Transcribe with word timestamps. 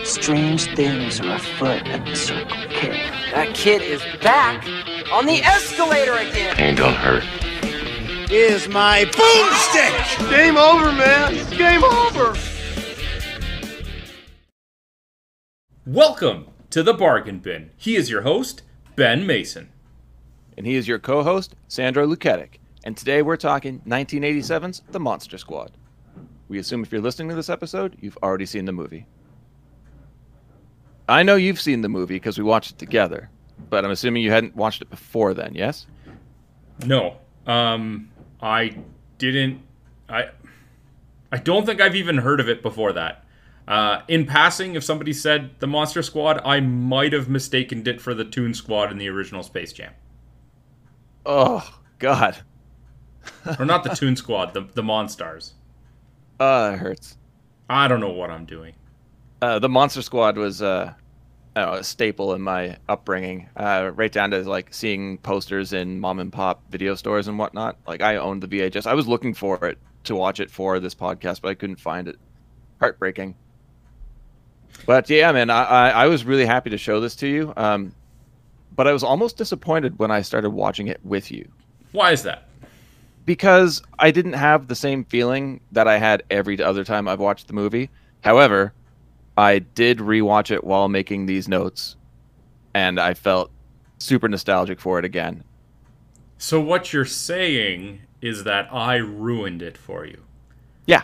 Strange 0.00 0.74
things 0.74 1.20
are 1.20 1.36
afoot 1.36 1.86
at 1.86 2.04
the 2.06 2.16
Circle 2.16 2.56
K. 2.70 3.10
That 3.32 3.54
kid 3.54 3.82
is 3.82 4.02
back 4.22 4.66
on 5.12 5.26
the 5.26 5.42
escalator 5.42 6.14
again. 6.14 6.56
Pain 6.56 6.74
don't 6.74 6.94
hurt. 6.94 7.22
Is 8.32 8.68
my 8.68 9.04
boomstick! 9.04 10.30
Game 10.30 10.56
over, 10.56 10.90
man. 10.92 11.34
It's 11.34 11.50
game 11.50 11.84
over. 11.84 12.34
Welcome 15.84 16.46
to 16.70 16.82
the 16.82 16.94
Bargain 16.94 17.38
Bin. 17.38 17.70
He 17.76 17.94
is 17.94 18.08
your 18.10 18.22
host, 18.22 18.62
Ben 18.96 19.26
Mason. 19.26 19.70
And 20.56 20.66
he 20.66 20.74
is 20.74 20.88
your 20.88 21.00
co 21.00 21.22
host, 21.22 21.54
Sandro 21.68 22.06
Luketic. 22.06 22.60
And 22.82 22.96
today 22.96 23.20
we're 23.20 23.36
talking 23.36 23.80
1987's 23.86 24.82
The 24.90 25.00
Monster 25.00 25.36
Squad. 25.36 25.72
We 26.48 26.58
assume 26.58 26.82
if 26.82 26.90
you're 26.90 27.02
listening 27.02 27.28
to 27.28 27.34
this 27.34 27.50
episode, 27.50 27.98
you've 28.00 28.18
already 28.22 28.46
seen 28.46 28.64
the 28.64 28.72
movie. 28.72 29.06
I 31.08 31.22
know 31.22 31.34
you've 31.34 31.60
seen 31.60 31.82
the 31.82 31.88
movie 31.88 32.14
because 32.16 32.38
we 32.38 32.44
watched 32.44 32.72
it 32.72 32.78
together, 32.78 33.30
but 33.70 33.84
I'm 33.84 33.90
assuming 33.90 34.22
you 34.22 34.30
hadn't 34.30 34.56
watched 34.56 34.82
it 34.82 34.90
before 34.90 35.34
then, 35.34 35.54
yes? 35.54 35.86
No, 36.86 37.16
um, 37.46 38.10
I 38.40 38.76
didn't. 39.18 39.60
I 40.08 40.30
I 41.30 41.38
don't 41.38 41.64
think 41.64 41.80
I've 41.80 41.96
even 41.96 42.18
heard 42.18 42.40
of 42.40 42.48
it 42.48 42.62
before 42.62 42.92
that. 42.92 43.24
Uh, 43.66 44.02
in 44.08 44.26
passing, 44.26 44.74
if 44.74 44.82
somebody 44.82 45.12
said 45.12 45.50
the 45.60 45.66
Monster 45.66 46.02
Squad, 46.02 46.40
I 46.44 46.60
might 46.60 47.12
have 47.12 47.28
mistaken 47.28 47.86
it 47.86 48.00
for 48.00 48.12
the 48.12 48.24
Toon 48.24 48.54
Squad 48.54 48.90
in 48.90 48.98
the 48.98 49.08
original 49.08 49.42
Space 49.42 49.72
Jam. 49.72 49.92
Oh, 51.24 51.78
God. 51.98 52.38
or 53.58 53.64
not 53.64 53.84
the 53.84 53.90
Toon 53.90 54.16
Squad, 54.16 54.52
the 54.52 54.62
the 54.74 54.82
Monstars. 54.82 55.52
Uh, 56.40 56.72
it 56.74 56.78
hurts. 56.78 57.16
I 57.70 57.88
don't 57.88 58.00
know 58.00 58.10
what 58.10 58.30
I'm 58.30 58.44
doing. 58.44 58.74
Uh, 59.42 59.58
the 59.58 59.68
Monster 59.68 60.02
Squad 60.02 60.38
was 60.38 60.62
uh, 60.62 60.94
know, 61.56 61.72
a 61.74 61.84
staple 61.84 62.34
in 62.34 62.40
my 62.40 62.76
upbringing, 62.88 63.48
uh, 63.56 63.90
right 63.94 64.12
down 64.12 64.30
to 64.30 64.48
like 64.48 64.72
seeing 64.72 65.18
posters 65.18 65.72
in 65.72 65.98
mom 65.98 66.20
and 66.20 66.32
pop 66.32 66.62
video 66.70 66.94
stores 66.94 67.28
and 67.28 67.38
whatnot. 67.38 67.76
Like 67.86 68.02
I 68.02 68.16
owned 68.16 68.42
the 68.42 68.48
VHS. 68.48 68.86
I 68.86 68.94
was 68.94 69.08
looking 69.08 69.34
for 69.34 69.66
it 69.66 69.78
to 70.04 70.14
watch 70.14 70.40
it 70.40 70.48
for 70.48 70.78
this 70.80 70.94
podcast, 70.94 71.40
but 71.42 71.48
I 71.48 71.54
couldn't 71.54 71.80
find 71.80 72.08
it. 72.08 72.18
Heartbreaking. 72.80 73.34
But 74.86 75.10
yeah, 75.10 75.30
man, 75.32 75.50
I, 75.50 75.64
I, 75.64 75.88
I 75.90 76.06
was 76.06 76.24
really 76.24 76.46
happy 76.46 76.70
to 76.70 76.78
show 76.78 77.00
this 77.00 77.16
to 77.16 77.28
you. 77.28 77.52
Um, 77.56 77.94
but 78.74 78.88
I 78.88 78.92
was 78.92 79.02
almost 79.02 79.36
disappointed 79.36 79.98
when 79.98 80.10
I 80.10 80.22
started 80.22 80.50
watching 80.50 80.86
it 80.86 81.04
with 81.04 81.30
you. 81.30 81.48
Why 81.92 82.12
is 82.12 82.22
that? 82.22 82.48
Because 83.26 83.82
I 83.98 84.10
didn't 84.10 84.32
have 84.32 84.66
the 84.68 84.74
same 84.74 85.04
feeling 85.04 85.60
that 85.72 85.86
I 85.86 85.98
had 85.98 86.22
every 86.30 86.60
other 86.62 86.84
time 86.84 87.06
I've 87.06 87.20
watched 87.20 87.48
the 87.48 87.52
movie. 87.52 87.90
However, 88.22 88.72
I 89.36 89.60
did 89.60 89.98
rewatch 89.98 90.50
it 90.50 90.64
while 90.64 90.88
making 90.88 91.26
these 91.26 91.48
notes, 91.48 91.96
and 92.74 93.00
I 93.00 93.14
felt 93.14 93.50
super 93.98 94.28
nostalgic 94.28 94.80
for 94.80 94.98
it 94.98 95.04
again. 95.04 95.44
So 96.38 96.60
what 96.60 96.92
you're 96.92 97.04
saying 97.04 98.00
is 98.20 98.44
that 98.44 98.72
I 98.72 98.96
ruined 98.96 99.62
it 99.62 99.78
for 99.78 100.04
you. 100.04 100.22
Yeah. 100.86 101.02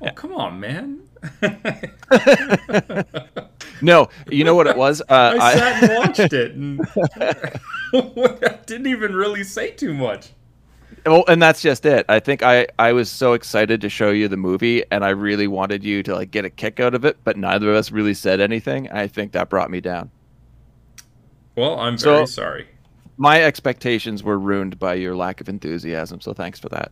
Oh, 0.00 0.06
yeah. 0.06 0.10
come 0.12 0.32
on, 0.32 0.60
man. 0.60 1.00
no, 3.82 4.08
you 4.30 4.44
know 4.44 4.54
what 4.54 4.66
it 4.66 4.76
was? 4.76 5.00
Uh, 5.08 5.38
I 5.40 5.54
sat 5.54 5.82
and 5.82 5.98
watched 5.98 6.32
it, 6.32 6.54
and 6.54 6.80
I 7.16 8.58
didn't 8.66 8.86
even 8.86 9.14
really 9.14 9.44
say 9.44 9.70
too 9.70 9.94
much. 9.94 10.30
Well, 11.06 11.24
and 11.28 11.40
that's 11.42 11.60
just 11.60 11.84
it. 11.84 12.06
I 12.08 12.18
think 12.18 12.42
I 12.42 12.66
I 12.78 12.92
was 12.92 13.10
so 13.10 13.34
excited 13.34 13.80
to 13.82 13.90
show 13.90 14.10
you 14.10 14.26
the 14.26 14.38
movie, 14.38 14.82
and 14.90 15.04
I 15.04 15.10
really 15.10 15.46
wanted 15.46 15.84
you 15.84 16.02
to 16.02 16.14
like 16.14 16.30
get 16.30 16.44
a 16.44 16.50
kick 16.50 16.80
out 16.80 16.94
of 16.94 17.04
it, 17.04 17.18
but 17.24 17.36
neither 17.36 17.70
of 17.70 17.76
us 17.76 17.90
really 17.90 18.14
said 18.14 18.40
anything. 18.40 18.90
I 18.90 19.06
think 19.06 19.32
that 19.32 19.50
brought 19.50 19.70
me 19.70 19.80
down. 19.80 20.10
Well, 21.56 21.78
I'm 21.78 21.98
very 21.98 22.26
so, 22.26 22.32
sorry. 22.32 22.68
My 23.16 23.42
expectations 23.42 24.22
were 24.22 24.38
ruined 24.38 24.78
by 24.78 24.94
your 24.94 25.14
lack 25.14 25.40
of 25.40 25.48
enthusiasm, 25.48 26.20
so 26.20 26.32
thanks 26.32 26.58
for 26.58 26.68
that. 26.70 26.90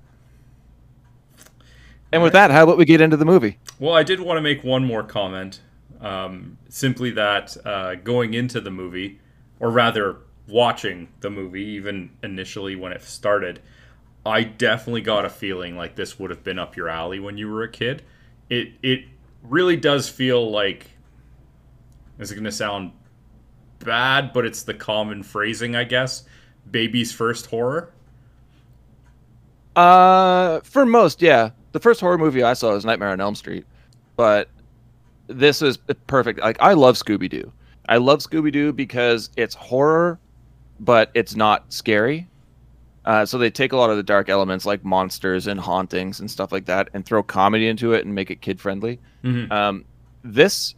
And 2.12 2.22
with 2.22 2.34
that, 2.34 2.50
how 2.50 2.64
about 2.64 2.76
we 2.76 2.84
get 2.84 3.00
into 3.00 3.16
the 3.16 3.24
movie? 3.24 3.58
Well, 3.80 3.94
I 3.94 4.02
did 4.02 4.20
want 4.20 4.36
to 4.36 4.42
make 4.42 4.62
one 4.62 4.84
more 4.84 5.02
comment. 5.02 5.60
Um, 6.00 6.58
simply 6.68 7.10
that 7.12 7.56
uh, 7.64 7.94
going 7.94 8.34
into 8.34 8.60
the 8.60 8.70
movie, 8.70 9.20
or 9.58 9.70
rather 9.70 10.18
watching 10.46 11.08
the 11.20 11.30
movie, 11.30 11.62
even 11.62 12.10
initially 12.22 12.76
when 12.76 12.92
it 12.92 13.02
started, 13.02 13.60
I 14.24 14.44
definitely 14.44 15.00
got 15.00 15.24
a 15.24 15.30
feeling 15.30 15.76
like 15.76 15.96
this 15.96 16.18
would 16.18 16.30
have 16.30 16.44
been 16.44 16.58
up 16.58 16.76
your 16.76 16.88
alley 16.88 17.18
when 17.18 17.36
you 17.36 17.50
were 17.50 17.62
a 17.62 17.68
kid. 17.68 18.02
It 18.48 18.72
it 18.82 19.04
really 19.42 19.76
does 19.76 20.08
feel 20.08 20.50
like 20.50 20.86
is 22.18 22.30
it 22.30 22.36
going 22.36 22.44
to 22.44 22.52
sound 22.52 22.92
bad, 23.80 24.32
but 24.32 24.46
it's 24.46 24.62
the 24.62 24.74
common 24.74 25.22
phrasing, 25.22 25.74
I 25.74 25.84
guess. 25.84 26.24
Baby's 26.70 27.12
first 27.12 27.46
horror. 27.46 27.92
Uh, 29.74 30.60
for 30.60 30.86
most, 30.86 31.22
yeah. 31.22 31.50
The 31.72 31.80
first 31.80 32.00
horror 32.00 32.18
movie 32.18 32.42
I 32.42 32.52
saw 32.52 32.72
was 32.72 32.84
Nightmare 32.84 33.08
on 33.08 33.20
Elm 33.20 33.34
Street, 33.34 33.64
but 34.16 34.48
this 35.26 35.62
is 35.62 35.78
perfect. 36.06 36.40
Like 36.40 36.58
I 36.60 36.74
love 36.74 36.96
Scooby 36.96 37.28
Doo. 37.28 37.50
I 37.88 37.96
love 37.96 38.20
Scooby 38.20 38.52
Doo 38.52 38.72
because 38.72 39.30
it's 39.36 39.54
horror, 39.54 40.20
but 40.78 41.10
it's 41.14 41.34
not 41.34 41.72
scary. 41.72 42.28
Uh, 43.04 43.26
so 43.26 43.36
they 43.36 43.50
take 43.50 43.72
a 43.72 43.76
lot 43.76 43.90
of 43.90 43.96
the 43.96 44.02
dark 44.02 44.28
elements 44.28 44.64
like 44.64 44.84
monsters 44.84 45.46
and 45.46 45.58
hauntings 45.58 46.20
and 46.20 46.30
stuff 46.30 46.52
like 46.52 46.66
that 46.66 46.88
and 46.94 47.04
throw 47.04 47.22
comedy 47.22 47.66
into 47.66 47.92
it 47.92 48.04
and 48.04 48.14
make 48.14 48.30
it 48.30 48.40
kid 48.40 48.60
friendly. 48.60 49.00
Mm-hmm. 49.24 49.50
Um, 49.50 49.84
this 50.22 50.74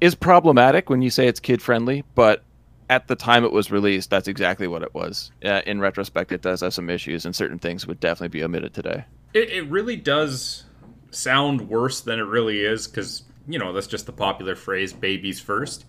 is 0.00 0.14
problematic 0.14 0.88
when 0.88 1.02
you 1.02 1.10
say 1.10 1.26
it's 1.26 1.40
kid 1.40 1.60
friendly, 1.60 2.04
but 2.14 2.44
at 2.88 3.08
the 3.08 3.16
time 3.16 3.44
it 3.44 3.50
was 3.50 3.72
released, 3.72 4.10
that's 4.10 4.28
exactly 4.28 4.68
what 4.68 4.82
it 4.82 4.94
was. 4.94 5.32
Uh, 5.44 5.62
in 5.66 5.80
retrospect, 5.80 6.30
it 6.30 6.42
does 6.42 6.60
have 6.60 6.72
some 6.72 6.88
issues, 6.88 7.24
and 7.24 7.34
certain 7.34 7.58
things 7.58 7.86
would 7.86 7.98
definitely 7.98 8.28
be 8.38 8.44
omitted 8.44 8.72
today. 8.72 9.04
It, 9.34 9.50
it 9.50 9.62
really 9.62 9.96
does 9.96 10.64
sound 11.10 11.68
worse 11.68 12.00
than 12.02 12.20
it 12.20 12.24
really 12.24 12.60
is 12.60 12.86
because, 12.86 13.24
you 13.48 13.58
know, 13.58 13.72
that's 13.72 13.88
just 13.88 14.06
the 14.06 14.12
popular 14.12 14.54
phrase 14.54 14.92
babies 14.92 15.40
first. 15.40 15.84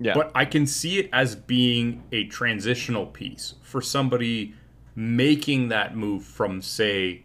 Yeah. 0.00 0.12
But 0.14 0.32
I 0.34 0.44
can 0.44 0.66
see 0.66 0.98
it 0.98 1.08
as 1.12 1.36
being 1.36 2.02
a 2.12 2.24
transitional 2.24 3.06
piece 3.06 3.54
for 3.62 3.80
somebody 3.80 4.54
making 4.94 5.68
that 5.68 5.96
move 5.96 6.24
from 6.24 6.62
say 6.62 7.24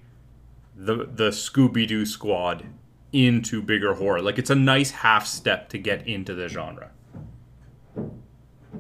the 0.76 0.96
the 0.96 1.30
Scooby 1.30 1.88
Doo 1.88 2.06
squad 2.06 2.66
into 3.12 3.62
bigger 3.62 3.96
horror. 3.96 4.22
Like 4.22 4.38
it's 4.38 4.50
a 4.50 4.56
nice 4.56 4.92
half 4.92 5.26
step 5.26 5.70
to 5.70 5.78
get 5.78 6.08
into 6.08 6.34
the 6.34 6.48
genre. 6.48 6.92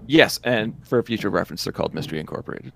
Yes, 0.07 0.39
and 0.43 0.75
for 0.87 1.01
future 1.03 1.29
reference, 1.29 1.63
they're 1.63 1.73
called 1.73 1.93
Mystery 1.93 2.19
Incorporated. 2.19 2.73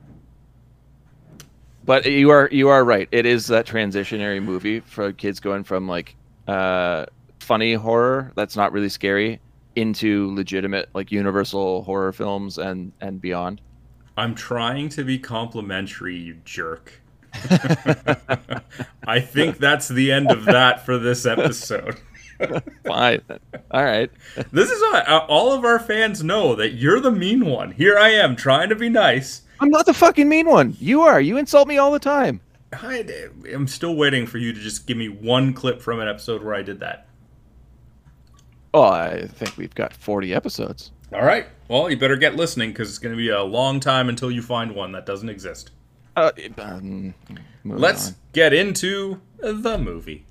But 1.86 2.06
you 2.06 2.30
are 2.30 2.48
you 2.52 2.70
are 2.70 2.84
right. 2.84 3.08
It 3.12 3.26
is 3.26 3.48
that 3.48 3.66
transitionary 3.66 4.42
movie 4.42 4.80
for 4.80 5.12
kids 5.12 5.40
going 5.40 5.64
from 5.64 5.88
like 5.88 6.16
uh, 6.48 7.06
funny 7.40 7.74
horror 7.74 8.32
that's 8.36 8.56
not 8.56 8.72
really 8.72 8.90
scary 8.90 9.40
into 9.76 10.34
legitimate 10.36 10.90
like 10.94 11.12
universal 11.12 11.84
horror 11.84 12.14
films 12.14 12.58
and 12.58 12.94
and 13.02 13.20
beyond. 13.22 13.62
I'm 14.16 14.36
trying 14.36 14.90
to 14.90 15.04
be 15.04 15.18
complimentary, 15.18 16.16
you 16.16 16.38
jerk. 16.46 17.02
I 19.08 19.20
think 19.20 19.58
that's 19.58 19.88
the 19.88 20.12
end 20.12 20.32
of 20.32 20.46
that 20.46 20.86
for 20.86 20.98
this 21.00 21.26
episode. 21.26 22.00
Fine. 22.86 23.22
All 23.72 23.84
right. 23.84 24.12
This 24.52 24.70
is 24.70 24.80
what 24.82 25.08
uh, 25.08 25.26
all 25.28 25.52
of 25.52 25.66
our 25.66 25.80
fans 25.80 26.24
know 26.24 26.56
that 26.56 26.74
you're 26.74 27.00
the 27.00 27.12
mean 27.12 27.46
one. 27.46 27.72
Here 27.72 27.98
I 27.98 28.10
am 28.10 28.36
trying 28.36 28.70
to 28.70 28.76
be 28.76 28.90
nice. 28.90 29.44
I'm 29.60 29.70
not 29.70 29.86
the 29.86 29.94
fucking 29.94 30.30
mean 30.30 30.48
one. 30.48 30.76
You 30.80 31.02
are. 31.02 31.20
You 31.20 31.38
insult 31.38 31.68
me 31.68 31.78
all 31.78 31.92
the 31.92 32.00
time. 32.00 32.42
I, 32.72 33.06
am 33.48 33.68
still 33.68 33.96
waiting 33.96 34.26
for 34.26 34.38
you 34.38 34.54
to 34.54 34.60
just 34.60 34.88
give 34.88 34.98
me 34.98 35.08
one 35.10 35.54
clip 35.54 35.82
from 35.82 36.00
an 36.00 36.08
episode 36.08 36.44
where 36.44 36.56
I 36.56 36.62
did 36.62 36.80
that. 36.80 37.08
Oh, 38.74 38.84
I 38.84 39.28
think 39.28 39.58
we've 39.58 39.76
got 39.76 39.94
40 39.94 40.34
episodes. 40.34 40.92
All 41.14 41.24
right. 41.24 41.48
Well, 41.68 41.90
you 41.90 41.98
better 41.98 42.18
get 42.18 42.36
listening 42.36 42.70
because 42.72 42.90
it's 42.90 43.00
going 43.00 43.14
to 43.14 43.18
be 43.18 43.30
a 43.30 43.44
long 43.44 43.80
time 43.80 44.10
until 44.10 44.32
you 44.32 44.42
find 44.42 44.76
one 44.76 44.92
that 44.94 45.06
doesn't 45.06 45.30
exist. 45.30 45.72
Uh, 46.16 46.32
um, 46.58 47.14
Let's 47.64 48.10
on. 48.10 48.16
get 48.34 48.54
into 48.54 49.22
the 49.40 49.78
movie. 49.78 50.26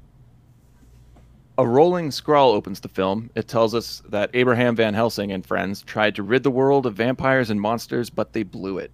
A 1.58 1.67
rolling 1.67 2.11
scrawl 2.11 2.52
opens 2.52 2.81
the 2.81 2.88
film. 2.88 3.31
It 3.34 3.46
tells 3.46 3.75
us 3.75 4.02
that 4.08 4.31
Abraham 4.34 4.75
Van 4.75 4.94
Helsing 4.94 5.32
and 5.32 5.44
friends 5.44 5.82
tried 5.82 6.14
to 6.17 6.23
rid 6.23 6.43
the 6.43 6.50
world 6.50 6.87
of 6.87 6.94
vampires 6.94 7.50
and 7.50 7.61
monsters, 7.61 8.11
but 8.11 8.32
they 8.32 8.43
blew 8.43 8.78
it. 8.78 8.90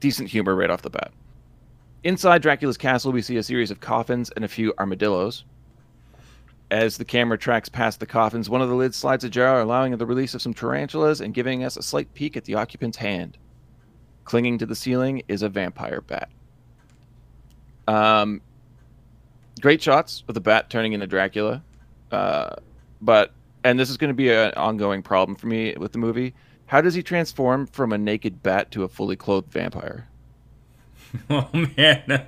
Decent 0.00 0.28
humor 0.28 0.54
right 0.54 0.70
off 0.70 0.82
the 0.82 0.90
bat. 0.90 1.12
Inside 2.04 2.42
Dracula's 2.42 2.76
castle, 2.76 3.12
we 3.12 3.22
see 3.22 3.36
a 3.36 3.42
series 3.42 3.70
of 3.70 3.80
coffins 3.80 4.30
and 4.30 4.44
a 4.44 4.48
few 4.48 4.72
armadillos. 4.78 5.44
As 6.70 6.96
the 6.96 7.04
camera 7.04 7.38
tracks 7.38 7.68
past 7.68 8.00
the 8.00 8.06
coffins, 8.06 8.50
one 8.50 8.60
of 8.60 8.68
the 8.68 8.74
lids 8.74 8.96
slides 8.96 9.22
ajar, 9.22 9.60
allowing 9.60 9.96
the 9.96 10.06
release 10.06 10.34
of 10.34 10.42
some 10.42 10.52
tarantulas 10.52 11.20
and 11.20 11.32
giving 11.32 11.62
us 11.62 11.76
a 11.76 11.82
slight 11.82 12.12
peek 12.14 12.36
at 12.36 12.44
the 12.44 12.54
occupant's 12.54 12.96
hand. 12.96 13.38
Clinging 14.24 14.58
to 14.58 14.66
the 14.66 14.74
ceiling 14.74 15.22
is 15.28 15.42
a 15.42 15.48
vampire 15.48 16.00
bat. 16.00 16.28
Um, 17.86 18.40
great 19.60 19.80
shots 19.80 20.24
of 20.26 20.34
the 20.34 20.40
bat 20.40 20.68
turning 20.68 20.92
into 20.92 21.06
Dracula. 21.06 21.62
Uh, 22.10 22.56
but 23.00 23.32
and 23.62 23.78
this 23.78 23.90
is 23.90 23.96
going 23.96 24.10
to 24.10 24.14
be 24.14 24.30
an 24.30 24.52
ongoing 24.54 25.02
problem 25.02 25.36
for 25.36 25.46
me 25.46 25.74
with 25.76 25.92
the 25.92 25.98
movie. 25.98 26.34
How 26.66 26.80
does 26.80 26.94
he 26.94 27.02
transform 27.02 27.66
from 27.66 27.92
a 27.92 27.98
naked 27.98 28.42
bat 28.42 28.70
to 28.72 28.82
a 28.84 28.88
fully 28.88 29.16
clothed 29.16 29.52
vampire? 29.52 30.08
Oh 31.30 31.48
man, 31.52 32.24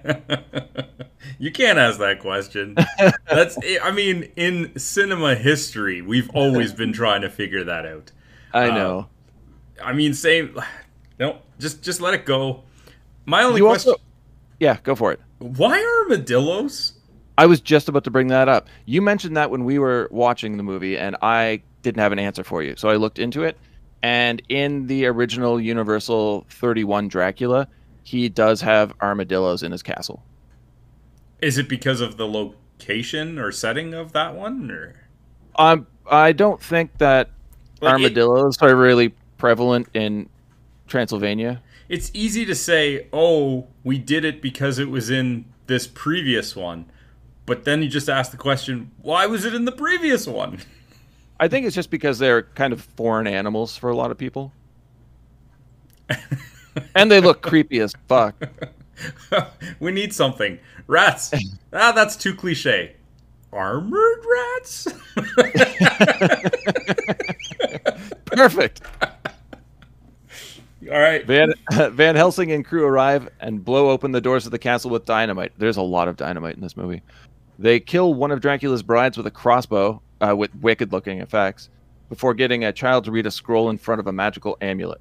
you 1.38 1.50
can't 1.52 1.78
ask 1.78 1.98
that 1.98 2.20
question. 2.20 2.76
That's 3.30 3.58
I 3.82 3.90
mean, 3.90 4.30
in 4.36 4.78
cinema 4.78 5.34
history, 5.34 6.02
we've 6.02 6.30
always 6.30 6.72
been 6.72 6.92
trying 6.92 7.22
to 7.22 7.30
figure 7.30 7.64
that 7.64 7.86
out. 7.86 8.12
I 8.52 8.68
Uh, 8.70 8.74
know. 8.74 9.08
I 9.82 9.92
mean, 9.92 10.14
same. 10.14 10.58
No, 11.20 11.38
just 11.58 11.82
just 11.82 12.00
let 12.00 12.14
it 12.14 12.24
go. 12.24 12.62
My 13.26 13.42
only 13.42 13.58
You 13.58 13.66
question: 13.66 13.90
also, 13.90 14.02
yeah, 14.60 14.78
go 14.84 14.94
for 14.94 15.10
it. 15.10 15.18
Why 15.40 15.82
are 15.82 16.02
armadillos? 16.04 16.92
I 17.36 17.46
was 17.46 17.60
just 17.60 17.88
about 17.88 18.04
to 18.04 18.10
bring 18.12 18.28
that 18.28 18.48
up. 18.48 18.68
You 18.86 19.02
mentioned 19.02 19.36
that 19.36 19.50
when 19.50 19.64
we 19.64 19.80
were 19.80 20.06
watching 20.12 20.56
the 20.56 20.62
movie, 20.62 20.96
and 20.96 21.16
I 21.20 21.62
didn't 21.82 21.98
have 21.98 22.12
an 22.12 22.20
answer 22.20 22.44
for 22.44 22.62
you. 22.62 22.76
So 22.76 22.88
I 22.88 22.94
looked 22.94 23.18
into 23.18 23.42
it, 23.42 23.58
and 24.00 24.40
in 24.48 24.86
the 24.86 25.06
original 25.06 25.60
Universal 25.60 26.46
31 26.50 27.08
Dracula, 27.08 27.66
he 28.04 28.28
does 28.28 28.60
have 28.62 28.92
armadillos 29.02 29.62
in 29.62 29.72
his 29.72 29.82
castle. 29.82 30.22
Is 31.40 31.58
it 31.58 31.68
because 31.68 32.00
of 32.00 32.16
the 32.16 32.26
location 32.26 33.38
or 33.38 33.52
setting 33.52 33.94
of 33.94 34.12
that 34.12 34.34
one, 34.34 34.70
or 34.70 34.94
Um, 35.56 35.86
I 36.10 36.32
don't 36.32 36.60
think 36.62 36.98
that 36.98 37.30
Like, 37.80 37.90
it- 37.90 37.92
armadillos 37.92 38.58
are 38.62 38.74
really 38.74 39.14
prevalent 39.36 39.88
in 39.94 40.28
Transylvania. 40.86 41.60
it's 41.88 42.10
easy 42.14 42.44
to 42.46 42.54
say, 42.54 43.06
"Oh, 43.12 43.66
we 43.84 43.98
did 43.98 44.24
it 44.24 44.40
because 44.42 44.78
it 44.78 44.88
was 44.90 45.10
in 45.10 45.44
this 45.66 45.86
previous 45.86 46.56
one," 46.56 46.86
but 47.46 47.64
then 47.64 47.82
you 47.82 47.88
just 47.88 48.08
ask 48.08 48.30
the 48.30 48.36
question, 48.36 48.90
"Why 49.02 49.26
was 49.26 49.44
it 49.44 49.54
in 49.54 49.64
the 49.64 49.72
previous 49.72 50.26
one?" 50.26 50.58
I 51.40 51.46
think 51.46 51.66
it's 51.66 51.74
just 51.76 51.90
because 51.90 52.18
they're 52.18 52.42
kind 52.42 52.72
of 52.72 52.80
foreign 52.80 53.26
animals 53.28 53.76
for 53.76 53.90
a 53.90 53.96
lot 53.96 54.10
of 54.10 54.18
people. 54.18 54.52
and 56.94 57.10
they 57.10 57.20
look 57.20 57.42
creepy 57.42 57.80
as 57.80 57.94
fuck. 58.08 58.34
we 59.80 59.92
need 59.92 60.12
something. 60.12 60.58
Rats. 60.86 61.32
ah, 61.72 61.92
that's 61.92 62.16
too 62.16 62.34
cliche. 62.34 62.94
Armored 63.52 64.24
rats? 64.30 64.88
Perfect. 68.26 68.82
All 70.90 70.98
right. 70.98 71.26
Van 71.26 71.52
Van 71.92 72.14
Helsing 72.14 72.52
and 72.52 72.64
crew 72.64 72.84
arrive 72.84 73.28
and 73.40 73.64
blow 73.64 73.90
open 73.90 74.12
the 74.12 74.20
doors 74.20 74.44
of 74.44 74.52
the 74.52 74.58
castle 74.58 74.90
with 74.90 75.06
dynamite. 75.06 75.52
There's 75.56 75.78
a 75.78 75.82
lot 75.82 76.08
of 76.08 76.16
dynamite 76.16 76.56
in 76.56 76.60
this 76.60 76.76
movie. 76.76 77.02
They 77.58 77.80
kill 77.80 78.14
one 78.14 78.30
of 78.30 78.40
Dracula's 78.40 78.82
brides 78.82 79.16
with 79.16 79.26
a 79.26 79.30
crossbow 79.30 80.00
uh, 80.20 80.36
with 80.36 80.54
wicked-looking 80.56 81.20
effects 81.20 81.70
before 82.08 82.34
getting 82.34 82.64
a 82.64 82.72
child 82.72 83.04
to 83.04 83.10
read 83.10 83.26
a 83.26 83.30
scroll 83.30 83.70
in 83.70 83.78
front 83.78 84.00
of 84.00 84.06
a 84.06 84.12
magical 84.12 84.56
amulet. 84.60 85.00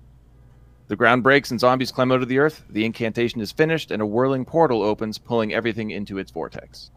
The 0.88 0.95
ground 0.95 1.22
breaks 1.24 1.51
and 1.51 1.60
zombies 1.60 1.92
climb 1.92 2.12
out 2.12 2.22
of 2.22 2.30
the 2.30 2.39
earth. 2.39 2.63
The 2.69 2.86
incantation 2.86 3.42
is 3.42 3.51
finished 3.51 3.92
and 3.92 4.01
a 4.01 4.06
whirling 4.06 4.45
portal 4.45 4.81
opens, 4.81 5.18
pulling 5.18 5.54
everything 5.54 5.92
into 5.92 6.18
its 6.18 6.31
vortex. 6.31 6.92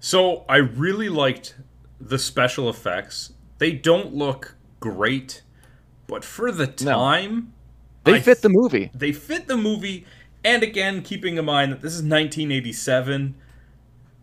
So 0.00 0.44
I 0.48 0.56
really 0.56 1.08
liked 1.08 1.56
the 2.00 2.18
special 2.18 2.68
effects. 2.68 3.32
They 3.58 3.70
don't 3.72 4.12
look 4.14 4.56
great, 4.80 5.42
but 6.08 6.24
for 6.24 6.50
the 6.50 6.66
No. 6.66 6.92
time, 6.92 7.52
They 8.04 8.14
I 8.14 8.20
fit 8.20 8.42
the 8.42 8.48
th- 8.48 8.56
movie. 8.56 8.90
They 8.92 9.12
fit 9.12 9.46
the 9.46 9.56
movie, 9.56 10.04
and 10.44 10.64
again, 10.64 11.02
keeping 11.02 11.36
in 11.36 11.44
mind 11.44 11.70
that 11.70 11.80
this 11.82 11.92
is 11.94 12.02
1987, 12.02 13.36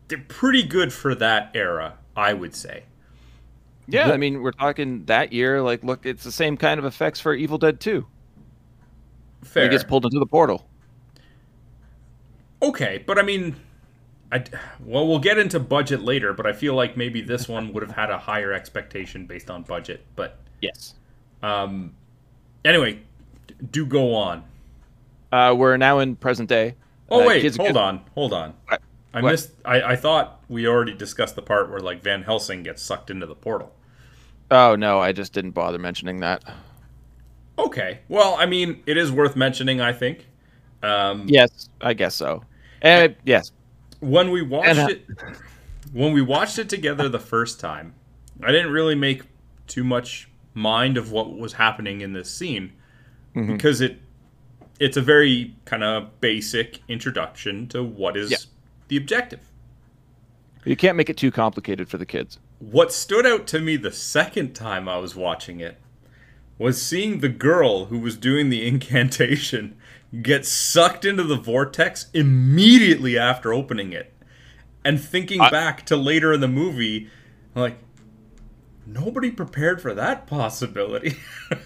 they're 0.10 0.18
pretty 0.28 0.64
good 0.64 0.92
for 0.92 1.16
that 1.16 1.52
era, 1.54 1.94
I 2.18 2.34
would 2.34 2.54
say. 2.54 2.84
Yeah, 3.92 4.12
I 4.12 4.18
mean, 4.18 4.42
we're 4.42 4.52
talking 4.52 5.06
that 5.06 5.34
year. 5.34 5.62
Like, 5.62 5.84
look, 5.84 6.06
it's 6.06 6.24
the 6.24 6.32
same 6.32 6.58
kind 6.58 6.80
of 6.80 6.86
effects 6.86 7.20
for 7.20 7.34
Evil 7.34 7.58
Dead 7.58 7.80
2. 7.80 8.06
Fair. 9.44 9.64
He 9.64 9.70
gets 9.70 9.84
pulled 9.84 10.06
into 10.06 10.20
the 10.20 10.26
portal. 10.26 10.68
Okay, 12.62 13.04
but 13.06 13.18
I 13.18 13.22
mean, 13.22 13.56
I 14.32 14.44
well, 14.84 15.08
we'll 15.08 15.20
get 15.20 15.38
into 15.38 15.60
budget 15.60 16.02
later, 16.02 16.34
but 16.34 16.46
I 16.46 16.54
feel 16.54 16.74
like 16.74 16.98
maybe 16.98 17.22
this 17.22 17.48
one 17.48 17.72
would 17.74 17.84
have 17.84 17.94
had 17.96 18.10
a 18.10 18.18
higher 18.18 18.52
expectation 18.52 19.26
based 19.26 19.50
on 19.50 19.64
budget. 19.64 20.06
But 20.16 20.40
Yes. 20.62 20.94
um, 21.42 21.94
anyway, 22.66 23.00
do 23.72 23.86
go 23.86 24.14
on. 24.14 24.44
Uh, 25.32 25.56
we're 25.58 25.78
now 25.78 26.00
in 26.00 26.16
present 26.16 26.50
day. 26.50 26.76
Oh 27.10 27.24
Uh, 27.24 27.28
wait, 27.28 27.42
kids 27.42 27.56
hold 27.56 27.78
on, 27.78 28.02
hold 28.14 28.34
on. 28.34 28.54
What? 28.68 28.82
I 29.14 29.22
What? 29.22 29.32
missed. 29.32 29.52
I, 29.64 29.82
I 29.82 29.96
thought 29.96 30.42
we 30.50 30.68
already 30.68 30.94
discussed 30.94 31.36
the 31.36 31.42
part 31.42 31.70
where 31.70 31.80
like 31.80 32.04
Van 32.04 32.24
Helsing 32.24 32.62
gets 32.64 32.82
sucked 32.84 33.10
into 33.10 33.26
the 33.26 33.36
portal. 33.36 33.74
Oh 34.52 34.76
no, 34.76 35.00
I 35.00 35.12
just 35.12 35.34
didn't 35.34 35.52
bother 35.52 35.78
mentioning 35.78 36.20
that. 36.22 36.44
Okay, 37.58 38.00
well, 38.08 38.36
I 38.40 38.46
mean, 38.46 38.82
it 38.86 38.98
is 38.98 39.12
worth 39.12 39.36
mentioning. 39.36 39.82
I 39.82 39.94
think. 39.94 40.26
Um, 40.82 41.26
Yes, 41.28 41.70
I 41.82 41.94
guess 41.94 42.16
so. 42.16 42.44
Uh, 42.82 43.10
yes. 43.26 43.52
when 44.00 44.32
we 44.32 44.42
watched 44.42 44.70
And, 44.70 44.80
uh, 44.80 44.88
it 44.88 45.06
when 45.92 46.14
we 46.14 46.22
watched 46.22 46.58
it 46.58 46.70
together 46.70 47.10
the 47.10 47.20
first 47.20 47.60
time 47.60 47.94
i 48.42 48.52
didn't 48.54 48.72
really 48.72 48.96
make 48.96 49.24
too 49.68 49.84
much 49.84 50.30
mind 50.54 50.96
of 50.96 51.12
what 51.12 51.38
was 51.38 51.52
happening 51.54 52.00
in 52.02 52.14
this 52.14 52.30
scene 52.32 52.72
Mm-hmm. 53.36 53.52
because 53.54 53.82
it 53.82 54.00
it's 54.80 54.96
a 54.96 55.02
very 55.02 55.54
kind 55.66 55.84
of 55.84 56.22
basic 56.22 56.80
introduction 56.88 57.68
to 57.68 57.84
what 57.84 58.16
is 58.16 58.32
Yeah. 58.32 58.38
the 58.88 58.96
objective 58.96 59.42
You 60.64 60.78
can't 60.78 60.96
make 60.96 61.10
it 61.10 61.18
too 61.18 61.32
complicated 61.32 61.90
for 61.90 61.98
the 61.98 62.06
kids. 62.06 62.40
What 62.60 62.94
stood 62.94 63.26
out 63.26 63.48
to 63.48 63.60
me 63.60 63.76
the 63.76 63.92
second 63.92 64.54
time 64.54 64.88
i 64.88 64.98
was 64.98 65.16
watching 65.16 65.60
it 65.60 65.78
was 66.58 66.82
seeing 66.82 67.20
the 67.20 67.30
girl 67.30 67.86
who 67.86 67.98
was 68.00 68.18
doing 68.18 68.50
the 68.50 68.68
incantation 68.68 69.76
get 70.22 70.46
sucked 70.46 71.06
into 71.06 71.24
the 71.24 71.38
vortex 71.38 72.08
immediately 72.14 73.18
after 73.18 73.54
opening 73.54 73.94
it 73.94 74.14
and 74.84 75.00
thinking 75.02 75.40
I- 75.42 75.50
back 75.50 75.86
to 75.88 75.96
later 75.96 76.34
in 76.34 76.42
the 76.42 76.48
movie 76.48 77.10
like 77.56 77.78
nobody 78.86 79.32
prepared 79.32 79.82
for 79.82 79.94
that 79.94 80.28
possibility 80.28 81.16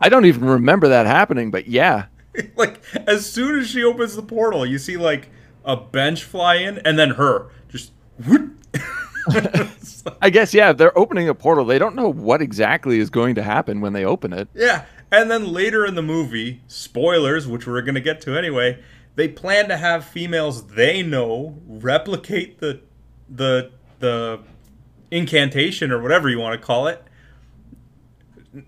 I 0.00 0.08
don't 0.08 0.24
even 0.24 0.46
remember 0.46 0.88
that 0.88 1.06
happening, 1.06 1.50
but 1.50 1.68
yeah. 1.68 2.06
like 2.56 2.80
as 3.06 3.30
soon 3.30 3.58
as 3.58 3.68
she 3.68 3.84
opens 3.84 4.16
the 4.16 4.22
portal 4.22 4.64
you 4.64 4.78
see 4.78 4.96
like 4.96 5.28
a 5.64 5.76
bench 5.76 6.24
fly 6.24 6.54
in 6.56 6.78
and 6.78 6.98
then 6.98 7.10
her 7.10 7.50
just 7.68 7.92
whoop. 8.26 8.56
I 10.22 10.30
guess 10.30 10.54
yeah, 10.54 10.72
they're 10.72 10.96
opening 10.98 11.28
a 11.28 11.34
portal. 11.34 11.64
They 11.64 11.78
don't 11.78 11.94
know 11.94 12.10
what 12.10 12.42
exactly 12.42 12.98
is 12.98 13.10
going 13.10 13.34
to 13.36 13.42
happen 13.42 13.80
when 13.80 13.92
they 13.92 14.04
open 14.04 14.32
it. 14.32 14.48
Yeah, 14.54 14.84
and 15.10 15.30
then 15.30 15.52
later 15.52 15.84
in 15.86 15.94
the 15.94 16.02
movie, 16.02 16.62
spoilers, 16.66 17.46
which 17.46 17.66
we're 17.66 17.82
gonna 17.82 18.00
get 18.00 18.20
to 18.22 18.36
anyway, 18.36 18.82
they 19.16 19.28
plan 19.28 19.68
to 19.68 19.76
have 19.76 20.04
females 20.04 20.68
they 20.68 21.02
know 21.02 21.58
replicate 21.66 22.58
the 22.60 22.80
the 23.28 23.70
the 23.98 24.40
incantation 25.10 25.90
or 25.90 26.00
whatever 26.00 26.28
you 26.28 26.38
want 26.38 26.58
to 26.58 26.66
call 26.66 26.86
it. 26.86 27.02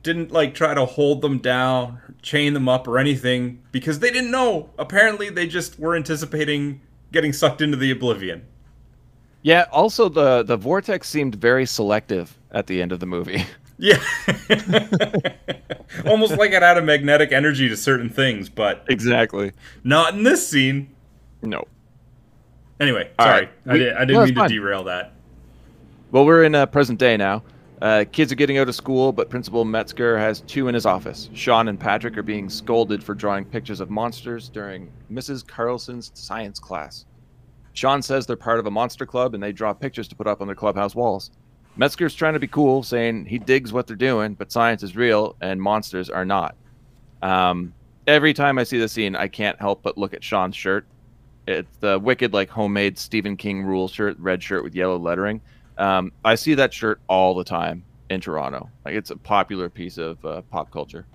Didn't 0.03 0.31
like 0.31 0.55
try 0.55 0.75
to 0.75 0.85
hold 0.85 1.23
them 1.23 1.39
down, 1.39 2.01
chain 2.23 2.55
them 2.55 2.69
up, 2.69 2.87
or 2.87 2.99
anything 2.99 3.63
because 3.73 3.99
they 3.99 4.11
didn't 4.11 4.31
know. 4.31 4.71
Apparently, 4.79 5.29
they 5.29 5.47
just 5.47 5.79
were 5.79 5.97
anticipating 5.97 6.81
getting 7.11 7.33
sucked 7.33 7.61
into 7.61 7.77
the 7.77 7.91
oblivion. 7.91 8.47
Yeah. 9.43 9.67
Also, 9.73 10.09
the 10.09 10.43
the 10.43 10.57
vortex 10.57 11.09
seemed 11.09 11.35
very 11.35 11.67
selective 11.67 12.39
at 12.53 12.67
the 12.67 12.81
end 12.81 12.93
of 12.93 13.01
the 13.01 13.07
movie. 13.07 13.45
Yeah, 13.79 14.01
almost 16.07 16.37
like 16.39 16.53
it 16.53 16.63
had 16.63 16.79
a 16.79 16.83
magnetic 16.83 17.33
energy 17.33 17.69
to 17.69 17.77
certain 17.77 18.09
things, 18.09 18.49
but 18.49 18.85
exactly. 18.89 19.53
not 19.83 20.15
in 20.15 20.23
this 20.23 20.47
scene. 20.47 20.89
No. 21.43 21.65
Anyway, 22.79 23.11
sorry. 23.21 23.41
right. 23.47 23.51
I, 23.67 23.73
We- 23.73 23.79
did, 23.81 23.93
I 23.95 24.01
didn't 24.01 24.15
no, 24.15 24.23
it's 24.23 24.33
mean 24.37 24.49
to 24.49 24.55
derail 24.55 24.85
that. 24.85 25.15
Well, 26.13 26.25
we're 26.25 26.45
in 26.45 26.55
uh, 26.55 26.67
present 26.67 27.01
day 27.01 27.17
now. 27.17 27.43
Uh, 27.81 28.05
kids 28.13 28.31
are 28.31 28.37
getting 28.37 28.59
out 28.59 28.69
of 28.69 28.75
school, 28.77 29.11
but 29.11 29.29
Principal 29.29 29.65
Metzger 29.65 30.17
has 30.17 30.43
two 30.43 30.69
in 30.69 30.75
his 30.75 30.87
office. 30.87 31.29
Sean 31.35 31.67
and 31.67 31.81
Patrick 31.81 32.17
are 32.17 32.23
being 32.23 32.49
scolded 32.49 33.03
for 33.03 33.15
drawing 33.15 33.45
pictures 33.45 33.81
of 33.81 33.91
monsters 33.91 34.49
during 34.49 34.93
Mrs. 35.11 35.45
Carlson's 35.45 36.13
science 36.15 36.61
class. 36.61 37.05
Sean 37.75 38.03
says 38.03 38.27
they're 38.27 38.37
part 38.37 38.59
of 38.59 38.67
a 38.67 38.71
monster 38.71 39.07
club 39.07 39.35
and 39.35 39.43
they 39.43 39.53
draw 39.53 39.73
pictures 39.73 40.09
to 40.09 40.17
put 40.17 40.27
up 40.27 40.41
on 40.41 40.47
their 40.47 40.57
clubhouse 40.57 40.95
walls. 40.95 41.31
Metzger's 41.77 42.15
trying 42.15 42.35
to 42.35 42.39
be 42.39 42.47
cool, 42.47 42.83
saying 42.83 43.25
he 43.25 43.39
digs 43.39 43.73
what 43.73 43.87
they're 43.87 43.97
doing, 43.97 44.35
but 44.35 44.53
science 44.53 44.83
is 44.83 44.95
real 44.95 45.37
and 45.41 45.61
monsters 45.61 46.11
are 46.11 46.25
not. 46.25 46.55
Um, 47.23 47.73
every 48.07 48.35
time 48.35 48.59
I 48.59 48.65
see 48.65 48.79
the 48.79 48.89
scene, 48.89 49.17
I 49.17 49.29
can't 49.29 49.59
help 49.59 49.83
but 49.83 49.97
look 49.97 50.13
at 50.13 50.23
Sean's 50.23 50.57
shirt. 50.57 50.87
It's 51.47 51.77
the 51.79 51.99
wicked, 51.99 52.33
like 52.33 52.51
homemade 52.51 52.99
Stephen 52.99 53.37
King 53.37 53.63
rule 53.63 53.89
shirt, 53.89 54.17
red 54.19 54.43
shirt 54.43 54.63
with 54.63 54.75
yellow 54.75 54.99
lettering. 54.99 55.41
Um, 55.79 56.13
I 56.25 56.35
see 56.35 56.55
that 56.55 56.75
shirt 56.75 57.01
all 57.09 57.35
the 57.35 57.45
time 57.45 57.85
in 58.11 58.21
Toronto. 58.21 58.69
Like 58.85 58.95
it's 58.95 59.11
a 59.11 59.17
popular 59.17 59.69
piece 59.69 59.99
of 59.99 60.23
uh, 60.25 60.43
pop 60.43 60.71
culture. 60.71 61.07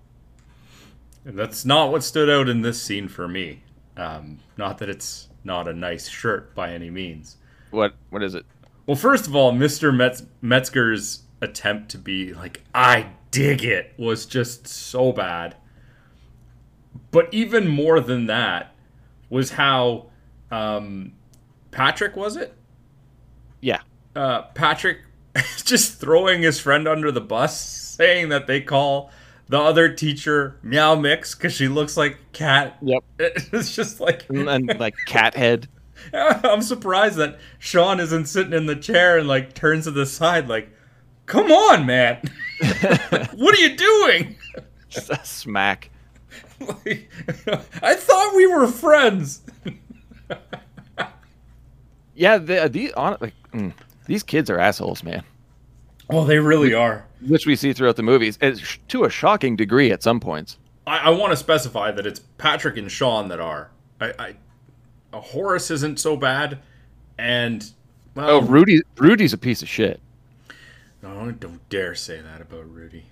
And 1.23 1.37
that's 1.37 1.65
not 1.65 1.91
what 1.91 2.03
stood 2.03 2.29
out 2.29 2.49
in 2.49 2.61
this 2.61 2.81
scene 2.81 3.07
for 3.07 3.27
me. 3.27 3.63
Um, 3.95 4.39
not 4.57 4.77
that 4.79 4.89
it's 4.89 5.29
not 5.47 5.67
a 5.67 5.73
nice 5.73 6.07
shirt 6.07 6.53
by 6.53 6.71
any 6.73 6.91
means. 6.91 7.37
What 7.71 7.95
what 8.11 8.21
is 8.21 8.35
it? 8.35 8.45
Well, 8.85 8.95
first 8.95 9.25
of 9.25 9.35
all, 9.35 9.51
Mr. 9.51 9.93
Metz- 9.93 10.23
Metzger's 10.41 11.23
attempt 11.41 11.89
to 11.91 11.97
be 11.97 12.33
like, 12.33 12.63
I 12.73 13.07
dig 13.31 13.63
it, 13.63 13.93
was 13.97 14.25
just 14.25 14.67
so 14.67 15.11
bad. 15.11 15.55
But 17.11 17.33
even 17.33 17.67
more 17.67 17.99
than 17.99 18.27
that 18.27 18.75
was 19.29 19.51
how 19.51 20.07
um, 20.51 21.13
Patrick, 21.71 22.15
was 22.15 22.37
it? 22.37 22.53
Yeah. 23.61 23.81
Uh, 24.15 24.43
Patrick 24.53 24.99
just 25.63 25.99
throwing 25.99 26.41
his 26.41 26.59
friend 26.59 26.87
under 26.87 27.11
the 27.11 27.21
bus, 27.21 27.59
saying 27.59 28.29
that 28.29 28.47
they 28.47 28.61
call 28.61 29.11
the 29.49 29.59
other 29.59 29.89
teacher 29.89 30.57
Meow 30.61 30.95
Mix 30.95 31.35
because 31.35 31.53
she 31.53 31.67
looks 31.67 31.97
like 31.97 32.17
cat. 32.33 32.77
Yep. 32.81 33.03
It's 33.19 33.75
just 33.75 33.99
like 33.99 34.25
And, 34.29 34.79
like 34.79 34.95
cat 35.05 35.35
head. 35.35 35.67
I'm 36.13 36.61
surprised 36.61 37.17
that 37.17 37.39
Sean 37.59 37.99
isn't 37.99 38.25
sitting 38.25 38.53
in 38.53 38.65
the 38.65 38.75
chair 38.75 39.17
and 39.17 39.27
like 39.27 39.53
turns 39.53 39.85
to 39.85 39.91
the 39.91 40.05
side 40.05 40.47
like, 40.47 40.69
"Come 41.25 41.51
on, 41.51 41.85
man, 41.85 42.21
what 43.33 43.55
are 43.55 43.59
you 43.59 43.75
doing?" 43.75 44.35
Just 44.89 45.09
a 45.09 45.19
smack. 45.25 45.89
Like, 46.59 47.09
I 47.81 47.95
thought 47.95 48.35
we 48.35 48.47
were 48.47 48.67
friends. 48.67 49.41
Yeah, 52.15 52.37
the, 52.37 52.67
these 52.71 52.91
on 52.93 53.17
like 53.21 53.33
mm, 53.53 53.73
these 54.05 54.23
kids 54.23 54.49
are 54.49 54.59
assholes, 54.59 55.03
man. 55.03 55.23
Oh, 56.09 56.23
they 56.25 56.39
really 56.39 56.73
are. 56.73 57.05
Which 57.27 57.45
we 57.45 57.55
see 57.55 57.73
throughout 57.73 57.95
the 57.97 58.03
movies, 58.03 58.37
it's 58.41 58.77
to 58.89 59.03
a 59.03 59.09
shocking 59.09 59.55
degree 59.55 59.91
at 59.91 60.01
some 60.03 60.19
points. 60.19 60.57
I, 60.85 60.97
I 60.99 61.09
want 61.09 61.31
to 61.31 61.37
specify 61.37 61.91
that 61.91 62.05
it's 62.05 62.19
Patrick 62.37 62.77
and 62.77 62.89
Sean 62.91 63.27
that 63.29 63.39
are. 63.39 63.71
I, 63.99 64.13
I 64.19 64.35
uh, 65.13 65.19
Horace 65.21 65.71
isn't 65.71 65.99
so 65.99 66.15
bad, 66.15 66.59
and 67.17 67.69
well, 68.15 68.29
Oh, 68.29 68.41
Rudy, 68.41 68.81
Rudy's 68.97 69.33
a 69.33 69.37
piece 69.37 69.61
of 69.61 69.67
shit. 69.67 69.99
no, 71.01 71.31
don't 71.31 71.67
dare 71.69 71.95
say 71.95 72.21
that 72.21 72.41
about 72.41 72.69
Rudy. 72.71 73.05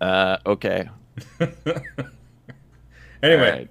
Uh, 0.00 0.36
okay. 0.46 0.88
Anyway, 3.22 3.50
right. 3.50 3.70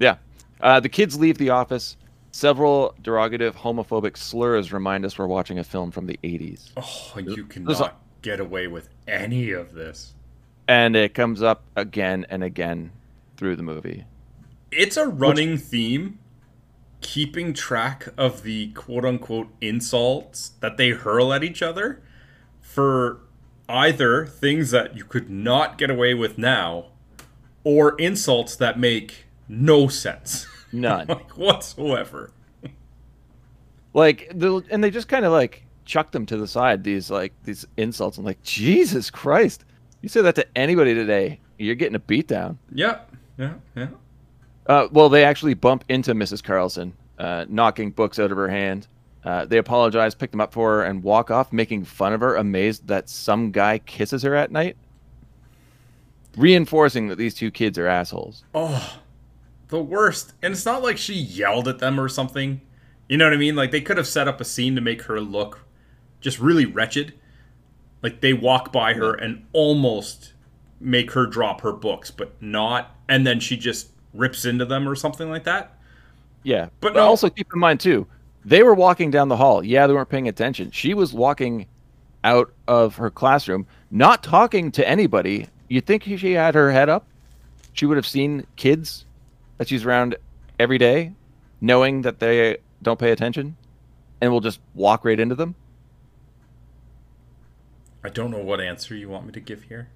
Yeah. 0.00 0.16
Uh, 0.60 0.80
the 0.80 0.88
kids 0.88 1.16
leave 1.18 1.38
the 1.38 1.50
office. 1.50 1.96
Several 2.32 2.94
derogative 3.02 3.54
homophobic 3.54 4.16
slurs 4.16 4.72
remind 4.72 5.04
us 5.04 5.18
we're 5.18 5.26
watching 5.26 5.58
a 5.58 5.64
film 5.64 5.90
from 5.90 6.06
the 6.06 6.18
80s. 6.22 6.70
oh, 6.76 7.18
you 7.18 7.44
cannot 7.46 7.80
a- 7.80 7.92
get 8.22 8.38
away 8.40 8.66
with 8.66 8.88
any 9.08 9.50
of 9.50 9.74
this. 9.74 10.14
And 10.68 10.94
it 10.94 11.14
comes 11.14 11.42
up 11.42 11.64
again 11.74 12.24
and 12.30 12.44
again 12.44 12.92
through 13.36 13.56
the 13.56 13.62
movie. 13.62 14.04
It's 14.70 14.96
a 14.96 15.08
running 15.08 15.56
theme, 15.58 16.20
keeping 17.00 17.52
track 17.52 18.08
of 18.16 18.44
the 18.44 18.68
quote 18.72 19.04
unquote 19.04 19.48
insults 19.60 20.50
that 20.60 20.76
they 20.76 20.90
hurl 20.90 21.32
at 21.32 21.42
each 21.42 21.62
other 21.62 22.00
for 22.60 23.20
either 23.68 24.26
things 24.26 24.70
that 24.70 24.96
you 24.96 25.04
could 25.04 25.28
not 25.28 25.78
get 25.78 25.90
away 25.90 26.14
with 26.14 26.38
now 26.38 26.86
or 27.64 27.96
insults 27.96 28.54
that 28.56 28.78
make 28.78 29.26
no 29.48 29.88
sense. 29.88 30.46
None. 30.72 31.06
like 31.08 31.36
whatsoever. 31.36 32.30
like, 33.94 34.30
the, 34.34 34.62
and 34.70 34.82
they 34.82 34.90
just 34.90 35.08
kind 35.08 35.24
of 35.24 35.32
like 35.32 35.64
chuck 35.84 36.12
them 36.12 36.24
to 36.26 36.36
the 36.36 36.46
side, 36.46 36.84
these 36.84 37.10
like 37.10 37.32
these 37.44 37.66
insults. 37.76 38.18
I'm 38.18 38.24
like, 38.24 38.42
Jesus 38.42 39.10
Christ. 39.10 39.64
You 40.02 40.08
say 40.08 40.22
that 40.22 40.34
to 40.36 40.46
anybody 40.56 40.94
today, 40.94 41.40
you're 41.58 41.74
getting 41.74 41.96
a 41.96 42.00
beat 42.00 42.26
down. 42.26 42.58
Yeah, 42.72 43.00
yeah, 43.36 43.54
yeah. 43.76 43.88
Uh, 44.66 44.88
well, 44.92 45.08
they 45.08 45.24
actually 45.24 45.54
bump 45.54 45.84
into 45.88 46.14
Mrs. 46.14 46.42
Carlson, 46.42 46.94
uh, 47.18 47.44
knocking 47.48 47.90
books 47.90 48.18
out 48.18 48.30
of 48.30 48.36
her 48.38 48.48
hand. 48.48 48.86
Uh, 49.24 49.44
they 49.44 49.58
apologize, 49.58 50.14
pick 50.14 50.30
them 50.30 50.40
up 50.40 50.52
for 50.52 50.76
her, 50.76 50.84
and 50.84 51.02
walk 51.02 51.30
off, 51.30 51.52
making 51.52 51.84
fun 51.84 52.12
of 52.12 52.20
her, 52.20 52.36
amazed 52.36 52.86
that 52.86 53.08
some 53.08 53.50
guy 53.50 53.78
kisses 53.78 54.22
her 54.22 54.34
at 54.34 54.50
night. 54.50 54.76
Reinforcing 56.36 57.08
that 57.08 57.18
these 57.18 57.34
two 57.34 57.50
kids 57.50 57.76
are 57.78 57.88
assholes. 57.88 58.44
Oh, 58.54 58.98
the 59.70 59.82
worst. 59.82 60.32
And 60.42 60.52
it's 60.52 60.66
not 60.66 60.82
like 60.82 60.98
she 60.98 61.14
yelled 61.14 61.68
at 61.68 61.78
them 61.78 61.98
or 61.98 62.08
something. 62.08 62.60
You 63.08 63.16
know 63.16 63.24
what 63.24 63.34
I 63.34 63.38
mean? 63.38 63.56
Like 63.56 63.70
they 63.70 63.80
could 63.80 63.96
have 63.96 64.06
set 64.06 64.28
up 64.28 64.40
a 64.40 64.44
scene 64.44 64.74
to 64.76 64.80
make 64.80 65.02
her 65.02 65.20
look 65.20 65.64
just 66.20 66.38
really 66.38 66.66
wretched. 66.66 67.14
Like 68.02 68.20
they 68.20 68.32
walk 68.32 68.72
by 68.72 68.94
her 68.94 69.14
and 69.14 69.46
almost 69.52 70.32
make 70.80 71.12
her 71.12 71.26
drop 71.26 71.60
her 71.62 71.72
books, 71.72 72.10
but 72.10 72.40
not. 72.42 72.96
And 73.08 73.26
then 73.26 73.40
she 73.40 73.56
just 73.56 73.90
rips 74.14 74.44
into 74.44 74.64
them 74.64 74.88
or 74.88 74.94
something 74.94 75.28
like 75.30 75.44
that. 75.44 75.76
Yeah, 76.42 76.68
But 76.80 76.94
but 76.94 77.00
no- 77.00 77.06
also 77.06 77.28
keep 77.28 77.48
in 77.52 77.60
mind 77.60 77.80
too, 77.80 78.06
they 78.44 78.62
were 78.62 78.74
walking 78.74 79.10
down 79.10 79.28
the 79.28 79.36
hall. 79.36 79.62
Yeah, 79.62 79.86
they 79.86 79.92
weren't 79.92 80.08
paying 80.08 80.28
attention. 80.28 80.70
She 80.70 80.94
was 80.94 81.12
walking 81.12 81.66
out 82.24 82.52
of 82.68 82.96
her 82.96 83.10
classroom, 83.10 83.66
not 83.90 84.22
talking 84.22 84.70
to 84.72 84.88
anybody. 84.88 85.48
You'd 85.68 85.86
think 85.86 86.04
she 86.04 86.32
had 86.32 86.54
her 86.54 86.72
head 86.72 86.88
up. 86.88 87.06
She 87.72 87.86
would 87.86 87.96
have 87.96 88.06
seen 88.06 88.46
kids 88.56 89.04
that 89.60 89.68
she's 89.68 89.84
around 89.84 90.16
every 90.58 90.78
day, 90.78 91.12
knowing 91.60 92.00
that 92.00 92.18
they 92.18 92.56
don't 92.80 92.98
pay 92.98 93.12
attention, 93.12 93.58
and 94.18 94.32
will 94.32 94.40
just 94.40 94.58
walk 94.74 95.04
right 95.04 95.20
into 95.20 95.34
them. 95.34 95.54
I 98.02 98.08
don't 98.08 98.30
know 98.30 98.42
what 98.42 98.62
answer 98.62 98.94
you 98.94 99.10
want 99.10 99.26
me 99.26 99.32
to 99.32 99.40
give 99.40 99.64
here. 99.64 99.90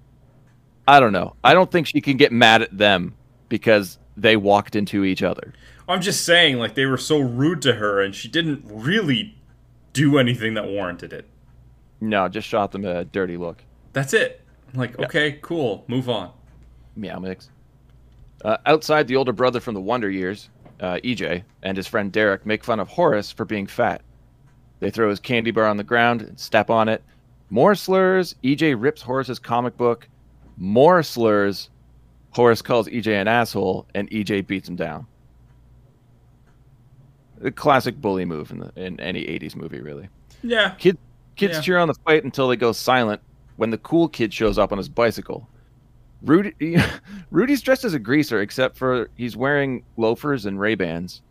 I 0.87 0.99
don't 0.99 1.13
know. 1.13 1.35
I 1.43 1.55
don't 1.55 1.71
think 1.71 1.87
she 1.87 1.99
can 1.99 2.15
get 2.15 2.31
mad 2.31 2.61
at 2.61 2.77
them 2.77 3.15
because 3.49 3.97
they 4.15 4.37
walked 4.37 4.75
into 4.75 5.03
each 5.03 5.23
other. 5.23 5.51
I'm 5.89 5.99
just 5.99 6.23
saying, 6.23 6.59
like, 6.59 6.75
they 6.75 6.85
were 6.85 6.99
so 6.99 7.17
rude 7.17 7.63
to 7.63 7.73
her 7.73 7.99
and 7.99 8.13
she 8.13 8.27
didn't 8.27 8.61
really 8.67 9.35
do 9.93 10.19
anything 10.19 10.53
that 10.53 10.67
warranted 10.67 11.11
it. 11.11 11.25
No, 11.99 12.29
just 12.29 12.47
shot 12.47 12.71
them 12.71 12.85
a 12.85 13.03
dirty 13.03 13.35
look. 13.35 13.63
That's 13.93 14.13
it. 14.13 14.41
Like, 14.75 14.99
okay, 14.99 15.39
cool, 15.41 15.85
move 15.87 16.07
on. 16.07 16.33
Meow 16.95 17.17
mix. 17.17 17.49
Uh, 18.45 18.57
outside, 18.67 19.07
the 19.07 19.15
older 19.15 19.31
brother 19.33 19.59
from 19.59 19.73
the 19.73 19.81
Wonder 19.81 20.07
Years, 20.11 20.49
uh, 20.79 20.99
EJ, 21.03 21.43
and 21.63 21.75
his 21.75 21.87
friend 21.87 22.11
Derek 22.11 22.45
make 22.45 22.63
fun 22.63 22.79
of 22.79 22.87
Horace 22.87 23.31
for 23.31 23.43
being 23.43 23.65
fat. 23.65 24.03
They 24.79 24.91
throw 24.91 25.09
his 25.09 25.19
candy 25.19 25.49
bar 25.49 25.65
on 25.65 25.77
the 25.77 25.83
ground 25.83 26.21
and 26.21 26.39
step 26.39 26.69
on 26.69 26.87
it. 26.87 27.03
More 27.49 27.73
slurs. 27.73 28.35
EJ 28.43 28.75
rips 28.79 29.01
Horace's 29.01 29.39
comic 29.39 29.75
book. 29.77 30.07
More 30.57 31.01
slurs. 31.01 31.71
Horace 32.31 32.61
calls 32.61 32.87
EJ 32.87 33.19
an 33.19 33.27
asshole, 33.27 33.87
and 33.95 34.07
EJ 34.11 34.45
beats 34.45 34.69
him 34.69 34.75
down. 34.75 35.07
The 37.39 37.51
classic 37.51 37.99
bully 37.99 38.25
move 38.25 38.51
in, 38.51 38.59
the, 38.59 38.71
in 38.75 38.99
any 38.99 39.23
80s 39.23 39.55
movie, 39.55 39.81
really. 39.81 40.07
Yeah. 40.43 40.75
Kid, 40.77 40.99
kids 41.35 41.55
Yeah. 41.55 41.61
cheer 41.61 41.77
on 41.79 41.87
the 41.87 41.95
fight 42.05 42.23
until 42.23 42.47
they 42.47 42.57
go 42.57 42.71
silent 42.73 43.21
when 43.55 43.71
the 43.71 43.77
cool 43.79 44.07
kid 44.07 44.31
shows 44.31 44.59
up 44.59 44.71
on 44.71 44.77
his 44.77 44.87
bicycle. 44.89 45.47
Rudy, 46.21 46.77
Rudy's 47.31 47.61
dressed 47.61 47.83
as 47.83 47.93
a 47.93 47.99
greaser, 47.99 48.41
except 48.41 48.77
for 48.77 49.09
he's 49.15 49.35
wearing 49.35 49.83
loafers 49.97 50.45
and 50.45 50.59
Ray 50.59 50.75
Bans. 50.75 51.21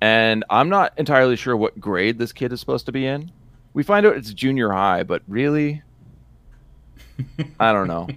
And 0.00 0.44
I'm 0.48 0.68
not 0.68 0.92
entirely 0.96 1.36
sure 1.36 1.56
what 1.56 1.78
grade 1.78 2.18
this 2.18 2.32
kid 2.32 2.52
is 2.52 2.60
supposed 2.60 2.86
to 2.86 2.92
be 2.92 3.06
in. 3.06 3.30
We 3.74 3.82
find 3.82 4.06
out 4.06 4.16
it's 4.16 4.32
junior 4.32 4.70
high, 4.70 5.02
but 5.02 5.22
really, 5.28 5.82
I 7.58 7.72
don't 7.72 7.86
know. 7.88 8.08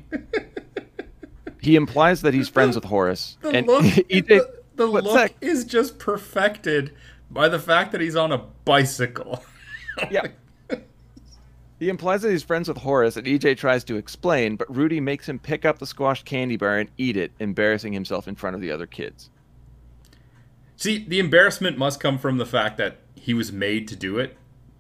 he 1.62 1.76
implies 1.76 2.22
that 2.22 2.34
he's 2.34 2.50
friends 2.50 2.76
with 2.76 2.86
Horace, 2.86 3.38
The 3.42 3.50
and 3.50 3.68
look, 3.68 3.84
EJ 3.86 4.28
the, 4.28 4.54
the 4.76 4.86
look 4.86 5.04
that? 5.16 5.34
is 5.42 5.66
just 5.66 6.00
perfected 6.00 6.94
by 7.30 7.50
the 7.50 7.60
fact 7.60 7.92
that 7.92 8.02
he's 8.02 8.16
on 8.16 8.32
a 8.32 8.38
bicycle. 8.66 9.44
Yeah. 10.10 10.28
He 11.84 11.90
implies 11.90 12.22
that 12.22 12.32
he's 12.32 12.44
friends 12.44 12.70
with 12.70 12.78
Horace, 12.78 13.18
and 13.18 13.28
EJ 13.28 13.58
tries 13.58 13.84
to 13.84 13.98
explain, 13.98 14.56
but 14.56 14.74
Rudy 14.74 15.02
makes 15.02 15.28
him 15.28 15.38
pick 15.38 15.66
up 15.66 15.80
the 15.80 15.86
squashed 15.86 16.24
candy 16.24 16.56
bar 16.56 16.78
and 16.78 16.90
eat 16.98 17.18
it, 17.18 17.34
embarrassing 17.42 17.92
himself 17.92 18.26
in 18.26 18.36
front 18.36 18.56
of 18.56 18.62
the 18.62 18.72
other 18.72 18.88
kids. 18.88 19.30
See, 20.78 21.04
the 21.06 21.20
embarrassment 21.20 21.78
must 21.78 22.00
come 22.00 22.18
from 22.18 22.38
the 22.38 22.46
fact 22.46 22.78
that 22.78 23.00
he 23.16 23.34
was 23.34 23.52
made 23.52 23.90
to 23.90 23.98
do 23.98 24.18
it 24.18 24.38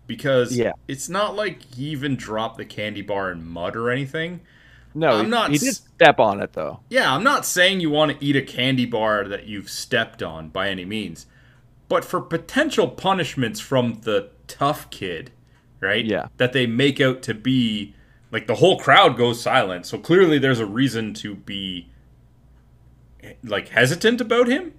because 0.07 0.55
Yeah. 0.55 0.71
it's 0.87 1.09
not 1.09 1.35
like 1.35 1.75
he 1.75 1.89
even 1.89 2.15
dropped 2.15 2.57
the 2.57 2.63
candy 2.63 3.01
bar 3.01 3.29
in 3.31 3.45
mud 3.45 3.75
or 3.75 3.89
anything. 3.89 4.39
No, 4.95 5.09
I'm 5.09 5.29
not 5.29 5.51
he 5.51 5.57
did 5.57 5.75
step 5.75 6.21
on 6.21 6.39
it 6.39 6.53
though. 6.53 6.79
Yeah, 6.89 7.13
I'm 7.13 7.23
not 7.23 7.45
saying 7.45 7.81
you 7.81 7.89
want 7.89 8.17
to 8.17 8.25
eat 8.25 8.37
a 8.37 8.41
candy 8.41 8.85
bar 8.85 9.27
that 9.27 9.45
you've 9.45 9.69
stepped 9.69 10.23
on 10.23 10.47
by 10.47 10.69
any 10.69 10.85
means. 10.85 11.25
But 11.89 12.05
for 12.05 12.21
potential 12.21 12.87
punishments 12.87 13.59
from 13.59 13.99
the 14.03 14.29
tough 14.47 14.89
kid, 14.89 15.31
right? 15.83 16.05
Yeah. 16.05 16.27
That 16.37 16.53
they 16.53 16.65
make 16.65 16.99
out 16.99 17.21
to 17.23 17.33
be 17.33 17.93
like 18.31 18.47
the 18.47 18.55
whole 18.55 18.79
crowd 18.79 19.15
goes 19.17 19.41
silent. 19.41 19.85
So 19.85 19.97
clearly 19.99 20.39
there's 20.39 20.59
a 20.59 20.65
reason 20.65 21.13
to 21.15 21.35
be 21.35 21.89
like 23.43 23.69
hesitant 23.69 24.21
about 24.21 24.47
him. 24.47 24.73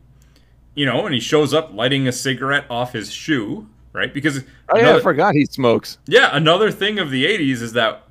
You 0.74 0.86
know, 0.86 1.06
and 1.06 1.14
he 1.14 1.20
shows 1.20 1.54
up 1.54 1.72
lighting 1.72 2.08
a 2.08 2.12
cigarette 2.12 2.64
off 2.68 2.94
his 2.94 3.12
shoe, 3.12 3.68
right? 3.92 4.12
Because 4.12 4.42
Oh 4.70 4.76
yeah, 4.78 4.96
I 4.96 5.00
forgot 5.00 5.34
he 5.34 5.44
smokes. 5.46 5.98
yeah, 6.06 6.30
another 6.32 6.72
thing 6.72 6.98
of 6.98 7.10
the 7.10 7.24
80s 7.24 7.62
is 7.62 7.72
that 7.74 8.08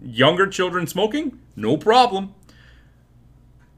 younger 0.00 0.46
children 0.46 0.86
smoking, 0.86 1.40
no 1.56 1.76
problem. 1.76 2.34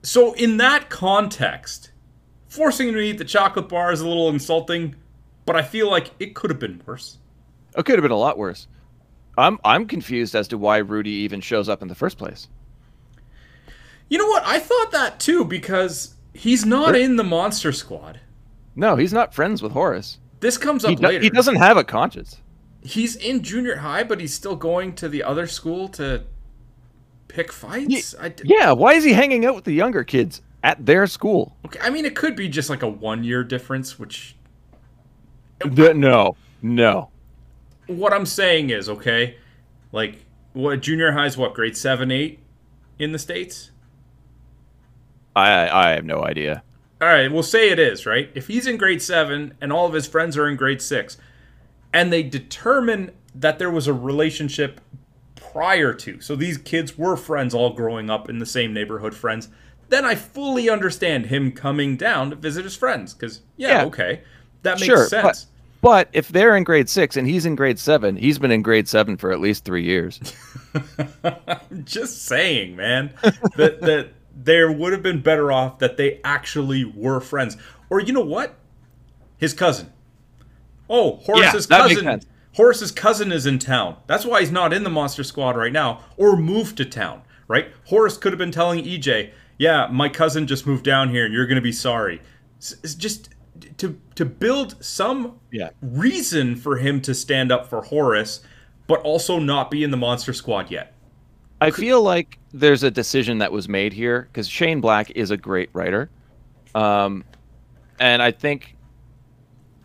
So, 0.02 0.32
in 0.34 0.56
that 0.58 0.90
context, 0.90 1.90
forcing 2.48 2.88
him 2.88 2.94
to 2.94 3.00
eat 3.00 3.18
the 3.18 3.24
chocolate 3.24 3.68
bar 3.68 3.92
is 3.92 4.00
a 4.00 4.08
little 4.08 4.28
insulting, 4.28 4.94
but 5.46 5.56
I 5.56 5.62
feel 5.62 5.90
like 5.90 6.10
it 6.18 6.34
could 6.34 6.50
have 6.50 6.58
been 6.58 6.82
worse. 6.86 7.18
It 7.76 7.84
could 7.84 7.94
have 7.96 8.02
been 8.02 8.10
a 8.10 8.16
lot 8.16 8.36
worse. 8.38 8.66
I'm 9.38 9.58
I'm 9.64 9.86
confused 9.86 10.34
as 10.34 10.48
to 10.48 10.58
why 10.58 10.78
Rudy 10.78 11.10
even 11.10 11.40
shows 11.40 11.68
up 11.68 11.82
in 11.82 11.88
the 11.88 11.94
first 11.94 12.18
place. 12.18 12.48
You 14.08 14.18
know 14.18 14.26
what? 14.26 14.42
I 14.44 14.58
thought 14.58 14.90
that 14.92 15.20
too 15.20 15.44
because 15.44 16.14
he's 16.34 16.66
not 16.66 16.96
in 16.96 17.16
the 17.16 17.24
Monster 17.24 17.72
Squad. 17.72 18.20
No, 18.74 18.96
he's 18.96 19.12
not 19.12 19.34
friends 19.34 19.62
with 19.62 19.72
Horace. 19.72 20.18
This 20.40 20.56
comes 20.58 20.84
up 20.84 20.90
He, 20.90 20.96
do- 20.96 21.02
later. 21.06 21.20
he 21.22 21.30
doesn't 21.30 21.56
have 21.56 21.76
a 21.76 21.84
conscience. 21.84 22.40
He's 22.82 23.14
in 23.16 23.42
junior 23.42 23.76
high, 23.76 24.02
but 24.04 24.20
he's 24.20 24.32
still 24.34 24.56
going 24.56 24.94
to 24.96 25.08
the 25.08 25.22
other 25.22 25.46
school 25.46 25.86
to 25.90 26.24
pick 27.28 27.52
fights. 27.52 28.14
I 28.18 28.30
d- 28.30 28.44
Yeah, 28.46 28.72
why 28.72 28.94
is 28.94 29.04
he 29.04 29.12
hanging 29.12 29.44
out 29.44 29.54
with 29.54 29.64
the 29.64 29.72
younger 29.72 30.02
kids 30.02 30.40
at 30.64 30.84
their 30.86 31.06
school? 31.06 31.56
Okay, 31.66 31.78
I 31.82 31.90
mean, 31.90 32.04
it 32.06 32.16
could 32.16 32.34
be 32.36 32.48
just 32.48 32.70
like 32.70 32.82
a 32.82 32.88
one 32.88 33.22
year 33.22 33.44
difference, 33.44 33.98
which 33.98 34.34
no, 35.64 36.36
no. 36.62 37.10
What 37.90 38.12
I'm 38.12 38.26
saying 38.26 38.70
is, 38.70 38.88
okay, 38.88 39.36
like 39.92 40.24
what 40.52 40.80
junior 40.80 41.12
high's 41.12 41.36
what 41.36 41.54
grade 41.54 41.76
seven, 41.76 42.10
eight 42.10 42.38
in 42.98 43.12
the 43.12 43.18
states. 43.18 43.70
I 45.36 45.68
I 45.68 45.90
have 45.90 46.04
no 46.04 46.22
idea. 46.24 46.62
All 47.00 47.08
right, 47.08 47.30
we'll 47.32 47.42
say 47.42 47.70
it 47.70 47.78
is 47.78 48.04
right. 48.04 48.30
If 48.34 48.48
he's 48.48 48.66
in 48.66 48.76
grade 48.76 49.00
seven 49.00 49.54
and 49.60 49.72
all 49.72 49.86
of 49.86 49.94
his 49.94 50.06
friends 50.06 50.36
are 50.36 50.46
in 50.46 50.56
grade 50.56 50.82
six, 50.82 51.16
and 51.92 52.12
they 52.12 52.22
determine 52.22 53.12
that 53.34 53.58
there 53.58 53.70
was 53.70 53.86
a 53.86 53.94
relationship 53.94 54.80
prior 55.36 55.94
to, 55.94 56.20
so 56.20 56.36
these 56.36 56.58
kids 56.58 56.98
were 56.98 57.16
friends 57.16 57.54
all 57.54 57.72
growing 57.72 58.10
up 58.10 58.28
in 58.28 58.38
the 58.38 58.46
same 58.46 58.74
neighborhood, 58.74 59.14
friends. 59.14 59.48
Then 59.88 60.04
I 60.04 60.14
fully 60.14 60.68
understand 60.68 61.26
him 61.26 61.52
coming 61.52 61.96
down 61.96 62.30
to 62.30 62.36
visit 62.36 62.64
his 62.64 62.76
friends 62.76 63.14
because 63.14 63.40
yeah, 63.56 63.78
Yeah. 63.80 63.84
okay, 63.86 64.22
that 64.62 64.74
makes 64.74 64.84
sure, 64.84 65.06
sense. 65.06 65.22
but 65.22 65.46
but 65.80 66.08
if 66.12 66.28
they're 66.28 66.56
in 66.56 66.64
grade 66.64 66.88
six 66.88 67.16
and 67.16 67.26
he's 67.26 67.46
in 67.46 67.54
grade 67.54 67.78
seven, 67.78 68.16
he's 68.16 68.38
been 68.38 68.50
in 68.50 68.62
grade 68.62 68.88
seven 68.88 69.16
for 69.16 69.32
at 69.32 69.40
least 69.40 69.64
three 69.64 69.84
years. 69.84 70.20
I'm 71.24 71.84
just 71.84 72.24
saying, 72.24 72.76
man, 72.76 73.14
that 73.56 73.80
that 73.80 74.10
there 74.34 74.70
would 74.70 74.92
have 74.92 75.02
been 75.02 75.20
better 75.22 75.52
off 75.52 75.78
that 75.78 75.96
they 75.96 76.20
actually 76.24 76.84
were 76.84 77.20
friends. 77.20 77.56
Or 77.88 78.00
you 78.00 78.12
know 78.12 78.20
what? 78.20 78.54
His 79.38 79.54
cousin. 79.54 79.92
Oh, 80.88 81.16
Horace's 81.16 81.66
that 81.68 81.86
makes 81.86 82.00
cousin. 82.00 82.04
sense. 82.04 82.26
Horace's 82.54 82.90
cousin 82.90 83.32
is 83.32 83.46
in 83.46 83.58
town. 83.58 83.96
That's 84.06 84.26
why 84.26 84.40
he's 84.40 84.50
not 84.50 84.72
in 84.72 84.82
the 84.82 84.90
Monster 84.90 85.22
Squad 85.22 85.56
right 85.56 85.72
now, 85.72 86.00
or 86.16 86.36
moved 86.36 86.76
to 86.78 86.84
town. 86.84 87.22
Right? 87.48 87.68
Horace 87.86 88.16
could 88.16 88.32
have 88.32 88.38
been 88.38 88.52
telling 88.52 88.84
EJ, 88.84 89.30
"Yeah, 89.58 89.88
my 89.90 90.08
cousin 90.08 90.46
just 90.46 90.66
moved 90.66 90.84
down 90.84 91.10
here, 91.10 91.24
and 91.24 91.34
you're 91.34 91.46
gonna 91.46 91.60
be 91.60 91.72
sorry." 91.72 92.20
It's 92.58 92.94
just 92.94 93.30
to 93.78 93.98
to 94.16 94.24
build 94.24 94.82
some 94.84 95.38
Yeah. 95.50 95.70
reason 95.82 96.56
for 96.56 96.76
him 96.78 97.00
to 97.02 97.14
stand 97.14 97.50
up 97.52 97.68
for 97.68 97.82
Horace, 97.82 98.40
but 98.86 99.00
also 99.00 99.38
not 99.38 99.70
be 99.70 99.82
in 99.84 99.90
the 99.90 99.96
Monster 99.96 100.32
Squad 100.32 100.70
yet. 100.70 100.94
I 101.60 101.70
feel 101.70 102.02
like 102.02 102.38
there's 102.52 102.82
a 102.82 102.90
decision 102.90 103.38
that 103.38 103.52
was 103.52 103.68
made 103.68 103.92
here 103.92 104.28
because 104.32 104.48
Shane 104.48 104.80
Black 104.80 105.10
is 105.10 105.30
a 105.30 105.36
great 105.36 105.68
writer, 105.74 106.08
um, 106.74 107.22
and 107.98 108.22
I 108.22 108.30
think 108.30 108.76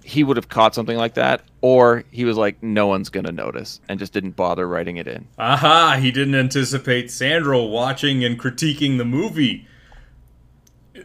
he 0.03 0.23
would 0.23 0.37
have 0.37 0.47
caught 0.49 0.73
something 0.75 0.97
like 0.97 1.15
that, 1.15 1.41
or 1.61 2.03
he 2.11 2.25
was 2.25 2.37
like, 2.37 2.61
"No 2.63 2.87
one's 2.87 3.09
gonna 3.09 3.31
notice," 3.31 3.81
and 3.89 3.99
just 3.99 4.13
didn't 4.13 4.35
bother 4.35 4.67
writing 4.67 4.97
it 4.97 5.07
in. 5.07 5.27
Aha, 5.39 5.97
he 5.99 6.11
didn't 6.11 6.35
anticipate 6.35 7.09
Sandro 7.11 7.63
watching 7.65 8.23
and 8.23 8.39
critiquing 8.39 8.97
the 8.97 9.05
movie 9.05 9.67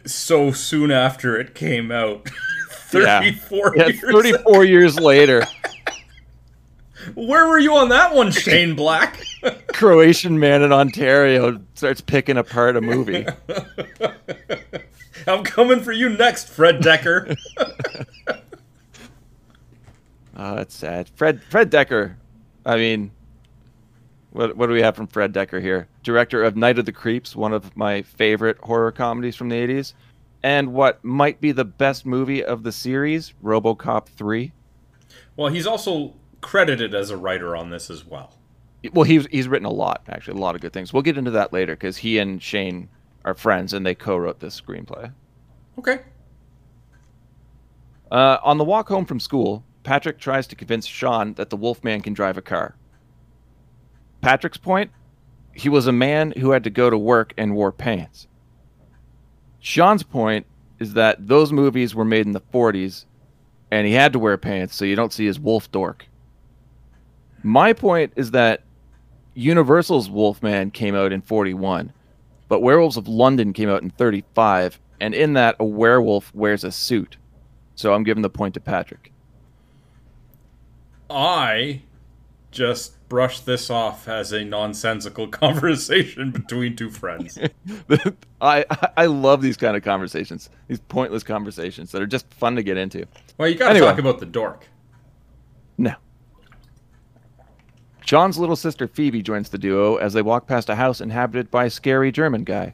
so 0.05 0.51
soon 0.51 0.89
after 0.91 1.37
it 1.39 1.53
came 1.55 1.91
out. 1.91 2.29
34 2.91 3.73
Yeah, 3.77 3.87
years. 3.87 3.99
34 4.01 4.65
years 4.65 4.99
later, 4.99 5.43
Where 7.15 7.47
were 7.47 7.59
you 7.59 7.75
on 7.75 7.89
that 7.89 8.13
one, 8.13 8.31
Shane 8.31 8.75
Black? 8.75 9.19
Croatian 9.73 10.37
man 10.39 10.61
in 10.61 10.71
Ontario 10.71 11.59
starts 11.73 12.01
picking 12.01 12.37
apart 12.37 12.75
a 12.77 12.81
movie. 12.81 13.25
I'm 15.27 15.43
coming 15.43 15.79
for 15.81 15.91
you 15.91 16.09
next, 16.09 16.49
Fred 16.49 16.79
Dekker. 16.81 17.35
Oh, 20.35 20.55
that's 20.55 20.73
sad. 20.73 21.09
Fred 21.15 21.43
Fred 21.43 21.69
Dekker. 21.69 22.15
I 22.65 22.75
mean, 22.77 23.11
what 24.31 24.55
what 24.57 24.67
do 24.67 24.73
we 24.73 24.81
have 24.81 24.95
from 24.95 25.05
Fred 25.07 25.33
Dekker 25.33 25.61
here? 25.61 25.87
Director 26.03 26.43
of 26.43 26.55
Night 26.55 26.79
of 26.79 26.85
the 26.85 26.91
Creeps, 26.91 27.35
one 27.35 27.53
of 27.53 27.75
my 27.77 28.01
favorite 28.01 28.57
horror 28.59 28.91
comedies 28.91 29.35
from 29.35 29.49
the 29.49 29.55
80s, 29.55 29.93
and 30.43 30.73
what 30.73 31.03
might 31.03 31.39
be 31.39 31.51
the 31.51 31.65
best 31.65 32.05
movie 32.05 32.43
of 32.43 32.63
the 32.63 32.71
series, 32.71 33.33
RoboCop 33.43 34.07
3. 34.07 34.51
well, 35.35 35.51
he's 35.51 35.67
also 35.67 36.13
credited 36.41 36.95
as 36.95 37.09
a 37.09 37.17
writer 37.17 37.55
on 37.55 37.69
this 37.69 37.89
as 37.89 38.05
well. 38.05 38.37
Well, 38.93 39.03
he's 39.03 39.27
he's 39.27 39.47
written 39.47 39.67
a 39.67 39.71
lot, 39.71 40.01
actually, 40.09 40.39
a 40.39 40.41
lot 40.41 40.55
of 40.55 40.61
good 40.61 40.73
things. 40.73 40.91
We'll 40.91 41.03
get 41.03 41.17
into 41.17 41.31
that 41.31 41.53
later 41.53 41.75
because 41.75 41.97
he 41.97 42.17
and 42.17 42.41
Shane 42.41 42.89
are 43.23 43.35
friends 43.35 43.73
and 43.73 43.85
they 43.85 43.93
co-wrote 43.93 44.39
this 44.39 44.59
screenplay. 44.59 45.13
Okay. 45.77 45.99
Uh, 48.11 48.37
on 48.43 48.57
the 48.57 48.63
walk 48.63 48.89
home 48.89 49.05
from 49.05 49.19
school, 49.19 49.63
Patrick 49.83 50.17
tries 50.17 50.47
to 50.47 50.55
convince 50.55 50.87
Sean 50.87 51.35
that 51.35 51.51
the 51.51 51.55
Wolfman 51.55 52.01
can 52.01 52.13
drive 52.13 52.37
a 52.37 52.41
car. 52.41 52.75
Patrick's 54.21 54.57
point 54.57 54.91
he 55.53 55.69
was 55.69 55.87
a 55.87 55.91
man 55.91 56.33
who 56.37 56.51
had 56.51 56.63
to 56.63 56.69
go 56.69 56.89
to 56.89 56.97
work 56.97 57.33
and 57.37 57.55
wore 57.55 57.71
pants. 57.71 58.27
Sean's 59.61 60.03
point 60.03 60.45
is 60.79 60.93
that 60.93 61.27
those 61.27 61.53
movies 61.53 61.95
were 61.95 62.03
made 62.03 62.25
in 62.25 62.33
the 62.33 62.41
40s 62.41 63.05
and 63.69 63.87
he 63.87 63.93
had 63.93 64.11
to 64.13 64.19
wear 64.19 64.37
pants 64.37 64.75
so 64.75 64.83
you 64.83 64.95
don't 64.95 65.13
see 65.13 65.25
his 65.25 65.39
wolf 65.39 65.71
dork. 65.71 66.07
My 67.43 67.71
point 67.73 68.13
is 68.15 68.31
that 68.31 68.63
Universal's 69.33 70.09
Wolfman 70.09 70.71
came 70.71 70.95
out 70.95 71.13
in 71.13 71.21
41, 71.21 71.93
but 72.49 72.61
Werewolves 72.61 72.97
of 72.97 73.07
London 73.07 73.53
came 73.53 73.69
out 73.69 73.81
in 73.81 73.89
35, 73.91 74.79
and 74.99 75.13
in 75.15 75.33
that, 75.33 75.55
a 75.59 75.65
werewolf 75.65 76.33
wears 76.35 76.63
a 76.63 76.71
suit. 76.71 77.17
So 77.75 77.93
I'm 77.93 78.03
giving 78.03 78.21
the 78.21 78.29
point 78.29 78.53
to 78.55 78.59
Patrick. 78.59 79.11
I 81.09 81.81
just 82.51 82.95
brushed 83.11 83.45
this 83.45 83.69
off 83.69 84.07
as 84.07 84.31
a 84.31 84.41
nonsensical 84.45 85.27
conversation 85.43 86.31
between 86.31 86.77
two 86.77 86.89
friends. 86.89 87.37
I 88.41 88.63
I 88.95 89.07
love 89.07 89.41
these 89.41 89.57
kind 89.57 89.75
of 89.75 89.83
conversations, 89.83 90.49
these 90.69 90.79
pointless 90.79 91.21
conversations 91.21 91.91
that 91.91 92.01
are 92.01 92.07
just 92.07 92.33
fun 92.33 92.55
to 92.55 92.63
get 92.63 92.77
into. 92.77 93.05
Well, 93.37 93.49
you 93.49 93.55
gotta 93.55 93.71
Anyway. 93.71 93.87
talk 93.87 93.99
about 93.99 94.19
the 94.19 94.25
dork. 94.25 94.65
No. 95.77 95.93
Sean's 98.05 98.37
little 98.39 98.55
sister 98.55 98.87
Phoebe 98.87 99.21
joins 99.21 99.49
the 99.49 99.57
duo 99.57 99.97
as 99.97 100.13
they 100.13 100.21
walk 100.21 100.47
past 100.47 100.69
a 100.69 100.75
house 100.75 101.01
inhabited 101.01 101.51
by 101.51 101.65
a 101.65 101.69
scary 101.69 102.13
German 102.13 102.45
guy. 102.45 102.73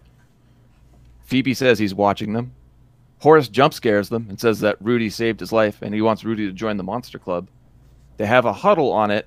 Phoebe 1.26 1.56
says 1.56 1.80
he's 1.80 1.96
watching 1.96 2.34
them. 2.34 2.54
Horace 3.22 3.48
jump 3.48 3.74
scares 3.74 4.10
them 4.10 4.28
and 4.30 4.40
says 4.40 4.60
that 4.60 4.78
Rudy 4.80 5.10
saved 5.10 5.40
his 5.40 5.52
life 5.52 5.82
and 5.82 5.96
he 5.96 6.02
wants 6.04 6.24
Rudy 6.24 6.46
to 6.46 6.54
join 6.54 6.78
the 6.78 6.84
Monster 6.84 7.18
Club. 7.18 7.48
They 8.18 8.28
have 8.28 8.46
a 8.46 8.54
huddle 8.54 8.92
on 8.94 9.10
it. 9.10 9.26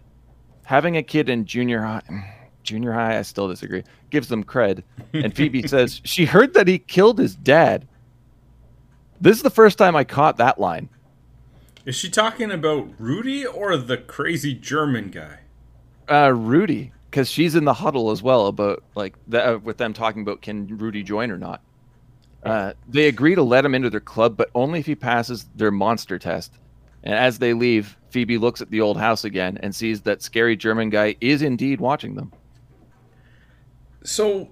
Having 0.70 0.96
a 0.96 1.02
kid 1.02 1.28
in 1.28 1.46
junior 1.46 1.82
high, 1.82 2.32
junior 2.62 2.92
high, 2.92 3.18
I 3.18 3.22
still 3.22 3.48
disagree, 3.48 3.82
gives 4.10 4.28
them 4.28 4.44
cred. 4.44 4.84
And 5.12 5.34
Phoebe 5.34 5.62
says 5.66 6.00
she 6.04 6.26
heard 6.26 6.54
that 6.54 6.68
he 6.68 6.78
killed 6.78 7.18
his 7.18 7.34
dad. 7.34 7.88
This 9.20 9.36
is 9.36 9.42
the 9.42 9.50
first 9.50 9.78
time 9.78 9.96
I 9.96 10.04
caught 10.04 10.36
that 10.36 10.60
line. 10.60 10.88
Is 11.84 11.96
she 11.96 12.08
talking 12.08 12.52
about 12.52 12.88
Rudy 13.00 13.44
or 13.44 13.76
the 13.76 13.96
crazy 13.96 14.54
German 14.54 15.10
guy? 15.10 15.40
uh, 16.08 16.32
Rudy 16.32 16.92
because 17.10 17.28
she's 17.28 17.56
in 17.56 17.64
the 17.64 17.74
huddle 17.74 18.12
as 18.12 18.22
well 18.22 18.46
about 18.46 18.84
like 18.94 19.16
the, 19.26 19.54
uh, 19.54 19.58
with 19.58 19.76
them 19.78 19.92
talking 19.92 20.22
about 20.22 20.40
can 20.40 20.68
Rudy 20.78 21.02
join 21.02 21.32
or 21.32 21.38
not. 21.38 21.62
Uh, 22.44 22.74
they 22.88 23.08
agree 23.08 23.34
to 23.34 23.42
let 23.42 23.64
him 23.64 23.74
into 23.74 23.90
their 23.90 23.98
club, 23.98 24.36
but 24.36 24.50
only 24.54 24.78
if 24.78 24.86
he 24.86 24.94
passes 24.94 25.46
their 25.56 25.72
monster 25.72 26.16
test. 26.16 26.52
And 27.02 27.14
as 27.14 27.40
they 27.40 27.54
leave, 27.54 27.96
Phoebe 28.10 28.38
looks 28.38 28.60
at 28.60 28.70
the 28.70 28.80
old 28.80 28.98
house 28.98 29.24
again 29.24 29.58
and 29.62 29.74
sees 29.74 30.02
that 30.02 30.22
scary 30.22 30.56
German 30.56 30.90
guy 30.90 31.16
is 31.20 31.42
indeed 31.42 31.80
watching 31.80 32.14
them. 32.14 32.32
So, 34.02 34.48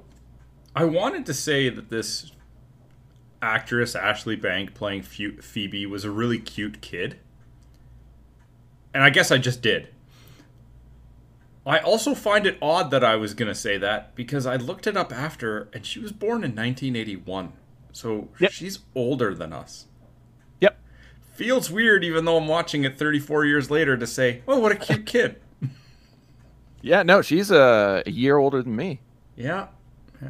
I 0.76 0.84
wanted 0.84 1.26
to 1.26 1.34
say 1.34 1.68
that 1.68 1.88
this 1.90 2.32
actress 3.42 3.94
Ashley 3.94 4.36
Bank 4.36 4.74
playing 4.74 5.02
Phoebe 5.02 5.86
was 5.86 6.04
a 6.04 6.10
really 6.10 6.38
cute 6.38 6.80
kid, 6.80 7.18
and 8.94 9.02
I 9.02 9.10
guess 9.10 9.30
I 9.30 9.38
just 9.38 9.62
did. 9.62 9.88
I 11.66 11.78
also 11.78 12.14
find 12.14 12.46
it 12.46 12.56
odd 12.62 12.90
that 12.92 13.04
I 13.04 13.16
was 13.16 13.34
gonna 13.34 13.54
say 13.54 13.76
that 13.78 14.14
because 14.14 14.46
I 14.46 14.56
looked 14.56 14.86
it 14.86 14.96
up 14.96 15.12
after, 15.12 15.68
and 15.72 15.84
she 15.84 15.98
was 15.98 16.12
born 16.12 16.42
in 16.44 16.54
1981, 16.54 17.52
so 17.92 18.28
Yep. 18.40 18.52
she's 18.52 18.78
older 18.94 19.34
than 19.34 19.52
us. 19.52 19.86
Feels 21.38 21.70
weird, 21.70 22.02
even 22.02 22.24
though 22.24 22.36
I'm 22.36 22.48
watching 22.48 22.82
it 22.82 22.98
34 22.98 23.44
years 23.44 23.70
later, 23.70 23.96
to 23.96 24.06
say, 24.08 24.42
"Oh, 24.48 24.58
what 24.58 24.72
a 24.72 24.76
cute 24.76 25.06
kid." 25.06 25.40
Yeah, 26.80 27.02
no, 27.02 27.22
she's 27.22 27.50
uh, 27.50 28.04
a 28.06 28.10
year 28.10 28.36
older 28.36 28.62
than 28.62 28.76
me. 28.76 29.00
Yeah. 29.36 29.66
Yeah. 30.22 30.28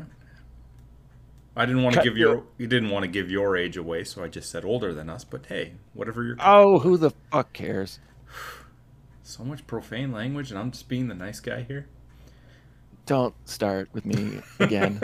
I 1.55 1.66
didn't 1.66 1.83
want 1.83 1.94
to 1.97 2.03
give 2.03 2.16
your- 2.16 2.35
your 2.37 2.44
you 2.57 2.66
didn't 2.66 2.88
want 2.88 3.03
to 3.05 3.09
give 3.09 3.31
your 3.31 3.55
age 3.55 3.77
away, 3.77 4.03
so 4.05 4.25
I 4.25 4.29
just 4.29 4.51
said 4.51 4.64
older 4.64 4.94
than 4.94 5.11
us, 5.11 5.25
but 5.25 5.44
hey, 5.47 5.73
whatever 5.92 6.25
you're 6.25 6.37
Oh, 6.40 6.79
who 6.79 6.97
the 6.97 7.11
fuck 7.31 7.53
cares? 7.53 7.99
So 9.23 9.44
much 9.44 9.66
profane 9.66 10.11
language, 10.11 10.51
and 10.51 10.59
I'm 10.59 10.71
just 10.71 10.88
being 10.88 11.09
the 11.09 11.14
nice 11.14 11.38
guy 11.38 11.62
here. 11.68 11.87
Don't 13.05 13.35
start 13.47 13.90
with 13.92 14.07
me 14.07 14.40
again. 14.59 14.99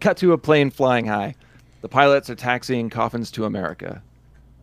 Cut 0.00 0.18
to 0.18 0.32
a 0.32 0.38
plane 0.38 0.70
flying 0.70 1.06
high. 1.06 1.34
The 1.80 1.88
pilots 1.88 2.28
are 2.28 2.34
taxiing 2.34 2.90
coffins 2.90 3.30
to 3.32 3.46
America. 3.46 4.02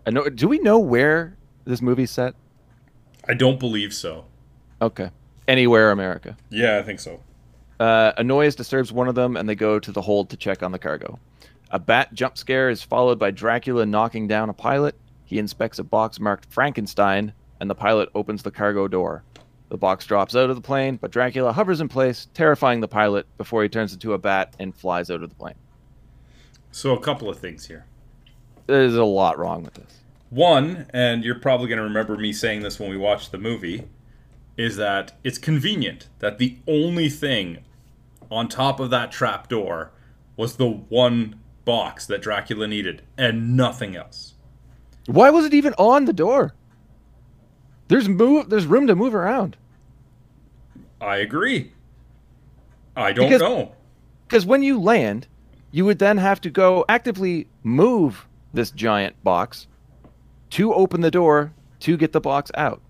Do 0.09 0.47
we 0.47 0.59
know 0.59 0.79
where 0.79 1.37
this 1.65 1.81
movie's 1.81 2.11
set? 2.11 2.35
I 3.27 3.33
don't 3.33 3.59
believe 3.59 3.93
so. 3.93 4.25
Okay. 4.81 5.11
Anywhere 5.47 5.91
America. 5.91 6.37
Yeah, 6.49 6.77
I 6.79 6.83
think 6.83 6.99
so. 6.99 7.21
Uh, 7.79 8.11
a 8.17 8.23
noise 8.23 8.55
disturbs 8.55 8.91
one 8.91 9.07
of 9.07 9.15
them, 9.15 9.37
and 9.37 9.47
they 9.47 9.55
go 9.55 9.79
to 9.79 9.91
the 9.91 10.01
hold 10.01 10.29
to 10.29 10.37
check 10.37 10.63
on 10.63 10.71
the 10.71 10.79
cargo. 10.79 11.19
A 11.71 11.79
bat 11.79 12.13
jump 12.13 12.37
scare 12.37 12.69
is 12.69 12.81
followed 12.81 13.19
by 13.19 13.31
Dracula 13.31 13.85
knocking 13.85 14.27
down 14.27 14.49
a 14.49 14.53
pilot. 14.53 14.95
He 15.25 15.37
inspects 15.37 15.79
a 15.79 15.83
box 15.83 16.19
marked 16.19 16.51
Frankenstein, 16.51 17.33
and 17.59 17.69
the 17.69 17.75
pilot 17.75 18.09
opens 18.15 18.43
the 18.43 18.51
cargo 18.51 18.87
door. 18.87 19.23
The 19.69 19.77
box 19.77 20.05
drops 20.05 20.35
out 20.35 20.49
of 20.49 20.55
the 20.55 20.61
plane, 20.61 20.97
but 20.97 21.11
Dracula 21.11 21.53
hovers 21.53 21.79
in 21.79 21.87
place, 21.87 22.27
terrifying 22.33 22.79
the 22.79 22.87
pilot 22.87 23.27
before 23.37 23.61
he 23.61 23.69
turns 23.69 23.93
into 23.93 24.13
a 24.13 24.17
bat 24.17 24.55
and 24.59 24.75
flies 24.75 25.11
out 25.11 25.21
of 25.21 25.29
the 25.29 25.35
plane. 25.35 25.55
So 26.71 26.95
a 26.95 26.99
couple 26.99 27.29
of 27.29 27.37
things 27.37 27.67
here. 27.67 27.85
There's 28.65 28.95
a 28.95 29.03
lot 29.03 29.37
wrong 29.37 29.63
with 29.63 29.75
this. 29.75 29.98
One, 30.29 30.85
and 30.91 31.23
you're 31.23 31.39
probably 31.39 31.67
going 31.67 31.77
to 31.77 31.83
remember 31.83 32.15
me 32.17 32.33
saying 32.33 32.61
this 32.61 32.79
when 32.79 32.89
we 32.89 32.97
watched 32.97 33.31
the 33.31 33.37
movie, 33.37 33.85
is 34.57 34.75
that 34.75 35.13
it's 35.23 35.37
convenient 35.37 36.07
that 36.19 36.37
the 36.37 36.57
only 36.67 37.09
thing 37.09 37.59
on 38.29 38.47
top 38.47 38.79
of 38.79 38.89
that 38.91 39.11
trap 39.11 39.47
door 39.49 39.91
was 40.37 40.57
the 40.57 40.67
one 40.69 41.39
box 41.65 42.05
that 42.05 42.21
Dracula 42.21 42.67
needed 42.67 43.01
and 43.17 43.55
nothing 43.57 43.95
else. 43.95 44.33
Why 45.07 45.29
was 45.31 45.45
it 45.45 45.53
even 45.53 45.73
on 45.77 46.05
the 46.05 46.13
door? 46.13 46.53
There's 47.87 48.07
move. 48.07 48.49
There's 48.49 48.67
room 48.67 48.85
to 48.85 48.95
move 48.95 49.15
around. 49.15 49.57
I 51.01 51.17
agree. 51.17 51.71
I 52.95 53.13
don't 53.13 53.25
Because- 53.29 53.41
know. 53.41 53.71
Because 54.27 54.45
when 54.45 54.61
you 54.61 54.79
land, 54.79 55.27
you 55.71 55.85
would 55.85 55.97
then 55.97 56.17
have 56.17 56.39
to 56.41 56.51
go 56.51 56.85
actively 56.87 57.47
move 57.63 58.27
this 58.53 58.69
giant 58.69 59.21
box 59.23 59.65
to 60.51 60.73
open 60.73 61.01
the 61.01 61.11
door 61.11 61.53
to 61.81 61.97
get 61.97 62.11
the 62.11 62.19
box 62.21 62.51
out. 62.55 62.81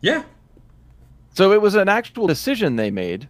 Yeah. 0.00 0.24
So 1.34 1.52
it 1.52 1.60
was 1.62 1.74
an 1.74 1.88
actual 1.88 2.26
decision 2.26 2.76
they 2.76 2.90
made, 2.90 3.28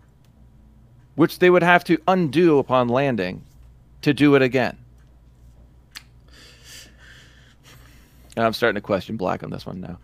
which 1.14 1.38
they 1.38 1.50
would 1.50 1.62
have 1.62 1.84
to 1.84 1.98
undo 2.08 2.58
upon 2.58 2.88
landing 2.88 3.44
to 4.02 4.14
do 4.14 4.34
it 4.34 4.42
again. 4.42 4.76
And 8.36 8.46
I'm 8.46 8.52
starting 8.52 8.76
to 8.76 8.80
question 8.80 9.16
Black 9.16 9.42
on 9.42 9.50
this 9.50 9.66
one 9.66 9.80
now. 9.80 9.98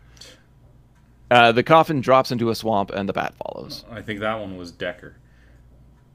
Uh, 1.31 1.53
the 1.53 1.63
coffin 1.63 2.01
drops 2.01 2.31
into 2.33 2.51
a 2.51 2.55
swamp 2.55 2.91
and 2.91 3.09
the 3.09 3.13
bat 3.13 3.35
follows. 3.37 3.85
I 3.91 4.03
think 4.03 4.21
that 4.21 4.39
one 4.39 4.57
was 4.57 4.73
Dekker. 4.73 5.15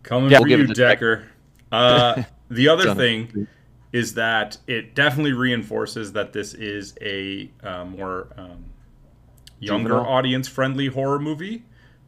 Coming 0.04 0.30
Yeah, 0.30 0.38
for 0.38 0.44
we'll 0.44 0.50
give 0.50 0.60
you, 0.60 0.66
it 0.66 0.68
to 0.70 0.74
Deck- 0.74 1.00
Dekker. 1.00 1.26
Uh, 1.72 2.24
the 2.50 2.68
other 2.68 2.94
thing 2.96 3.48
is 3.92 4.14
that 4.14 4.58
it 4.68 4.96
definitely 4.96 5.34
reinforces 5.34 6.12
that 6.14 6.34
this 6.34 6.54
is 6.54 6.96
a 7.02 7.50
uh, 7.64 7.86
more 7.86 8.28
um, 8.38 8.66
younger 9.60 9.90
Juvenile? 9.90 10.06
audience 10.12 10.48
friendly 10.48 10.88
horror 10.88 11.20
movie. 11.20 11.64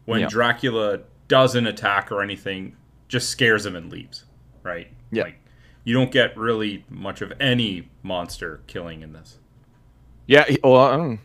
When. 0.05 0.27
Dracula 0.27 0.99
doesn't 1.27 1.65
attack 1.67 2.11
or 2.11 2.21
anything, 2.21 2.75
just 3.07 3.29
scares 3.29 3.65
him 3.65 3.75
and 3.75 3.91
leaves. 3.91 4.25
Right? 4.63 4.89
Yeah. 5.11 5.23
Like 5.23 5.39
you 5.83 5.95
don't 5.95 6.11
get 6.11 6.37
really 6.37 6.85
much 6.89 7.21
of 7.21 7.33
any 7.39 7.89
monster 8.03 8.61
killing 8.67 9.01
in 9.01 9.13
this. 9.13 9.37
Yeah, 10.27 10.45
well, 10.63 10.75
um, 10.75 11.19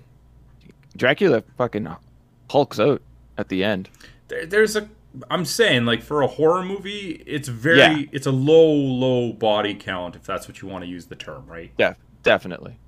Dracula 0.97 1.43
fucking 1.57 1.89
hulks 2.51 2.81
out 2.81 3.03
at 3.37 3.49
the 3.49 3.63
end. 3.63 3.91
there, 4.29 4.47
there's 4.47 4.77
a 4.77 4.89
i'm 5.31 5.45
saying 5.45 5.85
like 5.85 6.03
for 6.03 6.23
a 6.23 6.27
horror 6.27 6.63
movie 6.65 7.23
it's 7.27 7.49
very 7.49 7.79
Yeah. 7.79 8.03
it's 8.13 8.27
a 8.27 8.33
low 8.33 8.71
low 8.73 9.33
body 9.33 9.75
count 9.75 10.15
if 10.17 10.25
that's 10.25 10.47
what 10.49 10.61
you 10.63 10.69
want 10.69 10.85
to 10.85 10.91
use 10.91 11.07
the 11.07 11.17
term 11.17 11.47
right 11.47 11.73
Yeah, 11.79 11.95
definitely. 12.23 12.79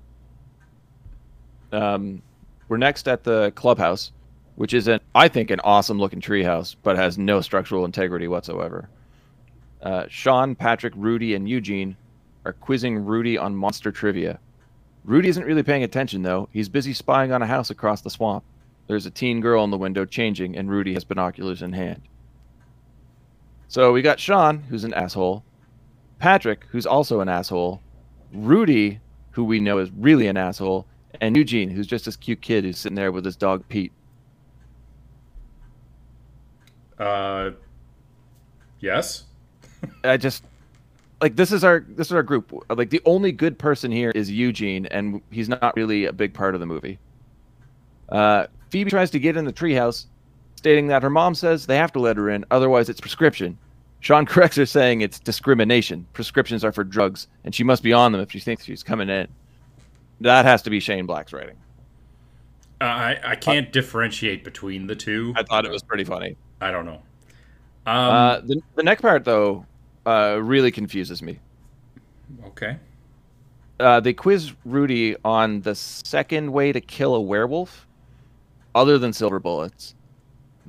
Um, 1.71 2.21
we're 2.67 2.77
next 2.77 3.07
at 3.07 3.23
the 3.23 3.51
clubhouse, 3.55 4.11
which 4.55 4.73
is 4.73 4.87
an 4.87 4.99
I 5.15 5.27
think 5.27 5.51
an 5.51 5.59
awesome 5.61 5.99
looking 5.99 6.21
treehouse, 6.21 6.75
but 6.83 6.95
has 6.97 7.17
no 7.17 7.41
structural 7.41 7.85
integrity 7.85 8.27
whatsoever. 8.27 8.89
Uh, 9.81 10.05
Sean, 10.09 10.55
Patrick, 10.55 10.93
Rudy, 10.95 11.35
and 11.35 11.47
Eugene 11.47 11.95
are 12.45 12.53
quizzing 12.53 13.05
Rudy 13.05 13.37
on 13.37 13.55
monster 13.55 13.91
trivia. 13.91 14.39
Rudy 15.05 15.29
isn't 15.29 15.45
really 15.45 15.63
paying 15.63 15.83
attention 15.83 16.21
though. 16.23 16.49
He's 16.51 16.69
busy 16.69 16.93
spying 16.93 17.31
on 17.31 17.41
a 17.41 17.47
house 17.47 17.69
across 17.69 18.01
the 18.01 18.09
swamp. 18.09 18.43
There's 18.87 19.05
a 19.05 19.11
teen 19.11 19.39
girl 19.39 19.63
in 19.63 19.69
the 19.69 19.77
window 19.77 20.03
changing, 20.05 20.57
and 20.57 20.69
Rudy 20.69 20.93
has 20.95 21.03
binoculars 21.03 21.61
in 21.61 21.73
hand. 21.73 22.01
So 23.69 23.93
we 23.93 24.01
got 24.01 24.19
Sean, 24.19 24.63
who's 24.63 24.83
an 24.83 24.95
asshole, 24.95 25.43
Patrick, 26.17 26.65
who's 26.71 26.87
also 26.87 27.21
an 27.21 27.29
asshole, 27.29 27.81
Rudy, 28.33 28.99
who 29.29 29.43
we 29.43 29.59
know 29.59 29.77
is 29.77 29.91
really 29.91 30.27
an 30.27 30.37
asshole, 30.37 30.87
and 31.21 31.37
Eugene, 31.37 31.69
who's 31.69 31.85
just 31.85 32.05
this 32.05 32.15
cute 32.15 32.41
kid 32.41 32.63
who's 32.63 32.79
sitting 32.79 32.95
there 32.95 33.11
with 33.11 33.23
his 33.23 33.35
dog 33.35 33.63
Pete. 33.69 33.93
uh 36.97 37.51
yes 38.81 39.23
I 40.03 40.17
just 40.17 40.43
like 41.21 41.35
this 41.37 41.53
is 41.53 41.63
our 41.63 41.85
this 41.87 42.07
is 42.07 42.13
our 42.13 42.23
group. 42.23 42.51
Like 42.69 42.89
the 42.89 43.01
only 43.05 43.31
good 43.31 43.57
person 43.57 43.91
here 43.91 44.11
is 44.15 44.31
Eugene, 44.31 44.87
and 44.87 45.21
he's 45.31 45.47
not 45.47 45.75
really 45.75 46.05
a 46.05 46.13
big 46.13 46.33
part 46.33 46.55
of 46.55 46.59
the 46.59 46.65
movie. 46.65 46.99
Uh, 48.09 48.47
Phoebe 48.69 48.89
tries 48.89 49.11
to 49.11 49.19
get 49.19 49.37
in 49.37 49.45
the 49.45 49.53
treehouse, 49.53 50.07
stating 50.59 50.87
that 50.87 51.01
her 51.03 51.09
mom 51.09 51.33
says 51.35 51.65
they 51.65 51.77
have 51.77 51.93
to 51.93 51.99
let 51.99 52.17
her 52.17 52.29
in, 52.29 52.43
otherwise 52.51 52.89
it's 52.89 52.99
prescription. 52.99 53.57
Sean 54.01 54.25
corrects 54.25 54.57
her, 54.57 54.65
saying 54.65 54.99
it's 54.99 55.17
discrimination. 55.17 56.05
Prescriptions 56.11 56.65
are 56.65 56.73
for 56.73 56.83
drugs, 56.83 57.27
and 57.45 57.55
she 57.55 57.63
must 57.63 57.81
be 57.81 57.93
on 57.93 58.11
them 58.11 58.19
if 58.19 58.29
she 58.29 58.41
thinks 58.41 58.65
she's 58.65 58.83
coming 58.83 59.09
in. 59.09 59.27
That 60.19 60.43
has 60.43 60.61
to 60.63 60.69
be 60.69 60.81
Shane 60.81 61.05
Black's 61.05 61.31
writing. 61.31 61.55
Uh, 62.81 62.85
i 62.85 63.19
i 63.23 63.35
can't 63.35 63.71
differentiate 63.73 64.43
between 64.43 64.85
the 64.87 64.95
two 64.95 65.33
I 65.35 65.43
thought 65.43 65.65
it 65.65 65.71
was 65.71 65.83
pretty 65.83 66.05
funny. 66.05 66.35
i 66.61 66.71
don't 66.71 66.85
know 66.85 67.01
um 67.85 67.95
Uh, 68.15 68.39
the 68.41 68.61
the 68.75 68.83
next 68.83 69.01
part 69.01 69.23
though 69.25 69.65
uh, 70.05 70.39
really 70.41 70.71
confuses 70.71 71.21
me. 71.21 71.39
okay 72.47 72.77
Uh, 73.81 73.99
they 73.99 74.13
quiz 74.13 74.53
Rudy 74.65 75.15
on 75.25 75.61
the 75.61 75.75
second 75.75 76.51
way 76.51 76.71
to 76.71 76.79
kill 76.81 77.15
a 77.15 77.21
werewolf, 77.21 77.85
other 78.75 78.97
than 78.97 79.11
silver 79.13 79.39
bullets. 79.39 79.95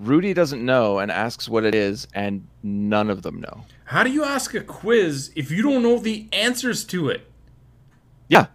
Rudy 0.00 0.32
doesn't 0.34 0.64
know 0.64 0.98
and 0.98 1.10
asks 1.10 1.48
what 1.48 1.64
it 1.64 1.74
is, 1.74 2.06
and 2.14 2.46
none 2.62 3.10
of 3.10 3.22
them 3.22 3.40
know. 3.40 3.64
how 3.84 4.02
do 4.02 4.10
you 4.10 4.24
ask 4.24 4.54
a 4.54 4.60
quiz 4.60 5.30
if 5.36 5.50
you 5.50 5.62
don't 5.62 5.82
know 5.82 5.98
the 5.98 6.26
answers 6.32 6.84
to 6.84 7.08
it 7.08 7.26
Yeah. 8.28 8.46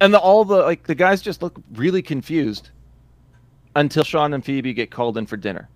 And 0.00 0.12
the, 0.12 0.18
all 0.18 0.44
the 0.44 0.56
like 0.62 0.86
the 0.86 0.94
guys 0.94 1.22
just 1.22 1.42
look 1.42 1.62
really 1.74 2.02
confused 2.02 2.70
until 3.76 4.04
Sean 4.04 4.34
and 4.34 4.44
Phoebe 4.44 4.74
get 4.74 4.90
called 4.90 5.16
in 5.16 5.26
for 5.26 5.36
dinner. 5.36 5.68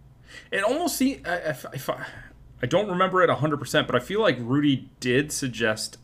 it 0.50 0.62
almost 0.64 0.96
seems 0.96 1.22
if, 1.24 1.64
if 1.72 1.88
I, 1.88 2.04
I 2.62 2.66
don't 2.66 2.88
remember 2.88 3.22
it 3.22 3.30
100% 3.30 3.86
but 3.86 3.94
i 3.96 3.98
feel 4.00 4.20
like 4.20 4.36
rudy 4.40 4.90
did 5.00 5.30
suggest 5.32 5.98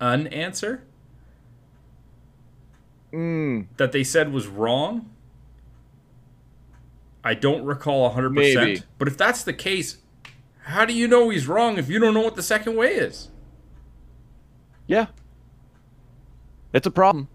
an 0.00 0.26
answer 0.28 0.84
Mm, 3.12 3.66
that 3.76 3.92
they 3.92 4.04
said 4.04 4.32
was 4.32 4.46
wrong. 4.46 5.10
I 7.24 7.34
don't 7.34 7.64
recall 7.64 8.12
100%. 8.14 8.32
Maybe. 8.32 8.82
But 8.98 9.08
if 9.08 9.16
that's 9.16 9.44
the 9.44 9.52
case, 9.52 9.98
how 10.64 10.84
do 10.84 10.92
you 10.92 11.06
know 11.06 11.28
he's 11.28 11.46
wrong 11.46 11.78
if 11.78 11.88
you 11.88 11.98
don't 11.98 12.14
know 12.14 12.22
what 12.22 12.36
the 12.36 12.42
second 12.42 12.76
way 12.76 12.94
is? 12.94 13.28
yeah. 14.86 15.06
It's 16.72 16.86
a 16.86 16.90
problem. 16.90 17.28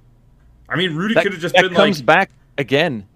I 0.67 0.75
mean, 0.75 0.95
Rudy 0.95 1.13
could 1.13 1.31
have 1.31 1.41
just 1.41 1.55
that 1.55 1.61
been 1.61 1.73
comes 1.75 1.99
like, 1.99 2.05
back 2.05 2.31
again 2.57 3.07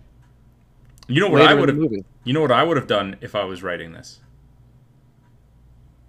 you 1.11 1.19
know 1.19 1.29
what 1.29 1.41
I 1.41 1.53
would 1.53 1.67
have. 1.67 1.77
You 2.23 2.33
know 2.33 2.41
what 2.41 2.51
I 2.51 2.63
would 2.63 2.77
have 2.77 2.87
done 2.87 3.17
if 3.21 3.35
I 3.35 3.43
was 3.43 3.61
writing 3.61 3.91
this? 3.91 4.21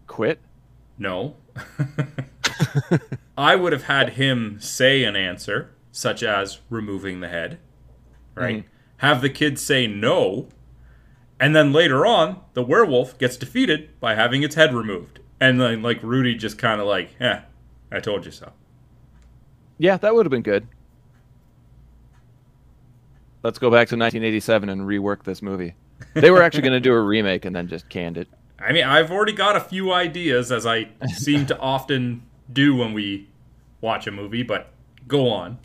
Quit. 0.07 0.39
No. 0.97 1.37
I 3.37 3.57
would 3.57 3.73
have 3.73 3.85
had 3.85 4.11
him 4.11 4.59
say 4.61 5.05
an 5.05 5.17
answer 5.17 5.75
such 5.91 6.23
as 6.23 6.61
removing 6.71 7.21
the 7.21 7.29
head, 7.29 7.59
right? 8.35 8.59
Mm-hmm. 8.59 8.72
Have 9.03 9.21
the 9.21 9.31
kid 9.31 9.59
say 9.59 9.89
no, 9.89 10.49
and 11.41 11.57
then 11.57 11.73
later 11.73 12.07
on, 12.07 12.41
the 12.55 12.63
werewolf 12.63 13.19
gets 13.19 13.37
defeated 13.37 13.99
by 13.99 14.15
having 14.15 14.45
its 14.45 14.55
head 14.55 14.73
removed. 14.73 15.19
And 15.41 15.61
then 15.61 15.83
like 15.83 16.01
Rudy 16.05 16.37
just 16.37 16.57
kind 16.57 16.81
of 16.81 16.87
like, 16.87 17.17
"Eh, 17.19 17.41
I 17.91 17.99
told 17.99 18.25
you 18.25 18.31
so." 18.31 18.53
Yeah, 19.77 19.97
that 19.97 20.15
would 20.15 20.25
have 20.25 20.31
been 20.31 20.43
good. 20.43 20.69
Let's 23.43 23.59
go 23.59 23.71
back 23.71 23.89
to 23.89 23.97
1987 23.97 24.69
and 24.69 24.83
rework 24.83 25.25
this 25.25 25.43
movie. 25.43 25.75
They 26.15 26.31
were 26.31 26.41
actually 26.41 26.63
going 26.63 26.75
to 26.75 26.81
do 26.81 26.93
a 26.93 27.01
remake 27.01 27.45
and 27.45 27.57
then 27.57 27.67
just 27.67 27.89
canned 27.89 28.17
it. 28.17 28.29
I 28.61 28.73
mean, 28.73 28.85
I've 28.85 29.11
already 29.11 29.33
got 29.33 29.57
a 29.57 29.61
few 29.61 29.93
ideas 29.93 30.53
as 30.53 30.65
I 30.65 30.91
seem 31.09 31.47
to 31.47 31.59
often 31.59 32.23
do 32.53 32.77
when 32.77 32.93
we 32.93 33.29
watch 33.81 34.07
a 34.07 34.13
movie, 34.13 34.45
but 34.45 34.69
go 35.09 35.29
on. 35.29 35.59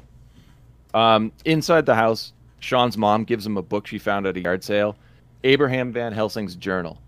Um, 0.96 1.32
inside 1.46 1.86
the 1.86 1.94
house, 1.94 2.34
Sean's 2.68 2.98
mom 2.98 3.24
gives 3.24 3.46
him 3.46 3.56
a 3.56 3.62
book 3.62 3.88
she 3.88 3.98
found 3.98 4.26
at 4.26 4.36
a 4.36 4.42
yard 4.42 4.62
sale, 4.62 4.98
Abraham 5.46 5.94
Van 5.94 6.12
Helsing's 6.12 6.54
journal. 6.54 7.02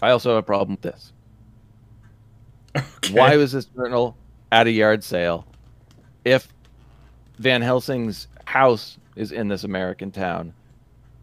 I 0.00 0.12
also 0.12 0.30
have 0.30 0.38
a 0.38 0.42
problem 0.44 0.78
with 0.80 0.82
this. 0.82 1.12
Okay. 2.76 3.14
Why 3.14 3.36
was 3.36 3.50
this 3.50 3.64
journal 3.64 4.16
at 4.52 4.68
a 4.68 4.70
yard 4.70 5.02
sale 5.02 5.44
if 6.24 6.46
Van 7.40 7.62
Helsing's 7.62 8.28
house 8.44 8.96
is 9.16 9.32
in 9.32 9.48
this 9.48 9.64
American 9.64 10.12
town? 10.12 10.54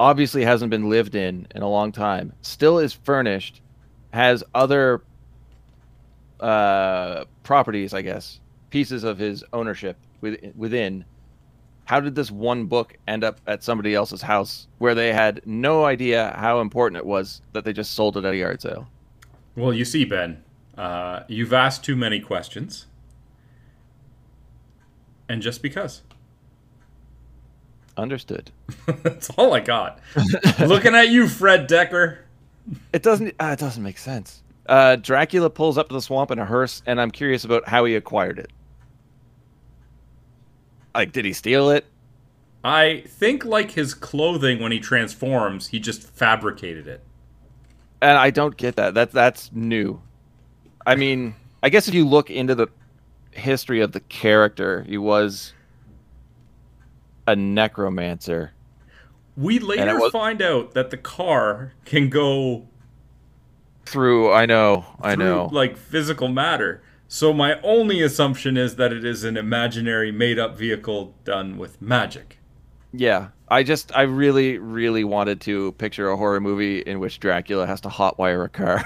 Obviously 0.02 0.44
hasn't 0.44 0.70
been 0.70 0.90
lived 0.90 1.16
in 1.16 1.48
in 1.56 1.62
a 1.62 1.70
long 1.70 1.94
time. 1.94 2.34
Still 2.42 2.80
is 2.80 2.92
furnished, 2.92 3.62
has 4.12 4.44
other 4.54 5.04
uh, 6.42 7.24
properties, 7.44 7.94
I 7.94 8.02
guess, 8.02 8.42
pieces 8.72 9.06
of 9.06 9.18
his 9.18 9.42
ownership 9.54 9.96
with, 10.20 10.38
within. 10.58 11.06
How 11.90 12.00
did 12.00 12.14
this 12.14 12.30
one 12.30 12.68
book 12.68 12.96
end 13.08 13.24
up 13.24 13.42
at 13.48 13.64
somebody 13.64 13.96
else's 13.96 14.22
house 14.22 14.68
where 14.78 14.94
they 14.94 15.12
had 15.12 15.42
no 15.44 15.86
idea 15.86 16.36
how 16.38 16.60
important 16.60 17.00
it 17.00 17.06
was 17.08 17.42
that 17.54 17.66
they 17.66 17.74
just 17.74 17.96
sold 17.96 18.16
it 18.16 18.24
at 18.26 18.32
a 18.32 18.38
yard 18.38 18.62
sale? 18.62 18.88
Well, 19.56 19.74
you 19.74 19.84
see, 19.86 20.06
Ben, 20.06 20.44
uh, 20.78 21.22
you've 21.28 21.52
asked 21.52 21.84
too 21.84 21.96
many 21.96 22.20
questions. 22.20 22.86
And 25.28 25.42
just 25.42 25.64
because. 25.64 26.04
Understood. 27.98 28.52
That's 29.02 29.32
all 29.32 29.56
I 29.56 29.60
got. 29.60 30.00
Looking 30.60 30.94
at 30.94 31.10
you, 31.10 31.28
Fred 31.28 31.68
Dekker. 31.68 32.20
It 32.94 33.02
doesn't. 33.02 33.34
Uh, 33.40 33.50
it 33.54 33.60
doesn't 33.60 33.82
make 33.82 33.98
sense. 33.98 34.44
Uh, 34.68 34.96
Dracula 34.96 35.50
pulls 35.50 35.80
up 35.80 35.90
to 35.90 35.96
the 35.96 36.04
swamp 36.04 36.30
in 36.30 36.38
a 36.38 36.46
hearse, 36.46 36.84
and 36.86 37.02
I'm 37.02 37.10
curious 37.10 37.46
about 37.46 37.68
how 37.68 37.86
he 37.86 37.96
acquired 37.96 38.38
it. 38.38 38.52
Like, 40.94 41.12
did 41.12 41.26
he 41.26 41.34
steal 41.34 41.70
it? 41.70 41.86
I 42.64 43.04
think, 43.08 43.46
like 43.46 43.72
his 43.72 43.94
clothing 43.94 44.60
when 44.62 44.72
he 44.72 44.80
transforms, 44.80 45.68
he 45.68 45.80
just 45.80 46.04
fabricated 46.04 46.88
it. 46.88 47.04
And 48.02 48.18
I 48.18 48.30
don't 48.32 48.56
get 48.58 48.76
that. 48.78 48.94
That 48.96 49.12
that's 49.12 49.52
new. 49.54 50.02
I 50.86 50.96
mean, 50.96 51.36
I 51.64 51.70
guess 51.70 51.88
if 51.88 51.94
you 51.94 52.06
look 52.08 52.30
into 52.30 52.56
the 52.56 52.68
history 53.32 53.82
of 53.82 53.92
the 53.92 54.00
character, 54.02 54.84
he 54.84 54.98
was 54.98 55.54
a 57.28 57.36
necromancer. 57.36 58.52
We 59.38 59.60
later 59.60 60.00
was- 60.00 60.12
find 60.12 60.42
out 60.42 60.74
that 60.74 60.90
the 60.90 60.98
car 60.98 61.74
can 61.86 62.10
go 62.10 62.68
Through, 63.86 64.32
I 64.34 64.46
know, 64.46 64.86
I 65.02 65.16
through, 65.16 65.24
know. 65.26 65.50
like 65.52 65.78
physical 65.78 66.28
matter. 66.28 66.82
So 67.12 67.34
my 67.34 67.60
only 67.62 68.04
assumption 68.04 68.56
is 68.56 68.76
that 68.76 68.94
it 68.94 69.04
is 69.04 69.24
an 69.24 69.36
imaginary, 69.36 70.12
made-up 70.12 70.56
vehicle 70.56 71.16
done 71.24 71.58
with 71.58 71.82
magic. 71.82 72.38
Yeah, 72.94 73.30
I 73.48 73.64
just, 73.64 73.92
I 73.96 74.04
really, 74.04 74.60
really 74.60 75.04
wanted 75.04 75.42
to 75.42 75.72
picture 75.74 76.08
a 76.12 76.16
horror 76.16 76.40
movie 76.40 76.82
in 76.82 77.00
which 77.00 77.20
Dracula 77.20 77.66
has 77.66 77.82
to 77.82 77.90
hotwire 77.90 78.46
a 78.46 78.50
car. 78.50 78.84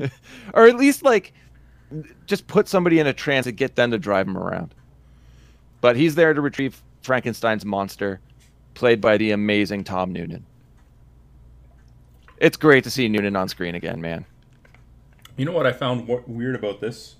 or 0.52 0.66
at 0.66 0.74
least 0.76 1.04
like 1.04 1.32
just 2.26 2.48
put 2.48 2.66
somebody 2.66 2.98
in 2.98 3.06
a 3.06 3.12
trance 3.12 3.46
and 3.46 3.56
get 3.56 3.76
them 3.76 3.92
to 3.92 3.98
drive 3.98 4.26
him 4.26 4.36
around. 4.36 4.74
But 5.80 5.94
he's 5.94 6.16
there 6.16 6.34
to 6.34 6.40
retrieve 6.40 6.82
Frankenstein's 7.02 7.64
monster, 7.64 8.18
played 8.74 9.00
by 9.00 9.18
the 9.18 9.30
amazing 9.30 9.84
Tom 9.84 10.12
Noonan. 10.12 10.44
It's 12.38 12.56
great 12.56 12.82
to 12.84 12.90
see 12.90 13.08
Noonan 13.08 13.36
on 13.36 13.48
screen 13.48 13.76
again, 13.76 14.00
man. 14.00 14.26
You 15.36 15.44
know 15.44 15.52
what 15.52 15.66
I 15.66 15.72
found 15.72 16.02
w- 16.06 16.24
weird 16.26 16.54
about 16.54 16.80
this 16.80 17.16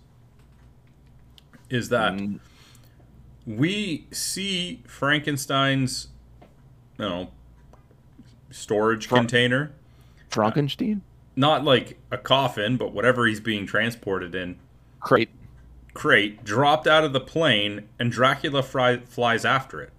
is 1.69 1.89
that 1.91 2.15
Mm. 2.15 2.41
we 3.47 4.07
see 4.11 4.83
Frankenstein's, 4.87 6.09
you 6.99 7.05
know, 7.05 7.31
storage 8.51 9.07
Fra- 9.07 9.19
container, 9.19 9.73
Frankenstein? 10.31 11.03
not 11.35 11.65
like 11.65 11.99
a 12.11 12.17
coffin, 12.19 12.77
but 12.77 12.93
whatever 12.93 13.27
he's 13.27 13.41
being 13.41 13.67
transported 13.67 14.35
in, 14.35 14.57
Crate. 15.01 15.29
crate, 15.93 16.43
dropped 16.45 16.87
out 16.87 17.05
of 17.05 17.13
the 17.13 17.21
plane, 17.21 17.89
and 17.99 18.11
Dracula 18.11 18.63
flies 18.63 19.45
after 19.45 19.83
it. 19.83 19.93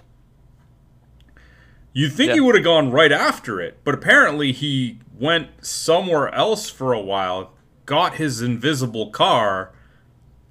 You'd 1.93 2.13
think 2.13 2.33
he 2.33 2.39
would 2.39 2.55
have 2.55 2.63
gone 2.63 2.91
right 2.91 3.11
after 3.11 3.59
it, 3.59 3.79
but 3.83 3.93
apparently 3.95 4.51
he 4.51 4.99
went 5.19 5.49
somewhere 5.65 6.33
else 6.33 6.69
for 6.69 6.93
a 6.93 6.99
while, 7.01 7.53
got 7.87 8.15
his 8.15 8.43
invisible 8.43 9.09
car, 9.09 9.71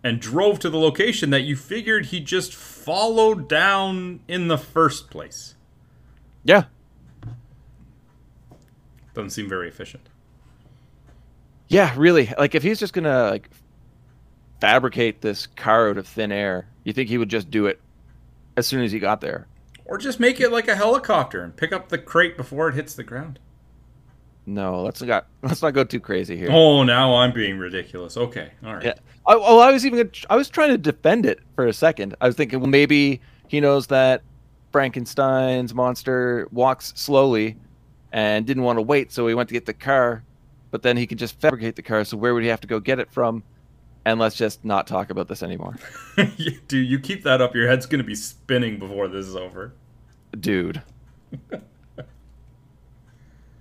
and 0.03 0.21
drove 0.21 0.59
to 0.61 0.71
the 0.71 0.79
location 0.79 1.31
that 1.31 1.43
you 1.43 1.55
figured 1.55 2.07
he 2.07 2.19
just 2.19 2.55
followed 2.55 3.49
down 3.49 4.21
in 4.27 4.49
the 4.49 4.59
first 4.59 5.11
place. 5.11 5.55
Yeah. 6.45 6.65
Doesn't 9.15 9.31
seem 9.31 9.49
very 9.49 9.69
efficient. 9.69 10.09
Yeah, 11.69 11.93
really. 11.97 12.33
Like 12.39 12.55
if 12.55 12.63
he's 12.63 12.79
just 12.79 12.93
gonna 12.93 13.31
like 13.31 13.51
fabricate 14.61 15.21
this 15.21 15.47
car 15.47 15.91
out 15.91 15.99
of 15.99 16.07
thin 16.07 16.31
air, 16.31 16.69
you 16.85 16.93
think 16.93 17.09
he 17.09 17.19
would 17.19 17.29
just 17.29 17.51
do 17.51 17.67
it 17.67 17.81
as 18.57 18.67
soon 18.67 18.83
as 18.85 18.93
he 18.93 18.99
got 18.99 19.21
there. 19.21 19.49
Or 19.85 19.99
just 19.99 20.21
make 20.21 20.41
it 20.41 20.53
like 20.53 20.69
a 20.69 20.77
helicopter 20.77 21.43
and 21.43 21.57
pick 21.57 21.73
up 21.73 21.89
the 21.89 21.99
crate 21.99 22.37
before 22.37 22.69
it 22.69 22.75
hits 22.75 22.95
the 22.95 23.05
ground. 23.05 23.39
No, 24.47 24.83
let's 24.83 25.03
not 25.03 25.27
let's 25.43 25.61
not 25.61 25.73
go 25.73 25.83
too 25.83 25.99
crazy 25.99 26.37
here. 26.37 26.49
Oh, 26.51 26.85
now 26.85 27.17
I'm 27.17 27.33
being 27.33 27.59
ridiculous. 27.59 28.17
Okay, 28.17 28.53
all 28.65 28.75
right. 28.75 28.85
Yeah. 28.85 28.95
I, 29.27 29.35
oh, 29.35 29.59
I 29.59 29.73
was 29.73 29.85
even 29.85 29.99
gonna, 29.99 30.11
I 30.31 30.37
was 30.37 30.49
trying 30.49 30.71
to 30.71 30.79
defend 30.79 31.27
it 31.27 31.41
for 31.57 31.67
a 31.67 31.73
second. 31.73 32.15
I 32.21 32.27
was 32.27 32.37
thinking, 32.37 32.61
well, 32.61 32.69
maybe 32.69 33.21
he 33.49 33.59
knows 33.61 33.89
that 33.89 34.23
Frankenstein's 34.71 35.75
monster 35.75 36.47
walks 36.53 36.93
slowly 36.95 37.57
and 38.13 38.47
didn't 38.47 38.63
want 38.63 38.79
to 38.79 38.83
wait, 38.83 39.11
so 39.11 39.27
he 39.27 39.35
went 39.35 39.49
to 39.49 39.53
get 39.53 39.67
the 39.67 39.75
car. 39.75 40.23
But 40.71 40.83
then 40.83 40.97
he 40.97 41.07
could 41.07 41.19
just 41.19 41.41
fabricate 41.41 41.75
the 41.75 41.83
car. 41.83 42.05
So 42.05 42.17
where 42.17 42.35
would 42.35 42.43
he 42.43 42.49
have 42.49 42.61
to 42.61 42.69
go 42.69 42.79
get 42.79 42.99
it 43.01 43.11
from? 43.11 43.43
And 44.05 44.21
let's 44.21 44.37
just 44.37 44.65
not 44.65 44.87
talk 44.87 45.11
about 45.11 45.27
this 45.27 45.43
anymore, 45.43 45.77
Dude, 46.69 46.89
you 46.89 47.01
keep 47.01 47.25
that 47.25 47.41
up, 47.41 47.57
your 47.57 47.67
head's 47.67 47.87
gonna 47.87 48.05
be 48.05 48.15
spinning 48.15 48.79
before 48.79 49.09
this 49.09 49.27
is 49.27 49.35
over. 49.35 49.73
dude. 50.39 50.81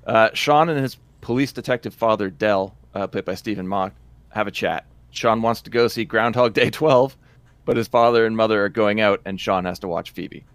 uh, 0.05 0.29
Sean 0.33 0.69
and 0.69 0.79
his 0.79 0.97
police 1.21 1.51
detective 1.51 1.93
father 1.93 2.29
Dell, 2.29 2.75
uh, 2.93 3.07
played 3.07 3.25
by 3.25 3.35
Stephen 3.35 3.67
Macht, 3.67 3.95
have 4.29 4.47
a 4.47 4.51
chat. 4.51 4.85
Sean 5.11 5.41
wants 5.41 5.61
to 5.61 5.69
go 5.69 5.87
see 5.87 6.05
Groundhog 6.05 6.53
Day 6.53 6.69
12, 6.71 7.17
but 7.65 7.77
his 7.77 7.87
father 7.87 8.25
and 8.25 8.35
mother 8.37 8.63
are 8.63 8.69
going 8.69 9.01
out, 9.01 9.21
and 9.25 9.39
Sean 9.39 9.65
has 9.65 9.79
to 9.79 9.87
watch 9.87 10.11
Phoebe. 10.11 10.45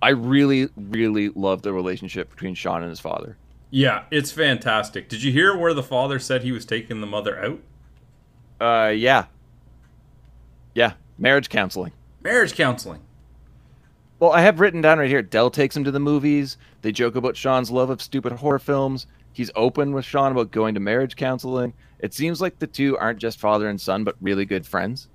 I 0.00 0.10
really, 0.10 0.68
really 0.76 1.28
love 1.28 1.62
the 1.62 1.72
relationship 1.72 2.30
between 2.30 2.54
Sean 2.54 2.82
and 2.82 2.90
his 2.90 2.98
father. 2.98 3.36
Yeah, 3.70 4.04
it's 4.10 4.32
fantastic. 4.32 5.08
Did 5.08 5.22
you 5.22 5.32
hear 5.32 5.56
where 5.56 5.72
the 5.72 5.82
father 5.82 6.18
said 6.18 6.42
he 6.42 6.52
was 6.52 6.66
taking 6.66 7.00
the 7.00 7.06
mother 7.06 7.38
out? 7.38 7.60
Uh, 8.60 8.88
yeah, 8.90 9.26
yeah, 10.74 10.94
marriage 11.18 11.48
counseling. 11.48 11.92
Marriage 12.22 12.54
counseling. 12.54 13.00
Well, 14.22 14.30
I 14.30 14.42
have 14.42 14.60
written 14.60 14.80
down 14.82 15.00
right 15.00 15.08
here. 15.10 15.20
Dell 15.20 15.50
takes 15.50 15.76
him 15.76 15.82
to 15.82 15.90
the 15.90 15.98
movies. 15.98 16.56
They 16.82 16.92
joke 16.92 17.16
about 17.16 17.36
Sean's 17.36 17.72
love 17.72 17.90
of 17.90 18.00
stupid 18.00 18.30
horror 18.30 18.60
films. 18.60 19.08
He's 19.32 19.50
open 19.56 19.90
with 19.92 20.04
Sean 20.04 20.30
about 20.30 20.52
going 20.52 20.74
to 20.74 20.80
marriage 20.80 21.16
counseling. 21.16 21.72
It 21.98 22.14
seems 22.14 22.40
like 22.40 22.60
the 22.60 22.68
two 22.68 22.96
aren't 22.96 23.18
just 23.18 23.40
father 23.40 23.68
and 23.68 23.80
son, 23.80 24.04
but 24.04 24.14
really 24.20 24.44
good 24.44 24.64
friends. 24.64 25.08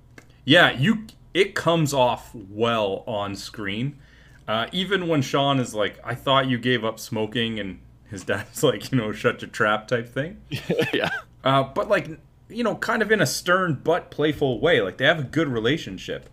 Yeah, 0.44 0.72
you. 0.72 1.06
It 1.32 1.54
comes 1.54 1.94
off 1.94 2.34
well 2.34 3.02
on 3.06 3.34
screen. 3.34 3.98
Uh, 4.46 4.66
even 4.72 5.08
when 5.08 5.22
Sean 5.22 5.58
is 5.58 5.74
like, 5.74 5.98
"I 6.04 6.14
thought 6.14 6.50
you 6.50 6.58
gave 6.58 6.84
up 6.84 7.00
smoking," 7.00 7.58
and 7.58 7.78
his 8.10 8.24
dad's 8.24 8.62
like, 8.62 8.92
"You 8.92 8.98
know, 8.98 9.12
shut 9.12 9.40
your 9.40 9.48
trap," 9.48 9.88
type 9.88 10.10
thing. 10.10 10.36
yeah. 10.92 11.08
Uh, 11.42 11.62
but 11.62 11.88
like, 11.88 12.10
you 12.50 12.62
know, 12.62 12.74
kind 12.74 13.00
of 13.00 13.10
in 13.10 13.22
a 13.22 13.26
stern 13.26 13.80
but 13.82 14.10
playful 14.10 14.60
way. 14.60 14.82
Like 14.82 14.98
they 14.98 15.06
have 15.06 15.18
a 15.18 15.24
good 15.24 15.48
relationship. 15.48 16.28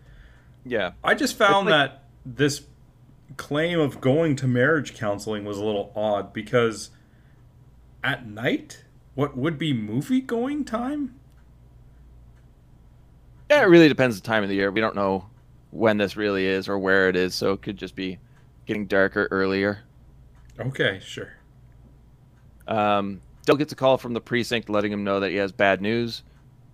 Yeah. 0.66 0.92
I 1.02 1.14
just 1.14 1.38
found 1.38 1.70
like- 1.70 1.92
that 1.92 2.05
this 2.26 2.64
claim 3.38 3.80
of 3.80 4.02
going 4.02 4.36
to 4.38 4.48
marriage 4.48 4.96
counseling 4.96 5.46
was 5.46 5.58
a 5.58 5.64
little 5.64 5.92
odd 5.96 6.34
because 6.34 6.90
at 8.04 8.28
night, 8.28 8.84
what 9.14 9.38
would 9.38 9.58
be 9.58 9.74
movie 9.74 10.22
going 10.22 10.66
time? 10.66 11.16
Yeah, 13.50 13.62
it 13.62 13.68
really 13.68 13.88
depends 13.88 14.20
the 14.20 14.26
time 14.26 14.44
of 14.44 14.50
the 14.50 14.56
year. 14.56 14.72
We 14.72 14.82
don't 14.82 14.96
know 14.96 15.28
when 15.72 15.98
this 15.98 16.18
really 16.18 16.46
is 16.46 16.68
or 16.68 16.80
where 16.80 17.10
it 17.10 17.16
is, 17.16 17.36
so 17.36 17.54
it 17.54 17.62
could 17.62 17.78
just 17.78 17.96
be 17.96 18.18
getting 18.66 18.88
darker 18.88 19.28
earlier. 19.30 19.80
Okay, 20.60 21.00
sure. 21.04 21.34
Um, 22.68 23.22
Dell 23.46 23.56
gets 23.56 23.74
a 23.74 23.76
call 23.76 23.98
from 23.98 24.14
the 24.14 24.22
precinct 24.22 24.70
letting 24.70 24.92
him 24.92 25.04
know 25.04 25.20
that 25.20 25.30
he 25.30 25.38
has 25.38 25.52
bad 25.52 25.82
news. 25.82 26.24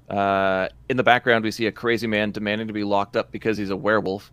Uh, 0.09 0.69
in 0.87 0.97
the 0.97 1.03
background, 1.03 1.43
we 1.43 1.51
see 1.51 1.67
a 1.67 1.71
crazy 1.71 2.07
man 2.07 2.31
demanding 2.31 2.67
to 2.67 2.73
be 2.73 2.83
locked 2.83 3.17
up 3.17 3.31
because 3.31 3.57
he's 3.57 3.69
a 3.69 3.75
werewolf. 3.75 4.31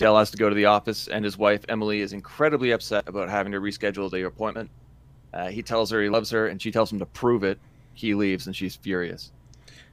Dell 0.00 0.16
has 0.16 0.30
to 0.30 0.38
go 0.38 0.48
to 0.48 0.54
the 0.54 0.64
office, 0.64 1.08
and 1.08 1.22
his 1.26 1.36
wife, 1.36 1.62
Emily, 1.68 2.00
is 2.00 2.14
incredibly 2.14 2.70
upset 2.70 3.06
about 3.06 3.28
having 3.28 3.52
to 3.52 3.60
reschedule 3.60 4.10
their 4.10 4.26
appointment. 4.28 4.70
Uh, 5.34 5.48
he 5.48 5.62
tells 5.62 5.90
her 5.90 6.02
he 6.02 6.08
loves 6.08 6.30
her, 6.30 6.46
and 6.46 6.60
she 6.60 6.70
tells 6.70 6.90
him 6.90 6.98
to 7.00 7.04
prove 7.04 7.44
it. 7.44 7.58
He 7.92 8.14
leaves, 8.14 8.46
and 8.46 8.56
she's 8.56 8.74
furious. 8.74 9.30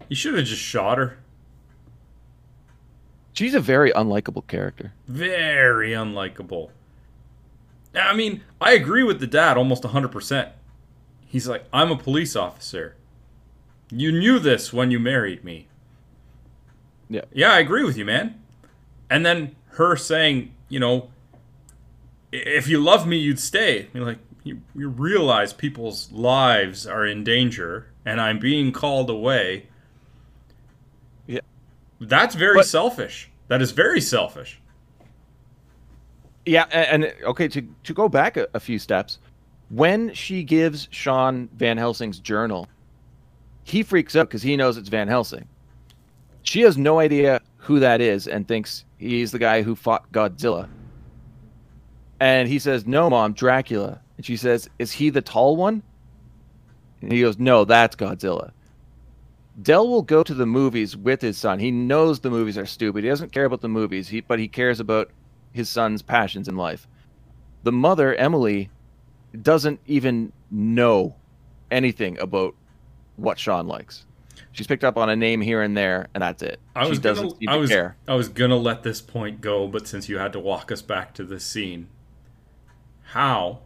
You 0.07 0.15
should 0.15 0.35
have 0.35 0.45
just 0.45 0.61
shot 0.61 0.97
her. 0.97 1.17
She's 3.33 3.53
a 3.53 3.59
very 3.59 3.91
unlikable 3.91 4.47
character. 4.47 4.93
Very 5.09 5.91
unlikable. 5.91 6.69
I 7.93 8.15
mean, 8.15 8.45
I 8.61 8.71
agree 8.71 9.03
with 9.03 9.19
the 9.19 9.27
dad 9.27 9.57
almost 9.57 9.83
100%. 9.83 10.51
He's 11.25 11.49
like, 11.49 11.65
I'm 11.73 11.91
a 11.91 11.97
police 11.97 12.33
officer. 12.33 12.95
You 13.91 14.13
knew 14.13 14.39
this 14.39 14.71
when 14.71 14.89
you 14.89 15.01
married 15.01 15.43
me. 15.43 15.67
Yeah. 17.09 17.25
Yeah, 17.33 17.51
I 17.51 17.59
agree 17.59 17.83
with 17.83 17.97
you, 17.97 18.05
man. 18.05 18.41
And 19.09 19.25
then 19.25 19.56
her 19.77 19.95
saying, 19.95 20.53
you 20.69 20.79
know, 20.79 21.09
if 22.31 22.67
you 22.67 22.79
love 22.79 23.07
me, 23.07 23.17
you'd 23.17 23.39
stay. 23.39 23.87
I 23.93 23.97
mean, 23.97 24.05
like, 24.05 24.17
you, 24.43 24.61
you 24.75 24.89
realize 24.89 25.53
people's 25.53 26.11
lives 26.11 26.85
are 26.85 27.05
in 27.05 27.23
danger 27.23 27.87
and 28.05 28.19
I'm 28.19 28.39
being 28.39 28.71
called 28.71 29.09
away. 29.09 29.67
Yeah. 31.25 31.41
That's 31.99 32.35
very 32.35 32.57
But- 32.57 32.67
selfish. 32.67 33.29
That 33.47 33.61
is 33.61 33.71
very 33.71 34.01
selfish. 34.01 34.59
Yeah, 36.45 36.63
and, 36.71 37.13
okay, 37.23 37.49
to 37.49 37.61
to 37.83 37.93
go 37.93 38.07
back 38.07 38.37
a, 38.37 38.47
a 38.53 38.59
few 38.59 38.79
steps, 38.79 39.19
when 39.69 40.13
she 40.13 40.43
gives 40.43 40.87
Sean 40.91 41.49
Van 41.57 41.77
Helsing's 41.77 42.19
journal, 42.19 42.69
he 43.63 43.83
freaks 43.83 44.15
out 44.15 44.29
because 44.29 44.41
he 44.41 44.55
knows 44.55 44.77
it's 44.77 44.87
Van 44.87 45.09
Helsing. 45.09 45.45
She 46.43 46.61
has 46.61 46.77
no 46.77 46.99
idea 46.99 47.41
who 47.67 47.79
that 47.81 47.99
is 47.99 48.27
and 48.27 48.47
thinks 48.47 48.85
he's 48.97 49.33
the 49.33 49.39
guy 49.39 49.61
who 49.61 49.75
fought 49.75 50.09
Godzilla. 50.13 50.69
And 52.17 52.47
he 52.47 52.59
says, 52.59 52.87
"No, 52.87 53.09
mom, 53.09 53.33
Dracula." 53.33 53.99
And 54.15 54.25
she 54.25 54.37
says, 54.37 54.69
"Is 54.79 54.93
he 54.93 55.09
the 55.09 55.21
tall 55.21 55.57
one?" 55.57 55.83
And 57.01 57.11
he 57.11 57.21
goes, 57.21 57.37
"No, 57.37 57.65
that's 57.65 57.97
Godzilla." 57.97 58.51
Dell 59.61 59.87
will 59.87 60.01
go 60.01 60.23
to 60.23 60.33
the 60.33 60.45
movies 60.45 60.95
with 60.95 61.21
his 61.21 61.37
son. 61.37 61.59
He 61.59 61.69
knows 61.69 62.21
the 62.21 62.29
movies 62.29 62.57
are 62.57 62.65
stupid. 62.65 63.03
He 63.03 63.09
doesn't 63.09 63.33
care 63.33 63.45
about 63.45 63.61
the 63.61 63.67
movies, 63.67 64.07
he, 64.07 64.21
but 64.21 64.39
he 64.39 64.47
cares 64.47 64.79
about 64.79 65.11
his 65.51 65.67
son's 65.67 66.01
passions 66.01 66.47
in 66.47 66.55
life. 66.55 66.87
The 67.63 67.71
mother, 67.73 68.15
Emily, 68.15 68.69
doesn't 69.41 69.81
even 69.85 70.31
know 70.49 71.15
anything 71.69 72.17
about 72.19 72.55
what 73.17 73.39
Sean 73.39 73.67
likes. 73.67 74.06
She's 74.57 74.65
picked 74.65 74.83
up 74.83 74.97
on 74.97 75.07
a 75.07 75.15
name 75.15 75.41
here 75.41 75.61
and 75.61 75.77
there, 75.77 76.07
and 76.15 76.23
that's 76.23 76.41
it. 76.41 76.59
I 76.75 76.85
she 76.85 76.89
was 76.89 76.99
doesn't 76.99 77.27
gonna, 77.27 77.37
seem 77.39 77.49
I 77.49 77.57
was, 77.57 77.69
care. 77.69 77.95
I 78.07 78.15
was 78.15 78.27
gonna 78.27 78.55
let 78.57 78.81
this 78.81 79.01
point 79.01 79.39
go, 79.39 79.67
but 79.67 79.87
since 79.87 80.09
you 80.09 80.17
had 80.17 80.33
to 80.33 80.39
walk 80.39 80.71
us 80.71 80.81
back 80.81 81.13
to 81.13 81.23
the 81.23 81.39
scene, 81.39 81.89
how 83.11 83.59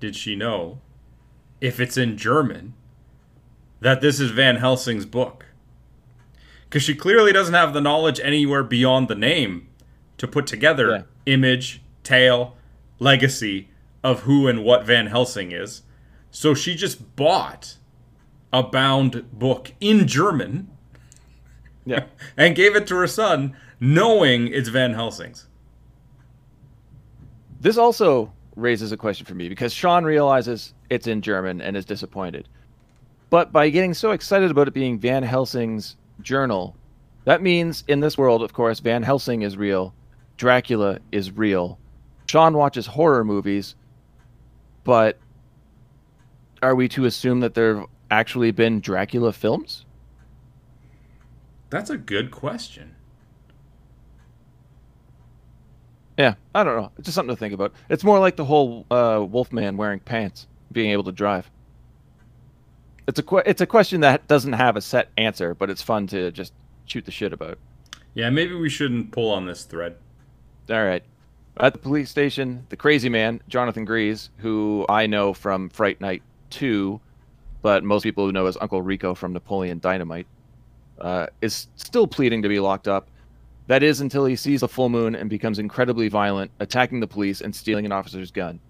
did 0.00 0.16
she 0.16 0.34
know, 0.34 0.80
if 1.60 1.78
it's 1.78 1.98
in 1.98 2.16
German, 2.16 2.72
that 3.80 4.00
this 4.00 4.18
is 4.18 4.30
Van 4.30 4.56
Helsing's 4.56 5.04
book? 5.04 5.44
Because 6.64 6.82
she 6.82 6.94
clearly 6.94 7.30
doesn't 7.32 7.52
have 7.54 7.74
the 7.74 7.80
knowledge 7.82 8.18
anywhere 8.22 8.62
beyond 8.62 9.08
the 9.08 9.14
name 9.14 9.68
to 10.16 10.26
put 10.26 10.46
together 10.46 10.88
Yeah. 10.90 11.02
image, 11.26 11.82
tale, 12.02 12.56
legacy 12.98 13.68
of 14.02 14.20
who 14.22 14.48
and 14.48 14.64
what 14.64 14.86
Van 14.86 15.08
Helsing 15.08 15.52
is. 15.52 15.82
So 16.30 16.54
she 16.54 16.74
just 16.74 17.14
bought 17.14 17.76
a 18.52 18.62
bound 18.62 19.30
book 19.32 19.72
in 19.80 20.06
German 20.06 20.68
Yeah. 21.84 22.04
and 22.36 22.54
gave 22.54 22.76
it 22.76 22.86
to 22.88 22.96
her 22.96 23.06
son, 23.06 23.56
knowing 23.80 24.48
it's 24.48 24.68
Van 24.68 24.94
Helsing's. 24.94 25.46
This 27.60 27.76
also 27.76 28.32
raises 28.56 28.92
a 28.92 28.96
question 28.96 29.26
for 29.26 29.34
me 29.34 29.48
because 29.48 29.72
Sean 29.72 30.04
realizes 30.04 30.74
it's 30.90 31.06
in 31.06 31.22
German 31.22 31.60
and 31.60 31.76
is 31.76 31.84
disappointed. 31.84 32.48
But 33.30 33.52
by 33.52 33.68
getting 33.68 33.94
so 33.94 34.12
excited 34.12 34.50
about 34.50 34.68
it 34.68 34.74
being 34.74 34.98
Van 34.98 35.22
Helsing's 35.22 35.96
journal, 36.22 36.74
that 37.24 37.42
means 37.42 37.84
in 37.88 38.00
this 38.00 38.16
world, 38.16 38.42
of 38.42 38.52
course, 38.52 38.80
Van 38.80 39.02
Helsing 39.02 39.42
is 39.42 39.56
real, 39.56 39.92
Dracula 40.36 40.98
is 41.12 41.30
real. 41.32 41.78
Sean 42.26 42.54
watches 42.54 42.86
horror 42.86 43.24
movies, 43.24 43.74
but 44.84 45.18
are 46.62 46.74
we 46.74 46.88
to 46.88 47.04
assume 47.04 47.40
that 47.40 47.54
there 47.54 47.84
actually 48.10 48.50
been 48.50 48.80
Dracula 48.80 49.32
films? 49.32 49.84
That's 51.70 51.90
a 51.90 51.98
good 51.98 52.30
question. 52.30 52.94
Yeah, 56.16 56.34
I 56.54 56.64
don't 56.64 56.76
know. 56.76 56.90
It's 56.98 57.06
just 57.06 57.14
something 57.14 57.34
to 57.34 57.38
think 57.38 57.54
about. 57.54 57.72
It's 57.88 58.02
more 58.02 58.18
like 58.18 58.36
the 58.36 58.44
whole 58.44 58.86
uh, 58.90 59.24
Wolfman 59.28 59.76
wearing 59.76 60.00
pants, 60.00 60.48
being 60.72 60.90
able 60.90 61.04
to 61.04 61.12
drive. 61.12 61.48
It's 63.06 63.20
a 63.20 63.22
que- 63.22 63.42
it's 63.46 63.60
a 63.60 63.66
question 63.66 64.00
that 64.00 64.26
doesn't 64.26 64.54
have 64.54 64.76
a 64.76 64.80
set 64.80 65.10
answer, 65.16 65.54
but 65.54 65.70
it's 65.70 65.80
fun 65.80 66.08
to 66.08 66.32
just 66.32 66.52
shoot 66.86 67.04
the 67.04 67.12
shit 67.12 67.32
about. 67.32 67.58
Yeah, 68.14 68.30
maybe 68.30 68.54
we 68.54 68.68
shouldn't 68.68 69.12
pull 69.12 69.30
on 69.30 69.46
this 69.46 69.62
thread. 69.62 69.96
All 70.68 70.84
right. 70.84 71.04
At 71.60 71.72
the 71.72 71.78
police 71.78 72.10
station, 72.10 72.66
the 72.68 72.76
crazy 72.76 73.08
man, 73.08 73.40
Jonathan 73.48 73.84
Gries, 73.84 74.30
who 74.38 74.86
I 74.88 75.06
know 75.06 75.32
from 75.32 75.68
Fright 75.70 76.00
Night 76.00 76.22
2, 76.50 77.00
but 77.62 77.84
most 77.84 78.02
people 78.02 78.24
who 78.24 78.32
know 78.32 78.46
as 78.46 78.56
Uncle 78.60 78.82
Rico 78.82 79.14
from 79.14 79.32
Napoleon 79.32 79.78
Dynamite, 79.78 80.26
uh, 81.00 81.26
is 81.40 81.68
still 81.76 82.06
pleading 82.06 82.42
to 82.42 82.48
be 82.48 82.60
locked 82.60 82.88
up. 82.88 83.08
That 83.66 83.82
is 83.82 84.00
until 84.00 84.24
he 84.24 84.36
sees 84.36 84.60
the 84.60 84.68
full 84.68 84.88
moon 84.88 85.14
and 85.14 85.28
becomes 85.28 85.58
incredibly 85.58 86.08
violent, 86.08 86.50
attacking 86.58 87.00
the 87.00 87.06
police 87.06 87.40
and 87.40 87.54
stealing 87.54 87.84
an 87.84 87.92
officer's 87.92 88.30
gun. 88.30 88.60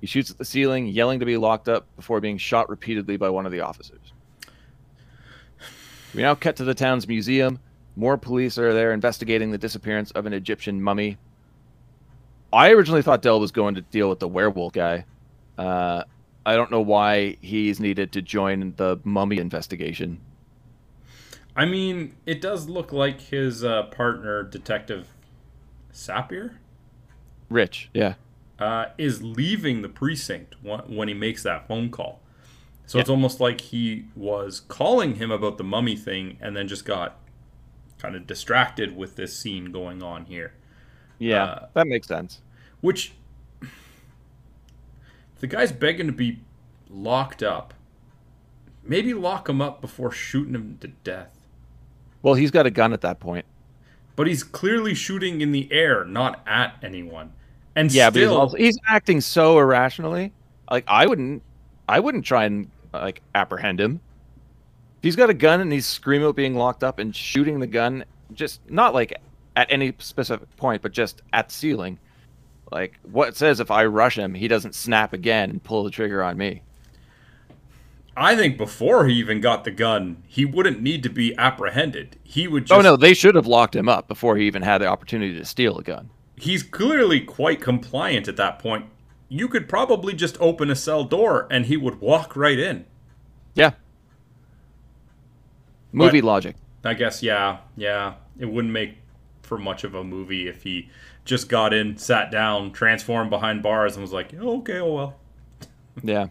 He 0.00 0.06
shoots 0.06 0.30
at 0.30 0.38
the 0.38 0.44
ceiling, 0.44 0.86
yelling 0.86 1.20
to 1.20 1.26
be 1.26 1.36
locked 1.36 1.68
up 1.68 1.86
before 1.96 2.20
being 2.20 2.38
shot 2.38 2.68
repeatedly 2.68 3.16
by 3.16 3.30
one 3.30 3.46
of 3.46 3.52
the 3.52 3.60
officers. 3.60 4.12
We 6.14 6.22
now 6.22 6.34
cut 6.34 6.56
to 6.56 6.64
the 6.64 6.74
town's 6.74 7.06
museum. 7.06 7.58
More 7.96 8.16
police 8.16 8.58
are 8.58 8.72
there 8.72 8.92
investigating 8.92 9.50
the 9.50 9.58
disappearance 9.58 10.10
of 10.12 10.26
an 10.26 10.32
Egyptian 10.32 10.80
mummy. 10.80 11.18
I 12.52 12.70
originally 12.70 13.02
thought 13.02 13.22
Dell 13.22 13.40
was 13.40 13.50
going 13.50 13.74
to 13.74 13.82
deal 13.82 14.08
with 14.08 14.20
the 14.20 14.28
werewolf 14.28 14.72
guy. 14.72 15.04
Uh, 15.56 16.04
I 16.48 16.56
don't 16.56 16.70
know 16.70 16.80
why 16.80 17.36
he's 17.42 17.78
needed 17.78 18.10
to 18.12 18.22
join 18.22 18.72
the 18.78 18.98
mummy 19.04 19.36
investigation. 19.36 20.18
I 21.54 21.66
mean, 21.66 22.16
it 22.24 22.40
does 22.40 22.70
look 22.70 22.90
like 22.90 23.20
his 23.20 23.62
uh, 23.62 23.82
partner, 23.84 24.44
Detective 24.44 25.08
Sapir, 25.92 26.54
Rich, 27.50 27.90
yeah. 27.92 28.14
uh, 28.58 28.86
is 28.96 29.22
leaving 29.22 29.82
the 29.82 29.90
precinct 29.90 30.54
when, 30.62 31.08
he 31.08 31.12
makes 31.12 31.42
that 31.42 31.68
phone 31.68 31.90
call. 31.90 32.22
So 32.86 32.96
Yeah. 32.96 33.02
it's 33.02 33.10
almost 33.10 33.40
like 33.40 33.60
he 33.60 34.06
was 34.16 34.60
calling 34.60 35.16
him 35.16 35.30
about 35.30 35.58
the 35.58 35.64
mummy 35.64 35.96
thing 35.96 36.38
and 36.40 36.56
then 36.56 36.66
just 36.66 36.86
got 36.86 37.18
kind 37.98 38.16
of 38.16 38.26
distracted 38.26 38.96
with 38.96 39.16
this 39.16 39.36
scene 39.36 39.70
going 39.70 40.02
on 40.02 40.24
here. 40.24 40.54
Yeah, 41.18 41.44
Uh, 41.44 41.66
that 41.74 41.86
makes 41.86 42.06
sense. 42.08 42.40
Which 42.80 43.12
the 45.40 45.46
guy's 45.46 45.72
begging 45.72 46.06
to 46.06 46.12
be 46.12 46.40
locked 46.90 47.42
up. 47.42 47.74
Maybe 48.82 49.12
lock 49.14 49.48
him 49.48 49.60
up 49.60 49.80
before 49.80 50.10
shooting 50.10 50.54
him 50.54 50.78
to 50.80 50.88
death. 50.88 51.30
Well, 52.22 52.34
he's 52.34 52.50
got 52.50 52.66
a 52.66 52.70
gun 52.70 52.92
at 52.92 53.00
that 53.02 53.20
point. 53.20 53.44
But 54.16 54.26
he's 54.26 54.42
clearly 54.42 54.94
shooting 54.94 55.40
in 55.40 55.52
the 55.52 55.70
air, 55.70 56.04
not 56.04 56.42
at 56.46 56.76
anyone. 56.82 57.32
And 57.76 57.92
Yeah, 57.92 58.10
but 58.10 58.20
he's 58.20 58.28
also 58.28 58.56
he's 58.56 58.78
acting 58.88 59.20
so 59.20 59.58
irrationally. 59.58 60.32
Like 60.70 60.84
I 60.88 61.06
wouldn't, 61.06 61.42
I 61.88 62.00
wouldn't 62.00 62.24
try 62.24 62.44
and 62.44 62.70
like 62.92 63.22
apprehend 63.34 63.80
him. 63.80 64.00
If 64.96 65.04
he's 65.04 65.16
got 65.16 65.30
a 65.30 65.34
gun 65.34 65.60
and 65.60 65.72
he's 65.72 65.86
screaming 65.86 66.24
about 66.24 66.34
being 66.34 66.56
locked 66.56 66.82
up 66.82 66.98
and 66.98 67.14
shooting 67.14 67.60
the 67.60 67.68
gun, 67.68 68.04
just 68.32 68.60
not 68.68 68.94
like 68.94 69.20
at 69.54 69.70
any 69.70 69.94
specific 69.98 70.54
point, 70.56 70.82
but 70.82 70.90
just 70.92 71.22
at 71.32 71.52
ceiling. 71.52 71.98
Like 72.70 72.98
what 73.02 73.36
says 73.36 73.60
if 73.60 73.70
I 73.70 73.84
rush 73.86 74.18
him, 74.18 74.34
he 74.34 74.48
doesn't 74.48 74.74
snap 74.74 75.12
again 75.12 75.50
and 75.50 75.62
pull 75.62 75.84
the 75.84 75.90
trigger 75.90 76.22
on 76.22 76.36
me. 76.36 76.62
I 78.16 78.34
think 78.34 78.58
before 78.58 79.06
he 79.06 79.14
even 79.14 79.40
got 79.40 79.62
the 79.64 79.70
gun, 79.70 80.24
he 80.26 80.44
wouldn't 80.44 80.82
need 80.82 81.04
to 81.04 81.08
be 81.08 81.36
apprehended. 81.38 82.16
He 82.24 82.48
would 82.48 82.66
just. 82.66 82.76
oh 82.76 82.82
no, 82.82 82.96
they 82.96 83.14
should 83.14 83.36
have 83.36 83.46
locked 83.46 83.76
him 83.76 83.88
up 83.88 84.08
before 84.08 84.36
he 84.36 84.46
even 84.46 84.62
had 84.62 84.78
the 84.78 84.86
opportunity 84.86 85.38
to 85.38 85.44
steal 85.44 85.78
a 85.78 85.82
gun. 85.82 86.10
He's 86.36 86.62
clearly 86.62 87.20
quite 87.20 87.60
compliant 87.60 88.26
at 88.28 88.36
that 88.36 88.58
point. 88.58 88.86
You 89.28 89.48
could 89.48 89.68
probably 89.68 90.14
just 90.14 90.36
open 90.40 90.70
a 90.70 90.76
cell 90.76 91.04
door 91.04 91.46
and 91.50 91.66
he 91.66 91.76
would 91.76 92.00
walk 92.00 92.34
right 92.34 92.58
in. 92.58 92.86
Yeah. 93.54 93.72
Movie 95.92 96.20
But- 96.20 96.26
logic. 96.26 96.56
I 96.84 96.94
guess, 96.94 97.22
yeah, 97.22 97.58
yeah. 97.76 98.14
It 98.38 98.46
wouldn't 98.46 98.72
make 98.72 98.98
for 99.42 99.58
much 99.58 99.82
of 99.82 99.94
a 99.94 100.04
movie 100.04 100.46
if 100.46 100.62
he 100.62 100.88
just 101.28 101.48
got 101.48 101.74
in, 101.74 101.96
sat 101.98 102.30
down, 102.30 102.72
transformed 102.72 103.28
behind 103.28 103.62
bars, 103.62 103.94
and 103.94 104.02
was 104.02 104.12
like, 104.12 104.32
oh, 104.40 104.58
okay, 104.58 104.78
oh 104.78 104.92
well. 104.92 105.16
Yeah. 106.02 106.28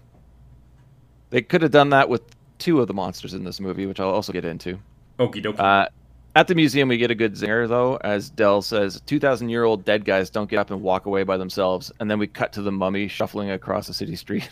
They 1.29 1.41
could 1.41 1.61
have 1.61 1.71
done 1.71 1.89
that 1.91 2.09
with 2.09 2.23
two 2.57 2.81
of 2.81 2.87
the 2.87 2.93
monsters 2.95 3.33
in 3.35 3.43
this 3.43 3.59
movie, 3.59 3.85
which 3.85 3.99
I'll 3.99 4.09
also 4.09 4.33
get 4.33 4.43
into. 4.43 4.79
Okie 5.19 5.43
dokie. 5.43 5.59
Uh, 5.59 5.87
at 6.35 6.47
the 6.47 6.55
museum, 6.55 6.89
we 6.89 6.97
get 6.97 7.11
a 7.11 7.15
good 7.15 7.33
zinger, 7.33 7.67
though, 7.67 7.97
as 7.97 8.29
Dell 8.31 8.61
says 8.61 8.99
2,000 9.05 9.49
year 9.49 9.63
old 9.63 9.85
dead 9.85 10.03
guys 10.03 10.31
don't 10.31 10.49
get 10.49 10.57
up 10.57 10.71
and 10.71 10.81
walk 10.81 11.05
away 11.05 11.23
by 11.23 11.37
themselves. 11.37 11.91
And 11.99 12.09
then 12.09 12.17
we 12.17 12.25
cut 12.25 12.53
to 12.53 12.63
the 12.63 12.71
mummy 12.71 13.07
shuffling 13.07 13.51
across 13.51 13.89
a 13.89 13.93
city 13.93 14.15
street. 14.15 14.49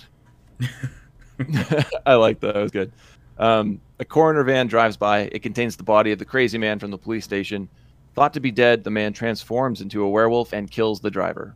I 2.06 2.16
like 2.16 2.40
that. 2.42 2.54
That 2.54 2.62
was 2.62 2.72
good. 2.72 2.92
Um, 3.38 3.82
a 4.00 4.06
coroner 4.06 4.44
van 4.44 4.68
drives 4.68 4.96
by. 4.96 5.22
It 5.32 5.42
contains 5.42 5.76
the 5.76 5.84
body 5.84 6.12
of 6.12 6.20
the 6.20 6.26
crazy 6.26 6.58
man 6.58 6.78
from 6.80 6.92
the 6.92 6.98
police 6.98 7.24
station. 7.24 7.68
Thought 8.16 8.34
to 8.34 8.40
be 8.40 8.52
dead, 8.52 8.84
the 8.86 8.92
man 8.92 9.12
transforms 9.12 9.82
into 9.82 10.02
a 10.02 10.10
werewolf 10.10 10.54
and 10.54 10.72
kills 10.72 11.02
the 11.02 11.12
driver. 11.12 11.54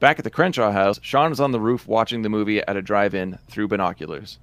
Back 0.00 0.18
at 0.18 0.24
the 0.24 0.30
Crenshaw 0.30 0.72
house, 0.72 0.98
Sean 1.00 1.30
is 1.30 1.38
on 1.38 1.52
the 1.52 1.60
roof 1.60 1.86
watching 1.86 2.22
the 2.22 2.28
movie 2.28 2.60
at 2.60 2.76
a 2.76 2.82
drive 2.82 3.14
in 3.14 3.38
through 3.48 3.68
binoculars. 3.68 4.40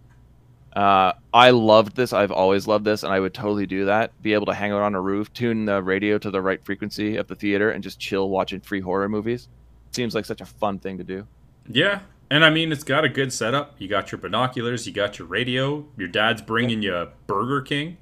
Uh, 0.73 1.11
I 1.33 1.49
loved 1.49 1.97
this. 1.97 2.13
I've 2.13 2.31
always 2.31 2.65
loved 2.65 2.85
this, 2.85 3.03
and 3.03 3.11
I 3.11 3.19
would 3.19 3.33
totally 3.33 3.65
do 3.65 3.85
that. 3.85 4.13
Be 4.21 4.33
able 4.33 4.45
to 4.45 4.53
hang 4.53 4.71
out 4.71 4.81
on 4.81 4.95
a 4.95 5.01
roof, 5.01 5.33
tune 5.33 5.65
the 5.65 5.83
radio 5.83 6.17
to 6.17 6.31
the 6.31 6.41
right 6.41 6.63
frequency 6.63 7.17
of 7.17 7.27
the 7.27 7.35
theater, 7.35 7.71
and 7.71 7.83
just 7.83 7.99
chill 7.99 8.29
watching 8.29 8.61
free 8.61 8.79
horror 8.79 9.09
movies. 9.09 9.49
Seems 9.91 10.15
like 10.15 10.23
such 10.23 10.39
a 10.39 10.45
fun 10.45 10.79
thing 10.79 10.97
to 10.99 11.03
do. 11.03 11.27
Yeah, 11.67 12.01
and 12.29 12.45
I 12.45 12.51
mean 12.51 12.71
it's 12.71 12.85
got 12.85 13.03
a 13.03 13.09
good 13.09 13.33
setup. 13.33 13.75
You 13.79 13.89
got 13.89 14.13
your 14.13 14.19
binoculars, 14.19 14.87
you 14.87 14.93
got 14.93 15.19
your 15.19 15.27
radio. 15.27 15.85
Your 15.97 16.07
dad's 16.07 16.41
bringing 16.41 16.81
you 16.81 17.09
Burger 17.27 17.61
King. 17.61 17.97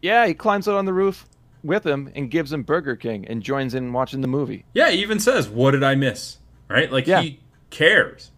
Yeah, 0.00 0.26
he 0.26 0.34
climbs 0.34 0.68
out 0.68 0.76
on 0.76 0.84
the 0.84 0.92
roof 0.92 1.26
with 1.62 1.86
him 1.86 2.10
and 2.14 2.30
gives 2.30 2.52
him 2.52 2.62
Burger 2.62 2.96
King 2.96 3.26
and 3.26 3.42
joins 3.42 3.74
in 3.74 3.92
watching 3.92 4.20
the 4.20 4.28
movie. 4.28 4.64
Yeah, 4.74 4.90
he 4.90 5.00
even 5.02 5.18
says, 5.20 5.48
"What 5.48 5.72
did 5.72 5.82
I 5.84 5.94
miss?" 5.94 6.38
Right? 6.68 6.90
Like 6.90 7.06
Yeah. 7.06 7.22
he 7.22 7.40
cares. 7.70 8.30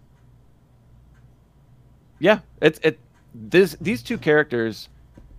Yeah, 2.18 2.40
it's 2.60 2.78
it. 2.82 2.98
This 3.34 3.76
these 3.80 4.02
two 4.02 4.18
characters, 4.18 4.88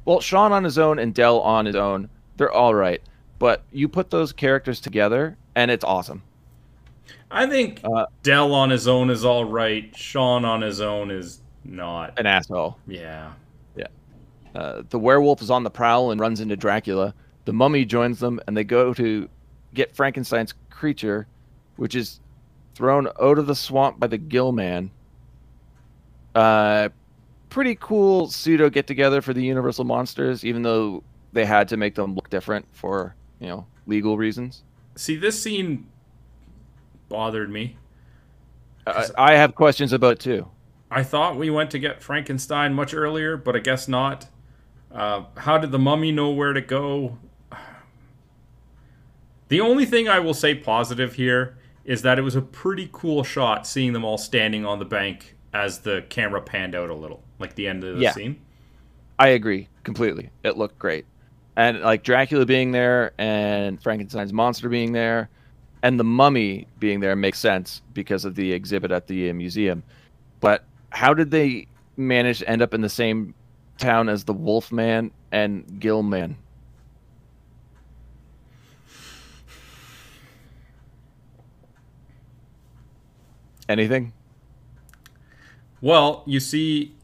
well, 0.03 0.19
Sean 0.19 0.51
on 0.51 0.63
his 0.63 0.77
own 0.77 0.99
and 0.99 1.13
Dell 1.13 1.39
on 1.39 1.65
his 1.65 1.75
own, 1.75 2.09
they're 2.37 2.51
all 2.51 2.75
right. 2.75 3.01
But 3.39 3.63
you 3.71 3.87
put 3.87 4.09
those 4.09 4.31
characters 4.33 4.79
together, 4.79 5.37
and 5.55 5.71
it's 5.71 5.83
awesome. 5.83 6.21
I 7.31 7.47
think 7.47 7.81
Uh, 7.83 8.05
Dell 8.23 8.53
on 8.53 8.69
his 8.69 8.87
own 8.87 9.09
is 9.09 9.25
all 9.25 9.45
right. 9.45 9.95
Sean 9.95 10.45
on 10.45 10.61
his 10.61 10.79
own 10.81 11.11
is 11.11 11.41
not. 11.63 12.17
An 12.19 12.25
asshole. 12.25 12.77
Yeah. 12.87 13.31
Uh, 14.53 14.83
the 14.89 14.97
werewolf 14.97 15.41
is 15.41 15.49
on 15.51 15.63
the 15.65 15.69
prowl 15.69 16.11
and 16.11 16.21
runs 16.21 16.39
into 16.39 16.55
Dracula. 16.55 17.13
The 17.45 17.53
mummy 17.53 17.85
joins 17.85 18.19
them, 18.19 18.39
and 18.47 18.57
they 18.57 18.63
go 18.63 18.93
to 18.93 19.29
get 19.73 19.95
Frankenstein's 19.95 20.53
creature, 20.69 21.27
which 21.75 21.95
is 21.95 22.19
thrown 22.73 23.07
out 23.21 23.37
of 23.37 23.47
the 23.47 23.55
swamp 23.55 23.99
by 23.99 24.07
the 24.07 24.17
Gill 24.17 24.51
Man. 24.51 24.91
Uh, 26.33 26.89
pretty 27.49 27.75
cool 27.75 28.27
pseudo 28.27 28.69
get 28.69 28.87
together 28.87 29.21
for 29.21 29.33
the 29.33 29.41
Universal 29.41 29.85
monsters, 29.85 30.43
even 30.43 30.61
though 30.61 31.03
they 31.31 31.45
had 31.45 31.67
to 31.69 31.77
make 31.77 31.95
them 31.95 32.15
look 32.15 32.29
different 32.29 32.65
for 32.71 33.15
you 33.39 33.47
know 33.47 33.67
legal 33.85 34.17
reasons. 34.17 34.63
See, 34.95 35.15
this 35.15 35.41
scene 35.41 35.87
bothered 37.09 37.49
me. 37.49 37.77
Uh, 38.87 39.07
I 39.17 39.35
have 39.35 39.55
questions 39.55 39.93
about 39.93 40.19
too. 40.19 40.47
I 40.91 41.03
thought 41.03 41.35
we 41.35 41.49
went 41.49 41.71
to 41.71 41.79
get 41.79 42.01
Frankenstein 42.01 42.73
much 42.73 42.93
earlier, 42.93 43.37
but 43.37 43.55
I 43.55 43.59
guess 43.59 43.87
not. 43.87 44.27
Uh, 44.91 45.25
how 45.37 45.57
did 45.57 45.71
the 45.71 45.79
mummy 45.79 46.11
know 46.11 46.29
where 46.29 46.53
to 46.53 46.61
go? 46.61 47.17
The 49.47 49.61
only 49.61 49.85
thing 49.85 50.07
I 50.07 50.19
will 50.19 50.33
say 50.33 50.55
positive 50.55 51.13
here 51.15 51.57
is 51.83 52.01
that 52.01 52.17
it 52.17 52.23
was 52.23 52.35
a 52.35 52.41
pretty 52.41 52.89
cool 52.91 53.23
shot 53.23 53.67
seeing 53.67 53.93
them 53.93 54.03
all 54.03 54.17
standing 54.17 54.65
on 54.65 54.79
the 54.79 54.85
bank 54.85 55.35
as 55.53 55.79
the 55.79 56.03
camera 56.09 56.41
panned 56.41 56.75
out 56.75 56.89
a 56.89 56.95
little, 56.95 57.23
like 57.39 57.55
the 57.55 57.67
end 57.67 57.83
of 57.83 57.95
the 57.95 58.01
Yeah. 58.01 58.11
scene. 58.11 58.37
I 59.19 59.29
agree 59.29 59.69
completely. 59.83 60.31
It 60.43 60.57
looked 60.57 60.79
great. 60.79 61.05
And 61.55 61.81
like 61.81 62.03
Dracula 62.03 62.45
being 62.45 62.71
there 62.71 63.13
and 63.17 63.81
Frankenstein's 63.81 64.33
monster 64.33 64.67
being 64.67 64.91
there 64.91 65.29
and 65.83 65.99
the 65.99 66.03
mummy 66.03 66.67
being 66.79 66.99
there 66.99 67.15
makes 67.15 67.39
sense 67.39 67.81
because 67.93 68.25
of 68.25 68.35
the 68.35 68.51
exhibit 68.51 68.91
at 68.91 69.07
the 69.07 69.29
uh, 69.29 69.33
museum. 69.33 69.83
But 70.41 70.65
how 70.89 71.13
did 71.13 71.31
they 71.31 71.67
manage 71.95 72.39
to 72.39 72.49
end 72.49 72.61
up 72.61 72.73
in 72.73 72.81
the 72.81 72.89
same 72.89 73.33
town 73.77 74.09
as 74.09 74.23
the 74.25 74.33
Wolfman 74.33 75.11
and 75.31 75.79
Gillman? 75.79 76.35
Anything? 83.67 84.13
Well, 85.81 86.23
you 86.25 86.39
see, 86.39 86.95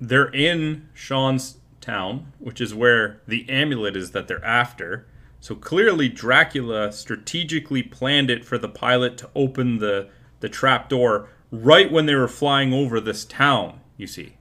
they're 0.00 0.32
in 0.32 0.88
Sean's 0.94 1.58
town, 1.80 2.32
which 2.38 2.60
is 2.60 2.74
where 2.74 3.20
the 3.26 3.48
amulet 3.48 3.96
is 3.96 4.12
that 4.12 4.28
they're 4.28 4.44
after. 4.44 5.06
So 5.40 5.54
clearly, 5.54 6.08
Dracula 6.08 6.90
strategically 6.92 7.82
planned 7.82 8.30
it 8.30 8.44
for 8.44 8.56
the 8.58 8.68
pilot 8.68 9.18
to 9.18 9.30
open 9.34 9.78
the 9.78 10.08
the 10.40 10.48
trap 10.48 10.88
door 10.88 11.28
right 11.50 11.90
when 11.90 12.04
they 12.06 12.14
were 12.14 12.28
flying 12.28 12.72
over 12.74 13.00
this 13.00 13.24
town. 13.24 13.80
You 13.96 14.06
see, 14.06 14.36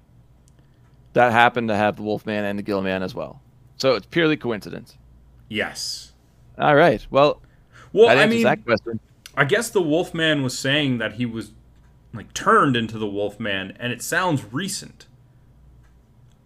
That 1.13 1.32
happened 1.32 1.69
to 1.69 1.76
have 1.76 1.95
the 1.97 2.01
Wolfman 2.03 2.43
and 2.45 2.57
the 2.57 2.63
Gillman 2.63 3.03
as 3.03 3.13
well. 3.13 3.41
So 3.78 3.95
it's 3.95 4.05
purely 4.07 4.36
coincidence. 4.38 4.97
yes. 5.49 6.11
All 6.57 6.76
right. 6.76 7.05
Well, 7.09 7.41
Well, 7.91 8.07
that 8.07 8.17
I 8.19 8.28
mean, 8.28 8.43
that 8.43 8.63
question. 8.63 8.99
I 9.36 9.45
guess 9.45 9.69
the 9.69 9.82
Wolfman 9.82 10.43
was 10.43 10.57
saying 10.57 10.99
that 10.99 11.13
he 11.13 11.26
was 11.26 11.51
like 12.14 12.34
turned 12.34 12.76
into 12.76 12.97
the 12.97 13.07
Wolfman, 13.07 13.76
and 13.80 13.91
it 13.91 14.01
sounds 14.01 14.43
recent. 14.53 15.07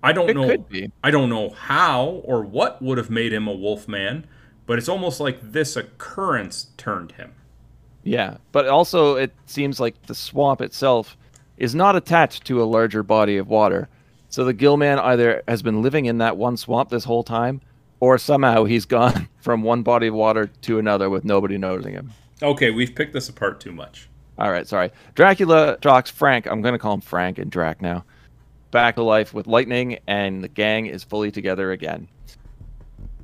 I 0.01 0.13
don't 0.13 0.30
It 0.30 0.36
know. 0.36 0.47
could 0.47 0.70
be. 0.70 0.91
I 1.03 1.11
don't 1.11 1.30
know 1.30 1.49
how 1.49 2.22
or 2.24 2.43
what 2.43 2.82
would 2.82 2.97
have 2.97 3.09
made 3.09 3.34
him 3.34 3.47
a 3.47 3.53
Wolfman, 3.53 4.26
but 4.65 4.78
it's 4.78 4.88
almost 4.89 5.20
like 5.20 5.39
this 5.51 5.76
occurrence 5.76 6.68
turned 6.78 7.13
him. 7.13 7.34
Yeah, 8.03 8.38
but 8.51 8.68
also 8.68 9.15
it 9.15 9.34
seems 9.47 9.80
like 9.80 10.01
the 10.03 10.15
swamp 10.15 10.61
itself 10.61 11.18
is 11.57 11.76
not 11.76 11.95
attached 11.95 12.45
to 12.45 12.61
a 12.61 12.65
larger 12.65 13.03
body 13.03 13.38
of 13.38 13.47
water. 13.49 13.89
So 14.30 14.45
the 14.45 14.53
Gillman 14.53 14.99
either 14.99 15.41
has 15.47 15.61
been 15.61 15.82
living 15.82 16.05
in 16.05 16.20
that 16.20 16.38
one 16.38 16.55
swamp 16.57 16.89
this 16.89 17.03
whole 17.03 17.24
time, 17.24 17.59
or 17.99 18.18
somehow 18.18 18.63
he's 18.65 18.86
gone 18.97 19.28
from 19.41 19.63
one 19.63 19.84
body 19.84 20.07
of 20.07 20.13
water 20.13 20.47
to 20.61 20.80
another 20.80 21.09
with 21.09 21.26
nobody 21.26 21.57
noticing 21.57 21.93
him. 21.93 22.11
Okay, 22.41 22.70
we've 22.72 22.93
picked 22.93 23.13
this 23.13 23.28
apart 23.30 23.59
too 23.59 23.72
much. 23.72 24.07
All 24.39 24.51
right, 24.51 24.67
sorry. 24.67 24.91
Dracula 25.15 25.77
shocks 25.81 26.11
Frank. 26.11 26.45
I'm 26.45 26.61
going 26.61 26.73
to 26.73 26.79
call 26.79 26.93
him 26.93 27.01
Frank 27.01 27.39
and 27.39 27.49
Drac 27.49 27.81
now. 27.81 28.05
Back 28.71 28.95
to 28.95 29.03
life 29.03 29.33
with 29.33 29.47
lightning, 29.47 29.99
and 30.07 30.43
the 30.43 30.47
gang 30.47 30.85
is 30.85 31.03
fully 31.03 31.31
together 31.31 31.71
again. 31.71 32.07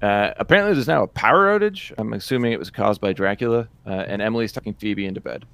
Uh, 0.01 0.33
apparently, 0.37 0.73
there's 0.73 0.87
now 0.87 1.03
a 1.03 1.07
power 1.07 1.57
outage. 1.57 1.93
I'm 1.97 2.13
assuming 2.13 2.51
it 2.51 2.59
was 2.59 2.69
caused 2.69 2.99
by 2.99 3.13
Dracula, 3.13 3.67
uh, 3.85 3.89
and 3.89 4.21
Emily's 4.21 4.51
tucking 4.51 4.73
Phoebe 4.75 5.05
into 5.05 5.21
bed. 5.21 5.45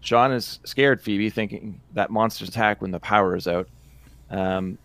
Sean 0.00 0.32
is 0.32 0.60
scared 0.64 1.02
Phoebe, 1.02 1.30
thinking 1.30 1.80
that 1.92 2.10
monsters 2.10 2.48
attack 2.48 2.80
when 2.80 2.90
the 2.90 3.00
power 3.00 3.36
is 3.36 3.46
out. 3.46 3.68
Um, 4.30 4.78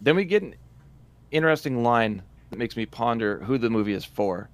then 0.00 0.16
we 0.16 0.24
get 0.24 0.42
an 0.42 0.54
interesting 1.30 1.82
line 1.82 2.22
that 2.50 2.58
makes 2.58 2.76
me 2.76 2.86
ponder 2.86 3.38
who 3.40 3.58
the 3.58 3.70
movie 3.70 3.92
is 3.92 4.04
for. 4.04 4.48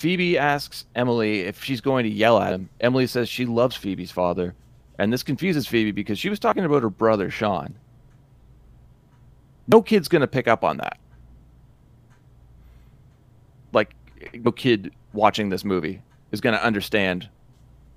Phoebe 0.00 0.38
asks 0.38 0.86
Emily 0.94 1.40
if 1.40 1.62
she's 1.62 1.82
going 1.82 2.04
to 2.04 2.10
yell 2.10 2.40
at 2.40 2.54
him. 2.54 2.70
Emily 2.80 3.06
says 3.06 3.28
she 3.28 3.44
loves 3.44 3.76
Phoebe's 3.76 4.10
father, 4.10 4.54
and 4.98 5.12
this 5.12 5.22
confuses 5.22 5.66
Phoebe 5.66 5.90
because 5.92 6.18
she 6.18 6.30
was 6.30 6.38
talking 6.38 6.64
about 6.64 6.82
her 6.82 6.88
brother 6.88 7.30
Sean. 7.30 7.74
No 9.68 9.82
kid's 9.82 10.08
going 10.08 10.22
to 10.22 10.26
pick 10.26 10.48
up 10.48 10.64
on 10.64 10.78
that. 10.78 10.96
Like, 13.74 13.94
no 14.32 14.50
kid 14.50 14.90
watching 15.12 15.50
this 15.50 15.66
movie 15.66 16.00
is 16.32 16.40
going 16.40 16.56
to 16.56 16.64
understand 16.64 17.28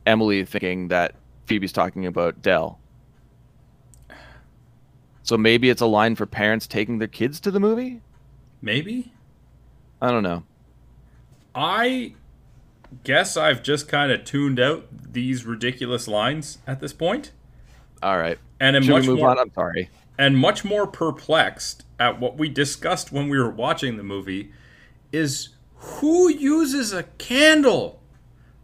Emily 0.05 0.43
thinking 0.43 0.89
that 0.89 1.15
Phoebe's 1.45 1.71
talking 1.71 2.05
about 2.05 2.41
Dell. 2.41 2.79
So 5.21 5.37
maybe 5.37 5.69
it's 5.69 5.81
a 5.81 5.85
line 5.85 6.17
for 6.17 6.25
parents 6.25 6.67
taking 6.67 6.97
their 6.97 7.07
kids 7.07 7.39
to 7.39 7.49
the 7.49 7.61
movie? 7.61 8.01
Maybe. 8.61 9.13
I 10.01 10.11
don't 10.11 10.23
know. 10.23 10.43
I 11.55 12.13
guess 13.03 13.37
I've 13.37 13.63
just 13.63 13.87
kind 13.87 14.11
of 14.11 14.23
tuned 14.25 14.59
out 14.59 14.87
these 15.13 15.45
ridiculous 15.45 16.07
lines 16.07 16.59
at 16.67 16.79
this 16.79 16.93
point, 16.93 17.31
All 18.01 18.17
right. 18.17 18.37
and 18.59 18.75
am 18.75 18.83
Should 18.83 18.91
much 18.91 19.05
move 19.07 19.19
more 19.19 19.29
on? 19.29 19.39
I'm 19.39 19.53
sorry. 19.53 19.89
and 20.17 20.37
much 20.37 20.63
more 20.65 20.85
perplexed 20.87 21.85
at 21.99 22.19
what 22.19 22.37
we 22.37 22.49
discussed 22.49 23.11
when 23.11 23.29
we 23.29 23.37
were 23.37 23.49
watching 23.49 23.97
the 23.97 24.03
movie 24.03 24.51
is 25.11 25.49
who 25.75 26.29
uses 26.29 26.93
a 26.93 27.03
candle 27.17 28.01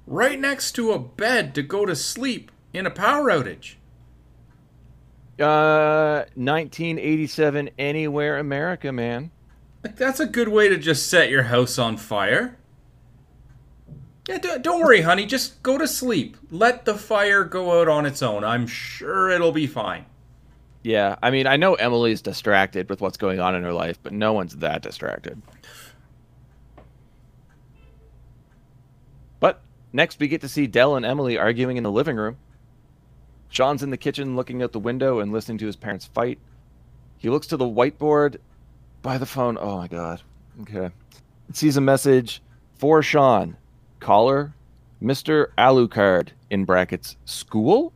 right 0.07 0.39
next 0.39 0.71
to 0.73 0.91
a 0.91 0.99
bed 0.99 1.53
to 1.55 1.61
go 1.63 1.85
to 1.85 1.95
sleep 1.95 2.51
in 2.73 2.85
a 2.85 2.91
power 2.91 3.25
outage. 3.29 3.75
Uh, 5.39 6.25
1987, 6.35 7.69
anywhere 7.79 8.37
America, 8.37 8.91
man. 8.91 9.31
Like 9.83 9.95
that's 9.95 10.19
a 10.19 10.25
good 10.25 10.49
way 10.49 10.67
to 10.69 10.77
just 10.77 11.07
set 11.07 11.29
your 11.29 11.43
house 11.43 11.77
on 11.79 11.95
fire. 11.97 12.57
Yeah, 14.30 14.38
don't, 14.38 14.61
don't 14.61 14.80
worry, 14.82 15.01
honey. 15.01 15.25
Just 15.25 15.63
go 15.63 15.80
to 15.80 15.88
sleep. 15.88 16.38
Let 16.51 16.86
the 16.86 16.93
fire 16.93 17.43
go 17.43 17.82
out 17.82 17.88
on 17.88 18.05
its 18.05 18.21
own. 18.21 18.43
I'm 18.43 18.67
sure 18.67 19.32
it'll 19.32 19.51
be 19.51 19.65
fine. 19.65 20.05
Yeah, 20.84 21.15
I 21.23 21.32
mean, 21.32 21.47
I 21.47 21.57
know 21.57 21.73
Emily's 21.73 22.21
distracted 22.21 22.89
with 22.91 23.01
what's 23.01 23.17
going 23.17 23.39
on 23.39 23.55
in 23.55 23.63
her 23.63 23.73
life, 23.73 23.97
but 24.03 24.13
no 24.13 24.34
one's 24.34 24.57
that 24.57 24.84
distracted. 24.84 25.41
But 29.39 29.61
next, 29.93 30.19
we 30.19 30.27
get 30.27 30.41
to 30.41 30.47
see 30.47 30.67
Dell 30.67 30.95
and 30.95 31.07
Emily 31.07 31.36
arguing 31.36 31.77
in 31.77 31.84
the 31.84 31.91
living 31.91 32.15
room. 32.15 32.38
Sean's 33.49 33.82
in 33.82 33.89
the 33.89 33.97
kitchen 33.97 34.36
looking 34.36 34.61
out 34.61 34.73
the 34.73 34.80
window 34.80 35.21
and 35.21 35.32
listening 35.32 35.57
to 35.57 35.65
his 35.65 35.75
parents 35.75 36.05
fight. 36.05 36.38
He 37.17 37.32
looks 37.32 37.47
to 37.47 37.57
the 37.57 37.65
whiteboard 37.65 38.38
by 39.01 39.17
the 39.17 39.25
phone. 39.25 39.57
Oh 39.59 39.77
my 39.77 39.88
god. 39.88 40.21
Okay. 40.61 40.91
Sees 41.51 41.77
a 41.77 41.82
message 41.82 42.43
for 42.77 43.01
Sean. 43.01 43.57
Caller, 43.99 44.53
Mr. 45.01 45.47
Alucard, 45.57 46.29
in 46.49 46.65
brackets, 46.65 47.15
school? 47.25 47.93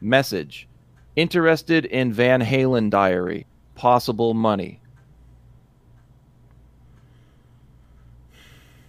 Message. 0.00 0.68
Interested 1.16 1.84
in 1.86 2.12
Van 2.12 2.42
Halen 2.42 2.90
diary. 2.90 3.46
Possible 3.74 4.34
money. 4.34 4.80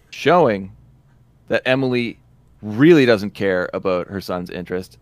Showing 0.09 0.75
that 1.47 1.61
Emily 1.65 2.19
really 2.61 3.05
doesn't 3.05 3.31
care 3.31 3.69
about 3.73 4.07
her 4.07 4.21
son's 4.21 4.49
interest 4.49 4.97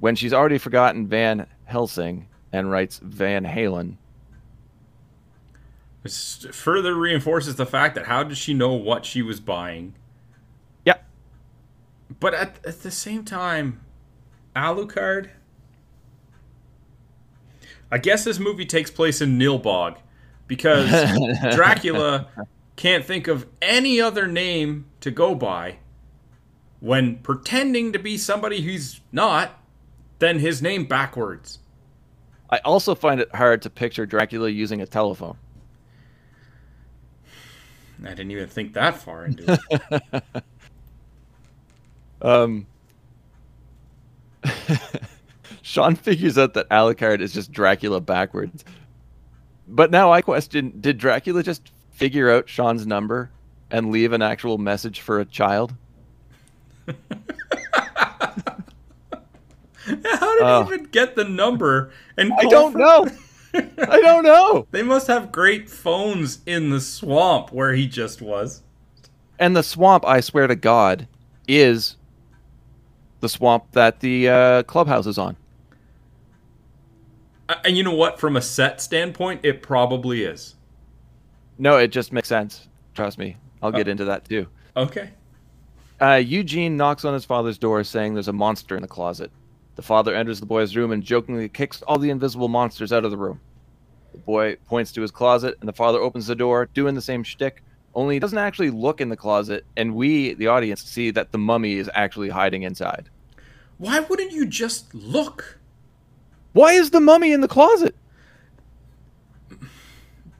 when 0.00 0.16
she's 0.16 0.32
already 0.32 0.58
forgotten 0.58 1.06
Van 1.06 1.46
Helsing 1.64 2.26
and 2.52 2.70
writes 2.70 3.00
Van 3.02 3.44
Halen. 3.44 3.96
This 6.02 6.44
further 6.50 6.94
reinforces 6.94 7.54
the 7.54 7.66
fact 7.66 7.94
that 7.94 8.06
how 8.06 8.24
did 8.24 8.36
she 8.36 8.52
know 8.52 8.72
what 8.72 9.06
she 9.06 9.22
was 9.22 9.38
buying? 9.38 9.94
But 12.20 12.34
at, 12.34 12.58
at 12.64 12.82
the 12.82 12.90
same 12.90 13.24
time, 13.24 13.80
Alucard. 14.54 15.30
I 17.90 17.98
guess 17.98 18.24
this 18.24 18.38
movie 18.38 18.64
takes 18.64 18.90
place 18.90 19.20
in 19.20 19.38
Nilbog 19.38 19.98
because 20.46 20.88
Dracula 21.54 22.28
can't 22.76 23.04
think 23.04 23.28
of 23.28 23.46
any 23.60 24.00
other 24.00 24.26
name 24.26 24.86
to 25.00 25.10
go 25.10 25.34
by 25.34 25.78
when 26.80 27.16
pretending 27.18 27.92
to 27.92 27.98
be 27.98 28.18
somebody 28.18 28.60
he's 28.60 29.00
not, 29.12 29.62
then 30.18 30.38
his 30.38 30.60
name 30.60 30.84
backwards. 30.84 31.58
I 32.50 32.58
also 32.58 32.94
find 32.94 33.20
it 33.20 33.34
hard 33.34 33.62
to 33.62 33.70
picture 33.70 34.04
Dracula 34.04 34.48
using 34.48 34.80
a 34.80 34.86
telephone. 34.86 35.36
I 38.04 38.08
didn't 38.08 38.32
even 38.32 38.48
think 38.48 38.72
that 38.72 38.96
far 38.96 39.24
into 39.24 39.60
it. 39.70 40.44
Um, 42.22 42.66
Sean 45.62 45.94
figures 45.96 46.38
out 46.38 46.54
that 46.54 46.68
Alucard 46.70 47.20
is 47.20 47.32
just 47.32 47.52
Dracula 47.52 48.00
backwards. 48.00 48.64
But 49.68 49.90
now 49.90 50.12
I 50.12 50.22
question 50.22 50.72
did 50.80 50.98
Dracula 50.98 51.42
just 51.42 51.70
figure 51.92 52.30
out 52.30 52.48
Sean's 52.48 52.86
number 52.86 53.30
and 53.70 53.90
leave 53.90 54.12
an 54.12 54.22
actual 54.22 54.58
message 54.58 55.00
for 55.00 55.20
a 55.20 55.24
child? 55.24 55.74
How 59.84 60.34
did 60.34 60.42
Oh. 60.42 60.64
he 60.64 60.74
even 60.74 60.86
get 60.86 61.16
the 61.16 61.24
number? 61.24 61.90
And 62.16 62.32
I 62.32 62.42
don't 62.44 62.72
for- 62.72 62.78
know. 62.78 63.08
I 63.54 64.00
don't 64.00 64.24
know. 64.24 64.66
They 64.70 64.82
must 64.82 65.06
have 65.08 65.30
great 65.32 65.68
phones 65.68 66.40
in 66.46 66.70
the 66.70 66.80
swamp 66.80 67.52
where 67.52 67.72
he 67.74 67.86
just 67.86 68.22
was. 68.22 68.62
And 69.38 69.56
the 69.56 69.62
swamp, 69.62 70.04
I 70.06 70.20
swear 70.20 70.46
to 70.46 70.56
God, 70.56 71.06
is 71.48 71.96
the 73.22 73.28
swamp 73.28 73.64
that 73.72 74.00
the 74.00 74.28
uh, 74.28 74.62
clubhouse 74.64 75.06
is 75.06 75.16
on. 75.16 75.36
And 77.64 77.76
you 77.76 77.82
know 77.82 77.94
what? 77.94 78.18
From 78.20 78.36
a 78.36 78.42
set 78.42 78.80
standpoint, 78.80 79.40
it 79.44 79.62
probably 79.62 80.24
is. 80.24 80.56
No, 81.56 81.78
it 81.78 81.88
just 81.88 82.12
makes 82.12 82.28
sense. 82.28 82.68
Trust 82.94 83.18
me. 83.18 83.36
I'll 83.62 83.72
get 83.72 83.86
into 83.86 84.04
that 84.06 84.24
too. 84.24 84.48
Okay. 84.76 85.10
Uh, 86.00 86.14
Eugene 86.14 86.76
knocks 86.76 87.04
on 87.04 87.14
his 87.14 87.24
father's 87.24 87.58
door 87.58 87.84
saying 87.84 88.14
there's 88.14 88.26
a 88.26 88.32
monster 88.32 88.74
in 88.74 88.82
the 88.82 88.88
closet. 88.88 89.30
The 89.76 89.82
father 89.82 90.14
enters 90.14 90.40
the 90.40 90.46
boy's 90.46 90.74
room 90.76 90.90
and 90.90 91.02
jokingly 91.02 91.48
kicks 91.48 91.80
all 91.82 91.98
the 91.98 92.10
invisible 92.10 92.48
monsters 92.48 92.92
out 92.92 93.04
of 93.04 93.12
the 93.12 93.16
room. 93.16 93.40
The 94.10 94.18
boy 94.18 94.56
points 94.66 94.90
to 94.92 95.00
his 95.00 95.12
closet, 95.12 95.56
and 95.60 95.68
the 95.68 95.72
father 95.72 96.00
opens 96.00 96.26
the 96.26 96.34
door, 96.34 96.68
doing 96.74 96.96
the 96.96 97.00
same 97.00 97.22
shtick, 97.22 97.62
only 97.94 98.16
he 98.16 98.20
doesn't 98.20 98.38
actually 98.38 98.70
look 98.70 99.00
in 99.00 99.08
the 99.08 99.16
closet, 99.16 99.66
and 99.76 99.94
we, 99.94 100.34
the 100.34 100.46
audience, 100.46 100.82
see 100.82 101.10
that 101.10 101.32
the 101.32 101.38
mummy 101.38 101.74
is 101.74 101.90
actually 101.94 102.30
hiding 102.30 102.62
inside. 102.62 103.10
Why 103.82 103.98
wouldn't 103.98 104.30
you 104.30 104.46
just 104.46 104.94
look? 104.94 105.58
Why 106.52 106.74
is 106.74 106.90
the 106.90 107.00
mummy 107.00 107.32
in 107.32 107.40
the 107.40 107.48
closet? 107.48 107.96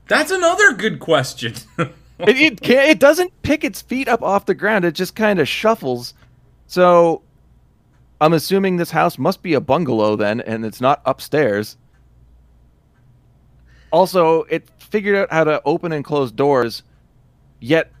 That's 0.07 0.31
another 0.31 0.71
good 0.71 1.01
question. 1.01 1.55
It, 2.19 2.37
it, 2.37 2.61
can't, 2.61 2.89
it 2.89 2.99
doesn't 2.99 3.33
pick 3.41 3.63
its 3.65 3.81
feet 3.81 4.07
up 4.07 4.21
off 4.21 4.45
the 4.45 4.53
ground, 4.53 4.85
it 4.85 4.93
just 4.93 5.15
kind 5.15 5.39
of 5.39 5.47
shuffles. 5.47 6.13
So 6.67 7.23
I'm 8.21 8.31
assuming 8.31 8.77
this 8.77 8.91
house 8.91 9.17
must 9.17 9.41
be 9.41 9.55
a 9.55 9.59
bungalow 9.59 10.15
then, 10.15 10.39
and 10.39 10.63
it's 10.63 10.79
not 10.79 11.01
upstairs. 11.05 11.75
Also, 13.91 14.43
it 14.43 14.69
figured 14.77 15.17
out 15.17 15.33
how 15.33 15.43
to 15.43 15.61
open 15.65 15.91
and 15.91 16.05
close 16.05 16.31
doors, 16.31 16.83
yet 17.59 17.91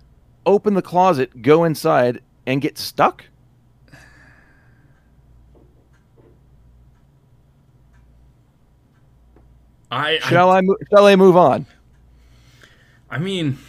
open 0.45 0.75
the 0.75 0.81
closet, 0.83 1.41
go 1.41 1.63
inside, 1.65 2.21
and 2.45 2.61
get 2.61 2.77
stuck? 2.77 3.25
I, 9.93 10.19
Shall 10.19 10.49
I, 10.49 10.57
I, 10.57 10.61
mo- 10.61 10.77
shall 10.89 11.05
I 11.05 11.15
move 11.15 11.37
on? 11.37 11.65
I 13.09 13.19
mean, 13.19 13.59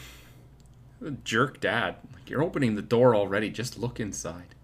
jerk 1.23 1.61
dad. 1.61 1.97
Like 2.13 2.31
you're 2.31 2.43
opening 2.43 2.77
the 2.77 2.83
door 2.83 3.15
already. 3.15 3.51
Just 3.51 3.79
look 3.79 4.01
inside. 4.01 4.55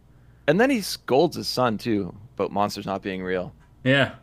And 0.46 0.58
then 0.60 0.70
he 0.70 0.80
scolds 0.80 1.36
his 1.36 1.48
son, 1.48 1.78
too, 1.78 2.14
about 2.34 2.50
monsters 2.50 2.86
not 2.86 3.02
being 3.02 3.22
real. 3.22 3.52
Yeah. 3.84 4.14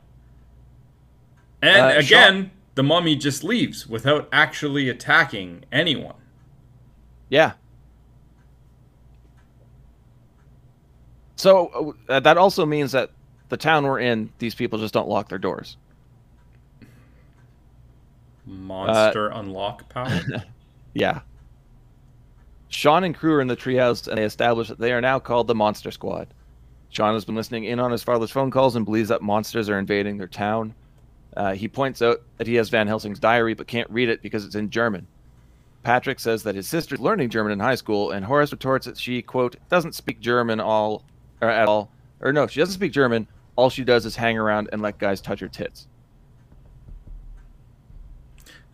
And 1.61 1.95
Uh, 1.95 1.99
again, 1.99 2.51
the 2.75 2.83
mummy 2.83 3.15
just 3.15 3.43
leaves 3.43 3.87
without 3.87 4.27
actually 4.31 4.89
attacking 4.89 5.63
anyone. 5.71 6.15
Yeah. 7.29 7.53
So 11.35 11.95
uh, 12.09 12.19
that 12.19 12.37
also 12.37 12.65
means 12.65 12.91
that 12.93 13.11
the 13.49 13.57
town 13.57 13.85
we're 13.85 13.99
in, 13.99 14.31
these 14.39 14.55
people 14.55 14.79
just 14.79 14.93
don't 14.93 15.07
lock 15.07 15.29
their 15.29 15.37
doors. 15.37 15.77
Monster 18.47 19.27
unlock 19.27 19.89
power. 19.89 20.21
Yeah. 20.93 21.21
Sean 22.69 23.03
and 23.03 23.15
crew 23.15 23.33
are 23.35 23.41
in 23.41 23.47
the 23.47 23.55
treehouse, 23.55 24.07
and 24.07 24.17
they 24.17 24.23
establish 24.23 24.67
that 24.69 24.79
they 24.79 24.93
are 24.93 25.01
now 25.01 25.19
called 25.19 25.45
the 25.45 25.53
Monster 25.53 25.91
Squad. 25.91 26.27
Sean 26.89 27.13
has 27.13 27.23
been 27.23 27.35
listening 27.35 27.65
in 27.65 27.79
on 27.79 27.91
his 27.91 28.01
father's 28.01 28.31
phone 28.31 28.49
calls 28.49 28.75
and 28.75 28.83
believes 28.83 29.09
that 29.09 29.21
monsters 29.21 29.69
are 29.69 29.77
invading 29.77 30.17
their 30.17 30.27
town. 30.27 30.73
Uh, 31.35 31.53
he 31.53 31.67
points 31.67 32.01
out 32.01 32.21
that 32.37 32.47
he 32.47 32.55
has 32.55 32.69
Van 32.69 32.87
Helsing's 32.87 33.19
diary 33.19 33.53
but 33.53 33.67
can't 33.67 33.89
read 33.91 34.09
it 34.09 34.23
because 34.23 34.43
it's 34.43 34.55
in 34.55 34.71
German. 34.71 35.05
Patrick 35.83 36.19
says 36.19 36.41
that 36.43 36.55
his 36.55 36.67
sister's 36.67 36.99
learning 36.99 37.29
German 37.29 37.51
in 37.51 37.59
high 37.59 37.75
school, 37.75 38.11
and 38.11 38.25
Horace 38.25 38.51
retorts 38.51 38.87
that 38.87 38.97
she, 38.97 39.21
quote, 39.21 39.55
doesn't 39.69 39.93
speak 39.93 40.19
German 40.19 40.59
all 40.59 41.03
or 41.41 41.49
at 41.49 41.67
all. 41.67 41.91
Or 42.21 42.33
no, 42.33 42.47
she 42.47 42.59
doesn't 42.59 42.73
speak 42.73 42.91
German. 42.91 43.27
All 43.55 43.69
she 43.69 43.83
does 43.83 44.05
is 44.05 44.15
hang 44.15 44.37
around 44.37 44.69
and 44.71 44.81
let 44.81 44.97
guys 44.97 45.21
touch 45.21 45.39
her 45.41 45.47
tits. 45.47 45.87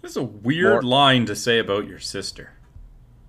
That's 0.04 0.18
a 0.18 0.22
weird 0.24 0.74
More- 0.74 0.82
line 0.84 1.26
to 1.28 1.36
say 1.36 1.58
about 1.60 1.88
your 1.88 1.98
sister. 2.00 2.52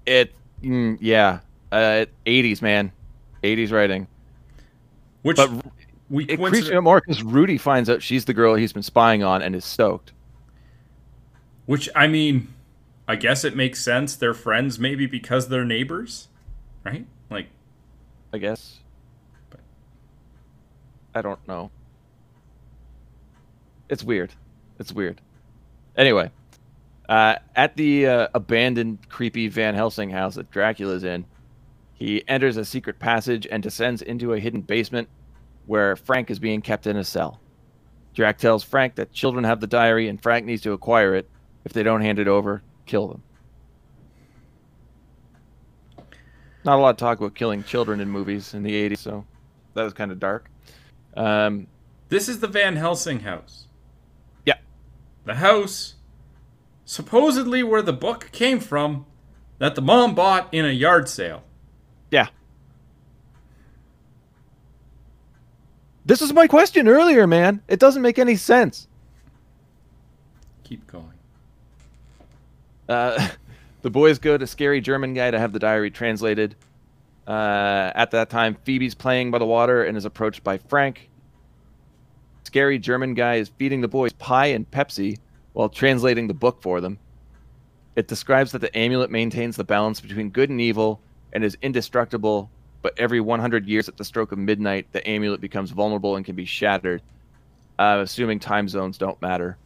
It, 0.04 0.34
mm, 0.60 0.98
yeah, 1.00 1.38
uh, 1.72 2.04
80s, 2.26 2.60
man. 2.60 2.92
80s 3.44 3.70
writing. 3.70 4.08
Which 5.22 5.36
But 5.36 5.50
we 6.10 6.24
It 6.24 6.38
creeps 6.38 6.68
me 6.68 6.76
out 6.76 6.82
more 6.82 7.00
because 7.00 7.22
Rudy 7.22 7.56
finds 7.58 7.88
out 7.88 8.02
she's 8.02 8.24
the 8.24 8.34
girl 8.34 8.56
he's 8.56 8.72
been 8.72 8.82
spying 8.82 9.22
on 9.22 9.40
and 9.40 9.54
is 9.54 9.64
stoked. 9.64 10.12
Which 11.66 11.88
I 11.94 12.08
mean, 12.08 12.48
I 13.06 13.16
guess 13.16 13.44
it 13.44 13.54
makes 13.56 13.80
sense. 13.80 14.16
They're 14.16 14.34
friends, 14.34 14.78
maybe 14.78 15.06
because 15.06 15.48
they're 15.48 15.64
neighbors, 15.64 16.28
right? 16.84 17.06
Like, 17.30 17.46
I 18.32 18.38
guess. 18.38 18.80
But. 19.48 19.60
I 21.14 21.22
don't 21.22 21.46
know. 21.46 21.70
It's 23.88 24.02
weird. 24.02 24.32
It's 24.78 24.92
weird. 24.92 25.20
Anyway, 25.96 26.30
uh, 27.08 27.36
at 27.54 27.76
the 27.76 28.06
uh, 28.06 28.28
abandoned, 28.34 29.08
creepy 29.08 29.48
Van 29.48 29.74
Helsing 29.74 30.10
house 30.10 30.34
that 30.36 30.50
Dracula's 30.50 31.04
in, 31.04 31.26
he 31.94 32.26
enters 32.28 32.56
a 32.56 32.64
secret 32.64 32.98
passage 32.98 33.46
and 33.50 33.62
descends 33.62 34.02
into 34.02 34.32
a 34.32 34.40
hidden 34.40 34.62
basement 34.62 35.08
where 35.66 35.96
Frank 35.96 36.30
is 36.30 36.38
being 36.38 36.60
kept 36.60 36.86
in 36.86 36.96
a 36.96 37.04
cell. 37.04 37.40
Drac 38.14 38.38
tells 38.38 38.62
Frank 38.62 38.94
that 38.96 39.12
children 39.12 39.44
have 39.44 39.60
the 39.60 39.66
diary 39.66 40.08
and 40.08 40.22
Frank 40.22 40.46
needs 40.46 40.62
to 40.62 40.72
acquire 40.72 41.14
it. 41.14 41.28
If 41.64 41.72
they 41.72 41.82
don't 41.82 42.02
hand 42.02 42.18
it 42.18 42.28
over, 42.28 42.62
kill 42.86 43.08
them. 43.08 43.22
Not 46.64 46.78
a 46.78 46.82
lot 46.82 46.90
of 46.90 46.96
talk 46.96 47.18
about 47.18 47.34
killing 47.34 47.62
children 47.64 48.00
in 48.00 48.08
movies 48.08 48.54
in 48.54 48.62
the 48.62 48.72
80s, 48.88 48.98
so 48.98 49.24
that 49.74 49.82
was 49.82 49.92
kind 49.92 50.10
of 50.10 50.18
dark. 50.18 50.50
Um, 51.16 51.66
this 52.08 52.28
is 52.28 52.40
the 52.40 52.48
Van 52.48 52.76
Helsing 52.76 53.20
house. 53.20 53.66
Yeah. 54.46 54.58
The 55.24 55.34
house, 55.34 55.93
supposedly 56.84 57.62
where 57.62 57.82
the 57.82 57.92
book 57.92 58.30
came 58.32 58.60
from, 58.60 59.06
that 59.58 59.74
the 59.74 59.82
mom 59.82 60.14
bought 60.14 60.52
in 60.52 60.64
a 60.64 60.70
yard 60.70 61.08
sale. 61.08 61.42
yeah. 62.10 62.28
This 66.06 66.20
is 66.20 66.34
my 66.34 66.46
question 66.46 66.86
earlier, 66.86 67.26
man. 67.26 67.62
It 67.66 67.80
doesn't 67.80 68.02
make 68.02 68.18
any 68.18 68.36
sense. 68.36 68.88
Keep 70.64 70.86
going. 70.86 71.12
Uh, 72.88 73.28
The 73.84 73.90
boys 73.90 74.18
go 74.18 74.38
to 74.38 74.46
scary 74.46 74.80
German 74.80 75.12
guy 75.12 75.30
to 75.30 75.38
have 75.38 75.52
the 75.52 75.58
diary 75.58 75.90
translated. 75.90 76.56
Uh, 77.26 77.92
at 77.94 78.12
that 78.12 78.30
time, 78.30 78.56
Phoebe's 78.64 78.94
playing 78.94 79.30
by 79.30 79.38
the 79.38 79.44
water 79.44 79.84
and 79.84 79.94
is 79.94 80.06
approached 80.06 80.42
by 80.42 80.56
Frank. 80.56 81.10
Scary 82.44 82.78
German 82.78 83.12
guy 83.12 83.34
is 83.34 83.50
feeding 83.50 83.82
the 83.82 83.88
boys 83.88 84.14
pie 84.14 84.46
and 84.46 84.70
Pepsi 84.70 85.18
while 85.54 85.70
translating 85.70 86.26
the 86.26 86.34
book 86.34 86.60
for 86.60 86.80
them. 86.80 86.98
It 87.96 88.08
describes 88.08 88.52
that 88.52 88.58
the 88.58 88.76
amulet 88.76 89.10
maintains 89.10 89.56
the 89.56 89.64
balance 89.64 90.00
between 90.00 90.30
good 90.30 90.50
and 90.50 90.60
evil 90.60 91.00
and 91.32 91.42
is 91.42 91.56
indestructible, 91.62 92.50
but 92.82 92.92
every 92.98 93.20
100 93.20 93.66
years 93.66 93.88
at 93.88 93.96
the 93.96 94.04
stroke 94.04 94.32
of 94.32 94.38
midnight, 94.38 94.92
the 94.92 95.06
amulet 95.08 95.40
becomes 95.40 95.70
vulnerable 95.70 96.16
and 96.16 96.24
can 96.24 96.36
be 96.36 96.44
shattered, 96.44 97.02
uh, 97.78 98.00
assuming 98.02 98.40
time 98.40 98.68
zones 98.68 98.98
don't 98.98 99.20
matter. 99.22 99.56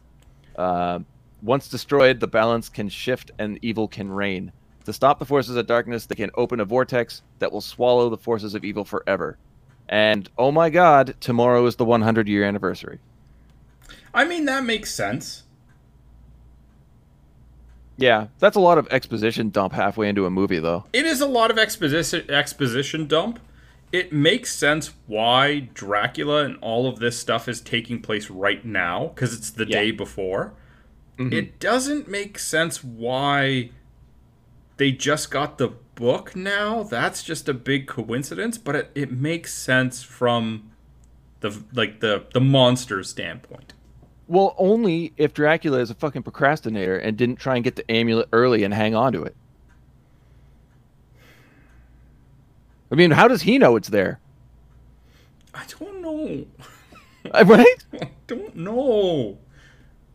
Uh, 0.55 0.99
once 1.41 1.67
destroyed, 1.67 2.19
the 2.19 2.27
balance 2.27 2.69
can 2.69 2.87
shift 2.87 3.31
and 3.39 3.59
evil 3.61 3.87
can 3.87 4.11
reign. 4.11 4.51
To 4.85 4.93
stop 4.93 5.19
the 5.19 5.25
forces 5.25 5.55
of 5.55 5.67
darkness, 5.67 6.05
they 6.05 6.15
can 6.15 6.31
open 6.35 6.59
a 6.59 6.65
vortex 6.65 7.21
that 7.39 7.51
will 7.51 7.61
swallow 7.61 8.09
the 8.09 8.17
forces 8.17 8.55
of 8.55 8.63
evil 8.63 8.85
forever. 8.85 9.37
And 9.87 10.29
oh 10.37 10.51
my 10.51 10.69
god, 10.69 11.15
tomorrow 11.19 11.65
is 11.65 11.75
the 11.75 11.85
100 11.85 12.27
year 12.27 12.43
anniversary. 12.43 12.99
I 14.13 14.25
mean, 14.25 14.45
that 14.45 14.63
makes 14.63 14.93
sense. 14.93 15.43
Yeah, 17.99 18.27
that's 18.39 18.55
a 18.55 18.59
lot 18.59 18.77
of 18.77 18.87
exposition 18.91 19.49
dump 19.49 19.73
halfway 19.73 20.07
into 20.09 20.25
a 20.25 20.29
movie, 20.29 20.59
though. 20.59 20.85
It 20.93 21.05
is 21.05 21.21
a 21.21 21.27
lot 21.27 21.51
of 21.51 21.57
exposition 21.57 22.29
exposition 22.29 23.07
dump. 23.07 23.39
It 23.91 24.13
makes 24.13 24.53
sense 24.55 24.91
why 25.07 25.69
Dracula 25.73 26.43
and 26.45 26.57
all 26.61 26.87
of 26.87 26.99
this 26.99 27.19
stuff 27.19 27.47
is 27.47 27.59
taking 27.59 28.01
place 28.01 28.29
right 28.29 28.63
now 28.63 29.07
because 29.13 29.33
it's 29.33 29.49
the 29.49 29.65
Yeah. 29.67 29.79
day 29.81 29.91
before. 29.91 30.53
Mhm. 31.17 31.33
It 31.33 31.59
doesn't 31.59 32.07
make 32.07 32.37
sense 32.39 32.83
why 32.83 33.71
they 34.77 34.91
just 34.91 35.29
got 35.31 35.57
the 35.57 35.69
book 35.95 36.35
now. 36.35 36.83
That's 36.83 37.23
just 37.23 37.49
a 37.49 37.53
big 37.53 37.87
coincidence, 37.87 38.57
but 38.57 38.75
it, 38.75 38.91
it 38.95 39.11
makes 39.11 39.53
sense 39.53 40.01
from 40.03 40.69
the 41.41 41.61
like 41.73 41.99
the 41.99 42.23
the 42.33 42.39
monster 42.41 43.01
standpoint. 43.03 43.73
Well, 44.29 44.53
only 44.59 45.11
if 45.17 45.33
Dracula 45.33 45.79
is 45.79 45.89
a 45.89 45.95
fucking 45.95 46.21
procrastinator 46.21 46.95
and 46.99 47.17
didn't 47.17 47.37
try 47.37 47.55
and 47.55 47.63
get 47.63 47.75
the 47.75 47.91
amulet 47.91 48.29
early 48.31 48.63
and 48.63 48.71
hang 48.71 48.93
on 48.93 49.11
to 49.13 49.23
it. 49.23 49.35
I 52.91 52.95
mean, 52.95 53.09
how 53.09 53.27
does 53.27 53.41
he 53.41 53.57
know 53.57 53.75
it's 53.75 53.89
there? 53.89 54.19
I 55.53 55.63
don't 55.79 56.01
know. 56.01 56.45
Uh, 57.31 57.43
Right? 57.45 57.75
I 58.01 58.09
don't 58.27 58.55
know. 58.55 59.37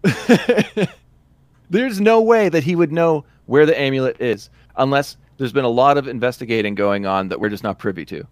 There's 1.71 2.01
no 2.01 2.23
way 2.23 2.49
that 2.49 2.65
he 2.65 2.75
would 2.75 2.91
know 2.93 3.27
where 3.45 3.67
the 3.67 3.79
amulet 3.79 4.21
is 4.23 4.49
unless 4.77 5.19
there's 5.37 5.53
been 5.53 5.67
a 5.67 5.69
lot 5.69 5.99
of 5.99 6.09
investigating 6.09 6.75
going 6.75 7.05
on 7.05 7.29
that 7.29 7.41
we're 7.41 7.51
just 7.51 7.63
not 7.63 7.79
privy 7.79 8.07
to. 8.07 8.27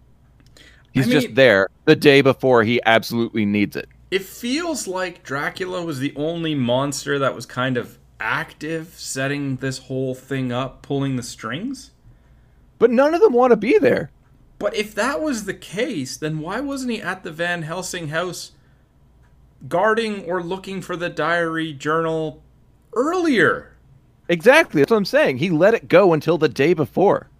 He's 0.91 1.07
I 1.07 1.11
just 1.11 1.35
there 1.35 1.69
the 1.85 1.95
day 1.95 2.21
before 2.21 2.63
he 2.63 2.81
absolutely 2.83 3.45
needs 3.45 3.75
it. 3.75 3.87
It 4.13 4.25
feels 4.25 4.87
like 4.87 5.23
Dracula 5.23 5.83
was 5.83 5.97
the 5.97 6.13
only 6.15 6.53
monster 6.53 7.17
that 7.17 7.33
was 7.33 7.47
kind 7.47 7.77
of 7.77 7.97
active, 8.19 8.93
setting 8.95 9.55
this 9.55 9.79
whole 9.79 10.13
thing 10.13 10.51
up, 10.51 10.83
pulling 10.83 11.15
the 11.15 11.23
strings. 11.23 11.89
But 12.77 12.91
none 12.91 13.15
of 13.15 13.21
them 13.21 13.33
want 13.33 13.53
to 13.53 13.57
be 13.57 13.79
there. 13.79 14.11
But 14.59 14.75
if 14.75 14.93
that 14.93 15.19
was 15.19 15.45
the 15.45 15.55
case, 15.55 16.15
then 16.15 16.41
why 16.41 16.59
wasn't 16.59 16.91
he 16.91 17.01
at 17.01 17.23
the 17.23 17.31
Van 17.31 17.63
Helsing 17.63 18.09
house 18.09 18.51
guarding 19.67 20.25
or 20.25 20.43
looking 20.43 20.83
for 20.83 20.95
the 20.95 21.09
diary 21.09 21.73
journal 21.73 22.43
earlier? 22.95 23.75
Exactly. 24.29 24.81
That's 24.81 24.91
what 24.91 24.97
I'm 24.97 25.05
saying. 25.05 25.39
He 25.39 25.49
let 25.49 25.73
it 25.73 25.87
go 25.87 26.13
until 26.13 26.37
the 26.37 26.49
day 26.49 26.75
before. 26.75 27.31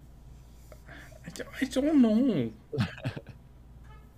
I 1.56 1.66
don't, 1.66 2.02
know. 2.02 2.52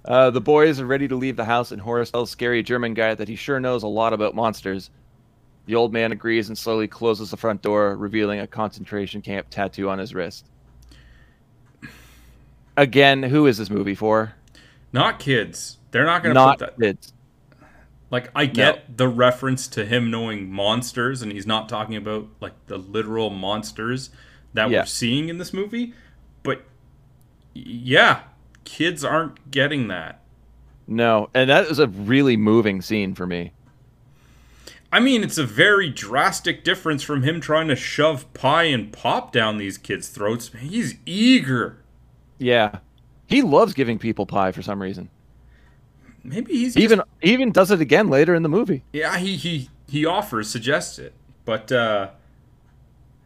Uh, 0.07 0.31
the 0.31 0.41
boys 0.41 0.79
are 0.81 0.87
ready 0.87 1.09
to 1.09 1.17
leave 1.17 1.37
the 1.37 1.45
house, 1.45 1.73
and 1.73 1.81
Horace 1.83 2.11
tells 2.11 2.31
scary 2.31 2.63
German 2.63 2.95
guy 2.95 3.15
that 3.15 3.29
he 3.29 3.35
sure 3.37 3.59
knows 3.59 3.83
a 3.83 3.89
lot 3.89 4.13
about 4.13 4.35
monsters. 4.35 4.91
The 5.67 5.75
old 5.75 5.93
man 5.93 6.13
agrees 6.13 6.49
and 6.49 6.57
slowly 6.57 6.87
closes 6.87 7.31
the 7.33 7.37
front 7.37 7.61
door, 7.63 7.97
revealing 7.97 8.39
a 8.39 8.47
concentration 8.47 9.21
camp 9.21 9.49
tattoo 9.51 9.89
on 9.91 9.99
his 9.99 10.15
wrist. 10.15 10.47
Again, 12.77 13.23
who 13.23 13.47
is 13.47 13.59
this 13.59 13.71
movie 13.71 13.95
for? 13.95 14.35
Not 14.93 15.19
kids. 15.19 15.79
They're 15.91 16.05
not 16.05 16.23
going 16.23 16.35
to 16.35 16.41
Not 16.41 16.59
put 16.59 16.77
that. 16.77 16.81
kids. 16.81 17.13
Like 18.11 18.31
I 18.37 18.47
get 18.47 18.97
the 18.97 19.09
reference 19.09 19.67
to 19.69 19.85
him 19.85 20.11
knowing 20.13 20.51
monsters, 20.53 21.23
and 21.23 21.33
he's 21.33 21.47
not 21.47 21.69
talking 21.69 21.97
about 21.97 22.29
like 22.41 22.53
the 22.69 22.79
literal 22.79 23.31
monsters 23.31 24.11
that 24.55 24.71
Yeah. 24.71 24.83
we're 24.83 24.87
seeing 24.87 25.29
in 25.29 25.39
this 25.39 25.53
movie. 25.53 25.93
But 26.45 26.63
yeah, 27.55 28.21
kids 28.67 29.03
aren't 29.03 29.51
getting 29.51 29.89
that. 29.89 30.21
No, 30.87 31.31
and 31.33 31.49
that 31.49 31.65
is 31.67 31.79
a 31.79 31.87
really 31.89 32.37
moving 32.37 32.83
scene 32.83 33.15
for 33.15 33.27
me. 33.27 33.53
I 34.93 35.01
mean, 35.01 35.25
it's 35.25 35.39
a 35.39 35.45
very 35.45 35.89
drastic 35.91 36.63
difference 36.63 37.03
from 37.03 37.23
him 37.23 37.41
trying 37.41 37.69
to 37.69 37.77
shove 37.77 38.33
pie 38.35 38.65
and 38.65 38.93
pop 38.93 39.33
down 39.33 39.57
these 39.59 39.79
kids' 39.79 40.09
throats. 40.09 40.51
He's 40.59 40.95
eager. 41.05 41.79
Yeah, 42.39 42.79
he 43.27 43.43
loves 43.43 43.73
giving 43.75 43.99
people 43.99 44.27
pie 44.27 44.53
for 44.53 44.63
some 44.63 44.81
reason. 44.81 45.09
Maybe 46.23 46.53
he's 46.53 46.75
just- 46.75 46.83
Even 46.85 47.03
even 47.23 47.51
does 47.53 47.71
it 47.71 47.81
again 47.81 48.09
later 48.09 48.35
in 48.35 48.43
the 48.43 48.49
movie. 48.49 48.83
yeah. 48.93 49.17
He 49.19 49.37
he 49.37 49.71
he 49.89 50.05
offers, 50.05 50.49
suggests 50.49 50.99
it, 50.99 51.15
but 51.45 51.71
uh, 51.73 52.11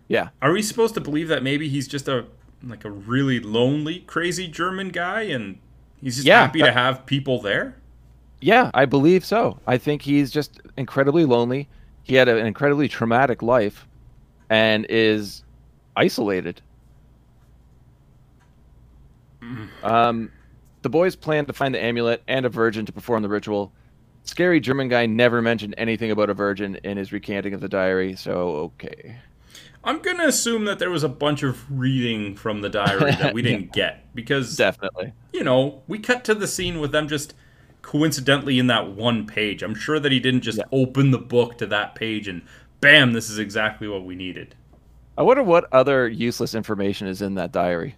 Yeah, 0.09 0.29
Are 0.43 0.53
we 0.53 0.61
supposed 0.63 0.95
to 0.95 1.01
believe 1.01 1.29
that 1.29 1.43
maybe 1.43 1.69
he's 1.69 1.87
just 1.89 2.09
a 2.09 2.27
like 2.63 2.85
a 2.85 2.91
really 2.91 3.41
lonely, 3.41 4.01
crazy 4.01 4.49
German 4.49 4.91
guy, 4.91 5.23
and 5.23 5.61
he's 6.01 6.17
just 6.17 6.29
Yeah, 6.29 6.31
happy 6.31 6.63
to 6.63 6.73
have 6.73 7.07
people 7.07 7.41
there? 7.41 7.77
yeah, 8.41 8.71
I 8.75 8.87
believe 8.87 9.25
so. 9.25 9.61
I 9.67 9.79
think 9.79 10.03
he's 10.03 10.31
just 10.31 10.61
incredibly 10.77 11.25
lonely. 11.25 11.69
He 12.03 12.15
had 12.15 12.29
an 12.29 12.47
incredibly 12.47 12.89
traumatic 12.89 13.43
life, 13.43 13.87
and 14.51 14.87
is 14.91 15.45
isolated. 15.97 16.63
Um, 19.83 20.33
the 20.83 20.91
boys 20.91 21.17
plan 21.17 21.47
to 21.47 21.53
find 21.53 21.75
the 21.75 21.83
amulet 21.83 22.23
and 22.29 22.47
a 22.47 22.49
virgin 22.49 22.87
to 22.87 22.93
perform 22.93 23.23
the 23.23 23.29
ritual. 23.29 23.75
Scary 24.25 24.61
German 24.61 24.89
guy 24.89 25.07
never 25.07 25.41
mentioned 25.43 25.75
anything 25.79 26.11
about 26.11 26.31
a 26.31 26.35
virgin 26.35 26.77
in 26.85 26.97
his 26.97 27.13
recanting 27.13 27.55
of 27.55 27.61
the 27.61 27.69
diary, 27.69 28.17
so 28.17 28.73
okay. 28.81 29.21
I'm 29.83 30.01
gonna 30.01 30.27
assume 30.27 30.67
that 30.67 30.79
there 30.79 30.91
was 30.91 31.03
a 31.03 31.09
bunch 31.09 31.43
of 31.43 31.65
reading 31.71 32.37
from 32.37 32.61
the 32.61 32.69
diary 32.69 33.13
that 33.13 33.33
we 33.33 33.41
didn't 33.49 33.73
get 33.73 34.15
because 34.15 34.57
Definitely. 34.57 35.13
you 35.33 35.43
know 35.43 35.83
we 35.89 35.99
cut 35.99 36.23
to 36.25 36.35
the 36.35 36.47
scene 36.47 36.81
with 36.81 36.93
them 36.93 37.09
just 37.09 37.35
coincidentally 37.83 38.59
in 38.59 38.67
that 38.67 38.91
one 38.91 39.27
page. 39.27 39.63
I'm 39.63 39.75
sure 39.75 39.99
that 39.99 40.13
he 40.13 40.21
didn't 40.21 40.43
just 40.43 40.59
Yeah. 40.59 40.65
open 40.71 41.11
the 41.13 41.19
book 41.19 41.57
to 41.59 41.67
that 41.67 41.95
page 41.95 42.29
and 42.29 42.43
bam, 42.81 43.13
this 43.15 43.31
is 43.31 43.39
exactly 43.39 43.89
what 43.89 44.05
we 44.05 44.15
needed. 44.15 44.55
I 45.17 45.23
wonder 45.23 45.43
what 45.43 45.67
other 45.73 46.07
useless 46.09 46.55
information 46.55 47.07
is 47.07 47.23
in 47.23 47.35
that 47.35 47.53
diary. 47.53 47.97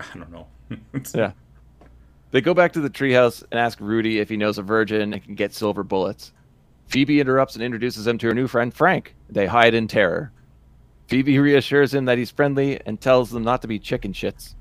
I 0.00 0.06
don't 0.14 0.30
know. 0.32 0.46
Yeah. 1.14 1.32
They 2.32 2.40
go 2.40 2.54
back 2.54 2.72
to 2.72 2.80
the 2.80 2.90
treehouse 2.90 3.44
and 3.50 3.60
ask 3.60 3.78
Rudy 3.80 4.18
if 4.18 4.28
he 4.28 4.36
knows 4.36 4.58
a 4.58 4.62
virgin 4.62 5.12
and 5.14 5.22
can 5.22 5.34
get 5.36 5.54
silver 5.54 5.82
bullets. 5.84 6.32
Phoebe 6.86 7.20
interrupts 7.20 7.54
and 7.54 7.64
introduces 7.64 8.06
him 8.06 8.18
to 8.18 8.28
her 8.28 8.34
new 8.34 8.46
friend, 8.46 8.72
Frank. 8.72 9.14
They 9.28 9.46
hide 9.46 9.74
in 9.74 9.88
terror. 9.88 10.32
Phoebe 11.08 11.38
reassures 11.38 11.92
him 11.94 12.04
that 12.06 12.18
he's 12.18 12.30
friendly 12.30 12.80
and 12.86 13.00
tells 13.00 13.30
them 13.30 13.42
not 13.42 13.62
to 13.62 13.68
be 13.68 13.78
chicken 13.78 14.12
shits. 14.12 14.54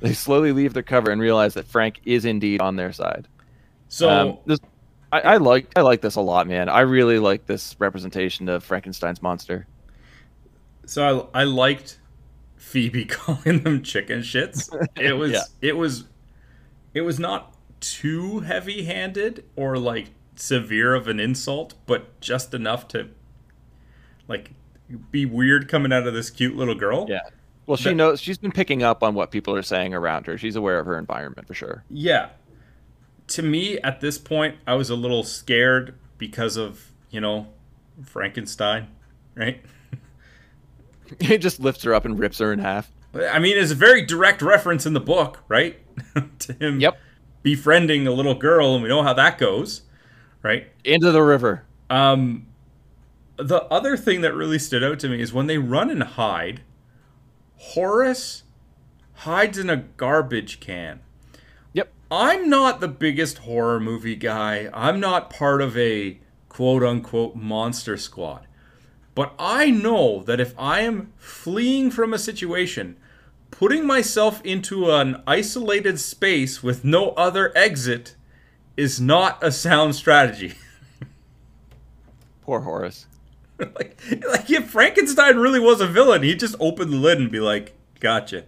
They 0.00 0.12
slowly 0.12 0.52
leave 0.52 0.74
their 0.74 0.82
cover 0.82 1.10
and 1.10 1.20
realize 1.20 1.54
that 1.54 1.66
Frank 1.66 2.00
is 2.04 2.24
indeed 2.24 2.60
on 2.60 2.76
their 2.76 2.92
side. 2.92 3.28
So 3.88 4.08
Um, 4.08 4.38
this, 4.46 4.58
I, 5.12 5.20
I 5.20 5.36
like 5.36 5.66
I 5.76 5.82
like 5.82 6.00
this 6.00 6.16
a 6.16 6.20
lot, 6.20 6.46
man. 6.46 6.68
I 6.68 6.80
really 6.80 7.18
like 7.18 7.46
this 7.46 7.76
representation 7.78 8.48
of 8.48 8.64
Frankenstein's 8.64 9.22
monster. 9.22 9.66
So 10.86 11.30
I, 11.34 11.42
I 11.42 11.44
liked 11.44 12.00
Phoebe 12.56 13.04
calling 13.06 13.62
them 13.62 13.82
chicken 13.82 14.20
shits. 14.20 14.70
It 14.96 15.12
was 15.12 15.32
Yeah. 15.32 15.42
it 15.60 15.76
was 15.76 16.08
it 16.94 17.02
was 17.02 17.18
not 17.18 17.54
too 17.80 18.40
heavy-handed 18.40 19.44
or 19.56 19.76
like 19.78 20.10
severe 20.36 20.94
of 20.94 21.08
an 21.08 21.20
insult, 21.20 21.74
but 21.86 22.20
just 22.20 22.54
enough 22.54 22.88
to 22.88 23.08
like 24.28 24.52
be 25.10 25.24
weird 25.26 25.68
coming 25.68 25.92
out 25.92 26.06
of 26.06 26.14
this 26.14 26.30
cute 26.30 26.56
little 26.56 26.74
girl. 26.74 27.06
Yeah. 27.08 27.20
Well, 27.66 27.76
she 27.76 27.94
knows 27.94 28.20
she's 28.20 28.38
been 28.38 28.52
picking 28.52 28.82
up 28.82 29.02
on 29.02 29.14
what 29.14 29.30
people 29.30 29.54
are 29.54 29.62
saying 29.62 29.94
around 29.94 30.26
her. 30.26 30.36
She's 30.36 30.56
aware 30.56 30.78
of 30.78 30.86
her 30.86 30.98
environment 30.98 31.46
for 31.46 31.54
sure. 31.54 31.84
Yeah. 31.88 32.30
To 33.28 33.42
me 33.42 33.78
at 33.78 34.00
this 34.00 34.18
point 34.18 34.56
I 34.66 34.74
was 34.74 34.90
a 34.90 34.96
little 34.96 35.22
scared 35.22 35.94
because 36.18 36.56
of, 36.56 36.90
you 37.10 37.20
know, 37.20 37.48
Frankenstein, 38.04 38.88
right? 39.34 39.62
He 41.20 41.36
just 41.36 41.60
lifts 41.60 41.82
her 41.84 41.94
up 41.94 42.04
and 42.06 42.18
rips 42.18 42.38
her 42.38 42.52
in 42.54 42.58
half. 42.58 42.90
I 43.14 43.38
mean, 43.38 43.58
it's 43.58 43.70
a 43.72 43.74
very 43.74 44.02
direct 44.06 44.40
reference 44.40 44.86
in 44.86 44.94
the 44.94 45.00
book, 45.00 45.40
right? 45.46 45.78
to 46.38 46.52
him 46.54 46.80
Yep. 46.80 46.96
befriending 47.42 48.06
a 48.06 48.12
little 48.12 48.34
girl, 48.34 48.72
and 48.74 48.82
we 48.82 48.88
know 48.88 49.02
how 49.02 49.12
that 49.12 49.36
goes, 49.36 49.82
right? 50.42 50.68
Into 50.84 51.12
the 51.12 51.22
river. 51.22 51.64
Um, 51.90 52.46
the 53.36 53.62
other 53.64 53.96
thing 53.96 54.20
that 54.22 54.34
really 54.34 54.58
stood 54.58 54.84
out 54.84 54.98
to 55.00 55.08
me 55.08 55.20
is 55.20 55.32
when 55.32 55.46
they 55.46 55.58
run 55.58 55.90
and 55.90 56.02
hide, 56.02 56.62
Horace 57.56 58.42
hides 59.14 59.58
in 59.58 59.70
a 59.70 59.76
garbage 59.76 60.60
can. 60.60 61.00
Yep. 61.72 61.92
I'm 62.10 62.48
not 62.48 62.80
the 62.80 62.88
biggest 62.88 63.38
horror 63.38 63.80
movie 63.80 64.16
guy. 64.16 64.68
I'm 64.72 65.00
not 65.00 65.30
part 65.30 65.62
of 65.62 65.76
a 65.76 66.18
quote 66.48 66.82
unquote 66.82 67.36
monster 67.36 67.96
squad. 67.96 68.46
But 69.14 69.34
I 69.38 69.70
know 69.70 70.22
that 70.22 70.40
if 70.40 70.54
I 70.58 70.80
am 70.80 71.12
fleeing 71.16 71.90
from 71.90 72.14
a 72.14 72.18
situation, 72.18 72.96
putting 73.50 73.86
myself 73.86 74.40
into 74.42 74.90
an 74.90 75.22
isolated 75.26 76.00
space 76.00 76.62
with 76.62 76.84
no 76.84 77.10
other 77.10 77.56
exit 77.56 78.16
is 78.76 79.00
not 79.00 79.42
a 79.42 79.52
sound 79.52 79.94
strategy. 79.94 80.54
Poor 82.42 82.60
Horace. 82.60 83.06
like, 83.58 84.00
like 84.28 84.50
if 84.50 84.70
Frankenstein 84.70 85.36
really 85.36 85.60
was 85.60 85.80
a 85.80 85.86
villain, 85.86 86.22
he'd 86.22 86.40
just 86.40 86.56
open 86.58 86.90
the 86.90 86.96
lid 86.96 87.18
and 87.18 87.30
be 87.30 87.40
like, 87.40 87.74
"Gotcha." 88.00 88.44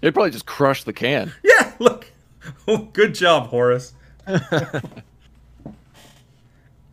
They'd 0.00 0.12
probably 0.14 0.30
just 0.30 0.46
crush 0.46 0.84
the 0.84 0.92
can. 0.92 1.32
Yeah, 1.42 1.72
look. 1.78 2.10
Oh, 2.68 2.88
good 2.92 3.14
job, 3.14 3.48
Horace. 3.48 3.94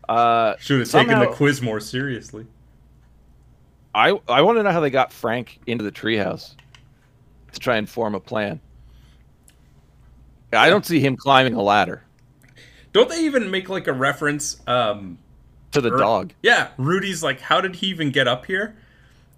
Uh, 0.08 0.56
Should 0.58 0.80
have 0.80 0.90
taken 0.90 1.20
the 1.20 1.28
quiz 1.28 1.62
more 1.62 1.80
seriously. 1.80 2.46
I 3.94 4.18
I 4.28 4.42
want 4.42 4.58
to 4.58 4.62
know 4.62 4.70
how 4.70 4.80
they 4.80 4.90
got 4.90 5.12
Frank 5.12 5.58
into 5.66 5.84
the 5.84 5.92
treehouse 5.92 6.54
to 7.52 7.58
try 7.60 7.76
and 7.76 7.88
form 7.88 8.14
a 8.14 8.20
plan. 8.20 8.60
I 10.52 10.68
don't 10.68 10.84
see 10.84 11.00
him 11.00 11.16
climbing 11.16 11.54
a 11.54 11.62
ladder 11.62 12.04
Don't 12.92 13.08
they 13.08 13.24
even 13.24 13.50
make 13.50 13.68
like 13.68 13.86
a 13.86 13.92
reference? 13.92 14.60
Um, 14.66 15.18
to 15.72 15.80
the 15.80 15.92
er- 15.92 15.98
dog. 15.98 16.32
Yeah, 16.42 16.68
Rudy's 16.76 17.22
like, 17.22 17.40
"How 17.40 17.60
did 17.60 17.76
he 17.76 17.88
even 17.88 18.10
get 18.10 18.28
up 18.28 18.46
here?" 18.46 18.76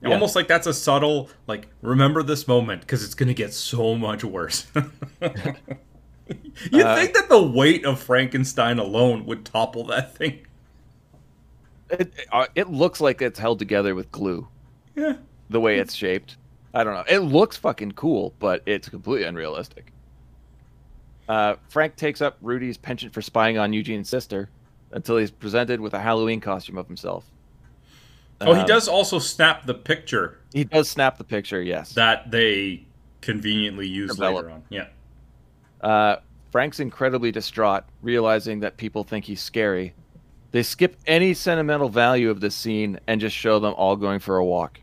Yeah. 0.02 0.10
Almost 0.10 0.36
like 0.36 0.48
that's 0.48 0.66
a 0.66 0.74
subtle, 0.74 1.30
like, 1.46 1.68
remember 1.80 2.22
this 2.22 2.46
moment 2.46 2.82
because 2.82 3.02
it's 3.02 3.14
gonna 3.14 3.32
get 3.32 3.54
so 3.54 3.94
much 3.94 4.22
worse. 4.22 4.66
you 4.74 4.82
Uh, 6.84 6.96
think 6.96 7.14
that 7.14 7.28
the 7.30 7.42
weight 7.42 7.86
of 7.86 8.02
Frankenstein 8.02 8.78
alone 8.78 9.24
would 9.26 9.46
topple 9.46 9.84
that 9.86 10.14
thing? 10.14 10.40
It, 11.90 12.12
uh, 12.32 12.46
it 12.54 12.70
looks 12.70 13.00
like 13.00 13.22
it's 13.22 13.38
held 13.38 13.58
together 13.58 13.94
with 13.94 14.12
glue. 14.12 14.46
Yeah. 14.94 15.14
The 15.48 15.60
way 15.60 15.78
it's 15.78 15.94
shaped. 15.94 16.36
I 16.74 16.84
don't 16.84 16.94
know. 16.94 17.04
It 17.08 17.20
looks 17.20 17.56
fucking 17.56 17.92
cool, 17.92 18.34
but 18.40 18.62
it's 18.66 18.88
completely 18.88 19.26
unrealistic. 19.26 19.92
Uh, 21.28 21.56
Frank 21.68 21.96
takes 21.96 22.20
up 22.20 22.36
Rudy's 22.42 22.76
penchant 22.76 23.12
for 23.14 23.22
spying 23.22 23.58
on 23.58 23.72
Eugene's 23.72 24.08
sister 24.08 24.50
until 24.92 25.16
he's 25.16 25.30
presented 25.30 25.80
with 25.80 25.94
a 25.94 25.98
Halloween 26.00 26.40
costume 26.40 26.76
of 26.78 26.86
himself. 26.86 27.24
Oh, 28.40 28.52
he 28.52 28.60
Um, 28.60 28.66
does 28.66 28.88
also 28.88 29.18
snap 29.18 29.64
the 29.64 29.74
picture 29.74 30.38
He 30.52 30.64
does 30.64 30.88
snap 30.88 31.18
the 31.18 31.24
picture, 31.24 31.62
yes. 31.62 31.94
that 31.94 32.30
they 32.30 32.84
conveniently 33.22 33.88
use 33.88 34.10
Develop. 34.10 34.44
later 34.44 34.54
on. 34.54 34.62
Yeah. 34.68 34.86
Uh, 35.80 36.16
Frank's 36.52 36.78
incredibly 36.78 37.32
distraught, 37.32 37.84
realizing 38.02 38.60
that 38.60 38.76
people 38.76 39.02
think 39.02 39.24
he's 39.24 39.40
scary. 39.40 39.94
They 40.52 40.62
skip 40.62 40.96
any 41.06 41.34
sentimental 41.34 41.88
value 41.88 42.30
of 42.30 42.40
this 42.40 42.54
scene 42.54 43.00
and 43.08 43.20
just 43.20 43.34
show 43.34 43.58
them 43.58 43.74
all 43.76 43.96
going 43.96 44.20
for 44.20 44.36
a 44.36 44.44
walk. 44.44 44.78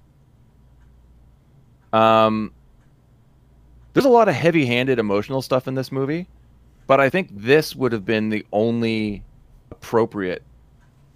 Um, 1.94 2.52
there's 3.94 4.06
a 4.06 4.10
lot 4.10 4.28
of 4.28 4.36
heavy-handed 4.36 5.00
emotional 5.00 5.42
stuff 5.42 5.68
in 5.68 5.76
this 5.76 5.92
movie, 5.92 6.28
but 6.88 7.00
I 7.00 7.10
think 7.10 7.30
this 7.32 7.76
would 7.76 7.92
have 7.92 8.06
been 8.06 8.30
the 8.30 8.46
only 8.52 9.24
appropriate 9.70 10.44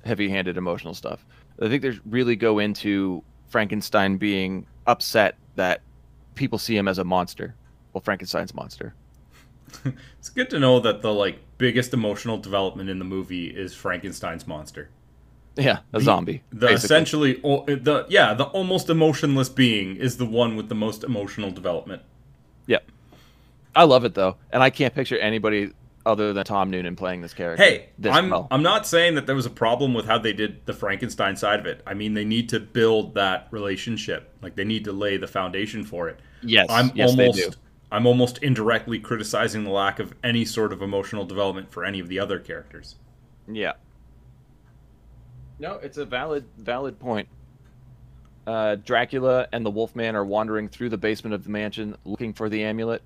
heavy-handed 0.05 0.57
emotional 0.57 0.93
stuff. 0.93 1.25
I 1.61 1.67
think 1.69 1.81
they 1.81 1.93
really 2.05 2.35
go 2.35 2.59
into 2.59 3.23
Frankenstein 3.47 4.17
being 4.17 4.65
upset 4.87 5.35
that 5.55 5.81
people 6.35 6.59
see 6.59 6.75
him 6.75 6.87
as 6.87 6.97
a 6.97 7.03
monster. 7.03 7.55
Well, 7.93 8.01
Frankenstein's 8.01 8.53
monster. 8.53 8.93
It's 10.19 10.29
good 10.29 10.49
to 10.49 10.59
know 10.59 10.79
that 10.79 11.03
the 11.03 11.13
like 11.13 11.39
biggest 11.59 11.93
emotional 11.93 12.37
development 12.39 12.89
in 12.89 12.97
the 12.97 13.05
movie 13.05 13.47
is 13.47 13.75
Frankenstein's 13.75 14.47
monster. 14.47 14.89
Yeah, 15.55 15.79
a 15.93 16.01
zombie. 16.01 16.41
The 16.51 16.67
basically. 16.67 16.85
essentially 16.85 17.33
the 17.33 18.05
yeah, 18.09 18.33
the 18.33 18.45
almost 18.45 18.89
emotionless 18.89 19.49
being 19.49 19.95
is 19.97 20.17
the 20.17 20.25
one 20.25 20.55
with 20.55 20.69
the 20.69 20.75
most 20.75 21.03
emotional 21.03 21.51
development. 21.51 22.01
Yep. 22.67 22.89
I 23.75 23.83
love 23.83 24.05
it 24.05 24.13
though, 24.13 24.37
and 24.51 24.63
I 24.63 24.69
can't 24.69 24.93
picture 24.93 25.17
anybody 25.17 25.71
other 26.05 26.33
than 26.33 26.45
Tom 26.45 26.69
Noonan 26.69 26.95
playing 26.95 27.21
this 27.21 27.33
character. 27.33 27.63
Hey, 27.63 27.89
this 27.97 28.13
I'm 28.13 28.29
well. 28.29 28.47
I'm 28.51 28.63
not 28.63 28.85
saying 28.85 29.15
that 29.15 29.25
there 29.25 29.35
was 29.35 29.45
a 29.45 29.51
problem 29.51 29.93
with 29.93 30.05
how 30.05 30.17
they 30.17 30.33
did 30.33 30.65
the 30.65 30.73
Frankenstein 30.73 31.35
side 31.35 31.59
of 31.59 31.65
it. 31.65 31.81
I 31.85 31.93
mean, 31.93 32.13
they 32.13 32.25
need 32.25 32.49
to 32.49 32.59
build 32.59 33.15
that 33.15 33.47
relationship. 33.51 34.31
Like 34.41 34.55
they 34.55 34.63
need 34.63 34.85
to 34.85 34.93
lay 34.93 35.17
the 35.17 35.27
foundation 35.27 35.83
for 35.83 36.07
it. 36.07 36.19
yes, 36.43 36.67
I'm 36.69 36.91
yes, 36.95 37.15
they 37.15 37.31
do. 37.31 37.41
almost 37.41 37.57
I'm 37.91 38.05
almost 38.05 38.37
indirectly 38.39 38.99
criticizing 38.99 39.63
the 39.63 39.71
lack 39.71 39.99
of 39.99 40.13
any 40.23 40.45
sort 40.45 40.73
of 40.73 40.81
emotional 40.81 41.25
development 41.25 41.71
for 41.71 41.83
any 41.83 41.99
of 41.99 42.07
the 42.07 42.19
other 42.19 42.39
characters. 42.39 42.95
Yeah. 43.47 43.73
No, 45.59 45.75
it's 45.75 45.97
a 45.97 46.05
valid 46.05 46.45
valid 46.57 46.99
point. 46.99 47.27
Uh, 48.47 48.75
Dracula 48.75 49.47
and 49.51 49.65
the 49.65 49.71
Wolfman 49.71 50.15
are 50.15 50.23
wandering 50.25 50.67
through 50.67 50.89
the 50.89 50.97
basement 50.97 51.33
of 51.33 51.43
the 51.43 51.49
mansion 51.49 51.95
looking 52.05 52.33
for 52.33 52.47
the 52.49 52.63
amulet. 52.63 53.01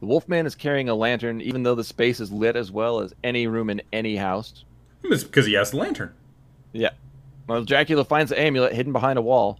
The 0.00 0.06
Wolfman 0.06 0.46
is 0.46 0.54
carrying 0.54 0.88
a 0.88 0.94
lantern, 0.94 1.40
even 1.40 1.62
though 1.62 1.74
the 1.74 1.84
space 1.84 2.20
is 2.20 2.30
lit 2.30 2.54
as 2.54 2.70
well 2.70 3.00
as 3.00 3.14
any 3.24 3.46
room 3.46 3.70
in 3.70 3.82
any 3.92 4.16
house. 4.16 4.64
It's 5.02 5.24
because 5.24 5.46
he 5.46 5.54
has 5.54 5.70
the 5.70 5.78
lantern. 5.78 6.14
Yeah. 6.72 6.90
Well, 7.46 7.64
Dracula 7.64 8.04
finds 8.04 8.30
the 8.30 8.38
amulet 8.40 8.74
hidden 8.74 8.92
behind 8.92 9.18
a 9.18 9.22
wall, 9.22 9.58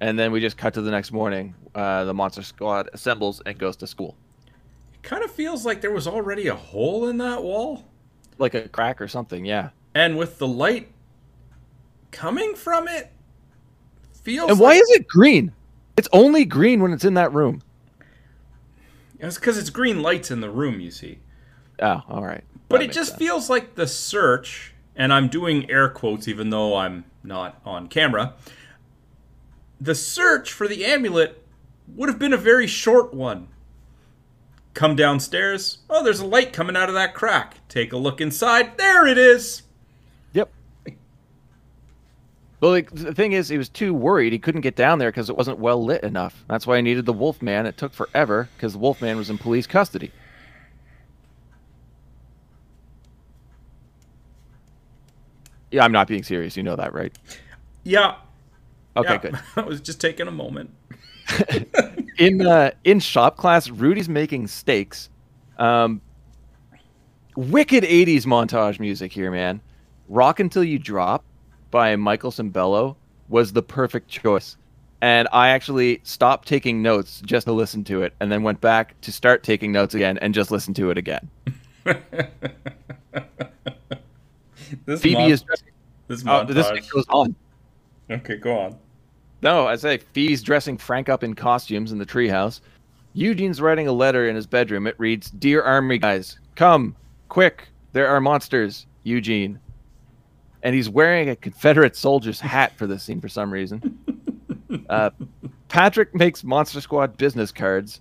and 0.00 0.18
then 0.18 0.32
we 0.32 0.40
just 0.40 0.56
cut 0.56 0.74
to 0.74 0.80
the 0.80 0.90
next 0.90 1.12
morning. 1.12 1.54
Uh, 1.74 2.04
the 2.04 2.14
monster 2.14 2.42
squad 2.42 2.88
assembles 2.92 3.40
and 3.44 3.58
goes 3.58 3.76
to 3.76 3.86
school, 3.86 4.16
It 4.94 5.02
kind 5.02 5.22
of 5.24 5.30
feels 5.30 5.64
like 5.64 5.80
there 5.80 5.90
was 5.92 6.06
already 6.08 6.48
a 6.48 6.54
hole 6.54 7.08
in 7.08 7.18
that 7.18 7.42
wall, 7.42 7.84
like 8.38 8.54
a 8.54 8.68
crack 8.68 9.00
or 9.00 9.08
something. 9.08 9.44
Yeah. 9.44 9.70
and 9.94 10.16
with 10.18 10.38
the 10.38 10.46
light 10.48 10.90
coming 12.10 12.54
from 12.54 12.88
it, 12.88 13.10
feels. 14.22 14.50
And 14.50 14.58
why 14.58 14.70
like- 14.70 14.82
is 14.82 14.90
it 14.90 15.08
green? 15.08 15.52
It's 15.96 16.08
only 16.12 16.44
green 16.44 16.80
when 16.80 16.92
it's 16.92 17.04
in 17.04 17.14
that 17.14 17.32
room. 17.32 17.62
It's 19.18 19.36
because 19.36 19.58
it's 19.58 19.70
green 19.70 20.02
lights 20.02 20.30
in 20.30 20.40
the 20.40 20.50
room. 20.50 20.80
You 20.80 20.90
see. 20.90 21.18
Oh, 21.80 22.02
all 22.08 22.22
right. 22.24 22.44
But 22.68 22.82
it 22.82 22.92
just 22.92 23.10
sense. 23.10 23.18
feels 23.18 23.50
like 23.50 23.74
the 23.74 23.86
search, 23.86 24.72
and 24.96 25.12
I'm 25.12 25.28
doing 25.28 25.70
air 25.70 25.88
quotes 25.88 26.26
even 26.26 26.50
though 26.50 26.76
I'm 26.76 27.04
not 27.22 27.60
on 27.64 27.88
camera. 27.88 28.34
The 29.80 29.94
search 29.94 30.52
for 30.52 30.66
the 30.66 30.84
amulet 30.84 31.44
would 31.88 32.08
have 32.08 32.18
been 32.18 32.32
a 32.32 32.38
very 32.38 32.66
short 32.66 33.12
one. 33.12 33.48
Come 34.74 34.96
downstairs. 34.96 35.78
Oh, 35.90 36.02
there's 36.02 36.20
a 36.20 36.26
light 36.26 36.52
coming 36.52 36.76
out 36.76 36.88
of 36.88 36.94
that 36.94 37.14
crack. 37.14 37.58
Take 37.68 37.92
a 37.92 37.98
look 37.98 38.20
inside. 38.20 38.78
There 38.78 39.06
it 39.06 39.18
is. 39.18 39.62
Well, 42.62 42.70
like, 42.70 42.92
the 42.92 43.12
thing 43.12 43.32
is, 43.32 43.48
he 43.48 43.58
was 43.58 43.68
too 43.68 43.92
worried. 43.92 44.32
He 44.32 44.38
couldn't 44.38 44.60
get 44.60 44.76
down 44.76 45.00
there 45.00 45.10
because 45.10 45.28
it 45.28 45.36
wasn't 45.36 45.58
well 45.58 45.84
lit 45.84 46.04
enough. 46.04 46.44
That's 46.46 46.64
why 46.64 46.76
he 46.76 46.82
needed 46.82 47.06
the 47.06 47.12
Wolfman. 47.12 47.66
It 47.66 47.76
took 47.76 47.92
forever 47.92 48.48
because 48.56 48.74
the 48.74 48.78
Wolfman 48.78 49.16
was 49.16 49.28
in 49.30 49.36
police 49.36 49.66
custody. 49.66 50.12
Yeah, 55.72 55.84
I'm 55.84 55.90
not 55.90 56.06
being 56.06 56.22
serious. 56.22 56.56
You 56.56 56.62
know 56.62 56.76
that, 56.76 56.94
right? 56.94 57.12
Yeah. 57.82 58.14
Okay, 58.96 59.14
yeah. 59.14 59.18
good. 59.18 59.40
I 59.56 59.62
was 59.62 59.80
just 59.80 60.00
taking 60.00 60.28
a 60.28 60.32
moment. 60.32 60.70
in 62.18 62.46
uh, 62.46 62.70
in 62.84 63.00
shop 63.00 63.38
class, 63.38 63.70
Rudy's 63.70 64.08
making 64.08 64.46
stakes. 64.46 65.08
Um, 65.58 66.00
wicked 67.34 67.82
'80s 67.82 68.24
montage 68.24 68.78
music 68.78 69.12
here, 69.12 69.32
man. 69.32 69.60
"Rock 70.08 70.38
Until 70.38 70.62
You 70.62 70.78
Drop" 70.78 71.24
by 71.72 71.96
Michael 71.96 72.30
Sembello 72.30 72.94
was 73.28 73.52
the 73.52 73.62
perfect 73.62 74.08
choice, 74.08 74.56
and 75.00 75.26
I 75.32 75.48
actually 75.48 76.00
stopped 76.04 76.46
taking 76.46 76.82
notes 76.82 77.20
just 77.26 77.48
to 77.48 77.52
listen 77.52 77.82
to 77.84 78.02
it, 78.02 78.14
and 78.20 78.30
then 78.30 78.44
went 78.44 78.60
back 78.60 79.00
to 79.00 79.10
start 79.10 79.42
taking 79.42 79.72
notes 79.72 79.94
again 79.94 80.18
and 80.18 80.32
just 80.32 80.52
listen 80.52 80.72
to 80.74 80.90
it 80.90 80.98
again. 80.98 81.28
This 84.86 85.02
Phoebe 85.02 85.24
is 85.24 85.44
this 86.08 86.24
oh, 86.26 86.44
this 86.44 86.66
montage. 86.66 86.90
goes 86.90 87.04
on. 87.08 87.34
Okay, 88.10 88.36
go 88.36 88.58
on. 88.58 88.78
No, 89.42 89.66
I 89.66 89.76
say 89.76 89.98
Phoebe's 89.98 90.42
dressing 90.42 90.76
Frank 90.76 91.08
up 91.08 91.22
in 91.24 91.34
costumes 91.34 91.92
in 91.92 91.98
the 91.98 92.06
treehouse. 92.06 92.60
Eugene's 93.14 93.60
writing 93.60 93.88
a 93.88 93.92
letter 93.92 94.28
in 94.28 94.36
his 94.36 94.46
bedroom. 94.46 94.86
It 94.86 94.94
reads, 94.98 95.30
"Dear 95.30 95.62
Army 95.62 95.98
guys, 95.98 96.38
come 96.54 96.96
quick! 97.28 97.68
There 97.92 98.08
are 98.08 98.20
monsters." 98.20 98.86
Eugene, 99.04 99.58
and 100.62 100.74
he's 100.74 100.88
wearing 100.88 101.28
a 101.28 101.36
Confederate 101.36 101.96
soldier's 101.96 102.40
hat 102.40 102.72
for 102.76 102.86
this 102.86 103.02
scene 103.02 103.20
for 103.20 103.28
some 103.28 103.52
reason. 103.52 103.98
Uh, 104.88 105.10
Patrick 105.68 106.14
makes 106.14 106.42
Monster 106.42 106.80
Squad 106.80 107.18
business 107.18 107.52
cards. 107.52 108.00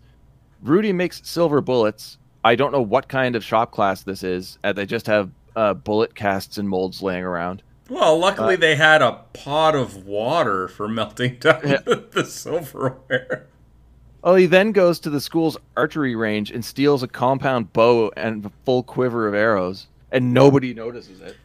Rudy 0.62 0.94
makes 0.94 1.22
silver 1.28 1.60
bullets. 1.60 2.18
I 2.46 2.56
don't 2.56 2.72
know 2.72 2.82
what 2.82 3.10
kind 3.10 3.36
of 3.36 3.44
shop 3.44 3.72
class 3.72 4.04
this 4.04 4.24
is. 4.24 4.58
Uh, 4.64 4.72
they 4.72 4.86
just 4.86 5.06
have 5.08 5.32
uh, 5.58 5.74
bullet 5.74 6.16
casts 6.16 6.58
and 6.58 6.70
molds 6.70 7.02
laying 7.02 7.26
around. 7.26 7.62
Well, 7.90 8.18
luckily 8.18 8.54
Uh, 8.54 8.58
they 8.58 8.76
had 8.78 9.02
a 9.02 9.20
pot 9.34 9.76
of 9.76 10.06
water 10.06 10.70
for 10.70 10.88
melting 10.88 11.40
down 11.40 11.60
Yeah. 11.68 11.82
the 12.12 12.24
silverware. 12.26 13.48
Oh, 14.24 14.36
he 14.36 14.46
then 14.46 14.72
goes 14.72 14.98
to 15.02 15.10
the 15.10 15.20
school's 15.20 15.58
archery 15.76 16.16
range 16.16 16.52
and 16.52 16.64
steals 16.64 17.04
a 17.04 17.08
compound 17.08 17.74
bow 17.74 18.14
and 18.16 18.46
a 18.46 18.52
full 18.66 18.84
quiver 18.84 19.28
of 19.28 19.34
arrows, 19.34 19.88
and 20.10 20.34
nobody 20.34 20.74
notices 20.74 21.20
it. 21.20 21.36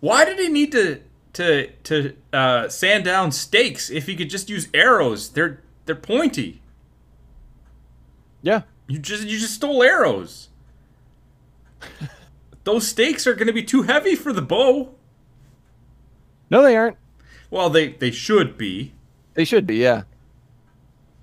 Why 0.00 0.24
did 0.24 0.38
he 0.38 0.48
need 0.48 0.72
to 0.72 1.00
to 1.34 1.68
to 1.84 2.14
uh, 2.32 2.68
sand 2.68 3.04
down 3.04 3.32
stakes 3.32 3.90
if 3.90 4.06
he 4.06 4.16
could 4.16 4.30
just 4.30 4.48
use 4.48 4.68
arrows? 4.74 5.30
They're 5.30 5.62
they're 5.86 5.94
pointy. 5.94 6.60
Yeah. 8.42 8.62
You 8.86 8.98
just 8.98 9.24
you 9.24 9.38
just 9.38 9.54
stole 9.54 9.82
arrows. 9.82 10.48
Those 12.64 12.86
stakes 12.88 13.26
are 13.26 13.34
going 13.34 13.46
to 13.46 13.52
be 13.52 13.62
too 13.62 13.82
heavy 13.82 14.14
for 14.14 14.32
the 14.32 14.42
bow. 14.42 14.94
No, 16.50 16.62
they 16.62 16.76
aren't. 16.76 16.96
Well, 17.50 17.70
they 17.70 17.88
they 17.88 18.10
should 18.10 18.56
be. 18.58 18.92
They 19.34 19.44
should 19.44 19.66
be, 19.66 19.76
yeah. 19.76 20.02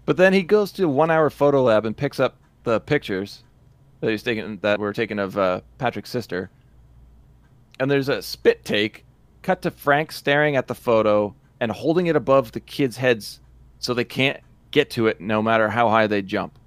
But 0.05 0.17
then 0.17 0.33
he 0.33 0.43
goes 0.43 0.71
to 0.73 0.87
one 0.87 1.09
hour 1.09 1.29
photo 1.29 1.63
lab 1.63 1.85
and 1.85 1.95
picks 1.95 2.19
up 2.19 2.37
the 2.63 2.79
pictures 2.79 3.43
that 4.01 4.11
he's 4.11 4.23
taken 4.23 4.59
that 4.61 4.79
were 4.79 4.93
taken 4.93 5.17
of 5.19 5.37
uh, 5.37 5.61
Patrick's 5.77 6.09
sister. 6.09 6.49
And 7.79 7.89
there's 7.89 8.09
a 8.09 8.21
spit 8.21 8.63
take 8.63 9.05
cut 9.41 9.61
to 9.63 9.71
Frank 9.71 10.11
staring 10.11 10.55
at 10.55 10.67
the 10.67 10.75
photo 10.75 11.35
and 11.59 11.71
holding 11.71 12.07
it 12.07 12.15
above 12.15 12.51
the 12.51 12.59
kids' 12.59 12.97
heads 12.97 13.39
so 13.79 13.93
they 13.93 14.03
can't 14.05 14.39
get 14.71 14.89
to 14.91 15.07
it 15.07 15.19
no 15.19 15.41
matter 15.41 15.69
how 15.69 15.89
high 15.89 16.07
they 16.07 16.21
jump. 16.21 16.57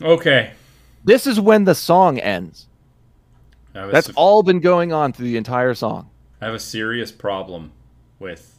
Okay. 0.00 0.52
This 1.04 1.26
is 1.26 1.40
when 1.40 1.64
the 1.64 1.74
song 1.74 2.18
ends. 2.18 2.66
I 3.74 3.80
have 3.80 3.88
a 3.88 3.92
That's 3.92 4.08
s- 4.08 4.14
all 4.16 4.42
been 4.42 4.60
going 4.60 4.92
on 4.92 5.12
through 5.12 5.26
the 5.26 5.36
entire 5.36 5.74
song. 5.74 6.10
I 6.40 6.46
have 6.46 6.54
a 6.54 6.58
serious 6.60 7.10
problem 7.12 7.72
with 8.18 8.58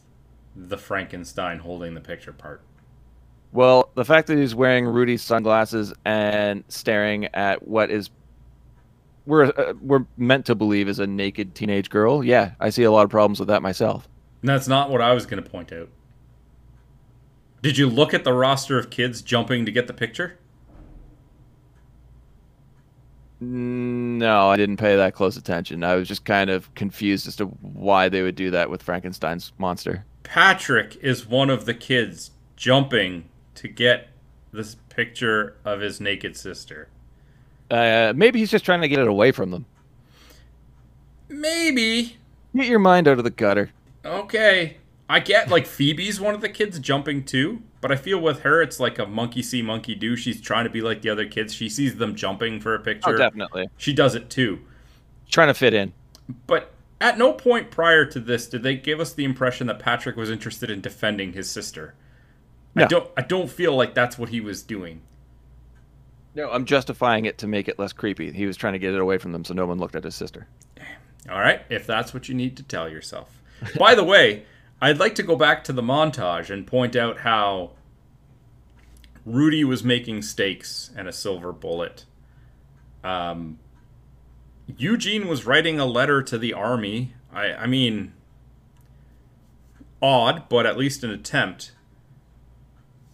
the 0.54 0.76
Frankenstein 0.78 1.58
holding 1.58 1.94
the 1.94 2.00
picture 2.00 2.32
part. 2.32 2.62
Well, 3.52 3.90
the 3.94 4.04
fact 4.04 4.26
that 4.28 4.36
he's 4.38 4.54
wearing 4.54 4.86
Rudy's 4.86 5.22
sunglasses 5.22 5.92
and 6.04 6.64
staring 6.68 7.26
at 7.26 7.66
what 7.66 7.90
is 7.90 8.10
we're 9.26 9.46
uh, 9.46 9.74
we're 9.80 10.06
meant 10.16 10.46
to 10.46 10.54
believe 10.54 10.88
is 10.88 10.98
a 10.98 11.06
naked 11.06 11.54
teenage 11.54 11.90
girl. 11.90 12.24
Yeah, 12.24 12.52
I 12.60 12.70
see 12.70 12.84
a 12.84 12.90
lot 12.90 13.04
of 13.04 13.10
problems 13.10 13.38
with 13.38 13.48
that 13.48 13.62
myself. 13.62 14.08
And 14.42 14.48
that's 14.48 14.68
not 14.68 14.90
what 14.90 15.00
I 15.00 15.12
was 15.12 15.26
going 15.26 15.42
to 15.42 15.48
point 15.48 15.72
out. 15.72 15.88
Did 17.62 17.78
you 17.78 17.88
look 17.88 18.14
at 18.14 18.24
the 18.24 18.32
roster 18.32 18.78
of 18.78 18.90
kids 18.90 19.22
jumping 19.22 19.66
to 19.66 19.72
get 19.72 19.86
the 19.86 19.92
picture? 19.92 20.38
No, 23.40 24.48
I 24.48 24.56
didn't 24.56 24.78
pay 24.78 24.96
that 24.96 25.14
close 25.14 25.36
attention. 25.36 25.84
I 25.84 25.96
was 25.96 26.08
just 26.08 26.24
kind 26.24 26.48
of 26.48 26.74
confused 26.74 27.28
as 27.28 27.36
to 27.36 27.46
why 27.46 28.08
they 28.08 28.22
would 28.22 28.36
do 28.36 28.50
that 28.52 28.70
with 28.70 28.82
Frankenstein's 28.82 29.52
monster. 29.58 30.04
Patrick 30.22 30.96
is 31.02 31.26
one 31.26 31.50
of 31.50 31.66
the 31.66 31.74
kids 31.74 32.30
jumping 32.56 33.28
to 33.56 33.68
get 33.68 34.08
this 34.52 34.76
picture 34.88 35.56
of 35.64 35.80
his 35.80 36.00
naked 36.00 36.36
sister. 36.36 36.88
Uh, 37.70 38.12
maybe 38.14 38.38
he's 38.38 38.50
just 38.50 38.64
trying 38.64 38.80
to 38.80 38.88
get 38.88 38.98
it 38.98 39.08
away 39.08 39.32
from 39.32 39.50
them. 39.50 39.66
Maybe. 41.28 42.16
Get 42.54 42.66
your 42.66 42.78
mind 42.78 43.08
out 43.08 43.18
of 43.18 43.24
the 43.24 43.30
gutter. 43.30 43.70
Okay. 44.04 44.76
I 45.08 45.20
get 45.20 45.50
like 45.50 45.66
Phoebe's 45.66 46.20
one 46.20 46.34
of 46.34 46.40
the 46.40 46.48
kids 46.48 46.78
jumping 46.78 47.24
too, 47.24 47.62
but 47.80 47.92
I 47.92 47.96
feel 47.96 48.18
with 48.18 48.40
her 48.40 48.60
it's 48.60 48.80
like 48.80 48.98
a 48.98 49.06
monkey 49.06 49.42
see, 49.42 49.62
monkey 49.62 49.94
do. 49.94 50.16
She's 50.16 50.40
trying 50.40 50.64
to 50.64 50.70
be 50.70 50.80
like 50.80 51.02
the 51.02 51.10
other 51.10 51.26
kids. 51.26 51.54
She 51.54 51.68
sees 51.68 51.96
them 51.96 52.16
jumping 52.16 52.60
for 52.60 52.74
a 52.74 52.80
picture. 52.80 53.14
Oh, 53.14 53.16
definitely 53.16 53.68
She 53.76 53.92
does 53.92 54.14
it 54.14 54.30
too. 54.30 54.60
trying 55.30 55.48
to 55.48 55.54
fit 55.54 55.74
in. 55.74 55.92
But 56.46 56.72
at 57.00 57.18
no 57.18 57.32
point 57.32 57.70
prior 57.70 58.04
to 58.06 58.18
this 58.18 58.48
did 58.48 58.62
they 58.62 58.76
give 58.76 58.98
us 58.98 59.12
the 59.12 59.24
impression 59.24 59.68
that 59.68 59.78
Patrick 59.78 60.16
was 60.16 60.30
interested 60.30 60.70
in 60.70 60.80
defending 60.80 61.34
his 61.34 61.48
sister. 61.48 61.94
I 62.74 62.84
don't 62.84 63.10
I 63.16 63.22
don't 63.22 63.50
feel 63.50 63.74
like 63.74 63.94
that's 63.94 64.18
what 64.18 64.30
he 64.30 64.40
was 64.40 64.62
doing. 64.62 65.02
No, 66.36 66.50
I'm 66.50 66.66
justifying 66.66 67.24
it 67.24 67.38
to 67.38 67.46
make 67.46 67.66
it 67.66 67.78
less 67.78 67.94
creepy. 67.94 68.30
He 68.30 68.44
was 68.44 68.58
trying 68.58 68.74
to 68.74 68.78
get 68.78 68.92
it 68.92 69.00
away 69.00 69.16
from 69.16 69.32
them 69.32 69.42
so 69.42 69.54
no 69.54 69.64
one 69.64 69.78
looked 69.78 69.96
at 69.96 70.04
his 70.04 70.14
sister. 70.14 70.46
All 71.30 71.40
right, 71.40 71.62
if 71.70 71.86
that's 71.86 72.12
what 72.12 72.28
you 72.28 72.34
need 72.34 72.58
to 72.58 72.62
tell 72.62 72.90
yourself. 72.90 73.40
By 73.78 73.94
the 73.94 74.04
way, 74.04 74.44
I'd 74.78 74.98
like 74.98 75.14
to 75.14 75.22
go 75.22 75.34
back 75.34 75.64
to 75.64 75.72
the 75.72 75.82
montage 75.82 76.50
and 76.50 76.66
point 76.66 76.94
out 76.94 77.20
how 77.20 77.70
Rudy 79.24 79.64
was 79.64 79.82
making 79.82 80.20
stakes 80.20 80.90
and 80.94 81.08
a 81.08 81.12
silver 81.12 81.52
bullet. 81.52 82.04
Um, 83.02 83.58
Eugene 84.76 85.28
was 85.28 85.46
writing 85.46 85.80
a 85.80 85.86
letter 85.86 86.22
to 86.22 86.36
the 86.36 86.52
army. 86.52 87.14
I, 87.32 87.52
I 87.52 87.66
mean, 87.66 88.12
odd, 90.02 90.50
but 90.50 90.66
at 90.66 90.76
least 90.76 91.02
an 91.02 91.10
attempt. 91.10 91.72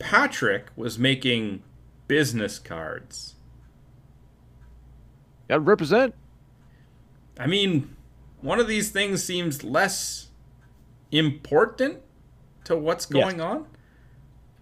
Patrick 0.01 0.67
was 0.75 0.99
making 0.99 1.63
business 2.13 2.59
cards. 2.59 3.37
Got 5.49 5.55
to 5.55 5.61
represent. 5.61 6.15
I 7.39 7.47
mean, 7.47 7.97
one 8.43 8.61
of 8.61 8.69
these 8.69 8.91
things 8.91 9.25
seems 9.25 9.65
less 9.65 10.29
important 11.11 12.01
to 12.65 12.77
what's 12.77 13.09
Yes. 13.11 13.25
going 13.25 13.41
on. 13.41 13.65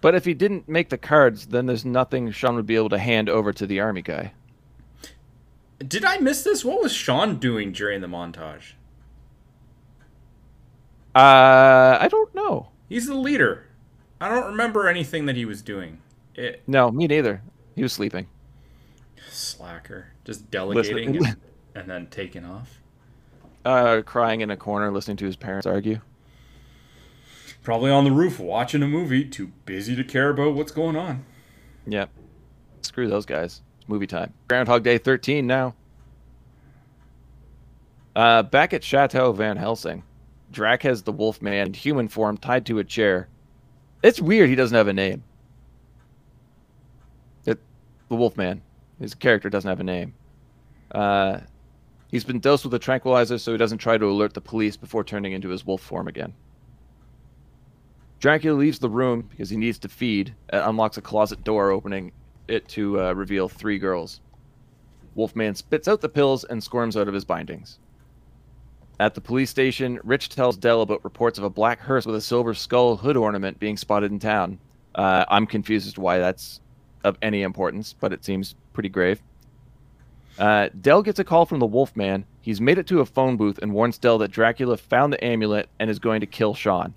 But 0.00 0.14
if 0.14 0.24
he 0.26 0.32
didn't 0.32 0.68
make 0.68 0.90
the 0.90 0.96
cards, 0.96 1.46
then 1.46 1.66
there's 1.66 1.84
nothing 1.84 2.30
Sean 2.30 2.54
would 2.54 2.66
be 2.66 2.76
able 2.76 2.88
to 2.90 2.98
hand 2.98 3.28
over 3.28 3.52
to 3.52 3.66
the 3.66 3.80
army 3.80 4.02
guy. 4.02 4.32
Did 5.80 6.04
I 6.04 6.18
miss 6.18 6.44
this? 6.44 6.64
What 6.64 6.80
was 6.80 6.92
Sean 6.92 7.40
doing 7.40 7.72
during 7.72 8.00
the 8.00 8.06
montage? 8.06 8.74
Uh, 11.16 11.98
I 12.00 12.06
don't 12.08 12.32
know. 12.32 12.68
He's 12.88 13.08
the 13.08 13.16
leader. 13.16 13.66
I 14.20 14.28
don't 14.28 14.46
remember 14.46 14.86
anything 14.86 15.26
that 15.26 15.34
he 15.34 15.44
was 15.44 15.62
doing. 15.62 15.98
It, 16.34 16.62
No, 16.66 16.90
me 16.90 17.06
neither. 17.06 17.42
He 17.74 17.82
was 17.82 17.92
sleeping. 17.92 18.26
slacker, 19.30 20.08
just 20.24 20.50
delegating 20.50 21.16
and, 21.16 21.36
and 21.74 21.88
then 21.90 22.06
taking 22.08 22.44
off. 22.44 22.80
Uh, 23.64 24.02
crying 24.04 24.40
in 24.40 24.50
a 24.50 24.56
corner, 24.56 24.90
listening 24.90 25.16
to 25.18 25.26
his 25.26 25.36
parents 25.36 25.66
argue. 25.66 26.00
Probably 27.62 27.90
on 27.90 28.04
the 28.04 28.10
roof 28.10 28.40
watching 28.40 28.82
a 28.82 28.88
movie, 28.88 29.24
too 29.24 29.48
busy 29.66 29.94
to 29.94 30.02
care 30.02 30.30
about 30.30 30.54
what's 30.54 30.72
going 30.72 30.96
on. 30.96 31.26
Yep. 31.86 32.10
Screw 32.82 33.08
those 33.08 33.26
guys. 33.26 33.60
It's 33.78 33.88
movie 33.88 34.06
time. 34.06 34.32
Groundhog 34.48 34.82
Day 34.82 34.96
13 34.96 35.46
now. 35.46 35.74
Uh, 38.16 38.42
back 38.42 38.72
at 38.72 38.82
Chateau 38.82 39.32
Van 39.32 39.56
Helsing, 39.56 40.02
Drac 40.50 40.82
has 40.82 41.02
the 41.02 41.12
Wolfman 41.12 41.52
in 41.52 41.74
human 41.74 42.08
form 42.08 42.36
tied 42.38 42.66
to 42.66 42.78
a 42.78 42.84
chair. 42.84 43.28
It's 44.02 44.20
weird 44.20 44.48
he 44.48 44.56
doesn't 44.56 44.76
have 44.76 44.88
a 44.88 44.92
name. 44.92 45.22
The 48.10 48.16
Wolfman. 48.16 48.60
His 48.98 49.14
character 49.14 49.48
doesn't 49.48 49.68
have 49.68 49.78
a 49.78 49.84
name. 49.84 50.14
Uh, 50.90 51.38
he's 52.08 52.24
been 52.24 52.40
dosed 52.40 52.64
with 52.64 52.74
a 52.74 52.78
tranquilizer 52.78 53.38
so 53.38 53.52
he 53.52 53.58
doesn't 53.58 53.78
try 53.78 53.96
to 53.96 54.06
alert 54.06 54.34
the 54.34 54.40
police 54.40 54.76
before 54.76 55.04
turning 55.04 55.32
into 55.32 55.48
his 55.48 55.64
wolf 55.64 55.80
form 55.80 56.08
again. 56.08 56.34
Dracula 58.18 58.58
leaves 58.58 58.80
the 58.80 58.90
room 58.90 59.22
because 59.30 59.48
he 59.48 59.56
needs 59.56 59.78
to 59.78 59.88
feed 59.88 60.34
and 60.48 60.62
unlocks 60.64 60.96
a 60.96 61.00
closet 61.00 61.44
door, 61.44 61.70
opening 61.70 62.10
it 62.48 62.66
to 62.68 63.00
uh, 63.00 63.12
reveal 63.12 63.48
three 63.48 63.78
girls. 63.78 64.20
Wolfman 65.14 65.54
spits 65.54 65.86
out 65.86 66.00
the 66.00 66.08
pills 66.08 66.42
and 66.42 66.62
squirms 66.62 66.96
out 66.96 67.06
of 67.06 67.14
his 67.14 67.24
bindings. 67.24 67.78
At 68.98 69.14
the 69.14 69.20
police 69.20 69.50
station, 69.50 70.00
Rich 70.02 70.30
tells 70.30 70.56
Dell 70.56 70.82
about 70.82 71.04
reports 71.04 71.38
of 71.38 71.44
a 71.44 71.50
black 71.50 71.78
hearse 71.78 72.06
with 72.06 72.16
a 72.16 72.20
silver 72.20 72.54
skull 72.54 72.96
hood 72.96 73.16
ornament 73.16 73.60
being 73.60 73.76
spotted 73.76 74.10
in 74.10 74.18
town. 74.18 74.58
Uh, 74.96 75.24
I'm 75.28 75.46
confused 75.46 75.86
as 75.86 75.94
to 75.94 76.00
why 76.00 76.18
that's 76.18 76.60
of 77.04 77.16
any 77.22 77.42
importance, 77.42 77.94
but 77.98 78.12
it 78.12 78.24
seems 78.24 78.54
pretty 78.72 78.88
grave. 78.88 79.22
Uh, 80.38 80.68
Dell 80.80 81.02
gets 81.02 81.18
a 81.18 81.24
call 81.24 81.44
from 81.44 81.58
the 81.58 81.66
Wolfman. 81.66 82.24
He's 82.40 82.60
made 82.60 82.78
it 82.78 82.86
to 82.86 83.00
a 83.00 83.06
phone 83.06 83.36
booth 83.36 83.58
and 83.58 83.74
warns 83.74 83.98
Dell 83.98 84.18
that 84.18 84.30
Dracula 84.30 84.76
found 84.76 85.12
the 85.12 85.22
amulet 85.22 85.68
and 85.78 85.90
is 85.90 85.98
going 85.98 86.20
to 86.20 86.26
kill 86.26 86.54
Sean. 86.54 86.94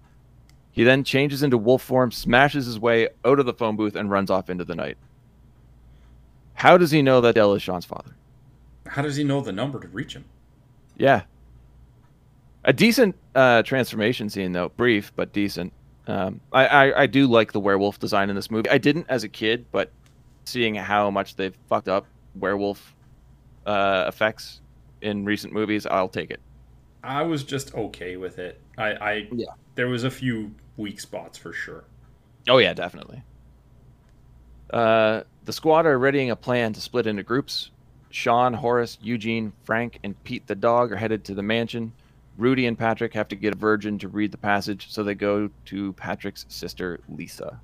He 0.71 0.83
then 0.83 1.03
changes 1.03 1.43
into 1.43 1.57
wolf 1.57 1.83
form, 1.83 2.11
smashes 2.11 2.65
his 2.65 2.79
way 2.79 3.09
out 3.25 3.39
of 3.39 3.45
the 3.45 3.53
phone 3.53 3.75
booth, 3.75 3.95
and 3.95 4.09
runs 4.09 4.31
off 4.31 4.49
into 4.49 4.65
the 4.65 4.75
night. 4.75 4.97
How 6.55 6.77
does 6.77 6.91
he 6.91 7.01
know 7.01 7.21
that 7.21 7.35
Dell 7.35 7.53
is 7.53 7.61
Sean's 7.61 7.85
father? 7.85 8.15
How 8.87 9.01
does 9.01 9.15
he 9.15 9.23
know 9.23 9.41
the 9.41 9.51
number 9.51 9.79
to 9.79 9.87
reach 9.89 10.15
him? 10.15 10.25
Yeah. 10.97 11.23
A 12.63 12.73
decent 12.73 13.15
uh, 13.35 13.63
transformation 13.63 14.29
scene, 14.29 14.53
though. 14.53 14.69
Brief, 14.69 15.11
but 15.15 15.33
decent. 15.33 15.73
Um, 16.07 16.41
I, 16.51 16.65
I, 16.67 17.01
I 17.03 17.05
do 17.07 17.27
like 17.27 17.51
the 17.53 17.59
werewolf 17.59 17.99
design 17.99 18.29
in 18.29 18.35
this 18.35 18.51
movie. 18.51 18.69
I 18.69 18.77
didn't 18.77 19.05
as 19.09 19.23
a 19.23 19.29
kid, 19.29 19.65
but 19.71 19.89
seeing 20.45 20.75
how 20.75 21.09
much 21.09 21.35
they've 21.35 21.55
fucked 21.67 21.87
up 21.87 22.05
werewolf 22.35 22.93
uh, 23.65 24.05
effects 24.07 24.61
in 25.01 25.23
recent 25.25 25.53
movies, 25.53 25.85
I'll 25.85 26.09
take 26.09 26.31
it. 26.31 26.41
I 27.03 27.21
was 27.23 27.43
just 27.43 27.73
okay 27.75 28.17
with 28.17 28.39
it. 28.39 28.59
I, 28.77 28.91
I 28.93 29.27
Yeah. 29.31 29.47
there 29.75 29.87
was 29.87 30.03
a 30.03 30.11
few 30.11 30.53
weak 30.77 30.99
spots 30.99 31.37
for 31.37 31.53
sure. 31.53 31.83
Oh 32.49 32.57
yeah, 32.57 32.73
definitely. 32.73 33.21
Uh, 34.71 35.21
the 35.45 35.53
squad 35.53 35.85
are 35.85 35.99
readying 35.99 36.31
a 36.31 36.35
plan 36.35 36.73
to 36.73 36.81
split 36.81 37.07
into 37.07 37.23
groups. 37.23 37.71
Sean, 38.09 38.53
Horace, 38.53 38.97
Eugene, 39.01 39.53
Frank, 39.63 39.99
and 40.03 40.21
Pete 40.23 40.45
the 40.47 40.55
dog 40.55 40.91
are 40.91 40.95
headed 40.95 41.23
to 41.25 41.33
the 41.33 41.43
mansion. 41.43 41.91
Rudy 42.37 42.65
and 42.65 42.77
Patrick 42.77 43.13
have 43.13 43.27
to 43.27 43.35
get 43.35 43.53
a 43.53 43.57
virgin 43.57 43.99
to 43.99 44.07
read 44.07 44.31
the 44.31 44.37
passage, 44.37 44.91
so 44.91 45.03
they 45.03 45.13
go 45.13 45.49
to 45.65 45.93
Patrick's 45.93 46.45
sister, 46.49 46.99
Lisa. 47.07 47.59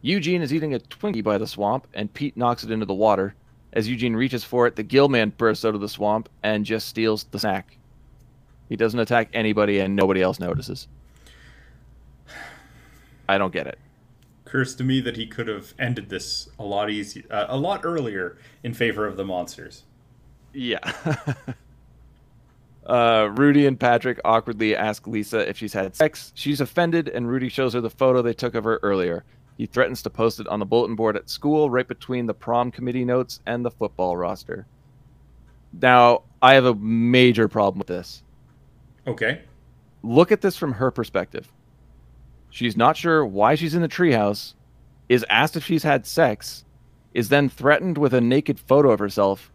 Eugene 0.00 0.42
is 0.42 0.54
eating 0.54 0.74
a 0.74 0.78
Twinkie 0.78 1.24
by 1.24 1.38
the 1.38 1.46
swamp, 1.46 1.88
and 1.92 2.12
Pete 2.12 2.36
knocks 2.36 2.62
it 2.62 2.70
into 2.70 2.86
the 2.86 2.94
water. 2.94 3.34
As 3.72 3.88
Eugene 3.88 4.14
reaches 4.14 4.44
for 4.44 4.66
it, 4.66 4.76
the 4.76 4.84
Gill 4.84 5.08
Man 5.08 5.30
bursts 5.36 5.64
out 5.64 5.74
of 5.74 5.80
the 5.80 5.88
swamp 5.88 6.28
and 6.42 6.64
just 6.64 6.86
steals 6.86 7.24
the 7.24 7.38
snack. 7.38 7.78
He 8.68 8.76
doesn't 8.76 9.00
attack 9.00 9.30
anybody, 9.32 9.80
and 9.80 9.96
nobody 9.96 10.22
else 10.22 10.38
notices. 10.38 10.86
I 13.28 13.38
don't 13.38 13.52
get 13.52 13.66
it. 13.66 13.78
Occurs 14.46 14.76
to 14.76 14.84
me 14.84 15.00
that 15.00 15.16
he 15.16 15.26
could 15.26 15.48
have 15.48 15.74
ended 15.78 16.08
this 16.08 16.48
a 16.58 16.64
lot 16.64 16.90
easier, 16.90 17.24
uh, 17.30 17.46
a 17.48 17.56
lot 17.56 17.80
earlier 17.84 18.38
in 18.62 18.72
favor 18.72 19.06
of 19.06 19.16
the 19.16 19.24
monsters. 19.24 19.84
Yeah. 20.54 20.78
uh, 22.88 23.30
Rudy 23.34 23.66
and 23.66 23.78
Patrick 23.78 24.18
awkwardly 24.24 24.74
ask 24.74 25.06
Lisa 25.06 25.48
if 25.48 25.58
she's 25.58 25.72
had 25.72 25.94
sex. 25.94 26.32
She's 26.34 26.60
offended, 26.60 27.08
and 27.08 27.28
Rudy 27.28 27.48
shows 27.48 27.74
her 27.74 27.80
the 27.80 27.90
photo 27.90 28.22
they 28.22 28.32
took 28.32 28.54
of 28.54 28.64
her 28.64 28.80
earlier. 28.82 29.24
He 29.58 29.66
threatens 29.66 30.02
to 30.02 30.10
post 30.10 30.40
it 30.40 30.48
on 30.48 30.58
the 30.58 30.66
bulletin 30.66 30.96
board 30.96 31.16
at 31.16 31.28
school, 31.28 31.68
right 31.68 31.86
between 31.86 32.26
the 32.26 32.34
prom 32.34 32.70
committee 32.70 33.04
notes 33.04 33.40
and 33.46 33.64
the 33.64 33.70
football 33.70 34.16
roster. 34.16 34.66
Now, 35.80 36.22
I 36.40 36.54
have 36.54 36.64
a 36.64 36.74
major 36.74 37.48
problem 37.48 37.78
with 37.78 37.88
this. 37.88 38.22
Okay. 39.06 39.42
Look 40.02 40.32
at 40.32 40.40
this 40.40 40.56
from 40.56 40.72
her 40.72 40.90
perspective. 40.90 41.52
She's 42.50 42.76
not 42.76 42.96
sure 42.96 43.26
why 43.26 43.56
she's 43.56 43.74
in 43.74 43.82
the 43.82 43.88
treehouse, 43.88 44.54
is 45.08 45.26
asked 45.28 45.56
if 45.56 45.64
she's 45.64 45.82
had 45.82 46.06
sex, 46.06 46.64
is 47.12 47.28
then 47.28 47.48
threatened 47.48 47.98
with 47.98 48.14
a 48.14 48.20
naked 48.20 48.58
photo 48.58 48.90
of 48.90 48.98
herself, 48.98 49.52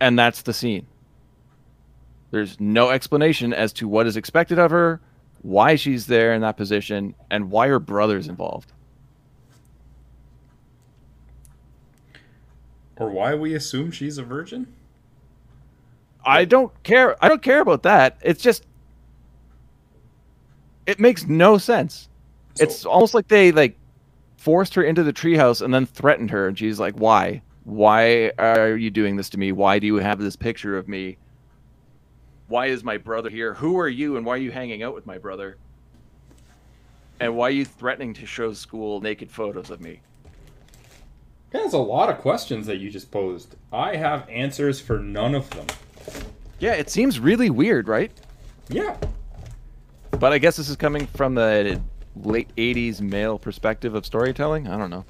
and 0.00 0.18
that's 0.18 0.42
the 0.42 0.52
scene. 0.52 0.86
There's 2.30 2.60
no 2.60 2.90
explanation 2.90 3.52
as 3.52 3.72
to 3.74 3.88
what 3.88 4.06
is 4.06 4.16
expected 4.16 4.58
of 4.58 4.70
her, 4.70 5.00
why 5.42 5.74
she's 5.74 6.06
there 6.06 6.32
in 6.34 6.42
that 6.42 6.56
position, 6.56 7.14
and 7.30 7.50
why 7.50 7.68
her 7.68 7.78
brother's 7.80 8.28
involved. 8.28 8.72
Or 12.98 13.10
why 13.10 13.34
we 13.34 13.54
assume 13.54 13.90
she's 13.90 14.18
a 14.18 14.22
virgin? 14.22 14.66
I 16.24 16.44
don't 16.44 16.70
care. 16.82 17.22
I 17.24 17.28
don't 17.28 17.42
care 17.42 17.60
about 17.62 17.82
that. 17.84 18.18
It's 18.22 18.42
just 18.42 18.66
it 20.86 21.00
makes 21.00 21.26
no 21.26 21.56
sense. 21.58 22.08
So- 22.54 22.64
it's 22.64 22.84
almost 22.84 23.14
like 23.14 23.28
they 23.28 23.52
like 23.52 23.76
forced 24.36 24.74
her 24.74 24.82
into 24.82 25.02
the 25.02 25.12
treehouse 25.12 25.62
and 25.62 25.72
then 25.72 25.86
threatened 25.86 26.30
her, 26.30 26.46
and 26.46 26.58
she's 26.58 26.78
like, 26.78 26.94
"Why? 26.96 27.42
Why 27.64 28.32
are 28.38 28.76
you 28.76 28.90
doing 28.90 29.16
this 29.16 29.30
to 29.30 29.38
me? 29.38 29.52
Why 29.52 29.78
do 29.78 29.86
you 29.86 29.96
have 29.96 30.18
this 30.18 30.36
picture 30.36 30.76
of 30.76 30.88
me? 30.88 31.16
Why 32.50 32.66
is 32.66 32.82
my 32.82 32.96
brother 32.96 33.30
here? 33.30 33.54
Who 33.54 33.78
are 33.78 33.88
you, 33.88 34.16
and 34.16 34.26
why 34.26 34.34
are 34.34 34.38
you 34.38 34.50
hanging 34.50 34.82
out 34.82 34.92
with 34.92 35.06
my 35.06 35.18
brother? 35.18 35.56
And 37.20 37.36
why 37.36 37.46
are 37.46 37.52
you 37.52 37.64
threatening 37.64 38.12
to 38.14 38.26
show 38.26 38.52
school 38.54 39.00
naked 39.00 39.30
photos 39.30 39.70
of 39.70 39.80
me?" 39.80 40.00
That's 41.52 41.74
a 41.74 41.78
lot 41.78 42.10
of 42.10 42.18
questions 42.18 42.66
that 42.66 42.78
you 42.78 42.90
just 42.90 43.12
posed. 43.12 43.54
I 43.72 43.94
have 43.94 44.28
answers 44.28 44.80
for 44.80 44.98
none 44.98 45.36
of 45.36 45.48
them. 45.50 45.66
Yeah, 46.58 46.72
it 46.72 46.90
seems 46.90 47.20
really 47.20 47.50
weird, 47.50 47.86
right? 47.86 48.10
Yeah. 48.68 48.96
But 50.10 50.32
I 50.32 50.38
guess 50.38 50.56
this 50.56 50.68
is 50.68 50.74
coming 50.74 51.06
from 51.06 51.36
the 51.36 51.80
late 52.16 52.50
'80s 52.56 53.00
male 53.00 53.38
perspective 53.38 53.94
of 53.94 54.04
storytelling. 54.04 54.66
I 54.66 54.76
don't 54.76 54.90
know. 54.90 55.04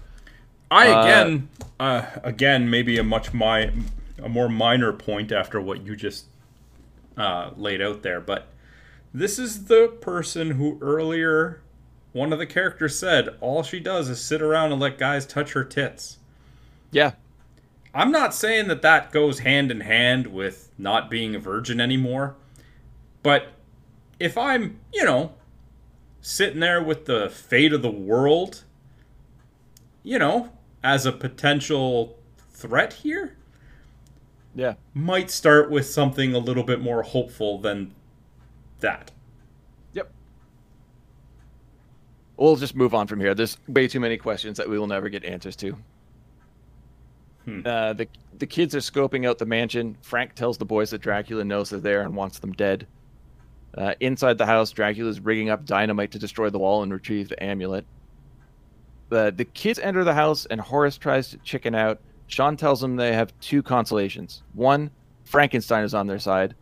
I 0.70 0.88
Uh, 0.88 1.02
again, 1.02 1.48
uh, 1.80 2.02
again, 2.22 2.68
maybe 2.68 2.98
a 2.98 3.02
much 3.02 3.32
my 3.32 3.72
a 4.22 4.28
more 4.28 4.50
minor 4.50 4.92
point 4.92 5.32
after 5.32 5.58
what 5.58 5.86
you 5.86 5.96
just 5.96 6.26
uh, 7.16 7.50
laid 7.56 7.80
out 7.80 8.02
there, 8.02 8.20
but 8.20 8.48
this 9.12 9.38
is 9.38 9.64
the 9.64 9.88
person 10.00 10.52
who 10.52 10.78
earlier 10.80 11.62
one 12.12 12.32
of 12.32 12.38
the 12.38 12.46
characters 12.46 12.98
said 12.98 13.28
all 13.40 13.62
she 13.62 13.80
does 13.80 14.08
is 14.08 14.20
sit 14.20 14.42
around 14.42 14.72
and 14.72 14.80
let 14.80 14.98
guys 14.98 15.26
touch 15.26 15.52
her 15.52 15.64
tits. 15.64 16.18
Yeah, 16.90 17.12
I'm 17.94 18.12
not 18.12 18.34
saying 18.34 18.68
that 18.68 18.82
that 18.82 19.12
goes 19.12 19.40
hand 19.40 19.70
in 19.70 19.80
hand 19.80 20.28
with 20.28 20.70
not 20.78 21.10
being 21.10 21.34
a 21.34 21.38
virgin 21.40 21.80
anymore, 21.80 22.36
but 23.22 23.48
if 24.18 24.36
I'm, 24.38 24.78
you 24.92 25.04
know, 25.04 25.32
sitting 26.20 26.60
there 26.60 26.82
with 26.82 27.06
the 27.06 27.28
fate 27.30 27.72
of 27.72 27.82
the 27.82 27.90
world, 27.90 28.64
you 30.02 30.18
know, 30.18 30.50
as 30.82 31.06
a 31.06 31.12
potential 31.12 32.18
threat 32.50 32.92
here, 32.94 33.36
yeah. 34.54 34.74
might 34.94 35.30
start 35.30 35.70
with 35.70 35.86
something 35.86 36.34
a 36.34 36.38
little 36.38 36.62
bit 36.62 36.80
more 36.80 37.02
hopeful 37.02 37.58
than 37.58 37.94
that. 38.80 39.10
Yep. 39.92 40.10
We'll 42.36 42.56
just 42.56 42.74
move 42.74 42.94
on 42.94 43.06
from 43.06 43.20
here. 43.20 43.34
There's 43.34 43.58
way 43.68 43.88
too 43.88 44.00
many 44.00 44.16
questions 44.16 44.56
that 44.58 44.68
we 44.68 44.78
will 44.78 44.86
never 44.86 45.08
get 45.08 45.24
answers 45.24 45.56
to. 45.56 45.76
Hmm. 47.44 47.60
Uh, 47.64 47.92
the 47.94 48.08
the 48.38 48.46
kids 48.46 48.74
are 48.74 48.80
scoping 48.80 49.26
out 49.26 49.38
the 49.38 49.46
mansion. 49.46 49.96
Frank 50.02 50.34
tells 50.34 50.58
the 50.58 50.64
boys 50.64 50.90
that 50.90 51.00
Dracula 51.00 51.44
knows 51.44 51.70
they're 51.70 51.80
there 51.80 52.02
and 52.02 52.14
wants 52.14 52.38
them 52.38 52.52
dead. 52.52 52.86
Uh, 53.76 53.94
inside 54.00 54.36
the 54.36 54.46
house, 54.46 54.70
Dracula's 54.72 55.20
rigging 55.20 55.48
up 55.48 55.64
dynamite 55.64 56.10
to 56.12 56.18
destroy 56.18 56.50
the 56.50 56.58
wall 56.58 56.82
and 56.82 56.92
retrieve 56.92 57.28
the 57.28 57.42
amulet. 57.42 57.84
The 59.08 59.32
the 59.34 59.44
kids 59.44 59.78
enter 59.78 60.04
the 60.04 60.14
house 60.14 60.46
and 60.46 60.60
Horace 60.60 60.98
tries 60.98 61.30
to 61.30 61.38
chicken 61.38 61.74
out. 61.74 62.00
Sean 62.30 62.56
tells 62.56 62.80
them 62.80 62.94
they 62.94 63.12
have 63.12 63.38
two 63.40 63.60
consolations. 63.60 64.44
One, 64.54 64.92
Frankenstein 65.24 65.82
is 65.82 65.94
on 65.94 66.06
their 66.06 66.20
side. 66.20 66.54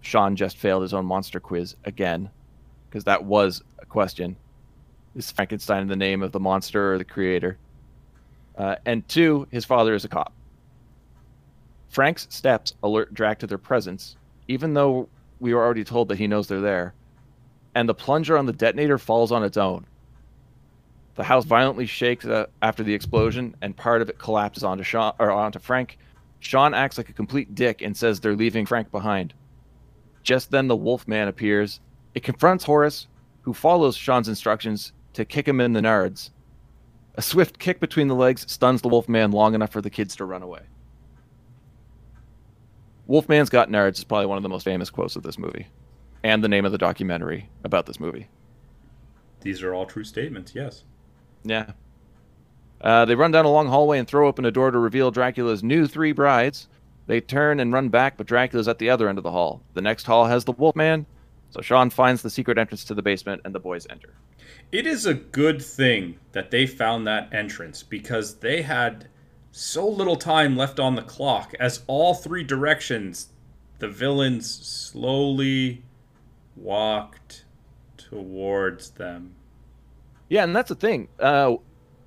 Sean 0.00 0.34
just 0.34 0.56
failed 0.56 0.82
his 0.82 0.92
own 0.92 1.06
monster 1.06 1.38
quiz 1.38 1.76
again, 1.84 2.28
because 2.88 3.04
that 3.04 3.24
was 3.24 3.62
a 3.78 3.86
question. 3.86 4.36
Is 5.14 5.30
Frankenstein 5.30 5.86
the 5.86 5.94
name 5.94 6.24
of 6.24 6.32
the 6.32 6.40
monster 6.40 6.92
or 6.92 6.98
the 6.98 7.04
creator? 7.04 7.56
Uh, 8.58 8.76
and 8.84 9.06
two, 9.08 9.46
his 9.52 9.64
father 9.64 9.94
is 9.94 10.04
a 10.04 10.08
cop. 10.08 10.32
Frank's 11.88 12.26
steps 12.30 12.74
alert 12.82 13.14
Drac 13.14 13.38
to 13.38 13.46
their 13.46 13.58
presence, 13.58 14.16
even 14.48 14.74
though 14.74 15.08
we 15.38 15.54
were 15.54 15.64
already 15.64 15.84
told 15.84 16.08
that 16.08 16.18
he 16.18 16.26
knows 16.26 16.48
they're 16.48 16.60
there. 16.60 16.94
And 17.76 17.88
the 17.88 17.94
plunger 17.94 18.36
on 18.36 18.46
the 18.46 18.52
detonator 18.52 18.98
falls 18.98 19.30
on 19.30 19.44
its 19.44 19.56
own. 19.56 19.86
The 21.16 21.24
house 21.24 21.44
violently 21.46 21.86
shakes 21.86 22.26
uh, 22.26 22.46
after 22.60 22.82
the 22.82 22.92
explosion, 22.94 23.56
and 23.62 23.76
part 23.76 24.02
of 24.02 24.10
it 24.10 24.18
collapses 24.18 24.62
onto 24.62 24.84
Sean 24.84 25.14
or 25.18 25.30
onto 25.30 25.58
Frank. 25.58 25.98
Sean 26.40 26.74
acts 26.74 26.98
like 26.98 27.08
a 27.08 27.14
complete 27.14 27.54
dick 27.54 27.80
and 27.80 27.96
says 27.96 28.20
they're 28.20 28.36
leaving 28.36 28.66
Frank 28.66 28.90
behind. 28.90 29.32
Just 30.22 30.50
then, 30.50 30.68
the 30.68 30.76
Wolfman 30.76 31.28
appears. 31.28 31.80
It 32.14 32.22
confronts 32.22 32.64
Horace, 32.64 33.06
who 33.42 33.54
follows 33.54 33.96
Sean's 33.96 34.28
instructions 34.28 34.92
to 35.14 35.24
kick 35.24 35.48
him 35.48 35.60
in 35.60 35.72
the 35.72 35.80
nards. 35.80 36.30
A 37.14 37.22
swift 37.22 37.58
kick 37.58 37.80
between 37.80 38.08
the 38.08 38.14
legs 38.14 38.50
stuns 38.50 38.82
the 38.82 38.88
Wolfman 38.88 39.32
long 39.32 39.54
enough 39.54 39.72
for 39.72 39.80
the 39.80 39.88
kids 39.88 40.16
to 40.16 40.26
run 40.26 40.42
away. 40.42 40.62
Wolfman's 43.06 43.48
Got 43.48 43.70
Nards 43.70 43.98
is 43.98 44.04
probably 44.04 44.26
one 44.26 44.36
of 44.36 44.42
the 44.42 44.48
most 44.48 44.64
famous 44.64 44.90
quotes 44.90 45.16
of 45.16 45.22
this 45.22 45.38
movie, 45.38 45.68
and 46.24 46.42
the 46.44 46.48
name 46.48 46.66
of 46.66 46.72
the 46.72 46.78
documentary 46.78 47.48
about 47.64 47.86
this 47.86 48.00
movie. 48.00 48.28
These 49.40 49.62
are 49.62 49.72
all 49.72 49.86
true 49.86 50.04
statements, 50.04 50.54
yes. 50.54 50.84
Yeah. 51.46 51.72
Uh, 52.80 53.04
they 53.04 53.14
run 53.14 53.30
down 53.30 53.44
a 53.44 53.50
long 53.50 53.68
hallway 53.68 53.98
and 53.98 54.06
throw 54.06 54.28
open 54.28 54.44
a 54.44 54.50
door 54.50 54.70
to 54.70 54.78
reveal 54.78 55.10
Dracula's 55.10 55.62
new 55.62 55.86
three 55.86 56.12
brides. 56.12 56.68
They 57.06 57.20
turn 57.20 57.60
and 57.60 57.72
run 57.72 57.88
back, 57.88 58.16
but 58.16 58.26
Dracula's 58.26 58.68
at 58.68 58.78
the 58.78 58.90
other 58.90 59.08
end 59.08 59.18
of 59.18 59.24
the 59.24 59.30
hall. 59.30 59.62
The 59.74 59.82
next 59.82 60.06
hall 60.06 60.26
has 60.26 60.44
the 60.44 60.52
Wolfman, 60.52 61.06
so 61.50 61.60
Sean 61.62 61.88
finds 61.90 62.22
the 62.22 62.30
secret 62.30 62.58
entrance 62.58 62.84
to 62.84 62.94
the 62.94 63.02
basement, 63.02 63.42
and 63.44 63.54
the 63.54 63.60
boys 63.60 63.86
enter. 63.88 64.14
It 64.72 64.86
is 64.86 65.06
a 65.06 65.14
good 65.14 65.62
thing 65.62 66.18
that 66.32 66.50
they 66.50 66.66
found 66.66 67.06
that 67.06 67.32
entrance 67.32 67.82
because 67.82 68.36
they 68.36 68.62
had 68.62 69.08
so 69.52 69.88
little 69.88 70.16
time 70.16 70.56
left 70.56 70.78
on 70.80 70.96
the 70.96 71.02
clock 71.02 71.54
as 71.58 71.82
all 71.86 72.12
three 72.12 72.42
directions 72.42 73.28
the 73.78 73.88
villains 73.88 74.50
slowly 74.50 75.82
walked 76.56 77.44
towards 77.96 78.90
them. 78.90 79.34
Yeah, 80.28 80.44
and 80.44 80.54
that's 80.54 80.68
the 80.68 80.74
thing. 80.74 81.08
Uh, 81.20 81.56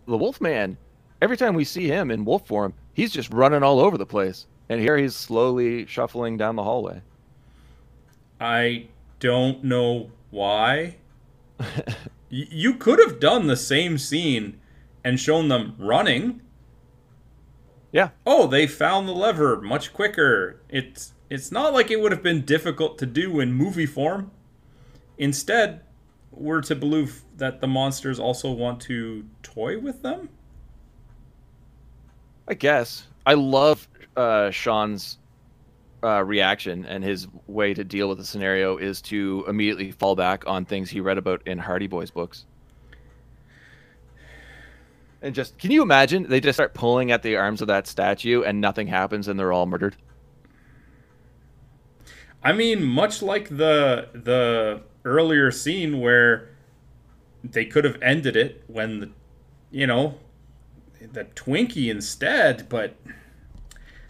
the 0.08 0.18
Wolfman, 0.18 0.78
every 1.22 1.38
time 1.38 1.54
we 1.54 1.64
see 1.64 1.88
him 1.88 2.12
in 2.12 2.26
wolf 2.26 2.48
form, 2.48 2.74
he's 2.94 3.12
just 3.12 3.32
running 3.32 3.64
all 3.64 3.80
over 3.80 3.98
the 3.98 4.06
place. 4.06 4.48
And 4.70 4.80
here 4.80 4.98
he's 4.98 5.16
slowly 5.16 5.86
shuffling 5.86 6.38
down 6.38 6.56
the 6.56 6.64
hallway. 6.64 7.02
I 8.40 8.88
don't 9.20 9.64
know 9.64 10.12
why. 10.30 10.98
Y- 12.32 12.46
you 12.52 12.76
could 12.76 13.00
have 13.00 13.20
done 13.20 13.48
the 13.48 13.58
same 13.58 13.98
scene 13.98 14.60
and 15.04 15.20
shown 15.20 15.48
them 15.48 15.76
running. 15.80 16.42
Yeah. 17.92 18.10
Oh, 18.24 18.46
they 18.46 18.68
found 18.68 19.08
the 19.08 19.14
lever 19.14 19.60
much 19.62 19.94
quicker. 19.94 20.62
It's 20.70 21.14
it's 21.32 21.52
not 21.52 21.74
like 21.74 21.90
it 21.90 22.00
would 22.00 22.12
have 22.12 22.22
been 22.22 22.46
difficult 22.46 23.00
to 23.00 23.08
do 23.08 23.40
in 23.40 23.52
movie 23.54 23.88
form. 23.88 24.30
Instead, 25.18 25.82
we're 26.32 26.62
to 26.62 26.76
believe 26.76 27.24
that 27.40 27.62
the 27.62 27.68
monsters 27.68 28.20
also 28.20 28.52
want 28.52 28.80
to 28.82 29.26
toy 29.44 29.80
with 29.80 30.02
them. 30.02 30.30
I 32.48 32.54
guess. 32.54 33.08
I 33.26 33.34
love 33.34 33.88
uh, 34.16 34.52
Sean's 34.52 35.18
uh, 36.04 36.24
reaction 36.24 36.86
and 36.86 37.04
his 37.04 37.28
way 37.48 37.74
to 37.74 37.84
deal 37.84 38.10
with 38.10 38.18
the 38.18 38.26
scenario 38.26 38.78
is 38.78 39.02
to 39.04 39.46
immediately 39.48 39.92
fall 39.92 40.16
back 40.16 40.48
on 40.48 40.66
things 40.66 40.90
he 40.90 41.00
read 41.00 41.18
about 41.18 41.42
in 41.46 41.58
Hardy 41.58 41.88
Boys 41.88 42.12
books. 42.12 42.46
And 45.22 45.36
just 45.36 45.58
can 45.58 45.72
you 45.72 45.82
imagine 45.82 46.30
they 46.30 46.40
just 46.40 46.56
start 46.56 46.74
pulling 46.74 47.12
at 47.12 47.24
the 47.24 47.36
arms 47.36 47.62
of 47.62 47.68
that 47.68 47.88
statue 47.88 48.44
and 48.44 48.62
nothing 48.62 48.88
happens 48.88 49.28
and 49.28 49.38
they're 49.38 49.52
all 49.52 49.66
murdered? 49.66 49.98
I 52.42 52.54
mean, 52.54 52.84
much 52.84 53.22
like 53.22 53.50
the 53.50 54.08
the 54.14 54.82
earlier 55.04 55.52
scene 55.52 56.00
where 56.00 56.50
they 57.44 57.66
could 57.66 57.86
have 57.86 58.02
ended 58.02 58.36
it 58.36 58.64
when 58.68 59.00
the 59.00 59.10
you 59.72 59.88
know 59.88 60.16
the 61.14 61.26
Twinkie 61.26 61.90
instead, 61.90 62.68
but 62.70 62.96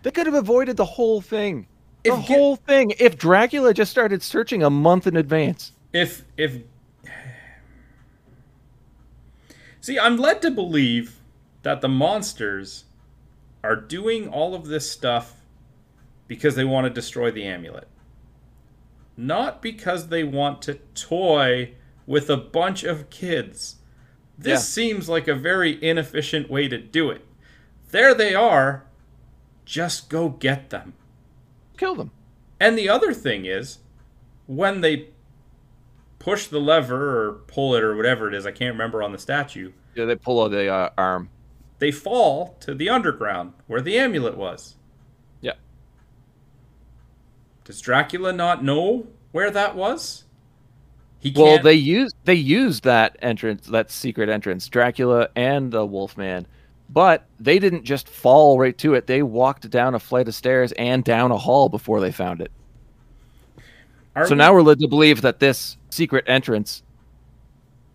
They 0.04 0.12
could 0.12 0.26
have 0.26 0.36
avoided 0.36 0.78
the 0.78 0.86
whole 0.86 1.22
thing. 1.22 1.68
The 2.04 2.14
If 2.14 2.20
whole 2.26 2.56
thing. 2.56 2.94
If 3.00 3.18
Dracula 3.18 3.74
just 3.74 3.92
started 3.92 4.24
searching 4.24 4.64
a 4.64 4.70
month 4.70 5.06
in 5.06 5.16
advance. 5.18 5.72
if 5.94 6.24
if 6.38 6.62
See, 9.82 9.98
I'm 9.98 10.18
led 10.18 10.42
to 10.42 10.52
believe 10.52 11.20
that 11.64 11.82
the 11.82 11.88
monsters 11.88 12.86
are 13.64 13.76
doing 13.76 14.28
all 14.28 14.54
of 14.54 14.68
this 14.68 14.90
stuff 14.90 15.36
because 16.28 16.56
they 16.56 16.66
want 16.66 16.86
to 16.86 16.90
destroy 16.90 17.32
the 17.32 17.44
amulet. 17.44 17.88
Not 19.18 19.62
because 19.62 20.08
they 20.08 20.24
want 20.24 20.62
to 20.64 20.76
toy 20.96 21.74
with 22.10 22.28
a 22.28 22.36
bunch 22.38 22.84
of 22.84 23.08
kids. 23.12 23.76
This 24.36 24.62
Yeah. 24.62 24.84
seems 24.84 25.08
like 25.08 25.28
a 25.28 25.36
very 25.36 25.82
inefficient 25.84 26.50
way 26.50 26.68
to 26.68 26.80
do 26.80 27.12
it. 27.12 27.24
There 27.92 28.16
they 28.16 28.34
are. 28.34 28.84
Just 29.64 30.10
go 30.10 30.30
get 30.30 30.72
them. 30.72 30.94
Kill 31.78 31.94
them. 31.94 32.10
And 32.60 32.76
the 32.76 32.90
other 32.90 33.14
thing 33.14 33.46
is, 33.46 33.78
when 34.48 34.82
they 34.82 35.10
push 36.18 36.48
the 36.48 36.60
lever 36.60 37.28
or 37.28 37.34
pull 37.46 37.76
it 37.76 37.84
or 37.84 37.96
whatever 37.96 38.28
it 38.28 38.34
is, 38.34 38.48
I 38.48 38.52
can't 38.52 38.74
remember 38.74 39.04
on 39.04 39.12
the 39.12 39.20
statue, 39.20 39.72
Yeah, 39.94 40.06
they 40.06 40.16
pull 40.16 40.42
out 40.44 40.50
the 40.50 40.68
uh, 40.68 40.90
arm. 40.98 41.30
they 41.78 41.92
fall 41.92 42.58
to 42.62 42.74
the 42.74 42.90
underground 42.90 43.54
where 43.68 43.82
the 43.82 44.00
amulet 44.00 44.36
was. 44.36 44.76
Yeah. 45.42 45.54
Does 47.66 47.80
Dracula 47.82 48.34
not 48.34 48.64
know 48.64 49.08
where 49.32 49.52
that 49.52 49.76
was? 49.76 50.24
He 51.20 51.34
Well, 51.36 51.48
can't. 51.56 51.64
they 51.64 51.74
used 51.74 52.16
they 52.26 52.34
used 52.36 52.84
that 52.86 53.18
entrance, 53.22 53.68
that 53.68 53.92
secret 53.92 54.30
entrance, 54.30 54.68
Dracula 54.70 55.30
and 55.36 55.72
the 55.72 55.86
Wolfman, 55.86 56.48
but 56.90 57.26
they 57.40 57.60
didn't 57.60 57.84
just 57.84 58.08
fall 58.08 58.58
right 58.58 58.78
to 58.78 58.94
it. 58.94 59.06
They 59.08 59.22
walked 59.22 59.70
down 59.70 59.96
a 59.96 60.00
flight 60.00 60.28
of 60.28 60.36
stairs 60.36 60.72
and 60.74 61.04
down 61.04 61.32
a 61.32 61.38
hall 61.38 61.68
before 61.68 62.00
they 62.00 62.12
found 62.12 62.42
it. 62.42 62.52
Are 64.16 64.26
so 64.26 64.32
we- 64.32 64.38
now 64.38 64.54
we're 64.54 64.62
led 64.62 64.80
to 64.80 64.88
believe 64.88 65.22
that 65.22 65.40
this 65.40 65.78
secret 65.90 66.24
entrance 66.28 66.84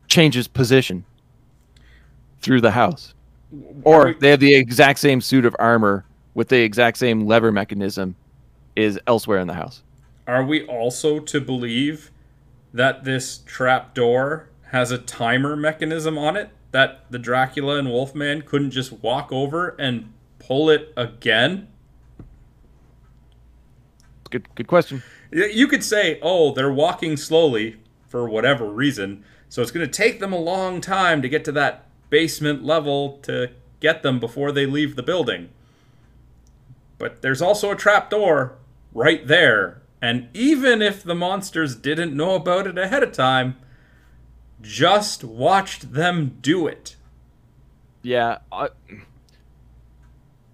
changes 0.06 0.46
position 0.46 1.04
through 2.40 2.60
the 2.60 2.72
house, 2.72 3.14
or 3.84 4.06
we- 4.08 4.12
they 4.14 4.30
have 4.30 4.40
the 4.40 4.54
exact 4.54 4.98
same 4.98 5.20
suit 5.22 5.46
of 5.46 5.56
armor 5.58 6.04
with 6.34 6.48
the 6.48 6.60
exact 6.60 6.98
same 6.98 7.26
lever 7.26 7.50
mechanism 7.50 8.14
is 8.76 8.98
elsewhere 9.06 9.38
in 9.38 9.46
the 9.46 9.54
house. 9.54 9.82
Are 10.26 10.44
we 10.44 10.66
also 10.66 11.20
to 11.20 11.40
believe 11.40 12.10
that 12.74 13.04
this 13.04 13.38
trap 13.46 13.94
door 13.94 14.50
has 14.72 14.90
a 14.90 14.98
timer 14.98 15.54
mechanism 15.56 16.18
on 16.18 16.36
it 16.36 16.50
that 16.72 17.04
the 17.08 17.20
Dracula 17.20 17.78
and 17.78 17.88
Wolfman 17.88 18.42
couldn't 18.42 18.72
just 18.72 18.92
walk 18.94 19.30
over 19.30 19.76
and 19.78 20.12
pull 20.40 20.68
it 20.68 20.92
again? 20.96 21.68
Good, 24.28 24.52
good 24.56 24.66
question. 24.66 25.04
You 25.30 25.68
could 25.68 25.84
say, 25.84 26.18
"Oh, 26.20 26.52
they're 26.52 26.72
walking 26.72 27.16
slowly 27.16 27.76
for 28.08 28.28
whatever 28.28 28.66
reason, 28.66 29.24
so 29.48 29.62
it's 29.62 29.70
going 29.70 29.86
to 29.86 29.92
take 29.92 30.18
them 30.18 30.32
a 30.32 30.38
long 30.38 30.80
time 30.80 31.22
to 31.22 31.28
get 31.28 31.44
to 31.44 31.52
that 31.52 31.86
basement 32.10 32.64
level 32.64 33.18
to 33.22 33.50
get 33.78 34.02
them 34.02 34.18
before 34.18 34.50
they 34.50 34.66
leave 34.66 34.96
the 34.96 35.02
building." 35.04 35.50
But 36.98 37.22
there's 37.22 37.40
also 37.40 37.70
a 37.70 37.76
trap 37.76 38.10
door 38.10 38.56
right 38.92 39.24
there, 39.24 39.82
and 40.04 40.28
even 40.34 40.82
if 40.82 41.02
the 41.02 41.14
monsters 41.14 41.74
didn't 41.74 42.14
know 42.14 42.34
about 42.34 42.66
it 42.66 42.76
ahead 42.76 43.02
of 43.02 43.12
time, 43.12 43.56
just 44.60 45.24
watched 45.24 45.94
them 45.94 46.36
do 46.42 46.66
it. 46.66 46.96
Yeah, 48.02 48.40
I, 48.52 48.68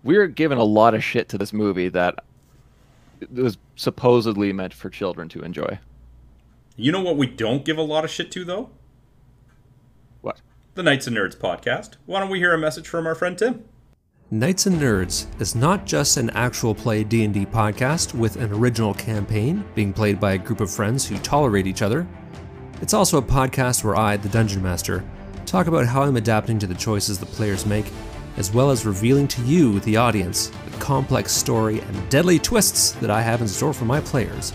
we're 0.04 0.28
giving 0.28 0.58
a 0.58 0.62
lot 0.62 0.94
of 0.94 1.02
shit 1.02 1.28
to 1.30 1.36
this 1.36 1.52
movie 1.52 1.88
that 1.88 2.24
was 3.28 3.58
supposedly 3.74 4.52
meant 4.52 4.72
for 4.72 4.88
children 4.88 5.28
to 5.30 5.42
enjoy. 5.42 5.80
You 6.76 6.92
know 6.92 7.00
what 7.00 7.16
we 7.16 7.26
don't 7.26 7.64
give 7.64 7.76
a 7.76 7.82
lot 7.82 8.04
of 8.04 8.10
shit 8.12 8.30
to 8.30 8.44
though? 8.44 8.70
What? 10.20 10.40
The 10.76 10.84
Knights 10.84 11.08
and 11.08 11.16
Nerds 11.16 11.36
podcast. 11.36 11.96
Why 12.06 12.20
don't 12.20 12.30
we 12.30 12.38
hear 12.38 12.54
a 12.54 12.58
message 12.58 12.86
from 12.86 13.04
our 13.04 13.16
friend 13.16 13.36
Tim? 13.36 13.64
Knights 14.32 14.66
and 14.66 14.80
Nerds 14.80 15.26
is 15.40 15.56
not 15.56 15.84
just 15.84 16.16
an 16.16 16.30
actual 16.30 16.72
play 16.72 17.02
D&D 17.02 17.46
podcast 17.46 18.14
with 18.14 18.36
an 18.36 18.52
original 18.52 18.94
campaign 18.94 19.64
being 19.74 19.92
played 19.92 20.20
by 20.20 20.34
a 20.34 20.38
group 20.38 20.60
of 20.60 20.70
friends 20.70 21.04
who 21.04 21.18
tolerate 21.18 21.66
each 21.66 21.82
other. 21.82 22.06
It's 22.80 22.94
also 22.94 23.18
a 23.18 23.22
podcast 23.22 23.82
where 23.82 23.96
I, 23.96 24.16
the 24.16 24.28
Dungeon 24.28 24.62
Master, 24.62 25.02
talk 25.46 25.66
about 25.66 25.86
how 25.86 26.02
I'm 26.02 26.14
adapting 26.14 26.60
to 26.60 26.68
the 26.68 26.76
choices 26.76 27.18
the 27.18 27.26
players 27.26 27.66
make, 27.66 27.86
as 28.36 28.52
well 28.52 28.70
as 28.70 28.86
revealing 28.86 29.26
to 29.26 29.42
you, 29.42 29.80
the 29.80 29.96
audience, 29.96 30.52
the 30.64 30.78
complex 30.78 31.32
story 31.32 31.80
and 31.80 32.08
deadly 32.08 32.38
twists 32.38 32.92
that 32.92 33.10
I 33.10 33.22
have 33.22 33.40
in 33.40 33.48
store 33.48 33.72
for 33.72 33.84
my 33.84 34.00
players. 34.00 34.52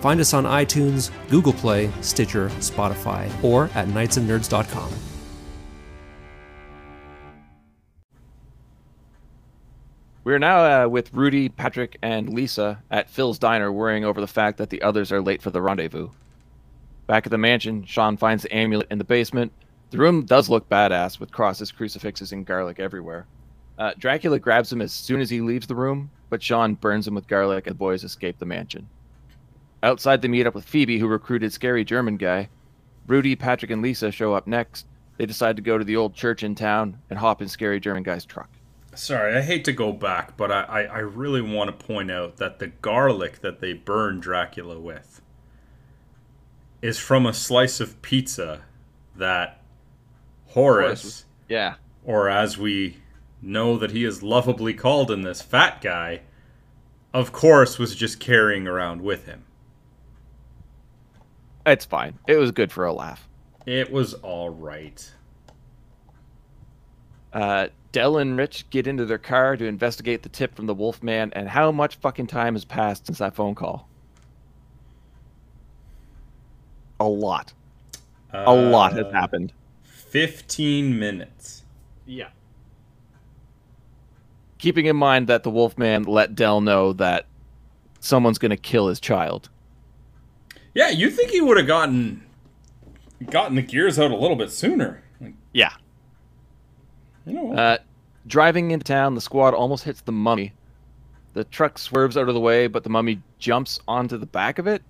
Find 0.00 0.20
us 0.20 0.32
on 0.32 0.44
iTunes, 0.44 1.10
Google 1.28 1.54
Play, 1.54 1.90
Stitcher, 2.02 2.50
Spotify, 2.60 3.32
or 3.42 3.64
at 3.74 3.88
knightsandnerds.com. 3.88 4.92
We're 10.26 10.40
now 10.40 10.86
uh, 10.86 10.88
with 10.88 11.14
Rudy, 11.14 11.48
Patrick, 11.48 11.98
and 12.02 12.34
Lisa 12.34 12.82
at 12.90 13.08
Phil's 13.08 13.38
diner, 13.38 13.70
worrying 13.70 14.04
over 14.04 14.20
the 14.20 14.26
fact 14.26 14.58
that 14.58 14.70
the 14.70 14.82
others 14.82 15.12
are 15.12 15.22
late 15.22 15.40
for 15.40 15.50
the 15.50 15.62
rendezvous. 15.62 16.08
Back 17.06 17.28
at 17.28 17.30
the 17.30 17.38
mansion, 17.38 17.84
Sean 17.84 18.16
finds 18.16 18.42
the 18.42 18.52
amulet 18.52 18.88
in 18.90 18.98
the 18.98 19.04
basement. 19.04 19.52
The 19.92 19.98
room 19.98 20.24
does 20.24 20.48
look 20.48 20.68
badass 20.68 21.20
with 21.20 21.30
crosses, 21.30 21.70
crucifixes, 21.70 22.32
and 22.32 22.44
garlic 22.44 22.80
everywhere. 22.80 23.28
Uh, 23.78 23.92
Dracula 23.98 24.40
grabs 24.40 24.72
him 24.72 24.82
as 24.82 24.90
soon 24.90 25.20
as 25.20 25.30
he 25.30 25.40
leaves 25.40 25.68
the 25.68 25.76
room, 25.76 26.10
but 26.28 26.42
Sean 26.42 26.74
burns 26.74 27.06
him 27.06 27.14
with 27.14 27.28
garlic 27.28 27.68
and 27.68 27.74
the 27.74 27.78
boys 27.78 28.02
escape 28.02 28.40
the 28.40 28.46
mansion. 28.46 28.88
Outside, 29.84 30.22
they 30.22 30.26
meet 30.26 30.48
up 30.48 30.56
with 30.56 30.64
Phoebe, 30.64 30.98
who 30.98 31.06
recruited 31.06 31.52
Scary 31.52 31.84
German 31.84 32.16
Guy. 32.16 32.48
Rudy, 33.06 33.36
Patrick, 33.36 33.70
and 33.70 33.80
Lisa 33.80 34.10
show 34.10 34.34
up 34.34 34.48
next. 34.48 34.86
They 35.18 35.26
decide 35.26 35.54
to 35.54 35.62
go 35.62 35.78
to 35.78 35.84
the 35.84 35.94
old 35.94 36.14
church 36.14 36.42
in 36.42 36.56
town 36.56 36.98
and 37.10 37.16
hop 37.20 37.40
in 37.40 37.46
Scary 37.46 37.78
German 37.78 38.02
Guy's 38.02 38.24
truck. 38.24 38.50
Sorry, 38.96 39.36
I 39.36 39.42
hate 39.42 39.64
to 39.66 39.72
go 39.72 39.92
back, 39.92 40.36
but 40.36 40.50
I, 40.50 40.62
I, 40.62 40.82
I 40.82 40.98
really 40.98 41.42
want 41.42 41.78
to 41.78 41.86
point 41.86 42.10
out 42.10 42.38
that 42.38 42.58
the 42.58 42.68
garlic 42.68 43.40
that 43.40 43.60
they 43.60 43.72
burn 43.72 44.20
Dracula 44.20 44.78
with 44.78 45.20
is 46.82 46.98
from 46.98 47.26
a 47.26 47.34
slice 47.34 47.80
of 47.80 48.00
pizza 48.02 48.62
that 49.14 49.60
Horace, 50.48 51.02
Horace. 51.02 51.24
Yeah. 51.48 51.74
or 52.04 52.28
as 52.28 52.56
we 52.56 52.98
know 53.42 53.76
that 53.76 53.90
he 53.90 54.04
is 54.04 54.22
lovably 54.22 54.72
called 54.74 55.10
in 55.10 55.22
this, 55.22 55.42
fat 55.42 55.80
guy, 55.80 56.22
of 57.12 57.32
course 57.32 57.78
was 57.78 57.94
just 57.94 58.18
carrying 58.18 58.66
around 58.66 59.02
with 59.02 59.26
him. 59.26 59.44
It's 61.64 61.84
fine. 61.84 62.18
It 62.26 62.36
was 62.36 62.52
good 62.52 62.70
for 62.72 62.84
a 62.84 62.92
laugh. 62.92 63.28
It 63.66 63.90
was 63.90 64.14
all 64.14 64.50
right. 64.50 65.12
Uh, 67.32 67.68
Dell 67.96 68.18
and 68.18 68.36
Rich 68.36 68.68
get 68.68 68.86
into 68.86 69.06
their 69.06 69.16
car 69.16 69.56
to 69.56 69.64
investigate 69.64 70.22
the 70.22 70.28
tip 70.28 70.54
from 70.54 70.66
the 70.66 70.74
Wolfman 70.74 71.32
and 71.32 71.48
how 71.48 71.72
much 71.72 71.96
fucking 71.96 72.26
time 72.26 72.52
has 72.54 72.62
passed 72.62 73.06
since 73.06 73.16
that 73.16 73.34
phone 73.34 73.54
call. 73.54 73.88
A 77.00 77.08
lot. 77.08 77.54
A 78.34 78.52
lot 78.54 78.92
has 78.92 79.06
Uh, 79.06 79.12
happened. 79.12 79.54
15 79.84 80.98
minutes. 80.98 81.62
Yeah. 82.04 82.28
Keeping 84.58 84.84
in 84.84 84.96
mind 84.96 85.26
that 85.28 85.42
the 85.42 85.48
Wolfman 85.50 86.02
let 86.02 86.34
Dell 86.34 86.60
know 86.60 86.92
that 86.92 87.24
someone's 88.00 88.36
going 88.36 88.50
to 88.50 88.58
kill 88.58 88.88
his 88.88 89.00
child. 89.00 89.48
Yeah, 90.74 90.90
you 90.90 91.08
think 91.10 91.30
he 91.30 91.40
would 91.40 91.56
have 91.56 91.66
gotten 91.66 92.22
gotten 93.30 93.56
the 93.56 93.62
gears 93.62 93.98
out 93.98 94.10
a 94.10 94.16
little 94.16 94.36
bit 94.36 94.50
sooner. 94.52 95.02
Like, 95.18 95.32
Yeah. 95.54 95.72
You 97.26 97.34
know. 97.34 97.52
Uh, 97.52 97.78
driving 98.26 98.70
into 98.70 98.84
town, 98.84 99.14
the 99.14 99.20
squad 99.20 99.54
almost 99.54 99.84
hits 99.84 100.00
the 100.00 100.12
mummy. 100.12 100.52
The 101.34 101.44
truck 101.44 101.78
swerves 101.78 102.16
out 102.16 102.28
of 102.28 102.34
the 102.34 102.40
way, 102.40 102.66
but 102.66 102.82
the 102.82 102.90
mummy 102.90 103.20
jumps 103.38 103.78
onto 103.86 104.16
the 104.16 104.26
back 104.26 104.58
of 104.58 104.66
it. 104.66 104.82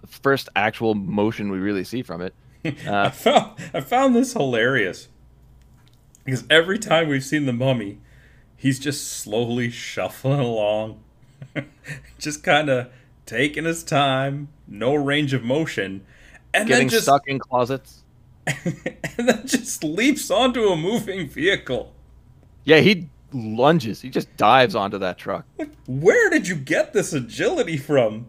The 0.00 0.06
first 0.06 0.48
actual 0.56 0.94
motion 0.94 1.50
we 1.50 1.58
really 1.58 1.84
see 1.84 2.02
from 2.02 2.22
it. 2.22 2.34
I 2.64 2.70
Uh, 2.88 3.10
found 3.10 3.52
I 3.74 3.80
found 3.80 4.16
this 4.16 4.32
hilarious 4.32 5.08
because 6.24 6.44
every 6.48 6.78
time 6.78 7.08
we've 7.08 7.24
seen 7.24 7.46
the 7.46 7.52
mummy, 7.52 7.98
he's 8.56 8.78
just 8.78 9.06
slowly 9.08 9.70
shuffling 9.70 10.40
along. 10.40 11.00
just 12.18 12.42
kind 12.42 12.68
of 12.68 12.90
taking 13.26 13.64
his 13.64 13.82
time, 13.82 14.48
no 14.66 14.94
range 14.94 15.32
of 15.32 15.42
motion, 15.42 16.04
and 16.54 16.68
Getting 16.68 16.86
then 16.86 16.88
just 16.90 17.04
stuck 17.04 17.26
in 17.26 17.38
closets. 17.38 17.99
and 18.64 19.28
then 19.28 19.46
just 19.46 19.84
leaps 19.84 20.30
onto 20.30 20.68
a 20.68 20.76
moving 20.76 21.28
vehicle. 21.28 21.92
Yeah, 22.64 22.78
he 22.80 23.08
lunges. 23.32 24.00
He 24.00 24.10
just 24.10 24.34
dives 24.36 24.74
onto 24.74 24.98
that 24.98 25.18
truck. 25.18 25.46
Where 25.86 26.30
did 26.30 26.48
you 26.48 26.56
get 26.56 26.92
this 26.92 27.12
agility 27.12 27.76
from? 27.76 28.26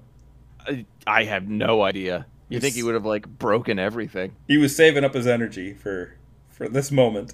I, 0.66 0.86
I 1.08 1.24
have 1.24 1.48
no 1.48 1.82
idea. 1.82 2.26
You 2.50 2.60
think 2.60 2.76
he 2.76 2.84
would 2.84 2.96
have 2.96 3.06
like 3.06 3.28
broken 3.28 3.80
everything? 3.80 4.36
He 4.48 4.58
was 4.58 4.76
saving 4.76 5.06
up 5.06 5.14
his 5.14 5.26
energy 5.26 5.74
for 5.74 6.18
for 6.50 6.68
this 6.68 6.92
moment. 6.92 7.34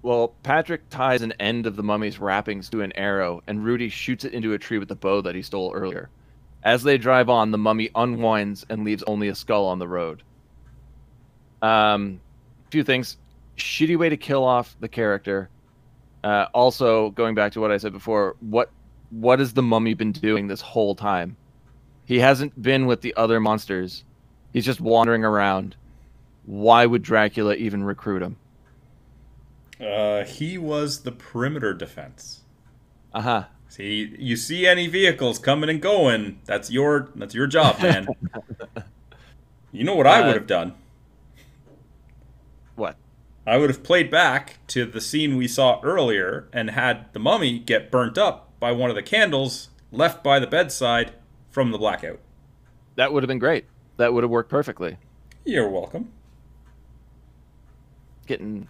Well, 0.00 0.34
Patrick 0.42 0.88
ties 0.88 1.22
an 1.22 1.32
end 1.38 1.66
of 1.66 1.76
the 1.76 1.82
mummy's 1.82 2.18
wrappings 2.18 2.70
to 2.70 2.82
an 2.82 2.92
arrow, 2.96 3.42
and 3.46 3.64
Rudy 3.64 3.88
shoots 3.88 4.24
it 4.24 4.32
into 4.32 4.54
a 4.54 4.58
tree 4.58 4.78
with 4.78 4.88
the 4.88 4.94
bow 4.94 5.20
that 5.22 5.34
he 5.34 5.42
stole 5.42 5.72
earlier. 5.74 6.08
As 6.62 6.82
they 6.82 6.98
drive 6.98 7.28
on, 7.28 7.50
the 7.50 7.58
mummy 7.58 7.90
unwinds 7.94 8.64
and 8.70 8.84
leaves 8.84 9.02
only 9.06 9.28
a 9.28 9.34
skull 9.34 9.66
on 9.66 9.78
the 9.78 9.88
road. 9.88 10.22
Um, 11.62 12.20
few 12.70 12.84
things. 12.84 13.16
Shitty 13.56 13.96
way 13.98 14.08
to 14.08 14.16
kill 14.16 14.44
off 14.44 14.76
the 14.80 14.88
character. 14.88 15.50
Uh, 16.22 16.46
also, 16.54 17.10
going 17.10 17.34
back 17.34 17.52
to 17.52 17.60
what 17.60 17.70
I 17.70 17.76
said 17.76 17.92
before, 17.92 18.36
what 18.40 18.70
what 19.10 19.38
has 19.38 19.54
the 19.54 19.62
mummy 19.62 19.94
been 19.94 20.12
doing 20.12 20.48
this 20.48 20.60
whole 20.60 20.94
time? 20.94 21.36
He 22.04 22.18
hasn't 22.18 22.60
been 22.60 22.86
with 22.86 23.00
the 23.00 23.14
other 23.16 23.40
monsters. 23.40 24.04
He's 24.52 24.64
just 24.64 24.80
wandering 24.80 25.24
around. 25.24 25.76
Why 26.44 26.86
would 26.86 27.02
Dracula 27.02 27.54
even 27.54 27.84
recruit 27.84 28.22
him? 28.22 28.36
Uh, 29.80 30.24
he 30.24 30.58
was 30.58 31.02
the 31.02 31.12
perimeter 31.12 31.72
defense. 31.74 32.42
Uh 33.12 33.20
huh. 33.20 33.44
See, 33.68 34.14
you 34.18 34.36
see 34.36 34.66
any 34.66 34.86
vehicles 34.86 35.38
coming 35.38 35.68
and 35.70 35.80
going, 35.80 36.40
that's 36.46 36.70
your 36.70 37.10
that's 37.14 37.34
your 37.34 37.46
job, 37.46 37.80
man. 37.80 38.08
you 39.72 39.84
know 39.84 39.94
what 39.94 40.06
I 40.06 40.22
Uh, 40.22 40.26
would 40.26 40.34
have 40.36 40.46
done? 40.46 40.74
I 43.48 43.56
would 43.56 43.70
have 43.70 43.82
played 43.82 44.10
back 44.10 44.58
to 44.68 44.84
the 44.84 45.00
scene 45.00 45.36
we 45.38 45.48
saw 45.48 45.80
earlier 45.82 46.48
and 46.52 46.70
had 46.70 47.10
the 47.14 47.18
mummy 47.18 47.58
get 47.58 47.90
burnt 47.90 48.18
up 48.18 48.52
by 48.60 48.72
one 48.72 48.90
of 48.90 48.96
the 48.96 49.02
candles 49.02 49.70
left 49.90 50.22
by 50.22 50.38
the 50.38 50.46
bedside 50.46 51.14
from 51.48 51.70
the 51.70 51.78
blackout. 51.78 52.20
That 52.96 53.10
would 53.10 53.22
have 53.22 53.28
been 53.28 53.38
great. 53.38 53.64
That 53.96 54.12
would 54.12 54.22
have 54.22 54.30
worked 54.30 54.50
perfectly. 54.50 54.98
You're 55.46 55.68
welcome. 55.68 56.12
Getting 58.26 58.68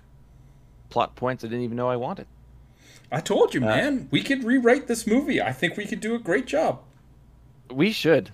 plot 0.90 1.16
points 1.16 1.42
I 1.42 1.48
didn't 1.48 1.64
even 1.64 1.76
know 1.76 1.88
I 1.88 1.96
wanted. 1.96 2.28
I 3.10 3.20
told 3.20 3.54
you, 3.54 3.62
uh, 3.62 3.66
man. 3.66 4.08
We 4.12 4.22
could 4.22 4.44
rewrite 4.44 4.86
this 4.86 5.08
movie. 5.08 5.42
I 5.42 5.50
think 5.50 5.76
we 5.76 5.86
could 5.86 6.00
do 6.00 6.14
a 6.14 6.20
great 6.20 6.46
job. 6.46 6.82
We 7.68 7.90
should. 7.90 8.30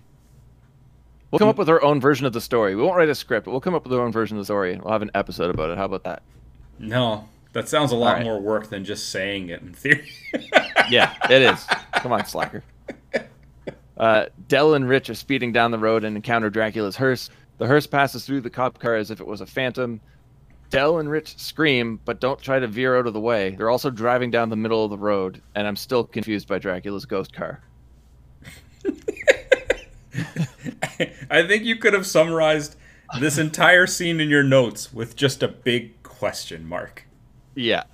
We'll 1.35 1.40
come 1.40 1.48
up 1.48 1.59
with 1.59 1.69
our 1.69 1.82
own 1.82 2.01
version 2.01 2.27
of 2.27 2.32
the 2.32 2.40
story. 2.40 2.77
We 2.77 2.82
won't 2.82 2.97
write 2.97 3.09
a 3.09 3.15
script, 3.16 3.47
but 3.47 3.51
we'll 3.51 3.61
come 3.61 3.74
up 3.74 3.82
with 3.82 3.93
our 3.93 4.01
own 4.01 4.12
version 4.12 4.36
of 4.36 4.43
the 4.43 4.44
story. 4.44 4.78
We'll 4.81 4.93
have 4.93 5.02
an 5.02 5.11
episode 5.16 5.51
about 5.52 5.69
it. 5.69 5.77
How 5.77 5.86
about 5.86 6.05
that? 6.05 6.23
No, 6.78 7.28
that 7.55 7.69
sounds 7.69 7.90
a 7.90 7.97
lot 7.97 8.11
All 8.11 8.15
right. 8.15 8.24
more 8.24 8.40
work 8.40 8.70
than 8.70 8.85
just 8.85 9.09
saying 9.11 9.48
it 9.48 9.61
in 9.61 9.73
theory. 9.74 10.12
Yeah, 10.89 11.12
it 11.28 11.43
is. 11.43 11.66
Come 11.94 12.12
on, 12.12 12.24
slacker. 12.24 12.62
Uh, 13.97 14.27
Dell 14.47 14.74
and 14.74 14.89
Rich 14.89 15.11
are 15.11 15.15
speeding 15.15 15.51
down 15.51 15.73
the 15.73 15.78
road 15.78 16.05
and 16.05 16.15
encounter 16.15 16.51
Dracula's 16.51 16.94
hearse. 16.94 17.31
The 17.59 17.66
hearse 17.66 17.89
passes 17.89 18.24
through 18.24 18.43
the 18.43 18.51
cop 18.51 18.78
car 18.78 18.94
as 18.94 19.11
if 19.11 19.19
it 19.20 19.27
was 19.27 19.40
a 19.40 19.47
phantom. 19.47 20.01
Dell 20.70 20.98
and 20.98 21.11
Rich 21.11 21.39
scream, 21.39 21.98
but 22.05 22.20
don't 22.20 22.40
try 22.40 22.61
to 22.61 22.69
veer 22.69 22.97
out 22.97 23.09
of 23.09 23.12
the 23.12 23.20
way. 23.20 23.56
They're 23.56 23.70
also 23.70 23.90
driving 23.90 24.31
down 24.31 24.51
the 24.51 24.56
middle 24.56 24.85
of 24.85 24.90
the 24.90 24.98
road, 24.98 25.43
and 25.56 25.66
I'm 25.66 25.74
still 25.74 26.05
confused 26.05 26.47
by 26.47 26.59
Dracula's 26.61 27.06
ghost 27.06 27.32
car. 27.32 27.61
I 31.31 31.47
think 31.47 31.65
you 31.65 31.77
could 31.77 31.93
have 31.93 32.07
summarized 32.07 32.77
this 33.20 33.39
entire 33.39 33.86
scene 33.86 34.20
in 34.20 34.28
your 34.28 34.43
notes 34.43 34.93
with 34.93 35.16
just 35.16 35.43
a 35.43 35.49
big 35.49 36.03
question 36.03 36.66
mark. 36.66 37.07
Yeah. 37.55 37.85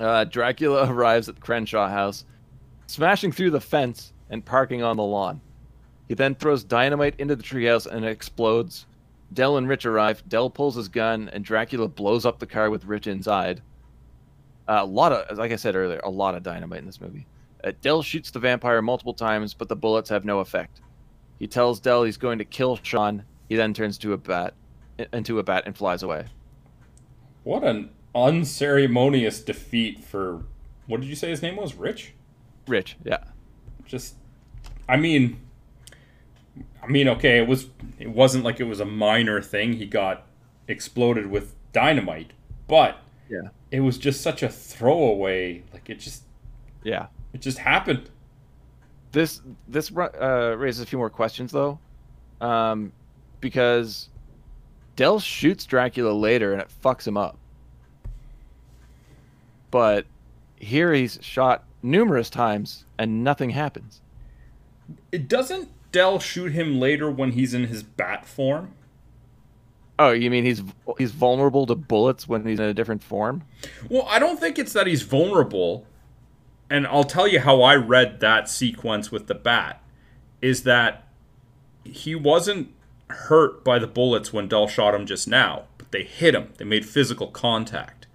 Uh, 0.00 0.24
Dracula 0.24 0.90
arrives 0.90 1.28
at 1.28 1.36
the 1.36 1.40
Crenshaw 1.40 1.88
house, 1.88 2.24
smashing 2.86 3.32
through 3.32 3.50
the 3.50 3.60
fence 3.60 4.12
and 4.30 4.44
parking 4.44 4.82
on 4.82 4.96
the 4.96 5.02
lawn. 5.02 5.40
He 6.08 6.14
then 6.14 6.34
throws 6.34 6.64
dynamite 6.64 7.14
into 7.18 7.36
the 7.36 7.42
treehouse 7.42 7.86
and 7.86 8.04
it 8.04 8.10
explodes. 8.10 8.86
Dell 9.32 9.56
and 9.56 9.68
Rich 9.68 9.86
arrive. 9.86 10.22
Dell 10.28 10.48
pulls 10.48 10.76
his 10.76 10.88
gun, 10.88 11.28
and 11.32 11.44
Dracula 11.44 11.88
blows 11.88 12.24
up 12.24 12.38
the 12.38 12.46
car 12.46 12.70
with 12.70 12.84
Rich 12.84 13.08
inside. 13.08 13.62
Uh, 14.68 14.80
a 14.82 14.84
lot 14.84 15.12
of, 15.12 15.36
like 15.38 15.50
I 15.50 15.56
said 15.56 15.74
earlier, 15.74 16.00
a 16.04 16.10
lot 16.10 16.34
of 16.34 16.42
dynamite 16.42 16.78
in 16.78 16.86
this 16.86 17.00
movie. 17.00 17.26
Uh, 17.64 17.72
Dell 17.80 18.02
shoots 18.02 18.30
the 18.30 18.38
vampire 18.38 18.82
multiple 18.82 19.14
times, 19.14 19.54
but 19.54 19.68
the 19.68 19.76
bullets 19.76 20.10
have 20.10 20.24
no 20.24 20.40
effect. 20.40 20.80
He 21.38 21.46
tells 21.46 21.80
Dell 21.80 22.04
he's 22.04 22.16
going 22.18 22.38
to 22.38 22.44
kill 22.44 22.78
Sean. 22.82 23.24
He 23.48 23.56
then 23.56 23.72
turns 23.74 23.98
to 23.98 24.12
a 24.12 24.18
bat, 24.18 24.54
into 25.12 25.38
a 25.38 25.42
bat, 25.42 25.64
and 25.66 25.76
flies 25.76 26.02
away. 26.02 26.26
What 27.42 27.64
an 27.64 27.90
unceremonious 28.14 29.40
defeat 29.40 30.04
for 30.04 30.42
what 30.86 31.00
did 31.00 31.08
you 31.08 31.16
say 31.16 31.30
his 31.30 31.42
name 31.42 31.56
was? 31.56 31.74
Rich? 31.74 32.12
Rich, 32.68 32.96
yeah. 33.04 33.24
Just 33.86 34.14
I 34.88 34.96
mean 34.96 35.40
I 36.82 36.86
mean, 36.86 37.08
okay, 37.08 37.38
it 37.38 37.48
was 37.48 37.68
it 37.98 38.10
wasn't 38.10 38.44
like 38.44 38.60
it 38.60 38.64
was 38.64 38.80
a 38.80 38.84
minor 38.84 39.40
thing. 39.42 39.74
He 39.74 39.86
got 39.86 40.26
exploded 40.68 41.26
with 41.26 41.54
dynamite, 41.72 42.32
but 42.68 42.98
Yeah. 43.28 43.48
it 43.70 43.80
was 43.80 43.98
just 43.98 44.20
such 44.20 44.42
a 44.42 44.48
throwaway. 44.48 45.62
Like 45.72 45.90
it 45.90 45.98
just 45.98 46.22
Yeah. 46.84 47.06
it 47.32 47.40
just 47.40 47.58
happened. 47.58 48.10
This 49.12 49.40
this 49.68 49.90
uh, 49.90 50.54
raises 50.56 50.82
a 50.82 50.86
few 50.86 50.98
more 50.98 51.10
questions 51.10 51.52
though, 51.52 51.78
um, 52.40 52.92
because 53.40 54.08
Dell 54.96 55.20
shoots 55.20 55.64
Dracula 55.66 56.12
later 56.12 56.52
and 56.52 56.60
it 56.60 56.68
fucks 56.82 57.06
him 57.06 57.16
up. 57.16 57.38
But 59.70 60.06
here 60.56 60.92
he's 60.92 61.18
shot 61.20 61.64
numerous 61.82 62.30
times 62.30 62.84
and 62.98 63.24
nothing 63.24 63.50
happens. 63.50 64.00
It 65.12 65.28
doesn't 65.28 65.68
Dell 65.92 66.18
shoot 66.18 66.50
him 66.50 66.80
later 66.80 67.08
when 67.08 67.32
he's 67.32 67.54
in 67.54 67.68
his 67.68 67.84
bat 67.84 68.26
form? 68.26 68.74
Oh, 69.96 70.10
you 70.10 70.28
mean 70.28 70.44
he's 70.44 70.60
he's 70.98 71.12
vulnerable 71.12 71.66
to 71.66 71.76
bullets 71.76 72.26
when 72.26 72.44
he's 72.44 72.58
in 72.58 72.66
a 72.66 72.74
different 72.74 73.00
form? 73.00 73.44
Well, 73.88 74.04
I 74.08 74.18
don't 74.18 74.40
think 74.40 74.58
it's 74.58 74.72
that 74.72 74.88
he's 74.88 75.02
vulnerable. 75.02 75.86
And 76.70 76.86
I'll 76.86 77.04
tell 77.04 77.28
you 77.28 77.40
how 77.40 77.62
I 77.62 77.74
read 77.76 78.20
that 78.20 78.48
sequence 78.48 79.12
with 79.12 79.26
the 79.26 79.34
bat 79.34 79.82
is 80.40 80.62
that 80.64 81.06
he 81.84 82.14
wasn't 82.14 82.72
hurt 83.10 83.64
by 83.64 83.78
the 83.78 83.86
bullets 83.86 84.32
when 84.32 84.48
Dell 84.48 84.66
shot 84.66 84.94
him 84.94 85.06
just 85.06 85.28
now, 85.28 85.64
but 85.78 85.92
they 85.92 86.02
hit 86.02 86.34
him. 86.34 86.52
They 86.56 86.64
made 86.64 86.86
physical 86.86 87.28
contact. 87.28 88.06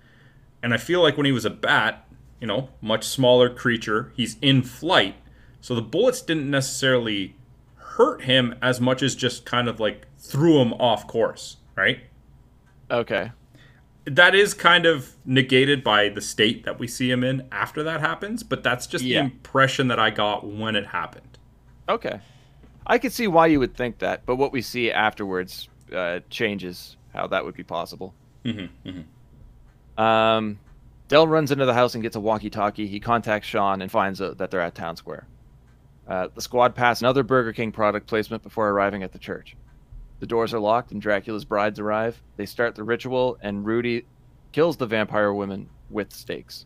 And 0.61 0.73
I 0.73 0.77
feel 0.77 1.01
like 1.01 1.15
when 1.15 1.25
he 1.25 1.31
was 1.31 1.45
a 1.45 1.49
bat, 1.49 2.05
you 2.41 2.47
know, 2.47 2.69
much 2.81 3.05
smaller 3.05 3.49
creature, 3.49 4.11
he's 4.15 4.37
in 4.41 4.63
flight. 4.63 5.15
So 5.61 5.75
the 5.75 5.81
bullets 5.81 6.21
didn't 6.21 6.49
necessarily 6.49 7.35
hurt 7.75 8.23
him 8.23 8.55
as 8.61 8.79
much 8.79 9.03
as 9.03 9.15
just 9.15 9.45
kind 9.45 9.67
of 9.67 9.79
like 9.79 10.07
threw 10.17 10.59
him 10.61 10.73
off 10.73 11.07
course, 11.07 11.57
right? 11.75 12.01
Okay. 12.89 13.31
That 14.05 14.33
is 14.33 14.53
kind 14.53 14.85
of 14.85 15.15
negated 15.25 15.83
by 15.83 16.09
the 16.09 16.21
state 16.21 16.63
that 16.65 16.79
we 16.79 16.87
see 16.87 17.11
him 17.11 17.23
in 17.23 17.47
after 17.51 17.83
that 17.83 17.99
happens, 18.01 18.43
but 18.43 18.63
that's 18.63 18.87
just 18.87 19.03
Yeah. 19.03 19.19
the 19.19 19.25
impression 19.25 19.87
that 19.89 19.99
I 19.99 20.09
got 20.09 20.47
when 20.47 20.75
it 20.75 20.87
happened. 20.87 21.37
Okay. 21.87 22.19
I 22.87 22.97
could 22.97 23.11
see 23.13 23.27
why 23.27 23.47
you 23.47 23.59
would 23.59 23.75
think 23.75 23.99
that, 23.99 24.25
but 24.25 24.37
what 24.37 24.51
we 24.51 24.61
see 24.61 24.91
afterwards 24.91 25.69
uh, 25.93 26.19
changes 26.29 26.97
how 27.13 27.27
that 27.27 27.43
would 27.45 27.55
be 27.55 27.63
possible. 27.63 28.13
Mm-hmm, 28.45 30.01
Um, 30.01 30.59
Dell 31.07 31.27
runs 31.27 31.51
into 31.51 31.65
the 31.65 31.73
house 31.73 31.93
and 31.95 32.03
gets 32.03 32.15
a 32.15 32.19
walkie-talkie. 32.19 32.87
He 32.87 32.99
contacts 32.99 33.47
Sean 33.47 33.81
and 33.81 33.91
finds 33.91 34.21
out 34.21 34.37
that 34.37 34.51
they're 34.51 34.61
at 34.61 34.75
Town 34.75 34.95
Square. 34.95 35.27
Uh, 36.07 36.27
the 36.33 36.41
squad 36.41 36.73
pass 36.75 37.01
another 37.01 37.21
Burger 37.23 37.53
King 37.53 37.71
product 37.71 38.07
placement 38.07 38.41
before 38.43 38.69
arriving 38.69 39.03
at 39.03 39.11
the 39.11 39.19
church. 39.19 39.55
The 40.19 40.27
doors 40.27 40.53
are 40.53 40.59
locked 40.59 40.91
and 40.91 41.01
Dracula's 41.01 41.45
brides 41.45 41.79
arrive. 41.79 42.21
They 42.35 42.45
start 42.45 42.75
the 42.75 42.83
ritual, 42.83 43.37
and 43.41 43.65
Rudy 43.65 44.05
kills 44.51 44.77
the 44.77 44.85
vampire 44.85 45.33
women 45.33 45.69
with 45.89 46.13
stakes. 46.13 46.65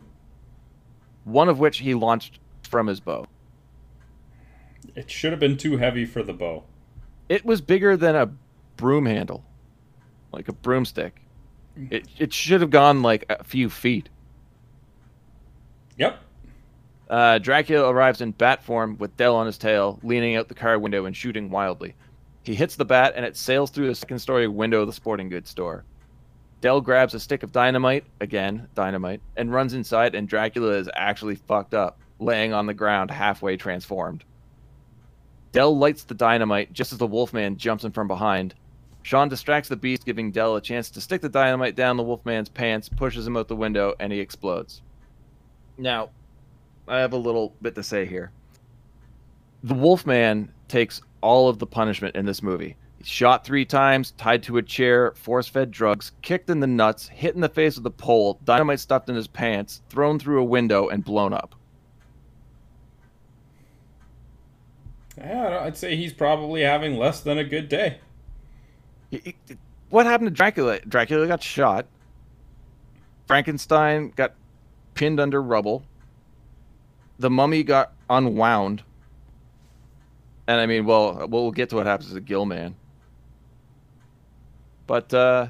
One 1.24 1.50
of 1.50 1.60
which 1.60 1.80
he 1.80 1.94
launched 1.94 2.40
from 2.64 2.88
his 2.88 3.00
bow. 3.00 3.28
It 4.96 5.10
should 5.10 5.32
have 5.32 5.40
been 5.40 5.58
too 5.58 5.78
heavy 5.78 6.06
for 6.06 6.24
the 6.24 6.34
bow. 6.34 6.64
It 7.30 7.46
was 7.46 7.62
bigger 7.62 7.96
than 7.96 8.16
a 8.16 8.32
broom 8.76 9.06
handle, 9.06 9.46
like 10.32 10.48
a 10.48 10.54
broomstick. 10.54 11.22
It 11.90 12.08
it 12.20 12.34
should 12.34 12.62
have 12.62 12.70
gone 12.70 13.02
like 13.02 13.26
a 13.30 13.44
few 13.44 13.70
feet. 13.70 14.10
Yep. 15.98 16.20
Uh, 17.10 17.40
Dracula 17.40 17.90
arrives 17.90 18.22
in 18.22 18.32
bat 18.32 18.64
form 18.64 18.98
with 18.98 19.16
Dell 19.18 19.36
on 19.36 19.46
his 19.46 19.58
tail, 19.58 20.00
leaning 20.04 20.36
out 20.36 20.48
the 20.48 20.56
car 20.56 20.78
window 20.80 21.06
and 21.06 21.16
shooting 21.16 21.50
wildly. 21.50 21.96
He 22.44 22.56
hits 22.56 22.76
the 22.76 22.86
bat 22.86 23.14
and 23.15 23.26
it 23.26 23.38
sails 23.38 23.72
through 23.72 23.88
the 23.88 23.95
second 23.95 24.20
story 24.20 24.48
window 24.48 24.82
of 24.82 24.88
the 24.88 24.94
sporting 24.94 25.30
goods 25.30 25.49
store. 25.49 25.86
Dell 26.60 26.82
grabs 26.82 27.14
a 27.14 27.20
stick 27.20 27.44
of 27.44 27.52
dynamite, 27.52 28.06
again, 28.22 28.68
dynamite, 28.74 29.22
and 29.36 29.52
runs 29.52 29.74
inside, 29.74 30.15
and 30.15 30.28
Dracula 30.28 30.72
is 30.78 30.90
actually 30.95 31.36
fucked 31.36 31.74
up, 31.74 31.99
laying 32.20 32.53
on 32.53 32.68
the 32.68 32.74
ground 32.74 33.11
halfway 33.11 33.57
transformed. 33.57 34.24
Dell 35.52 35.78
lights 35.78 36.03
the 36.03 36.14
dynamite 36.14 36.72
just 36.74 36.94
as 36.94 36.98
the 36.98 37.07
Wolfman 37.07 37.57
jumps 37.57 37.84
in 37.84 37.91
from 37.91 38.07
behind. 38.07 38.56
Sean 39.03 39.28
distracts 39.28 39.68
the 39.68 39.76
beast, 39.76 40.06
giving 40.06 40.32
Dell 40.32 40.56
a 40.56 40.61
chance 40.61 40.90
to 40.91 41.02
stick 41.02 41.22
the 41.22 41.28
dynamite 41.28 41.76
down 41.76 41.98
the 41.98 42.03
Wolfman's 42.03 42.49
pants, 42.49 42.88
pushes 42.88 43.28
him 43.28 43.36
out 43.36 43.49
the 43.49 43.56
window, 43.56 43.94
and 43.99 44.14
he 44.14 44.20
explodes. 44.20 44.82
Now, 45.78 46.10
I 46.88 46.99
have 46.99 47.14
a 47.14 47.18
little 47.18 47.53
bit 47.61 47.76
to 47.76 47.84
say 47.84 48.06
here. 48.06 48.32
The 49.64 49.74
Wolfman 49.74 50.52
takes 50.70 51.02
all 51.24 51.48
of 51.48 51.58
the 51.58 51.66
punishment 51.66 52.16
in 52.16 52.26
this 52.26 52.44
movie. 52.44 52.76
He's 52.98 53.08
shot 53.08 53.45
three 53.45 53.66
times, 53.66 54.12
tied 54.12 54.44
to 54.44 54.58
a 54.58 54.62
chair, 54.62 55.14
force 55.16 55.48
fed 55.48 55.72
drugs, 55.72 56.12
kicked 56.22 56.50
in 56.50 56.60
the 56.60 56.68
nuts, 56.68 57.08
hit 57.08 57.34
in 57.34 57.41
the 57.41 57.50
face 57.50 57.78
with 57.78 57.86
a 57.86 57.91
pole, 57.91 58.40
dynamite 58.44 58.80
stuffed 58.80 59.10
in 59.10 59.16
his 59.16 59.28
pants, 59.28 59.82
thrown 59.90 60.20
through 60.20 60.41
a 60.41 60.45
window, 60.45 60.90
and 60.90 61.04
blown 61.04 61.34
up. 61.34 61.56
Yeah, 65.18 65.60
I'd 65.62 65.78
say 65.78 65.95
he's 65.95 66.14
probably 66.14 66.62
having 66.62 66.98
less 66.98 67.22
than 67.22 67.38
a 67.38 67.44
good 67.44 67.70
day. 67.70 68.00
What 69.90 70.06
happened 70.06 70.28
to 70.28 70.34
Dracula? 70.34 70.80
Dracula 70.80 71.28
got 71.28 71.44
shot. 71.44 71.86
Frankenstein 73.28 74.12
got 74.16 74.34
pinned 74.95 75.20
under 75.20 75.41
rubble. 75.41 75.84
The 77.20 77.30
mummy 77.30 77.64
got 77.64 77.94
unwound. 78.10 78.84
And 80.48 80.60
I 80.60 80.65
mean, 80.65 80.86
well, 80.86 81.28
we'll 81.28 81.52
get 81.52 81.70
to 81.70 81.76
what 81.76 81.86
happens 81.86 82.14
to 82.14 82.20
Gillman. 82.20 82.76
But 84.88 85.14
uh, 85.14 85.48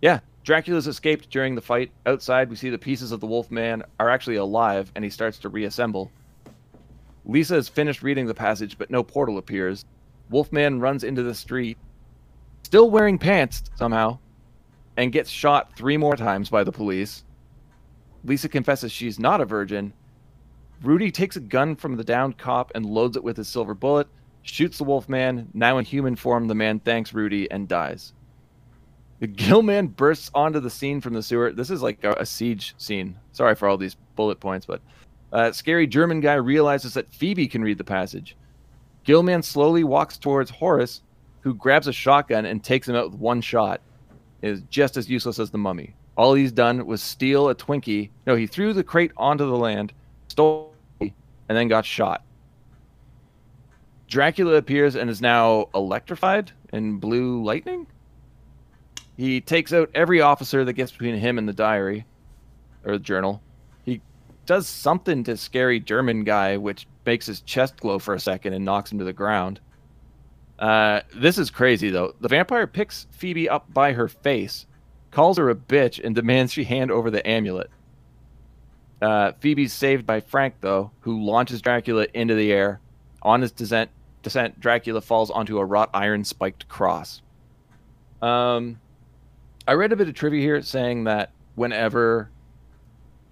yeah, 0.00 0.20
Dracula's 0.44 0.86
escaped 0.86 1.30
during 1.30 1.54
the 1.54 1.60
fight. 1.60 1.90
Outside, 2.06 2.50
we 2.50 2.56
see 2.56 2.70
the 2.70 2.78
pieces 2.78 3.12
of 3.12 3.20
the 3.20 3.26
Wolfman 3.26 3.82
are 3.98 4.10
actually 4.10 4.36
alive, 4.36 4.92
and 4.94 5.02
he 5.04 5.10
starts 5.10 5.38
to 5.38 5.48
reassemble. 5.48 6.10
Lisa 7.24 7.54
has 7.54 7.68
finished 7.68 8.02
reading 8.02 8.26
the 8.26 8.34
passage, 8.34 8.76
but 8.76 8.90
no 8.90 9.02
portal 9.02 9.38
appears. 9.38 9.84
Wolfman 10.30 10.80
runs 10.80 11.04
into 11.04 11.22
the 11.22 11.34
street, 11.34 11.78
still 12.62 12.90
wearing 12.90 13.18
pants 13.18 13.62
somehow, 13.76 14.18
and 14.96 15.12
gets 15.12 15.30
shot 15.30 15.74
three 15.74 15.96
more 15.96 16.16
times 16.16 16.50
by 16.50 16.62
the 16.62 16.72
police. 16.72 17.24
Lisa 18.24 18.48
confesses 18.48 18.92
she's 18.92 19.18
not 19.18 19.40
a 19.40 19.44
virgin. 19.44 19.92
Rudy 20.84 21.10
takes 21.10 21.36
a 21.36 21.40
gun 21.40 21.76
from 21.76 21.96
the 21.96 22.04
downed 22.04 22.38
cop 22.38 22.72
and 22.74 22.84
loads 22.84 23.16
it 23.16 23.24
with 23.24 23.36
his 23.36 23.48
silver 23.48 23.74
bullet, 23.74 24.06
shoots 24.42 24.78
the 24.78 24.84
Wolfman. 24.84 25.48
Now 25.54 25.78
in 25.78 25.84
human 25.84 26.16
form, 26.16 26.46
the 26.46 26.54
man 26.54 26.80
thanks 26.80 27.14
Rudy 27.14 27.50
and 27.50 27.66
dies. 27.66 28.12
The 29.20 29.26
Gillman 29.26 29.88
bursts 29.88 30.30
onto 30.34 30.60
the 30.60 30.68
scene 30.68 31.00
from 31.00 31.14
the 31.14 31.22
sewer. 31.22 31.52
This 31.52 31.70
is 31.70 31.82
like 31.82 32.04
a, 32.04 32.12
a 32.12 32.26
siege 32.26 32.74
scene. 32.76 33.16
Sorry 33.32 33.54
for 33.54 33.68
all 33.68 33.78
these 33.78 33.96
bullet 34.16 34.40
points, 34.40 34.66
but 34.66 34.82
uh, 35.32 35.52
scary 35.52 35.86
German 35.86 36.20
guy 36.20 36.34
realizes 36.34 36.94
that 36.94 37.12
Phoebe 37.12 37.48
can 37.48 37.62
read 37.62 37.78
the 37.78 37.84
passage. 37.84 38.36
Gillman 39.04 39.42
slowly 39.42 39.84
walks 39.84 40.18
towards 40.18 40.50
Horace, 40.50 41.02
who 41.40 41.54
grabs 41.54 41.88
a 41.88 41.92
shotgun 41.92 42.44
and 42.44 42.62
takes 42.62 42.88
him 42.88 42.96
out 42.96 43.10
with 43.10 43.20
one 43.20 43.40
shot. 43.40 43.80
It 44.42 44.50
is 44.50 44.62
just 44.68 44.96
as 44.96 45.08
useless 45.08 45.38
as 45.38 45.50
the 45.50 45.58
mummy. 45.58 45.94
All 46.16 46.34
he's 46.34 46.52
done 46.52 46.84
was 46.86 47.02
steal 47.02 47.48
a 47.48 47.54
Twinkie. 47.54 48.10
No, 48.26 48.34
he 48.34 48.46
threw 48.46 48.72
the 48.72 48.84
crate 48.84 49.12
onto 49.16 49.46
the 49.46 49.56
land, 49.56 49.92
stole, 50.28 50.73
and 51.48 51.56
then 51.56 51.68
got 51.68 51.84
shot. 51.84 52.24
Dracula 54.08 54.54
appears 54.54 54.94
and 54.94 55.10
is 55.10 55.20
now 55.20 55.68
electrified 55.74 56.52
in 56.72 56.98
blue 56.98 57.42
lightning. 57.42 57.86
He 59.16 59.40
takes 59.40 59.72
out 59.72 59.90
every 59.94 60.20
officer 60.20 60.64
that 60.64 60.72
gets 60.74 60.92
between 60.92 61.16
him 61.16 61.38
and 61.38 61.48
the 61.48 61.52
diary 61.52 62.04
or 62.84 62.92
the 62.92 62.98
journal. 62.98 63.42
He 63.84 64.00
does 64.46 64.66
something 64.66 65.24
to 65.24 65.36
scary 65.36 65.80
German 65.80 66.24
guy, 66.24 66.56
which 66.56 66.86
makes 67.06 67.26
his 67.26 67.40
chest 67.40 67.76
glow 67.78 67.98
for 67.98 68.14
a 68.14 68.20
second 68.20 68.54
and 68.54 68.64
knocks 68.64 68.90
him 68.90 68.98
to 68.98 69.04
the 69.04 69.12
ground. 69.12 69.60
Uh, 70.58 71.00
this 71.14 71.38
is 71.38 71.50
crazy 71.50 71.90
though. 71.90 72.14
The 72.20 72.28
vampire 72.28 72.66
picks 72.66 73.06
Phoebe 73.10 73.48
up 73.48 73.72
by 73.72 73.92
her 73.92 74.08
face, 74.08 74.66
calls 75.10 75.38
her 75.38 75.50
a 75.50 75.54
bitch, 75.54 76.02
and 76.04 76.14
demands 76.14 76.52
she 76.52 76.64
hand 76.64 76.90
over 76.90 77.10
the 77.10 77.26
amulet. 77.26 77.70
Uh, 79.04 79.32
Phoebe's 79.38 79.74
saved 79.74 80.06
by 80.06 80.20
Frank 80.20 80.54
though, 80.62 80.90
who 81.00 81.22
launches 81.22 81.60
Dracula 81.60 82.06
into 82.14 82.34
the 82.34 82.50
air. 82.50 82.80
On 83.20 83.42
his 83.42 83.52
descent, 83.52 83.90
descent, 84.22 84.58
Dracula 84.58 85.02
falls 85.02 85.30
onto 85.30 85.58
a 85.58 85.64
wrought 85.64 85.90
iron 85.92 86.24
spiked 86.24 86.68
cross. 86.68 87.20
Um, 88.22 88.80
I 89.68 89.74
read 89.74 89.92
a 89.92 89.96
bit 89.96 90.08
of 90.08 90.14
trivia 90.14 90.40
here 90.40 90.62
saying 90.62 91.04
that 91.04 91.32
whenever 91.54 92.30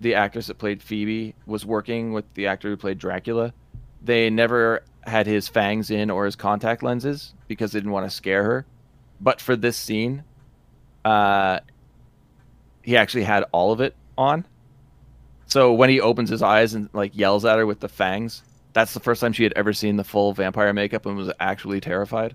the 0.03 0.15
actress 0.15 0.49
that 0.49 0.59
played 0.59 0.83
Phoebe 0.83 1.35
was 1.47 1.65
working 1.65 2.13
with 2.13 2.27
the 2.35 2.49
actor 2.49 2.69
who 2.69 2.77
played 2.77 2.99
Dracula, 2.99 3.55
they 4.03 4.29
never 4.29 4.85
had 5.05 5.27
his 5.27 5.49
fangs 5.49 5.91
in 5.91 6.11
or 6.11 6.27
his 6.27 6.37
contact 6.37 6.83
lenses 6.83 7.33
because 7.49 7.73
they 7.73 7.79
didn't 7.79 7.93
want 7.93 8.05
to 8.05 8.15
scare 8.15 8.45
her. 8.45 8.67
But 9.23 9.41
for 9.41 9.57
this 9.57 9.79
scene, 9.79 10.23
uh, 11.03 11.61
he 12.83 12.95
actually 12.95 13.25
had 13.25 13.47
all 13.53 13.73
of 13.73 13.81
it 13.81 13.97
on. 14.19 14.45
So 15.53 15.71
when 15.71 15.91
he 15.91 16.01
opens 16.01 16.31
his 16.31 16.41
eyes 16.41 16.73
and 16.73 16.89
like 16.95 17.15
yells 17.15 17.45
at 17.45 17.59
her 17.59 17.67
with 17.67 17.81
the 17.81 17.89
fangs, 17.91 18.43
that's 18.73 18.95
the 18.95 19.01
first 19.01 19.21
time 19.21 19.35
she 19.35 19.43
had 19.43 19.53
ever 19.53 19.75
seen 19.75 19.99
the 19.99 20.03
full 20.03 20.33
vampire 20.33 20.73
makeup 20.73 21.05
and 21.05 21.15
was 21.15 21.31
actually 21.41 21.79
terrified. 21.79 22.35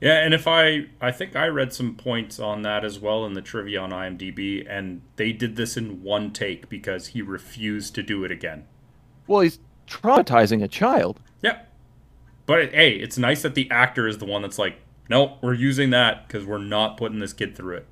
Yeah, 0.00 0.20
and 0.20 0.32
if 0.32 0.46
I 0.46 0.86
I 1.00 1.10
think 1.10 1.34
I 1.34 1.48
read 1.48 1.72
some 1.72 1.96
points 1.96 2.38
on 2.38 2.62
that 2.62 2.84
as 2.84 3.00
well 3.00 3.26
in 3.26 3.32
the 3.32 3.42
trivia 3.42 3.80
on 3.80 3.90
IMDb 3.90 4.64
and 4.70 5.02
they 5.16 5.32
did 5.32 5.56
this 5.56 5.76
in 5.76 6.04
one 6.04 6.30
take 6.30 6.68
because 6.68 7.08
he 7.08 7.22
refused 7.22 7.96
to 7.96 8.04
do 8.04 8.22
it 8.22 8.30
again. 8.30 8.68
Well, 9.26 9.40
he's 9.40 9.58
traumatizing 9.88 10.62
a 10.62 10.68
child. 10.68 11.18
Yeah. 11.42 11.62
But 12.46 12.72
hey, 12.72 12.92
it's 12.92 13.18
nice 13.18 13.42
that 13.42 13.56
the 13.56 13.68
actor 13.68 14.06
is 14.06 14.18
the 14.18 14.26
one 14.26 14.42
that's 14.42 14.60
like, 14.60 14.76
"Nope, 15.10 15.38
we're 15.42 15.54
using 15.54 15.90
that 15.90 16.28
cuz 16.28 16.46
we're 16.46 16.58
not 16.58 16.98
putting 16.98 17.18
this 17.18 17.32
kid 17.32 17.56
through 17.56 17.78
it." 17.78 17.86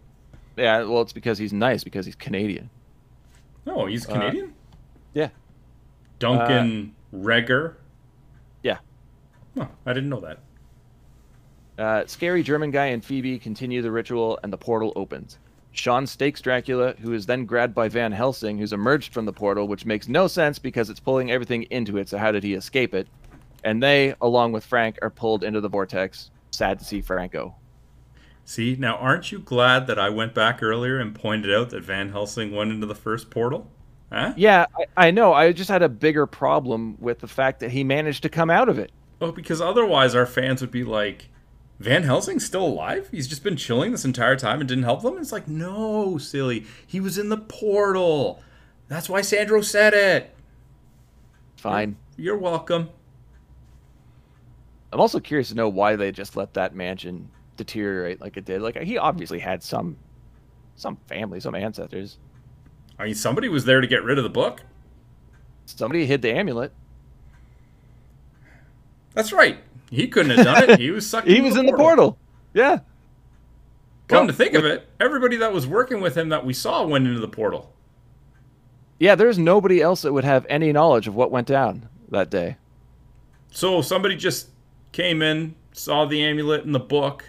Yeah, 0.57 0.85
well, 0.85 1.03
it's 1.03 1.13
because 1.13 1.39
he's 1.39 1.53
nice 1.53 1.83
because 1.83 2.07
he's 2.07 2.15
Canadian. 2.15 2.71
No, 3.67 3.87
he's 3.87 4.07
Canadian? 4.07 4.55
Yeah. 5.13 5.29
Duncan 6.19 6.95
Regehr? 7.15 7.75
Yeah. 8.63 8.79
Oh, 9.59 9.69
I 9.85 9.93
didn't 9.93 10.09
know 10.09 10.21
that. 10.21 10.39
Uh, 11.79 12.07
scary 12.07 12.43
German 12.43 12.71
guy 12.71 12.87
and 12.87 13.05
Phoebe 13.05 13.39
continue 13.39 13.83
the 13.83 13.91
ritual, 13.91 14.39
and 14.43 14.53
the 14.53 14.57
portal 14.57 14.93
opens. 14.97 15.39
Sean 15.73 16.07
stakes 16.07 16.41
Dracula, 16.41 16.95
who 17.01 17.13
is 17.13 17.27
then 17.27 17.45
grabbed 17.45 17.75
by 17.75 17.89
Van 17.89 18.13
Helsing, 18.13 18.57
who's 18.57 18.73
emerged 18.73 19.13
from 19.13 19.27
the 19.27 19.33
portal, 19.33 19.69
which 19.69 19.85
makes 19.85 20.09
no 20.09 20.27
sense 20.27 20.59
because 20.59 20.89
it's 20.89 21.01
pulling 21.01 21.31
everything 21.31 21.65
into 21.65 21.99
it. 21.99 22.09
So 22.09 22.17
how 22.17 22.33
did 22.33 22.43
he 22.45 22.55
escape 22.55 22.95
it? 22.95 23.07
And 23.63 23.83
they, 23.83 24.15
along 24.23 24.53
with 24.53 24.65
Frank, 24.65 24.99
are 25.03 25.11
pulled 25.11 25.45
into 25.45 25.61
the 25.61 25.69
vortex. 25.69 26.31
Sad 26.51 26.79
to 26.79 26.85
see 26.85 27.03
Franco. 27.03 27.55
See, 28.49 28.77
now 28.79 28.95
aren't 28.95 29.33
you 29.33 29.41
glad 29.41 29.89
that 29.89 29.99
I 29.99 30.09
went 30.09 30.33
back 30.33 30.63
earlier 30.63 31.01
and 31.01 31.13
pointed 31.13 31.53
out 31.53 31.71
that 31.71 31.83
Van 31.83 32.13
Helsing 32.13 32.55
went 32.55 32.71
into 32.71 32.87
the 32.87 32.95
first 32.95 33.29
portal? 33.29 33.69
Huh? 34.13 34.35
Yeah, 34.37 34.67
I, 34.79 35.09
I 35.09 35.11
know. 35.11 35.33
I 35.33 35.51
just 35.51 35.69
had 35.69 35.83
a 35.83 35.89
bigger 35.89 36.29
problem 36.29 36.97
with 37.01 37.19
the 37.19 37.27
fact 37.27 37.59
that 37.59 37.73
he 37.73 37.83
managed 37.83 38.23
to 38.23 38.29
come 38.29 38.49
out 38.49 38.69
of 38.69 38.79
it. 38.79 38.93
Oh, 39.21 39.33
because 39.33 39.61
otherwise 39.61 40.15
our 40.15 40.27
fans 40.27 40.61
would 40.61 40.71
be 40.71 40.85
like, 40.85 41.29
Van 41.81 42.05
Helsing's 42.05 42.47
still 42.47 42.65
alive? 42.65 43.09
He's 43.11 43.27
just 43.27 43.43
been 43.43 43.57
chilling 43.57 43.91
this 43.91 44.05
entire 44.05 44.37
time 44.37 44.61
and 44.61 44.69
didn't 44.69 44.85
help 44.85 45.03
them? 45.03 45.19
It's 45.19 45.33
like, 45.33 45.49
no, 45.49 46.17
silly. 46.17 46.67
He 46.87 47.01
was 47.01 47.19
in 47.19 47.31
the 47.31 47.39
portal. 47.39 48.41
That's 48.87 49.09
why 49.09 49.23
Sandro 49.23 49.61
said 49.61 49.93
it. 49.93 50.33
Fine. 51.57 51.97
You're 52.17 52.39
welcome. 52.39 52.91
I'm 54.93 55.01
also 55.01 55.19
curious 55.19 55.49
to 55.49 55.57
know 55.57 55.69
why 55.69 55.97
they 55.97 56.13
just 56.13 56.37
let 56.37 56.55
that 56.55 56.77
mansion 56.77 57.29
deteriorate 57.57 58.21
like 58.21 58.37
it 58.37 58.45
did. 58.45 58.63
Like 58.63 58.77
he 58.83 58.99
obviously 58.99 59.39
had 59.39 59.63
some 59.63 59.97
some 60.75 60.97
family, 61.07 61.41
some 61.41 61.55
ancestors. 61.55 62.19
I 62.99 63.05
mean, 63.05 63.15
somebody 63.15 63.49
was 63.49 63.65
there 63.65 63.81
to 63.81 63.87
get 63.87 64.05
rid 64.05 64.19
of 64.19 64.25
the 64.25 64.31
book. 64.31 64.63
Somebody 65.67 66.07
hid 66.07 66.23
the 66.23 66.33
amulet. 66.33 66.73
That's 69.15 69.33
right. 69.33 69.59
He 69.91 70.09
couldn't 70.09 70.37
have 70.37 70.45
done 70.45 70.71
it. 70.71 70.81
He 70.81 70.91
was 70.91 71.07
sucked. 71.11 71.27
He 71.27 71.41
was 71.41 71.57
in 71.57 71.67
the 71.67 71.73
portal. 71.73 72.19
Yeah. 72.55 72.81
Come 74.09 74.19
Well, 74.19 74.27
to 74.29 74.33
think 74.33 74.55
of 74.55 74.65
it, 74.65 74.89
everybody 75.01 75.37
that 75.37 75.53
was 75.53 75.67
working 75.67 76.01
with 76.01 76.17
him 76.17 76.29
that 76.29 76.45
we 76.47 76.53
saw 76.53 76.87
went 76.87 77.07
into 77.07 77.21
the 77.21 77.29
portal. 77.29 77.73
Yeah, 78.99 79.15
there's 79.15 79.39
nobody 79.39 79.83
else 79.83 80.03
that 80.03 80.13
would 80.13 80.25
have 80.25 80.47
any 80.49 80.73
knowledge 80.73 81.09
of 81.09 81.15
what 81.15 81.31
went 81.31 81.49
down 81.49 81.89
that 82.11 82.31
day. 82.31 82.57
So 83.51 83.83
somebody 83.83 84.17
just 84.17 84.49
came 84.93 85.23
in, 85.23 85.55
saw 85.73 86.05
the 86.05 86.23
amulet 86.23 86.65
in 86.65 86.73
the 86.73 86.81
book, 86.81 87.25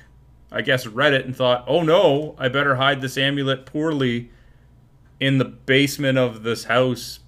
I 0.52 0.62
guess 0.62 0.88
read 0.88 1.14
it 1.14 1.26
and 1.26 1.36
thought, 1.36 1.64
"Oh 1.68 1.82
no, 1.82 2.36
I 2.38 2.48
better 2.48 2.76
hide 2.76 3.02
this 3.02 3.18
amulet 3.18 3.66
poorly 3.66 4.30
in 5.20 5.38
the 5.38 5.46
basement 5.46 6.18
of 6.18 6.44
this 6.44 6.66
house." 6.66 7.20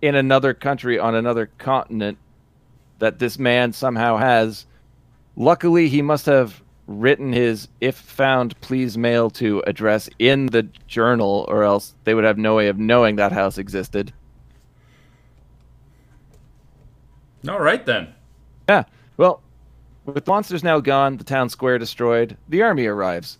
In 0.00 0.14
another 0.14 0.54
country 0.54 0.98
on 0.98 1.14
another 1.14 1.50
continent 1.58 2.18
that 2.98 3.18
this 3.18 3.38
man 3.38 3.72
somehow 3.72 4.16
has. 4.16 4.66
Luckily, 5.36 5.88
he 5.88 6.00
must 6.00 6.26
have 6.26 6.62
written 6.86 7.32
his 7.32 7.68
if 7.80 7.96
found 7.96 8.60
please 8.60 8.98
mail 8.98 9.30
to 9.30 9.62
address 9.66 10.08
in 10.18 10.46
the 10.46 10.62
journal 10.86 11.46
or 11.48 11.64
else 11.64 11.94
they 12.04 12.14
would 12.14 12.24
have 12.24 12.38
no 12.38 12.56
way 12.56 12.68
of 12.68 12.78
knowing 12.78 13.16
that 13.16 13.32
house 13.32 13.56
existed. 13.58 14.12
All 17.48 17.60
right 17.60 17.84
then. 17.84 18.14
Yeah. 18.68 18.84
Well, 19.16 19.42
with 20.04 20.26
monsters 20.26 20.62
now 20.64 20.80
gone, 20.80 21.16
the 21.16 21.24
town 21.24 21.48
square 21.48 21.78
destroyed, 21.78 22.36
the 22.48 22.62
army 22.62 22.86
arrives. 22.86 23.38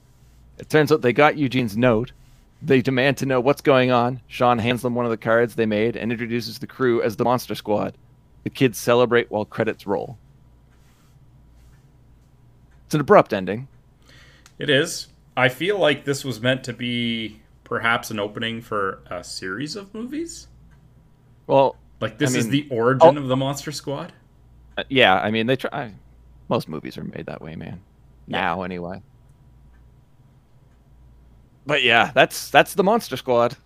It 0.59 0.69
turns 0.69 0.93
out 0.93 1.03
they 1.03 1.13
got 1.13 1.37
Eugene's 1.37 1.77
note. 1.77 2.13
They 2.63 2.81
demand 2.81 3.19
to 3.19 3.27
know 3.27 3.41
what's 3.41 3.61
going 3.61 3.91
on. 3.91 4.21
Sean 4.27 4.59
hands 4.59 4.83
them 4.83 4.95
one 4.95 5.05
of 5.05 5.11
the 5.11 5.17
cards 5.17 5.55
they 5.55 5.67
made 5.67 5.97
and 5.97 6.11
introduces 6.11 6.59
the 6.59 6.67
crew 6.67 7.03
as 7.03 7.17
the 7.17 7.25
Monster 7.25 7.55
Squad. 7.55 7.97
The 8.45 8.51
kids 8.51 8.79
celebrate 8.79 9.31
while 9.31 9.45
credits 9.45 9.87
roll. 9.87 10.17
It's 12.87 12.95
an 12.95 13.01
abrupt 13.01 13.33
ending. 13.33 13.69
It 14.59 14.71
is. 14.71 15.09
I 15.37 15.49
feel 15.49 15.79
like 15.79 16.05
this 16.05 16.25
was 16.25 16.41
meant 16.41 16.65
to 16.65 16.73
be 16.73 17.41
perhaps 17.65 18.11
an 18.11 18.19
opening 18.21 18.61
for 18.63 19.01
a 19.11 19.25
series 19.25 19.75
of 19.77 19.93
movies. 19.93 20.47
Well, 21.47 21.77
Like 22.01 22.19
this 22.19 22.35
I 22.35 22.39
is 22.39 22.49
the 22.49 22.67
origin 22.71 23.19
of 23.19 23.27
the 23.29 23.37
Monster 23.37 23.73
Squad. 23.73 24.13
uh, 24.79 24.85
yeah, 24.89 25.17
I 25.19 25.31
mean 25.31 25.47
they 25.47 25.57
try. 25.57 25.93
Most 26.49 26.69
movies 26.69 26.99
are 26.99 27.05
made 27.05 27.27
that 27.27 27.41
way, 27.41 27.57
man. 27.57 27.81
Now, 28.27 28.63
anyway. 28.63 29.03
But 31.67 31.83
yeah, 31.83 32.11
that's 32.15 32.51
that's 32.51 32.75
the 32.75 32.85
Monster 32.85 33.17
Squad. 33.17 33.57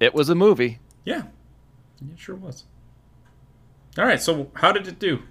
It 0.00 0.14
was 0.14 0.28
a 0.28 0.34
movie. 0.34 0.78
Yeah, 1.04 1.22
it 2.10 2.18
sure 2.18 2.36
was. 2.36 2.64
All 3.96 4.04
right, 4.04 4.20
so 4.20 4.50
how 4.54 4.72
did 4.72 4.86
it 4.86 4.98
do? 4.98 5.22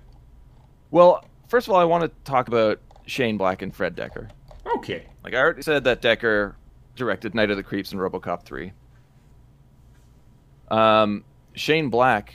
Well, 0.92 1.24
first 1.48 1.68
of 1.68 1.74
all, 1.74 1.80
I 1.80 1.86
want 1.86 2.04
to 2.04 2.12
talk 2.30 2.48
about 2.48 2.80
Shane 3.06 3.38
Black 3.38 3.62
and 3.62 3.74
Fred 3.74 3.96
Dekker. 3.96 4.30
Okay. 4.78 5.06
Like 5.24 5.34
I 5.34 5.38
already 5.38 5.62
said 5.62 5.84
that 5.86 6.02
Dekker 6.02 6.56
directed 6.96 7.34
Night 7.36 7.50
of 7.50 7.58
the 7.58 7.64
Creeps 7.64 7.92
and 7.92 8.02
RoboCop 8.02 8.44
3. 8.44 8.72
Um, 10.70 11.24
Shane 11.54 11.90
Black 11.90 12.34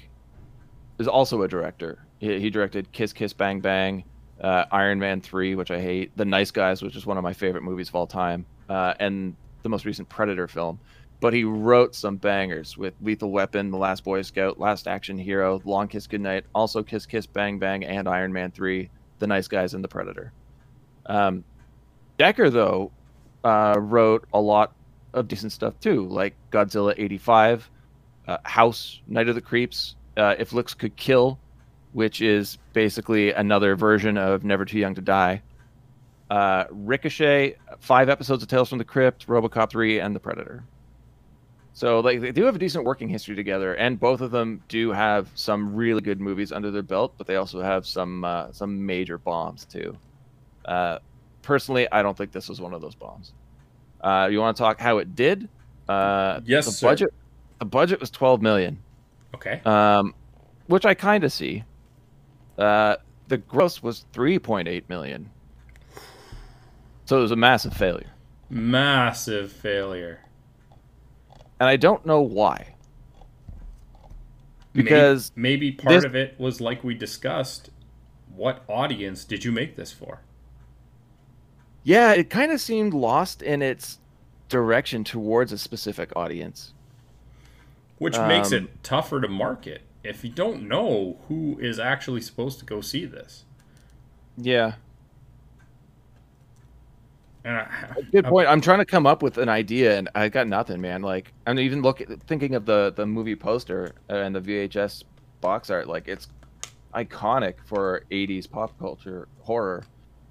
is 0.98 1.08
also 1.08 1.42
a 1.42 1.48
director. 1.48 1.98
He, 2.22 2.38
he 2.38 2.50
directed 2.50 2.90
Kiss 2.92 3.12
Kiss 3.12 3.32
Bang 3.32 3.60
Bang, 3.60 4.04
uh, 4.40 4.64
Iron 4.70 5.00
Man 5.00 5.20
3, 5.20 5.56
which 5.56 5.72
I 5.72 5.80
hate, 5.80 6.16
The 6.16 6.24
Nice 6.24 6.52
Guys, 6.52 6.80
which 6.80 6.94
is 6.94 7.04
one 7.04 7.18
of 7.18 7.24
my 7.24 7.32
favorite 7.32 7.64
movies 7.64 7.88
of 7.88 7.96
all 7.96 8.06
time, 8.06 8.46
uh, 8.68 8.94
and 9.00 9.34
the 9.64 9.68
most 9.68 9.84
recent 9.84 10.08
Predator 10.08 10.46
film. 10.46 10.78
But 11.18 11.34
he 11.34 11.42
wrote 11.42 11.94
some 11.96 12.16
bangers 12.16 12.78
with 12.78 12.94
Lethal 13.02 13.30
Weapon, 13.32 13.72
The 13.72 13.76
Last 13.76 14.04
Boy 14.04 14.22
Scout, 14.22 14.58
Last 14.60 14.86
Action 14.86 15.18
Hero, 15.18 15.60
Long 15.64 15.88
Kiss 15.88 16.06
Goodnight, 16.06 16.44
also 16.54 16.82
Kiss 16.82 17.06
Kiss 17.06 17.26
Bang 17.26 17.58
Bang, 17.58 17.84
and 17.84 18.08
Iron 18.08 18.32
Man 18.32 18.52
3, 18.52 18.88
The 19.18 19.26
Nice 19.26 19.48
Guys, 19.48 19.74
and 19.74 19.82
The 19.82 19.88
Predator. 19.88 20.32
Um, 21.06 21.42
Dekker, 22.20 22.52
though, 22.52 22.92
uh, 23.42 23.74
wrote 23.78 24.26
a 24.32 24.40
lot 24.40 24.72
of 25.12 25.26
decent 25.26 25.50
stuff 25.50 25.74
too, 25.80 26.06
like 26.06 26.34
Godzilla 26.52 26.94
85, 26.96 27.68
uh, 28.28 28.38
House, 28.44 29.00
Night 29.08 29.28
of 29.28 29.34
the 29.34 29.40
Creeps, 29.40 29.96
uh, 30.16 30.36
If 30.38 30.52
Looks 30.52 30.74
Could 30.74 30.94
Kill, 30.94 31.40
which 31.92 32.20
is 32.22 32.58
basically 32.72 33.32
another 33.32 33.76
version 33.76 34.16
of 34.18 34.44
Never 34.44 34.64
Too 34.64 34.78
Young 34.78 34.94
to 34.94 35.00
Die. 35.00 35.42
Uh, 36.30 36.64
Ricochet, 36.70 37.56
five 37.80 38.08
episodes 38.08 38.42
of 38.42 38.48
Tales 38.48 38.68
from 38.70 38.78
the 38.78 38.84
Crypt, 38.84 39.26
Robocop 39.26 39.70
3, 39.70 40.00
and 40.00 40.14
The 40.16 40.20
Predator. 40.20 40.64
So 41.74 42.00
like 42.00 42.20
they 42.20 42.32
do 42.32 42.44
have 42.44 42.54
a 42.54 42.58
decent 42.58 42.84
working 42.84 43.08
history 43.08 43.34
together, 43.34 43.74
and 43.74 43.98
both 43.98 44.20
of 44.20 44.30
them 44.30 44.62
do 44.68 44.92
have 44.92 45.28
some 45.34 45.74
really 45.74 46.02
good 46.02 46.20
movies 46.20 46.52
under 46.52 46.70
their 46.70 46.82
belt, 46.82 47.14
but 47.16 47.26
they 47.26 47.36
also 47.36 47.62
have 47.62 47.86
some 47.86 48.24
uh, 48.24 48.52
some 48.52 48.84
major 48.84 49.16
bombs 49.16 49.64
too. 49.64 49.96
Uh, 50.66 50.98
personally, 51.40 51.90
I 51.90 52.02
don't 52.02 52.14
think 52.16 52.30
this 52.30 52.48
was 52.50 52.60
one 52.60 52.74
of 52.74 52.82
those 52.82 52.94
bombs. 52.94 53.32
Uh, 54.02 54.28
you 54.30 54.38
want 54.38 54.54
to 54.54 54.62
talk 54.62 54.80
how 54.80 54.98
it 54.98 55.14
did? 55.16 55.48
Uh, 55.88 56.40
Yes, 56.44 56.66
the 56.66 56.72
sir. 56.72 56.88
budget. 56.88 57.14
The 57.58 57.64
budget 57.64 58.00
was 58.00 58.10
twelve 58.10 58.42
million, 58.42 58.78
Okay. 59.34 59.62
um, 59.64 60.14
which 60.66 60.84
I 60.84 60.92
kind 60.92 61.24
of 61.24 61.32
see. 61.32 61.64
Uh, 62.58 62.96
the 63.28 63.38
gross 63.38 63.82
was 63.82 64.04
three 64.12 64.38
point 64.38 64.68
eight 64.68 64.88
million, 64.88 65.30
so 67.06 67.18
it 67.18 67.22
was 67.22 67.30
a 67.30 67.36
massive 67.36 67.72
failure, 67.74 68.10
Massive 68.50 69.50
failure. 69.52 70.20
and 71.60 71.68
I 71.68 71.76
don't 71.76 72.04
know 72.04 72.20
why. 72.20 72.74
Maybe- 74.74 74.84
Because 74.84 75.32
maybe, 75.36 75.72
part 75.72 75.94
this- 75.96 76.04
of 76.04 76.14
it 76.14 76.38
was 76.38 76.60
like 76.60 76.82
we 76.84 76.94
discussed. 76.94 77.70
What 78.34 78.62
audience 78.68 79.24
did 79.24 79.44
you 79.44 79.52
make 79.52 79.76
this 79.76 79.92
for? 79.92 80.20
Yeah, 81.84 82.12
it 82.14 82.30
kind 82.30 82.50
of 82.50 82.60
seemed 82.62 82.94
lost 82.94 83.42
in 83.42 83.60
its 83.60 83.98
direction 84.48 85.04
towards 85.04 85.52
a 85.52 85.58
specific 85.58 86.10
audience. 86.16 86.72
Which 87.98 88.18
makes 88.18 88.50
Um, 88.52 88.64
it 88.64 88.82
tougher 88.82 89.20
to 89.20 89.28
market 89.28 89.82
if 90.04 90.24
you 90.24 90.30
don't 90.30 90.66
know 90.68 91.18
who 91.28 91.58
is 91.60 91.78
actually 91.78 92.20
supposed 92.20 92.58
to 92.60 92.64
go 92.64 92.80
see 92.80 93.04
this. 93.04 93.44
Yeah, 94.36 94.74
And 97.44 97.56
I, 97.56 97.68
good 98.12 98.24
point. 98.24 98.48
I'm 98.48 98.60
trying 98.60 98.78
to 98.78 98.84
come 98.84 99.06
up 99.06 99.22
with 99.22 99.38
an 99.38 99.48
idea, 99.48 99.98
and 99.98 100.08
I 100.14 100.28
got 100.28 100.46
nothing, 100.46 100.80
man. 100.80 101.02
Like 101.02 101.32
I'm 101.46 101.58
even 101.58 101.82
looking, 101.82 102.18
thinking 102.26 102.54
of 102.54 102.66
the 102.66 102.92
the 102.94 103.06
movie 103.06 103.36
poster 103.36 103.92
uh, 104.08 104.14
and 104.14 104.34
the 104.34 104.40
VHS 104.40 105.04
box 105.40 105.70
art. 105.70 105.88
Like 105.88 106.08
it's 106.08 106.28
iconic 106.94 107.54
for 107.64 108.04
80s 108.10 108.48
pop 108.50 108.78
culture 108.78 109.28
horror, 109.40 109.84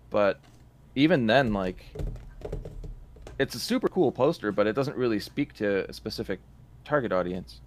but 0.09 0.39
even 0.95 1.27
then, 1.27 1.53
like 1.53 1.85
it's 3.39 3.55
a 3.55 3.59
super 3.59 3.89
cool 3.89 4.11
poster, 4.11 4.51
but 4.51 4.67
it 4.67 4.73
doesn't 4.73 4.95
really 4.95 5.19
speak 5.19 5.53
to 5.55 5.89
a 5.89 5.93
specific 5.93 6.39
target 6.85 7.11
audience. 7.11 7.59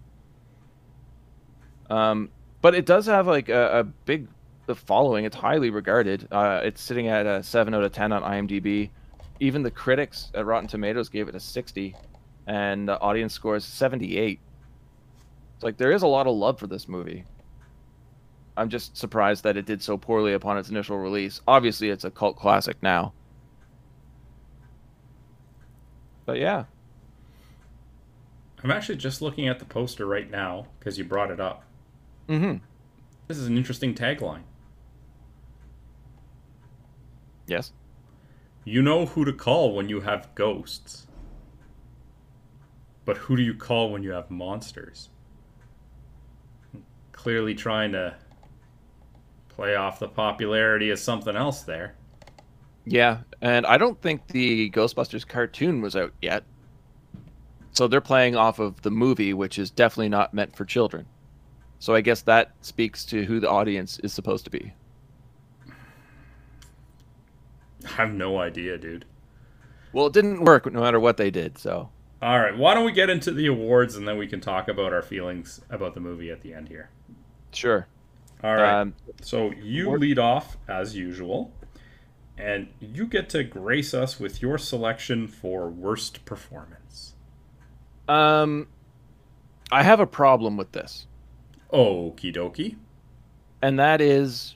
Um, 1.91 2.31
but 2.63 2.75
it 2.75 2.87
does 2.87 3.07
have 3.07 3.27
like 3.27 3.49
a, 3.49 3.81
a 3.81 3.85
big 3.85 4.29
following. 4.75 5.25
It's 5.25 5.37
highly 5.37 5.71
regarded. 5.71 6.27
Uh, 6.31 6.61
it's 6.63 6.81
sitting 6.81 7.09
at 7.09 7.27
a 7.27 7.43
seven 7.43 7.75
out 7.75 7.83
of 7.83 7.93
ten 7.93 8.13
on 8.13 8.23
IMDb. 8.23 8.91
Even 9.41 9.63
the 9.63 9.71
critics 9.71 10.31
at 10.35 10.47
Rotten 10.47 10.69
Tomatoes 10.69 11.09
gave 11.09 11.29
it 11.29 11.35
a 11.35 11.41
sixty, 11.41 11.95
and 12.47 12.89
the 12.89 12.99
audience 13.01 13.35
score 13.35 13.57
is 13.57 13.65
seventy-eight. 13.65 14.41
It's 15.57 15.65
like 15.65 15.77
there 15.77 15.93
is 15.93 16.03
a 16.03 16.07
lot 16.07 16.27
of 16.27 16.35
love 16.35 16.59
for 16.59 16.67
this 16.67 16.89
movie. 16.89 17.25
I'm 18.57 18.69
just 18.69 18.97
surprised 18.97 19.43
that 19.45 19.57
it 19.57 19.67
did 19.67 19.83
so 19.83 19.99
poorly 19.99 20.33
upon 20.33 20.57
its 20.57 20.71
initial 20.71 20.97
release. 20.97 21.41
Obviously, 21.47 21.91
it's 21.91 22.05
a 22.05 22.11
cult 22.11 22.37
classic 22.37 22.77
now. 22.83 23.13
But 26.25 26.39
yeah, 26.39 26.65
I'm 28.63 28.71
actually 28.71 28.97
just 28.97 29.21
looking 29.21 29.49
at 29.49 29.59
the 29.59 29.67
poster 29.67 30.07
right 30.07 30.31
now 30.31 30.69
because 30.79 30.97
you 30.97 31.05
brought 31.05 31.31
it 31.31 31.41
up. 31.41 31.65
Mm-hmm. 32.29 32.57
This 33.29 33.39
is 33.39 33.47
an 33.47 33.57
interesting 33.57 33.95
tagline. 33.95 34.43
Yes. 37.47 37.73
You 38.65 38.83
know 38.83 39.07
who 39.07 39.25
to 39.25 39.33
call 39.33 39.75
when 39.75 39.89
you 39.89 40.01
have 40.01 40.35
ghosts. 40.35 41.07
But 43.05 43.19
who 43.19 43.37
do 43.37 43.43
you 43.43 43.55
call 43.55 43.91
when 43.91 44.03
you 44.03 44.13
have 44.13 44.31
monsters? 44.31 45.11
Clearly 47.13 47.55
trying 47.55 47.93
to 47.93 48.15
play 49.49 49.75
off 49.75 49.99
the 49.99 50.09
popularity 50.09 50.91
of 50.91 50.99
something 50.99 51.37
else 51.37 51.63
there. 51.63 51.95
Yeah, 52.87 53.21
and 53.41 53.65
I 53.67 53.79
don't 53.79 54.01
think 54.01 54.27
the 54.29 54.71
Ghostbusters 54.71 55.27
cartoon 55.27 55.81
was 55.81 55.97
out 55.97 56.13
yet. 56.21 56.45
So 57.73 57.89
they're 57.89 58.01
playing 58.01 58.37
off 58.37 58.59
of 58.59 58.83
the 58.83 58.91
movie, 58.91 59.35
which 59.35 59.59
is 59.59 59.71
definitely 59.71 60.11
not 60.11 60.35
meant 60.35 60.55
for 60.55 60.65
children. 60.65 61.07
So 61.79 61.95
I 61.95 62.01
guess 62.01 62.23
that 62.23 62.53
speaks 62.63 63.05
to 63.07 63.25
who 63.25 63.41
the 63.41 63.49
audience 63.51 63.99
is 64.01 64.13
supposed 64.13 64.45
to 64.45 64.51
be. 64.51 64.73
I 67.85 67.91
have 67.91 68.13
no 68.13 68.39
idea, 68.39 68.79
dude. 68.79 69.05
Well, 69.93 70.07
it 70.07 70.13
didn't 70.13 70.45
work 70.45 70.71
no 70.73 70.81
matter 70.81 70.99
what 70.99 71.17
they 71.17 71.31
did, 71.31 71.59
so. 71.59 71.91
All 72.23 72.41
right, 72.41 72.57
why 72.57 72.73
don't 72.75 72.87
we 72.87 72.93
get 72.93 73.11
into 73.11 73.31
the 73.33 73.47
awards 73.47 73.97
and 73.97 74.09
then 74.09 74.17
we 74.17 74.27
can 74.27 74.41
talk 74.41 74.69
about 74.69 74.93
our 74.93 75.03
feelings 75.03 75.61
about 75.69 75.93
the 75.95 76.01
movie 76.01 76.31
at 76.31 76.41
the 76.41 76.55
end 76.55 76.69
here. 76.69 76.89
Sure. 77.53 77.87
All 78.43 78.55
right. 78.55 78.81
Um, 78.81 78.95
So 79.21 79.53
you 79.53 79.97
lead 79.97 80.19
off 80.19 80.57
as 80.67 80.97
usual, 80.97 81.53
and 82.39 82.69
you 82.81 83.07
get 83.07 83.29
to 83.31 83.45
grace 83.45 83.93
us 83.95 84.19
with 84.19 84.41
your 84.43 84.59
selection 84.59 85.29
for 85.29 85.69
worst 85.69 86.25
performance. 86.25 87.15
um, 88.09 88.69
I 89.71 89.83
have 89.83 90.01
a 90.01 90.07
problem 90.07 90.57
with 90.57 90.73
this, 90.73 91.07
Okie 91.75 92.33
dokie. 92.35 92.77
and 93.63 93.79
that 93.79 94.01
is 94.01 94.55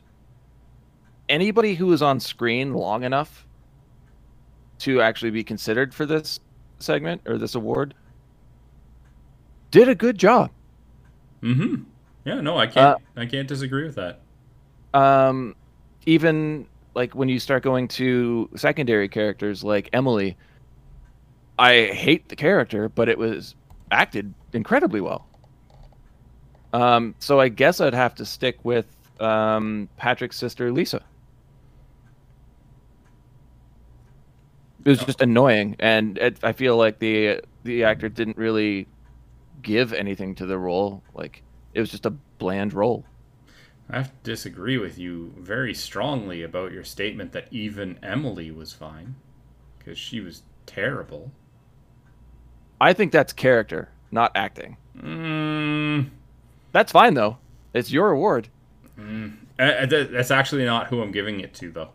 anybody 1.29 1.75
who 1.75 1.93
is 1.93 2.01
on 2.01 2.21
screen 2.21 2.73
long 2.75 3.03
enough 3.05 3.47
to 4.79 5.03
actually 5.03 5.31
be 5.31 5.43
considered 5.45 5.93
for 5.93 6.07
this 6.07 6.41
segment 6.79 7.21
or 7.27 7.37
this 7.37 7.55
award 7.55 7.93
did 9.71 9.89
a 9.89 9.95
good 9.95 10.17
job. 10.17 10.51
Mm-hmm. 11.43 11.83
Yeah, 12.25 12.41
no, 12.41 12.57
I 12.57 12.67
can't. 12.67 12.99
I 13.17 13.27
can't 13.27 13.47
disagree 13.49 13.85
with 13.85 13.97
that. 13.97 14.21
um, 14.95 15.55
even 16.07 16.67
like 16.95 17.15
when 17.15 17.29
you 17.29 17.39
start 17.39 17.63
going 17.63 17.87
to 17.89 18.49
secondary 18.57 19.09
characters 19.09 19.63
like 19.63 19.91
Emily, 19.93 20.37
I 21.59 21.87
hate 21.87 22.29
the 22.29 22.37
character, 22.37 22.89
but 22.89 23.09
it 23.09 23.19
was 23.19 23.55
acted 23.91 24.33
incredibly 24.53 25.01
well. 25.01 25.28
Um, 26.73 27.15
so 27.19 27.41
I 27.41 27.49
guess 27.49 27.81
I'd 27.81 27.95
have 27.95 28.15
to 28.17 28.25
stick 28.25 28.59
with 28.65 28.87
um, 29.21 29.89
Patrick's 29.97 30.37
sister 30.37 30.71
Lisa. 30.73 31.03
It 34.85 34.91
was 34.91 35.05
just 35.05 35.21
annoying, 35.21 35.77
and 35.81 36.17
it, 36.19 36.39
I 36.43 36.53
feel 36.53 36.77
like 36.77 36.99
the 36.99 37.41
the 37.65 37.85
actor 37.85 38.09
didn't 38.09 38.39
really 38.39 38.87
give 39.61 39.93
anything 39.93 40.35
to 40.37 40.47
the 40.47 40.57
role. 40.59 41.03
Like 41.15 41.43
it 41.75 41.81
was 41.81 41.91
just 41.91 42.07
a 42.07 42.11
bland 42.11 42.73
role. 42.73 43.05
I 43.91 43.97
have 43.97 44.09
to 44.09 44.31
disagree 44.31 44.79
with 44.79 44.99
you 44.99 45.35
very 45.39 45.75
strongly 45.75 46.43
about 46.43 46.73
your 46.73 46.85
statement 46.85 47.33
that 47.33 47.49
even 47.51 47.99
Emily 48.03 48.51
was 48.51 48.73
fine, 48.73 49.17
because 49.79 49.99
she 49.99 50.21
was 50.21 50.43
terrible. 50.67 51.33
I 52.81 52.93
think 52.93 53.13
that's 53.13 53.33
character, 53.33 53.91
not 54.11 54.31
acting. 54.35 54.77
Mm, 54.97 56.11
That's 56.73 56.93
fine 56.93 57.15
though. 57.15 57.39
It's 57.75 57.91
your 57.93 58.11
award. 58.11 58.49
uh, 58.99 59.03
uh, 59.63 59.87
that's 59.87 60.31
actually 60.31 60.65
not 60.65 60.87
who 60.89 61.03
I'm 61.03 61.13
giving 61.13 61.41
it 61.41 61.55
to, 61.55 61.71
though. 61.71 61.91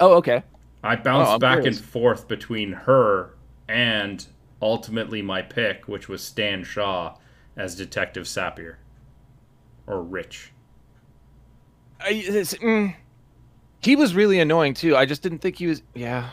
Oh, 0.00 0.14
okay. 0.16 0.42
I 0.82 0.96
bounced 0.96 1.32
Oh, 1.32 1.38
back 1.38 1.56
curious. 1.58 1.78
and 1.78 1.86
forth 1.86 2.28
between 2.28 2.72
her 2.72 3.34
and 3.68 4.24
ultimately 4.62 5.22
my 5.22 5.42
pick, 5.42 5.88
which 5.88 6.08
was 6.08 6.22
Stan 6.22 6.62
Shaw 6.64 7.16
as 7.56 7.74
Detective 7.74 8.24
Sapir. 8.24 8.76
Or 9.86 10.02
Rich. 10.02 10.52
I, 12.00 12.12
mm, 12.12 12.94
he 13.80 13.96
was 13.96 14.14
really 14.14 14.38
annoying 14.38 14.74
too. 14.74 14.96
I 14.96 15.04
just 15.06 15.22
didn't 15.22 15.38
think 15.38 15.56
he 15.56 15.66
was. 15.66 15.82
Yeah, 15.94 16.30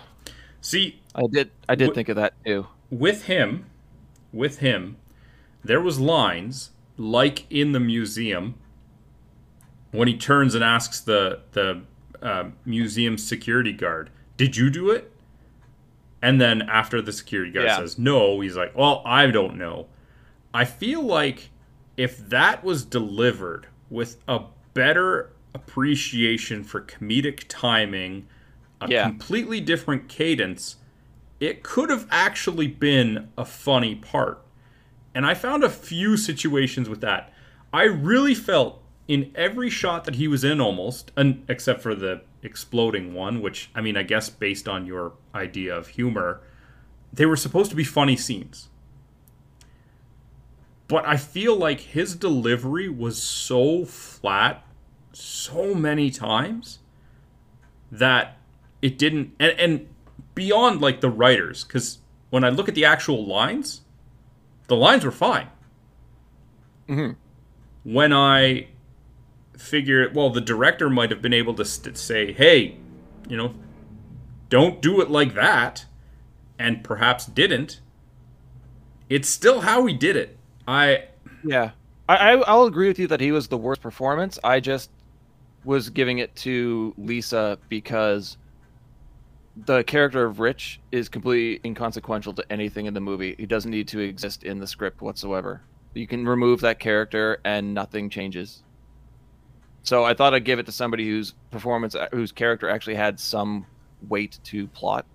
See, 0.61 1.01
I 1.15 1.21
did. 1.31 1.51
I 1.69 1.75
did 1.75 1.91
Wh- 1.91 1.93
think 1.95 2.09
of 2.09 2.15
that 2.17 2.33
too. 2.45 2.67
with 2.91 3.23
him, 3.25 3.65
with 4.31 4.59
him, 4.59 4.97
there 5.63 5.81
was 5.81 5.99
lines 5.99 6.71
like 6.97 7.45
in 7.51 7.71
the 7.71 7.79
museum 7.79 8.55
when 9.91 10.07
he 10.07 10.17
turns 10.17 10.55
and 10.55 10.63
asks 10.63 10.99
the 10.99 11.39
the 11.53 11.81
uh, 12.21 12.49
museum 12.65 13.17
security 13.17 13.73
guard, 13.73 14.09
"Did 14.37 14.57
you 14.57 14.69
do 14.69 14.89
it?" 14.89 15.11
And 16.21 16.41
then 16.41 16.61
after 16.63 17.01
the 17.01 17.11
security 17.11 17.51
guard 17.51 17.65
Yeah. 17.67 17.77
says 17.77 17.97
no, 17.99 18.39
he's 18.41 18.55
like, 18.55 18.75
"Well, 18.75 19.01
I 19.05 19.27
don't 19.27 19.57
know." 19.57 19.87
I 20.53 20.65
feel 20.65 21.01
like 21.01 21.49
if 21.97 22.17
that 22.29 22.63
was 22.63 22.83
delivered 22.85 23.67
with 23.89 24.17
a 24.27 24.41
better 24.73 25.31
appreciation 25.53 26.63
for 26.63 26.81
comedic 26.81 27.45
timing, 27.47 28.27
a 28.81 28.89
Yeah. 28.89 29.03
completely 29.07 29.61
different 29.61 30.09
cadence, 30.09 30.77
it 31.39 31.63
could 31.63 31.89
have 31.89 32.07
actually 32.11 32.67
been 32.67 33.29
a 33.37 33.45
funny 33.45 33.95
part. 33.95 34.41
And 35.15 35.25
I 35.25 35.33
found 35.33 35.63
a 35.63 35.69
few 35.69 36.17
situations 36.17 36.89
with 36.89 36.99
that. 37.01 37.33
I 37.73 37.83
really 37.83 38.35
felt 38.35 38.81
in 39.07 39.31
every 39.33 39.69
shot 39.69 40.03
that 40.03 40.15
he 40.15 40.27
was 40.27 40.43
in 40.43 40.59
almost, 40.59 41.11
and 41.15 41.45
except 41.47 41.81
for 41.81 41.95
the 41.95 42.21
exploding 42.43 43.13
one, 43.13 43.41
which 43.41 43.69
I 43.73 43.81
mean, 43.81 43.95
I 43.95 44.03
guess 44.03 44.29
based 44.29 44.67
on 44.67 44.85
your 44.85 45.13
idea 45.33 45.75
of 45.75 45.87
humor, 45.87 46.41
they 47.13 47.25
were 47.25 47.37
supposed 47.37 47.69
to 47.69 47.77
be 47.77 47.85
funny 47.85 48.17
scenes. 48.17 48.67
But 50.87 51.07
I 51.07 51.17
feel 51.17 51.55
like 51.55 51.79
his 51.79 52.15
delivery 52.15 52.89
was 52.89 53.21
so 53.21 53.85
flat 53.85 54.63
so 55.13 55.73
many 55.73 56.09
times 56.09 56.79
that 57.91 58.37
it 58.81 58.97
didn't 58.97 59.33
and, 59.39 59.57
and 59.57 59.87
beyond 60.33 60.81
like 60.81 60.99
the 60.99 61.09
writers 61.09 61.63
because 61.63 61.99
when 62.29 62.43
i 62.43 62.49
look 62.49 62.67
at 62.67 62.75
the 62.75 62.83
actual 62.83 63.25
lines 63.25 63.81
the 64.67 64.75
lines 64.75 65.03
were 65.05 65.11
fine 65.11 65.47
Mhm. 66.89 67.15
when 67.83 68.13
i 68.13 68.67
figure 69.57 70.09
well 70.13 70.29
the 70.29 70.41
director 70.41 70.89
might 70.89 71.09
have 71.11 71.21
been 71.21 71.33
able 71.33 71.53
to 71.55 71.65
st- 71.65 71.97
say 71.97 72.31
hey 72.33 72.77
you 73.27 73.37
know 73.37 73.53
don't 74.49 74.81
do 74.81 75.01
it 75.01 75.09
like 75.09 75.33
that 75.33 75.85
and 76.59 76.83
perhaps 76.83 77.25
didn't 77.25 77.79
it's 79.09 79.29
still 79.29 79.61
how 79.61 79.85
he 79.85 79.93
did 79.93 80.15
it 80.15 80.37
i 80.67 81.05
Yeah, 81.43 81.71
I, 82.09 82.15
I 82.15 82.31
I'll 82.41 82.65
agree 82.65 82.87
with 82.87 82.99
you 82.99 83.07
that 83.07 83.19
he 83.21 83.31
was 83.31 83.47
the 83.47 83.57
worst 83.57 83.81
performance. 83.81 84.39
I 84.43 84.59
just 84.59 84.89
was 85.63 85.89
giving 85.91 86.17
it 86.19 86.35
to 86.37 86.93
Lisa 86.97 87.57
because 87.69 88.37
the 89.55 89.83
character 89.83 90.25
of 90.25 90.39
Rich 90.39 90.81
is 90.91 91.07
completely 91.09 91.61
inconsequential 91.65 92.33
to 92.33 92.45
anything 92.51 92.85
in 92.87 92.93
the 92.93 92.99
movie. 92.99 93.35
He 93.37 93.45
doesn't 93.45 93.71
need 93.71 93.87
to 93.89 93.99
exist 93.99 94.43
in 94.43 94.59
the 94.59 94.67
script 94.67 95.01
whatsoever. 95.01 95.61
You 95.93 96.07
can 96.07 96.27
remove 96.27 96.61
that 96.61 96.79
character 96.79 97.39
and 97.45 97.73
nothing 97.73 98.09
changes. 98.09 98.63
So 99.83 100.03
I 100.03 100.13
thought 100.13 100.33
I'd 100.33 100.43
give 100.45 100.59
it 100.59 100.65
to 100.65 100.71
somebody 100.71 101.07
whose 101.07 101.33
performance, 101.51 101.95
uh, 101.95 102.07
whose 102.11 102.31
character 102.31 102.67
actually 102.69 102.95
had 102.95 103.19
some 103.19 103.65
weight 104.01 104.39
to 104.45 104.67
plot. 104.67 105.05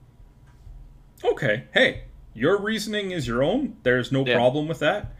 Okay. 1.23 1.65
Hey, 1.75 2.05
your 2.33 2.59
reasoning 2.59 3.11
is 3.11 3.27
your 3.27 3.43
own. 3.43 3.77
There's 3.83 4.11
no 4.11 4.25
Yeah. 4.25 4.37
problem 4.37 4.69
with 4.69 4.79
that. 4.79 5.13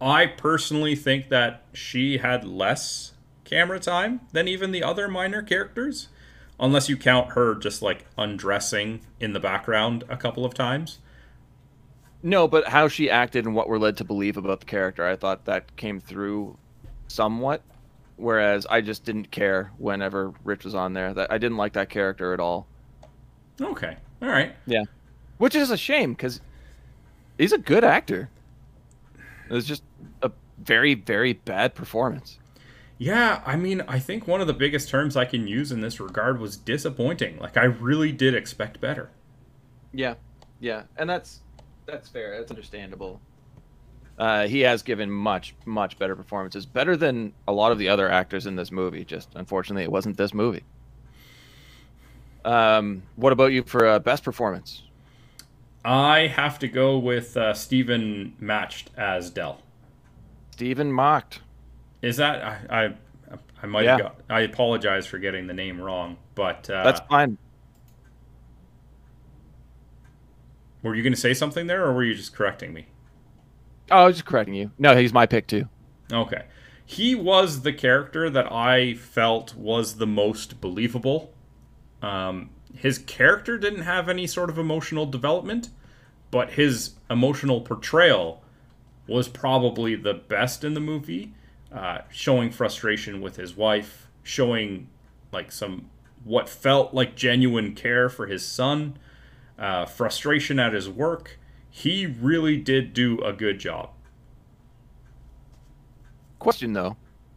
I 0.00 0.26
personally 0.26 0.94
think 0.94 1.30
that 1.30 1.64
she 1.72 2.18
had 2.18 2.44
less 2.44 3.14
camera 3.44 3.80
time 3.80 4.20
than 4.32 4.46
even 4.46 4.70
the 4.70 4.84
other 4.84 5.08
minor 5.08 5.42
characters, 5.42 6.08
unless 6.60 6.88
you 6.88 6.96
count 6.96 7.32
her 7.32 7.54
just 7.54 7.82
like 7.82 8.06
undressing 8.16 9.00
in 9.20 9.32
the 9.32 9.40
background 9.40 10.04
a 10.08 10.16
couple 10.16 10.44
of 10.44 10.54
times. 10.54 10.98
No, 12.22 12.48
but 12.48 12.66
how 12.68 12.88
she 12.88 13.08
acted 13.08 13.46
and 13.46 13.54
what 13.54 13.68
we're 13.68 13.78
led 13.78 13.96
to 13.98 14.04
believe 14.04 14.36
about 14.36 14.60
the 14.60 14.66
character, 14.66 15.06
I 15.06 15.16
thought 15.16 15.44
that 15.44 15.76
came 15.76 16.00
through 16.00 16.56
somewhat. 17.06 17.62
Whereas 18.16 18.66
I 18.68 18.80
just 18.80 19.04
didn't 19.04 19.30
care 19.30 19.70
whenever 19.78 20.32
Rich 20.42 20.64
was 20.64 20.74
on 20.74 20.92
there. 20.92 21.14
That 21.14 21.30
I 21.30 21.38
didn't 21.38 21.56
like 21.56 21.74
that 21.74 21.88
character 21.88 22.34
at 22.34 22.40
all. 22.40 22.66
Okay. 23.60 23.96
All 24.20 24.28
right. 24.28 24.56
Yeah, 24.66 24.82
which 25.38 25.54
is 25.54 25.70
a 25.70 25.76
shame 25.76 26.14
because 26.14 26.40
he's 27.38 27.52
a 27.52 27.58
good 27.58 27.84
actor. 27.84 28.28
It 29.48 29.52
was 29.52 29.64
just 29.64 29.84
a 30.22 30.32
very, 30.58 30.94
very 30.94 31.34
bad 31.34 31.76
performance. 31.76 32.40
Yeah, 32.98 33.42
I 33.46 33.54
mean, 33.56 33.82
I 33.82 34.00
think 34.00 34.26
one 34.26 34.40
of 34.40 34.48
the 34.48 34.52
biggest 34.52 34.88
terms 34.88 35.16
I 35.16 35.24
can 35.24 35.46
use 35.46 35.70
in 35.70 35.80
this 35.80 36.00
regard 36.00 36.40
was 36.40 36.56
disappointing. 36.56 37.38
Like 37.38 37.56
I 37.56 37.64
really 37.64 38.10
did 38.10 38.34
expect 38.34 38.80
better. 38.80 39.10
Yeah, 39.92 40.14
yeah, 40.58 40.82
and 40.96 41.08
that's 41.08 41.40
that's 41.86 42.08
fair. 42.08 42.36
That's 42.38 42.50
understandable. 42.50 43.20
Uh, 44.18 44.48
he 44.48 44.60
has 44.60 44.82
given 44.82 45.08
much, 45.08 45.54
much 45.64 45.96
better 45.96 46.16
performances, 46.16 46.66
better 46.66 46.96
than 46.96 47.32
a 47.46 47.52
lot 47.52 47.70
of 47.70 47.78
the 47.78 47.88
other 47.88 48.10
actors 48.10 48.46
in 48.46 48.56
this 48.56 48.72
movie. 48.72 49.04
Just 49.04 49.28
unfortunately, 49.36 49.84
it 49.84 49.92
wasn't 49.92 50.16
this 50.16 50.34
movie. 50.34 50.64
Um, 52.44 53.04
what 53.14 53.32
about 53.32 53.52
you 53.52 53.62
for 53.62 53.86
uh, 53.86 53.98
best 54.00 54.24
performance? 54.24 54.82
I 55.84 56.26
have 56.26 56.58
to 56.58 56.68
go 56.68 56.98
with 56.98 57.36
uh, 57.36 57.54
Stephen 57.54 58.34
Matched 58.40 58.90
as 58.96 59.30
Dell. 59.30 59.62
Stephen 60.50 60.92
Macht. 60.92 61.40
Is 62.02 62.16
that 62.18 62.42
I 62.70 62.86
I, 62.86 63.38
I 63.62 63.66
might 63.66 63.84
Yeah. 63.84 63.88
have 63.88 63.96
got, 63.96 64.20
I 64.28 64.40
apologize 64.40 65.06
for 65.06 65.18
getting 65.18 65.46
the 65.46 65.54
name 65.54 65.80
wrong, 65.80 66.18
but 66.34 66.68
uh, 66.70 66.82
That's 66.82 67.00
fine. 67.08 67.38
were 70.82 70.94
you 70.94 71.02
going 71.02 71.12
to 71.12 71.20
say 71.20 71.34
something 71.34 71.66
there, 71.66 71.84
or 71.84 71.92
were 71.92 72.04
you 72.04 72.14
just 72.14 72.34
correcting 72.34 72.72
me? 72.72 72.86
Oh, 73.90 73.96
I 73.98 74.06
was 74.06 74.16
just 74.16 74.26
correcting 74.26 74.54
you. 74.54 74.72
No, 74.78 74.96
he's 74.96 75.12
my 75.12 75.26
pick 75.26 75.46
too. 75.46 75.68
Okay, 76.12 76.44
he 76.86 77.14
was 77.14 77.62
the 77.62 77.72
character 77.72 78.30
that 78.30 78.50
I 78.50 78.94
felt 78.94 79.54
was 79.54 79.96
the 79.96 80.06
most 80.06 80.60
believable. 80.60 81.32
Um, 82.02 82.50
his 82.74 82.98
character 82.98 83.58
didn't 83.58 83.82
have 83.82 84.08
any 84.08 84.26
sort 84.26 84.50
of 84.50 84.58
emotional 84.58 85.06
development, 85.06 85.70
but 86.30 86.52
his 86.52 86.92
emotional 87.10 87.60
portrayal 87.62 88.42
was 89.06 89.28
probably 89.28 89.96
the 89.96 90.14
best 90.14 90.64
in 90.64 90.74
the 90.74 90.80
movie, 90.80 91.34
uh, 91.72 91.98
showing 92.10 92.50
frustration 92.50 93.20
with 93.20 93.36
his 93.36 93.56
wife, 93.56 94.08
showing 94.22 94.88
like 95.32 95.52
some 95.52 95.90
what 96.24 96.48
felt 96.48 96.92
like 96.94 97.14
genuine 97.14 97.74
care 97.74 98.08
for 98.08 98.26
his 98.26 98.44
son, 98.44 98.98
uh, 99.58 99.86
frustration 99.86 100.58
at 100.58 100.72
his 100.72 100.88
work. 100.88 101.38
He 101.70 102.06
really 102.06 102.56
did 102.56 102.92
do 102.92 103.20
a 103.20 103.32
good 103.32 103.58
job. 103.58 103.90
Question 106.38 106.72
though, 106.72 106.96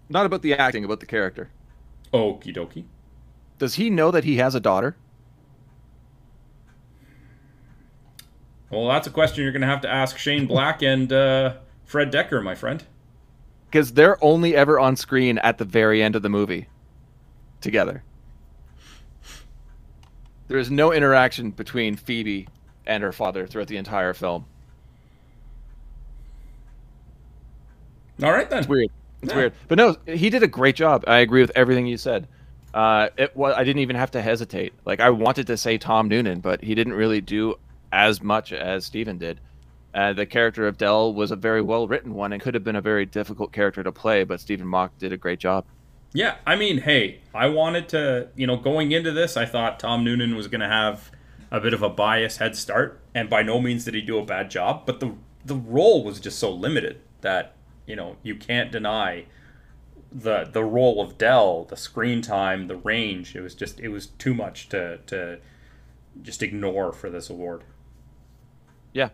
not 0.09 0.25
about 0.25 0.41
the 0.41 0.53
acting, 0.53 0.85
about 0.85 0.99
the 0.99 1.05
character. 1.05 1.49
Okie 2.13 2.55
dokie. 2.55 2.85
Does 3.57 3.75
he 3.75 3.89
know 3.89 4.11
that 4.11 4.23
he 4.23 4.37
has 4.37 4.55
a 4.55 4.59
daughter? 4.59 4.95
Well, 8.69 8.87
that's 8.87 9.05
a 9.05 9.11
question 9.11 9.43
you're 9.43 9.51
going 9.51 9.61
to 9.61 9.67
have 9.67 9.81
to 9.81 9.89
ask 9.89 10.17
Shane 10.17 10.47
Black 10.47 10.81
and 10.81 11.11
uh, 11.11 11.55
Fred 11.83 12.11
Dekker, 12.11 12.41
my 12.41 12.55
friend. 12.55 12.83
Because 13.71 13.93
they're 13.93 14.21
only 14.21 14.53
ever 14.53 14.77
on 14.77 14.97
screen 14.97 15.37
at 15.37 15.57
the 15.57 15.63
very 15.63 16.03
end 16.03 16.17
of 16.17 16.21
the 16.23 16.29
movie 16.29 16.67
together. 17.61 18.03
There 20.49 20.57
is 20.57 20.69
no 20.69 20.91
interaction 20.91 21.51
between 21.51 21.95
Phoebe 21.95 22.49
and 22.85 23.01
her 23.01 23.13
father 23.13 23.47
throughout 23.47 23.69
the 23.69 23.77
entire 23.77 24.13
film. 24.13 24.45
All 28.21 28.31
right 28.31 28.49
then. 28.49 28.59
It's 28.59 28.67
weird. 28.67 28.89
It's 29.21 29.31
Yeah. 29.31 29.37
weird. 29.37 29.53
But 29.69 29.77
no, 29.77 29.95
he 30.05 30.29
did 30.29 30.43
a 30.43 30.47
great 30.47 30.75
job. 30.75 31.05
I 31.07 31.19
agree 31.19 31.39
with 31.39 31.53
everything 31.55 31.87
you 31.87 31.95
said. 31.95 32.27
Uh, 32.73 33.07
it 33.17 33.35
was, 33.37 33.53
I 33.55 33.63
didn't 33.63 33.81
even 33.81 33.95
have 33.95 34.11
to 34.11 34.21
hesitate. 34.21 34.73
Like 34.83 34.99
I 34.99 35.11
wanted 35.11 35.47
to 35.47 35.55
say 35.55 35.77
Tom 35.77 36.09
Noonan, 36.09 36.41
but 36.41 36.61
he 36.61 36.75
didn't 36.75 36.93
really 36.93 37.21
do 37.21 37.55
as 37.93 38.21
much 38.21 38.51
as 38.51 38.83
Stephen 38.83 39.17
did. 39.17 39.39
Uh, 39.93 40.13
the 40.13 40.25
character 40.25 40.67
of 40.67 40.77
Dell 40.77 41.13
was 41.13 41.31
a 41.31 41.35
very 41.35 41.61
well 41.61 41.87
written 41.87 42.13
one 42.13 42.31
and 42.31 42.41
could 42.41 42.53
have 42.53 42.63
been 42.63 42.75
a 42.75 42.81
very 42.81 43.05
difficult 43.05 43.51
character 43.51 43.83
to 43.83 43.91
play, 43.91 44.23
but 44.23 44.39
Stephen 44.39 44.67
Macht 44.67 44.97
did 44.99 45.11
a 45.11 45.17
great 45.17 45.39
job. 45.39 45.65
Yeah, 46.13 46.35
I 46.45 46.55
mean, 46.55 46.79
hey, 46.79 47.21
I 47.33 47.47
wanted 47.47 47.87
to, 47.89 48.29
you 48.35 48.45
know, 48.45 48.57
going 48.57 48.91
into 48.91 49.11
this, 49.11 49.37
I 49.37 49.45
thought 49.45 49.79
Tom 49.79 50.03
Noonan 50.03 50.35
was 50.35 50.47
going 50.47 50.61
to 50.61 50.67
have 50.67 51.11
a 51.49 51.59
bit 51.59 51.73
of 51.73 51.81
a 51.81 51.89
bias 51.89 52.37
head 52.37 52.55
start, 52.55 53.01
and 53.13 53.29
by 53.29 53.43
no 53.43 53.61
means 53.61 53.85
did 53.85 53.93
he 53.93 54.01
do 54.01 54.17
a 54.17 54.25
bad 54.25 54.49
job, 54.49 54.85
but 54.85 54.99
the 54.99 55.15
the 55.43 55.55
role 55.55 56.03
was 56.03 56.19
just 56.19 56.37
so 56.37 56.51
limited 56.51 57.01
that, 57.21 57.55
you 57.87 57.95
know, 57.95 58.15
you 58.21 58.35
can't 58.35 58.71
deny 58.71 59.25
the 60.11 60.43
the 60.43 60.63
role 60.63 61.01
of 61.01 61.17
Dell, 61.17 61.63
the 61.65 61.77
screen 61.77 62.21
time, 62.21 62.67
the 62.67 62.75
range. 62.75 63.35
It 63.35 63.41
was 63.41 63.55
just 63.55 63.79
it 63.79 63.89
was 63.89 64.07
too 64.07 64.33
much 64.33 64.69
to 64.69 64.99
to 65.07 65.39
just 66.21 66.43
ignore 66.43 66.91
for 66.91 67.09
this 67.09 67.29
award. 67.29 67.63
Yeah. 68.93 69.09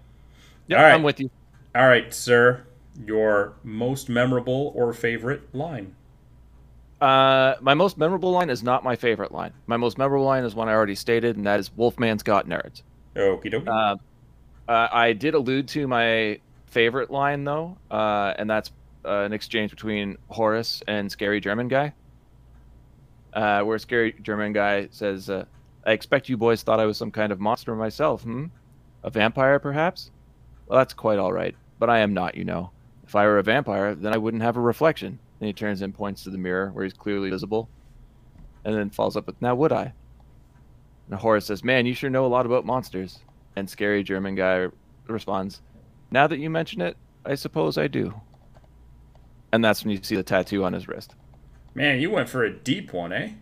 Yeah, 0.67 0.81
right. 0.81 0.93
I'm 0.93 1.03
with 1.03 1.19
you. 1.19 1.29
All 1.75 1.87
right, 1.87 2.13
sir, 2.13 2.65
your 3.05 3.53
most 3.63 4.09
memorable 4.09 4.73
or 4.75 4.93
favorite 4.93 5.53
line. 5.53 5.95
Uh, 6.99 7.55
my 7.61 7.75
most 7.75 7.97
memorable 7.97 8.31
line 8.31 8.49
is 8.49 8.63
not 8.63 8.83
my 8.83 8.95
favorite 8.95 9.31
line. 9.31 9.53
My 9.67 9.77
most 9.77 9.97
memorable 9.97 10.25
line 10.25 10.43
is 10.43 10.55
one 10.55 10.67
I 10.67 10.73
already 10.73 10.95
stated, 10.95 11.37
and 11.37 11.45
that 11.45 11.59
is 11.59 11.69
Wolfman's 11.69 12.23
got 12.23 12.47
nerds. 12.47 12.81
Okie 13.15 13.53
dokie. 13.53 13.67
Uh, 13.67 13.97
uh, 14.71 14.87
I 14.91 15.13
did 15.13 15.35
allude 15.35 15.67
to 15.69 15.87
my 15.87 16.39
favorite 16.65 17.11
line 17.11 17.43
though, 17.43 17.77
uh, 17.91 18.33
and 18.37 18.49
that's 18.49 18.71
uh, 19.05 19.21
an 19.21 19.33
exchange 19.33 19.71
between 19.71 20.17
Horace 20.29 20.81
and 20.87 21.11
Scary 21.11 21.39
German 21.39 21.67
Guy, 21.67 21.93
uh, 23.33 23.61
where 23.61 23.77
Scary 23.77 24.13
German 24.21 24.53
Guy 24.53 24.87
says, 24.91 25.29
uh, 25.29 25.45
"I 25.85 25.91
expect 25.91 26.29
you 26.29 26.35
boys 26.35 26.63
thought 26.63 26.79
I 26.79 26.85
was 26.85 26.97
some 26.97 27.11
kind 27.11 27.31
of 27.31 27.39
monster 27.39 27.75
myself, 27.75 28.23
hmm? 28.23 28.45
A 29.03 29.09
vampire, 29.11 29.59
perhaps? 29.59 30.11
Well, 30.67 30.77
that's 30.77 30.93
quite 30.93 31.19
all 31.19 31.33
right, 31.33 31.55
but 31.79 31.89
I 31.89 31.99
am 31.99 32.13
not, 32.13 32.35
you 32.35 32.43
know. 32.43 32.71
If 33.05 33.15
I 33.15 33.25
were 33.25 33.39
a 33.39 33.43
vampire, 33.43 33.95
then 33.95 34.13
I 34.13 34.17
wouldn't 34.17 34.43
have 34.43 34.57
a 34.57 34.61
reflection." 34.61 35.19
And 35.39 35.47
he 35.47 35.53
turns 35.53 35.81
and 35.81 35.93
points 35.93 36.23
to 36.23 36.29
the 36.29 36.37
mirror 36.37 36.71
where 36.71 36.83
he's 36.83 36.93
clearly 36.93 37.29
visible, 37.29 37.69
and 38.65 38.75
then 38.75 38.89
follows 38.89 39.15
up 39.15 39.27
with, 39.27 39.41
"Now 39.41 39.55
would 39.55 39.71
I?" 39.71 39.93
And 41.09 41.19
Horace 41.19 41.45
says, 41.45 41.63
"Man, 41.63 41.85
you 41.85 41.93
sure 41.93 42.09
know 42.09 42.25
a 42.25 42.27
lot 42.27 42.45
about 42.45 42.65
monsters." 42.65 43.19
And 43.55 43.69
scary 43.69 44.03
German 44.03 44.35
guy 44.35 44.67
responds, 45.07 45.61
"Now 46.11 46.27
that 46.27 46.39
you 46.39 46.49
mention 46.49 46.81
it, 46.81 46.97
I 47.25 47.35
suppose 47.35 47.77
I 47.77 47.87
do." 47.87 48.21
And 49.53 49.63
that's 49.63 49.83
when 49.83 49.91
you 49.91 50.03
see 50.03 50.15
the 50.15 50.23
tattoo 50.23 50.65
on 50.65 50.73
his 50.73 50.87
wrist. 50.87 51.15
Man, 51.73 52.01
you 52.01 52.09
went 52.09 52.27
for 52.27 52.43
a 52.43 52.53
deep 52.53 52.91
one, 52.91 53.13
eh? 53.13 53.33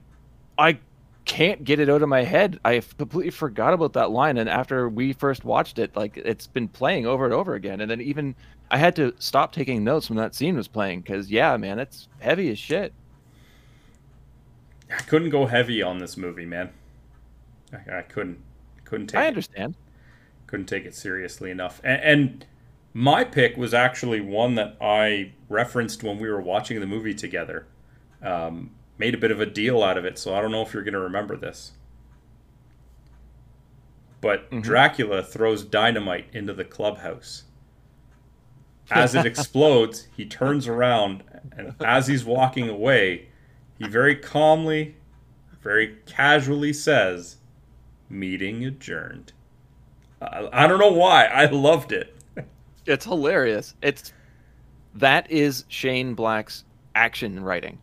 I 0.58 0.80
can't 1.26 1.64
get 1.64 1.80
it 1.80 1.90
out 1.90 2.02
of 2.02 2.10
my 2.10 2.24
head. 2.24 2.60
I 2.64 2.82
completely 2.98 3.32
forgot 3.32 3.74
about 3.74 3.94
that 3.94 4.12
line, 4.12 4.38
and 4.38 4.48
after 4.48 4.88
we 4.88 5.14
first 5.14 5.44
watched 5.44 5.80
it, 5.80 5.96
like 5.96 6.18
it's 6.18 6.48
been 6.48 6.68
playing 6.68 7.06
over 7.06 7.26
and 7.26 7.34
over 7.34 7.56
again. 7.56 7.82
And 7.82 7.90
then 7.90 8.02
even 8.02 8.36
I 8.72 8.78
had 8.78 8.96
to 8.98 9.14
stop 9.20 9.52
taking 9.52 9.84
notes 9.84 10.10
when 10.10 10.18
that 10.18 10.36
scene 10.36 10.56
was 10.56 10.68
playing 10.68 11.02
because 11.02 11.30
yeah, 11.30 11.58
man, 11.58 11.80
it's 11.80 12.08
heavy 12.20 12.50
as 12.52 12.60
shit. 12.60 12.94
I 14.90 15.02
couldn't 15.04 15.32
go 15.32 15.48
heavy 15.48 15.82
on 15.82 15.98
this 15.98 16.16
movie, 16.16 16.46
man. 16.46 16.70
I, 17.74 17.98
I 17.98 18.02
couldn't 18.04 18.40
couldn't 18.86 19.08
take 19.08 19.20
I 19.20 19.26
it, 19.26 19.30
understand. 19.30 19.76
couldn't 20.48 20.68
take 20.68 20.86
it 20.86 20.96
seriously 20.96 21.50
enough. 21.50 21.82
And, 21.84 22.02
and 22.02 22.46
my 22.94 23.24
pick 23.24 23.58
was 23.58 23.74
actually 23.74 24.22
one 24.22 24.56
that 24.56 24.78
I 24.80 25.34
referenced 25.50 26.04
when 26.04 26.20
we 26.20 26.30
were 26.30 26.42
watching 26.42 26.80
the 26.80 26.88
movie 26.88 27.16
together. 27.16 27.66
Um, 28.22 28.72
made 28.98 29.14
a 29.14 29.18
bit 29.18 29.32
of 29.32 29.42
a 29.42 29.46
deal 29.46 29.84
out 29.84 29.98
of 29.98 30.06
it, 30.06 30.18
so 30.18 30.34
I 30.34 30.42
don't 30.42 30.52
know 30.52 30.62
if 30.62 30.74
you're 30.74 30.84
going 30.84 30.94
to 30.94 31.00
remember 31.00 31.36
this. 31.36 31.74
But 34.22 34.46
mm-hmm. 34.46 34.62
Dracula 34.62 35.24
throws 35.24 35.64
dynamite 35.64 36.28
into 36.34 36.54
the 36.54 36.66
clubhouse. 36.66 37.44
As 38.92 39.16
it 39.16 39.26
explodes, 39.26 40.08
he 40.16 40.26
turns 40.26 40.68
around, 40.68 41.24
and 41.58 41.74
as 41.84 42.06
he's 42.06 42.24
walking 42.24 42.70
away, 42.70 43.30
he 43.80 43.88
very 43.88 44.16
calmly, 44.16 44.96
very 45.64 45.98
casually 46.06 46.72
says, 46.72 47.38
Meeting 48.10 48.64
adjourned. 48.64 49.34
I, 50.22 50.48
I 50.54 50.68
don't 50.68 50.80
know 50.80 50.92
why. 50.92 51.26
I 51.26 51.46
loved 51.46 51.92
it. 51.92 52.16
It's 52.86 53.06
hilarious. 53.06 53.74
It's 53.82 54.14
that 54.94 55.30
is 55.32 55.66
Shane 55.68 56.14
Black's 56.14 56.64
action 56.94 57.44
writing. 57.44 57.80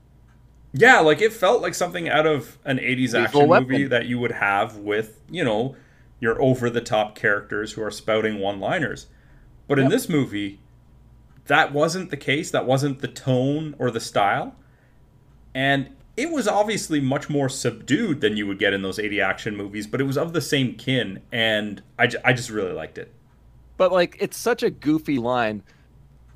Yeah, 0.74 1.00
like 1.00 1.20
it 1.20 1.32
felt 1.32 1.60
like 1.60 1.74
something 1.74 2.08
out 2.08 2.26
of 2.26 2.58
an 2.64 2.78
80s 2.78 3.14
action 3.14 3.48
movie 3.48 3.84
that 3.84 4.06
you 4.06 4.18
would 4.18 4.32
have 4.32 4.76
with, 4.76 5.20
you 5.30 5.44
know, 5.44 5.76
your 6.18 6.40
over 6.40 6.70
the 6.70 6.80
top 6.80 7.14
characters 7.14 7.72
who 7.72 7.82
are 7.82 7.90
spouting 7.90 8.38
one 8.38 8.58
liners. 8.58 9.06
But 9.68 9.78
in 9.78 9.88
this 9.88 10.08
movie, 10.08 10.60
that 11.46 11.72
wasn't 11.72 12.10
the 12.10 12.16
case. 12.16 12.50
That 12.50 12.66
wasn't 12.66 13.00
the 13.00 13.08
tone 13.08 13.74
or 13.78 13.90
the 13.90 14.00
style. 14.00 14.54
And 15.54 15.90
it 16.16 16.30
was 16.30 16.46
obviously 16.46 17.00
much 17.00 17.28
more 17.28 17.48
subdued 17.48 18.20
than 18.20 18.36
you 18.36 18.46
would 18.46 18.58
get 18.58 18.72
in 18.72 18.82
those 18.82 18.98
80 18.98 19.20
action 19.20 19.56
movies, 19.56 19.86
but 19.86 20.00
it 20.00 20.04
was 20.04 20.16
of 20.16 20.32
the 20.32 20.40
same 20.40 20.74
kin. 20.74 21.22
And 21.32 21.82
I, 21.98 22.08
I 22.24 22.32
just 22.32 22.50
really 22.50 22.72
liked 22.72 22.98
it. 22.98 23.12
But 23.76 23.92
like 23.92 24.16
it's 24.20 24.36
such 24.36 24.62
a 24.62 24.70
goofy 24.70 25.18
line. 25.18 25.62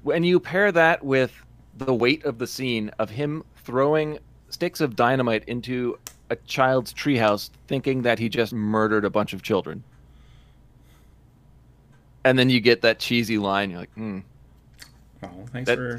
When 0.02 0.24
you 0.24 0.40
pair 0.40 0.72
that 0.72 1.04
with 1.04 1.44
the 1.76 1.94
weight 1.94 2.24
of 2.24 2.38
the 2.38 2.46
scene 2.46 2.90
of 2.98 3.10
him 3.10 3.44
throwing 3.56 4.18
sticks 4.51 4.81
of 4.81 4.97
dynamite 4.97 5.44
into 5.47 5.98
a 6.31 6.36
child's 6.36 6.93
treehouse 6.93 7.51
thinking 7.68 8.02
that 8.02 8.18
he 8.18 8.28
just 8.28 8.52
murdered 8.52 9.05
a 9.05 9.10
bunch 9.10 9.32
of 9.32 9.43
children. 9.43 9.82
And 12.24 12.39
then 12.39 12.51
you 12.51 12.60
get 12.60 12.82
that 12.82 12.98
cheesy 12.98 13.39
line, 13.39 13.70
you're 13.70 13.81
like, 13.81 13.93
hmm. 13.94 14.20
Oh, 15.23 15.28
thanks 15.52 15.66
That- 15.68 15.77
for. 15.78 15.98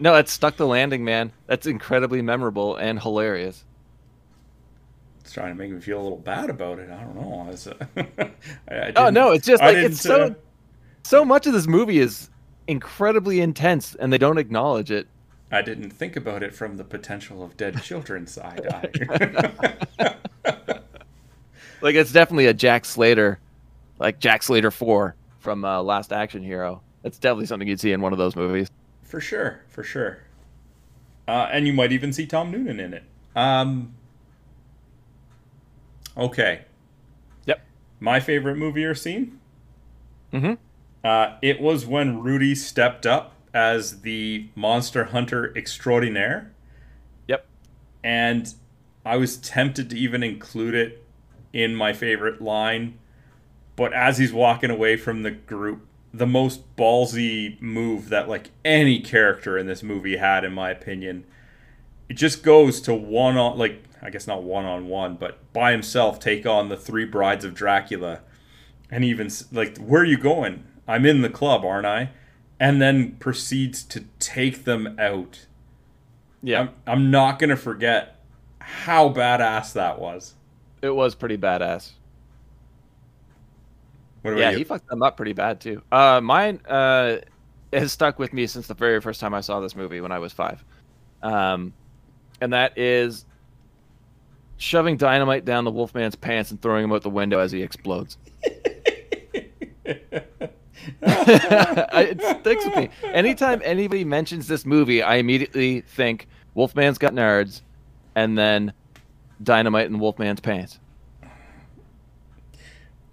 No, 0.00 0.12
that 0.12 0.28
stuck 0.28 0.56
the 0.56 0.66
landing, 0.66 1.04
man. 1.04 1.32
That's 1.46 1.66
incredibly 1.66 2.20
memorable 2.20 2.76
and 2.76 3.00
hilarious. 3.00 3.64
It's 5.20 5.32
trying 5.32 5.52
to 5.52 5.54
make 5.54 5.70
me 5.70 5.80
feel 5.80 6.00
a 6.00 6.02
little 6.02 6.18
bad 6.18 6.50
about 6.50 6.80
it. 6.80 6.90
I 6.90 7.00
don't 7.00 7.14
know. 7.14 7.44
I 7.46 7.50
was, 7.50 7.66
uh, 7.68 7.74
I, 8.68 8.74
I 8.74 8.92
Oh 8.96 9.08
no, 9.10 9.30
it's 9.30 9.46
just 9.46 9.62
like 9.62 9.76
it's 9.76 10.00
so 10.00 10.22
uh, 10.22 10.30
so 11.04 11.24
much 11.24 11.46
of 11.46 11.52
this 11.54 11.66
movie 11.66 11.98
is 12.00 12.28
incredibly 12.66 13.40
intense 13.40 13.94
and 13.94 14.12
they 14.12 14.18
don't 14.18 14.36
acknowledge 14.36 14.90
it. 14.90 15.06
I 15.54 15.62
didn't 15.62 15.90
think 15.90 16.16
about 16.16 16.42
it 16.42 16.54
from 16.54 16.76
the 16.76 16.84
potential 16.84 17.42
of 17.42 17.56
dead 17.56 17.80
children 17.82 18.26
side. 18.26 18.66
Like 21.80 21.96
it's 21.96 22.12
definitely 22.12 22.46
a 22.46 22.54
Jack 22.54 22.86
Slater, 22.86 23.38
like 23.98 24.18
Jack 24.18 24.42
Slater 24.42 24.70
four 24.70 25.16
from 25.40 25.66
uh, 25.66 25.82
Last 25.82 26.14
Action 26.14 26.42
Hero. 26.42 26.80
It's 27.02 27.18
definitely 27.18 27.44
something 27.44 27.68
you'd 27.68 27.78
see 27.78 27.92
in 27.92 28.00
one 28.00 28.12
of 28.12 28.18
those 28.18 28.34
movies. 28.34 28.70
for 29.02 29.20
sure, 29.20 29.60
for 29.68 29.82
sure. 29.82 30.18
Uh, 31.28 31.48
and 31.52 31.66
you 31.66 31.74
might 31.74 31.92
even 31.92 32.10
see 32.10 32.24
Tom 32.26 32.50
Noonan 32.50 32.80
in 32.80 32.94
it. 32.94 33.02
Um, 33.36 33.92
okay. 36.16 36.62
Yep. 37.44 37.60
My 38.00 38.18
favorite 38.18 38.56
movie 38.56 38.84
or 38.84 38.94
scene? 38.94 39.38
Mhm. 40.32 40.56
Uh, 41.04 41.36
it 41.42 41.60
was 41.60 41.84
when 41.84 42.22
Rudy 42.22 42.54
stepped 42.54 43.04
up 43.04 43.33
as 43.54 44.02
the 44.02 44.48
monster 44.54 45.04
hunter 45.04 45.56
extraordinaire. 45.56 46.52
Yep. 47.28 47.46
and 48.02 48.54
I 49.06 49.16
was 49.16 49.36
tempted 49.36 49.90
to 49.90 49.96
even 49.96 50.22
include 50.22 50.74
it 50.74 51.06
in 51.52 51.74
my 51.74 51.92
favorite 51.92 52.40
line, 52.42 52.98
but 53.76 53.92
as 53.92 54.18
he's 54.18 54.32
walking 54.32 54.70
away 54.70 54.96
from 54.96 55.22
the 55.22 55.30
group, 55.30 55.86
the 56.12 56.26
most 56.26 56.76
ballsy 56.76 57.60
move 57.60 58.08
that 58.08 58.28
like 58.28 58.50
any 58.64 59.00
character 59.00 59.58
in 59.58 59.66
this 59.66 59.82
movie 59.82 60.16
had, 60.16 60.44
in 60.44 60.52
my 60.52 60.70
opinion, 60.70 61.24
it 62.08 62.14
just 62.14 62.42
goes 62.42 62.80
to 62.82 62.94
one 62.94 63.36
on 63.36 63.58
like 63.58 63.82
I 64.02 64.10
guess 64.10 64.26
not 64.26 64.42
one 64.42 64.64
on 64.64 64.88
one, 64.88 65.16
but 65.16 65.52
by 65.52 65.72
himself 65.72 66.20
take 66.20 66.46
on 66.46 66.68
the 66.68 66.76
three 66.76 67.04
brides 67.04 67.44
of 67.44 67.54
Dracula, 67.54 68.20
and 68.90 69.04
even 69.04 69.30
like 69.52 69.78
where 69.78 70.02
are 70.02 70.06
you 70.06 70.18
going? 70.18 70.64
I'm 70.86 71.06
in 71.06 71.22
the 71.22 71.30
club, 71.30 71.64
aren't 71.64 71.86
I? 71.86 72.10
And 72.64 72.80
then 72.80 73.16
proceeds 73.16 73.84
to 73.84 74.06
take 74.18 74.64
them 74.64 74.96
out. 74.98 75.44
Yeah, 76.42 76.60
I'm, 76.60 76.70
I'm 76.86 77.10
not 77.10 77.38
gonna 77.38 77.58
forget 77.58 78.20
how 78.58 79.10
badass 79.10 79.74
that 79.74 79.98
was. 80.00 80.32
it 80.80 80.88
was 80.88 81.14
pretty 81.14 81.36
badass. 81.36 81.90
Yeah, 84.24 84.48
you? 84.48 84.56
he 84.56 84.64
fucked 84.64 84.88
them 84.88 85.02
up 85.02 85.18
pretty 85.18 85.34
bad 85.34 85.60
too. 85.60 85.82
Uh, 85.92 86.22
mine 86.22 86.58
uh, 86.66 87.18
has 87.70 87.92
stuck 87.92 88.18
with 88.18 88.32
me 88.32 88.46
since 88.46 88.66
the 88.66 88.72
very 88.72 88.98
first 89.02 89.20
time 89.20 89.34
I 89.34 89.42
saw 89.42 89.60
this 89.60 89.76
movie 89.76 90.00
when 90.00 90.10
I 90.10 90.18
was 90.18 90.32
five, 90.32 90.64
um, 91.22 91.74
and 92.40 92.54
that 92.54 92.78
is 92.78 93.26
shoving 94.56 94.96
dynamite 94.96 95.44
down 95.44 95.64
the 95.64 95.70
Wolfman's 95.70 96.16
pants 96.16 96.50
and 96.50 96.62
throwing 96.62 96.84
him 96.84 96.92
out 96.92 97.02
the 97.02 97.10
window 97.10 97.40
as 97.40 97.52
he 97.52 97.62
explodes. 97.62 98.16
it 101.02 102.40
sticks 102.40 102.64
with 102.64 102.76
me. 102.76 102.88
Anytime 103.04 103.60
anybody 103.64 104.04
mentions 104.04 104.48
this 104.48 104.66
movie, 104.66 105.02
I 105.02 105.16
immediately 105.16 105.80
think 105.82 106.26
Wolfman's 106.54 106.98
got 106.98 107.12
nerds, 107.12 107.62
and 108.14 108.38
then 108.38 108.72
dynamite 109.42 109.86
in 109.86 109.98
Wolfman's 109.98 110.40
pants. 110.40 110.78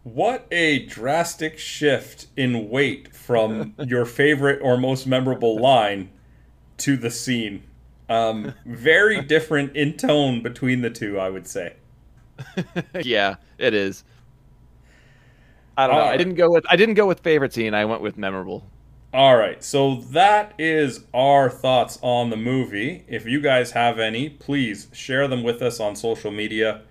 What 0.03 0.47
a 0.51 0.85
drastic 0.87 1.59
shift 1.59 2.27
in 2.35 2.69
weight 2.69 3.15
from 3.15 3.75
your 3.77 4.05
favorite 4.05 4.59
or 4.63 4.77
most 4.77 5.05
memorable 5.05 5.59
line 5.59 6.09
to 6.77 6.97
the 6.97 7.11
scene. 7.11 7.63
Um, 8.09 8.53
very 8.65 9.21
different 9.21 9.75
in 9.75 9.95
tone 9.97 10.41
between 10.41 10.81
the 10.81 10.89
two, 10.89 11.19
I 11.19 11.29
would 11.29 11.47
say. 11.47 11.75
yeah, 13.03 13.35
it 13.59 13.75
is. 13.75 14.03
I 15.77 15.87
don't 15.87 15.95
know. 15.95 16.03
I 16.03 16.17
didn't 16.17 16.35
go 16.35 16.51
with 16.51 16.65
I 16.69 16.75
didn't 16.75 16.95
go 16.95 17.07
with 17.07 17.21
favorite 17.21 17.53
scene. 17.53 17.73
I 17.73 17.85
went 17.85 18.01
with 18.01 18.17
memorable. 18.17 18.65
All 19.13 19.35
right, 19.35 19.61
so 19.61 19.95
that 20.11 20.53
is 20.57 21.03
our 21.13 21.49
thoughts 21.49 21.99
on 22.01 22.29
the 22.29 22.37
movie. 22.37 23.03
If 23.09 23.25
you 23.25 23.41
guys 23.41 23.71
have 23.71 23.99
any, 23.99 24.29
please 24.29 24.87
share 24.93 25.27
them 25.27 25.43
with 25.43 25.61
us 25.61 25.81
on 25.81 25.97
social 25.97 26.31
media. 26.31 26.83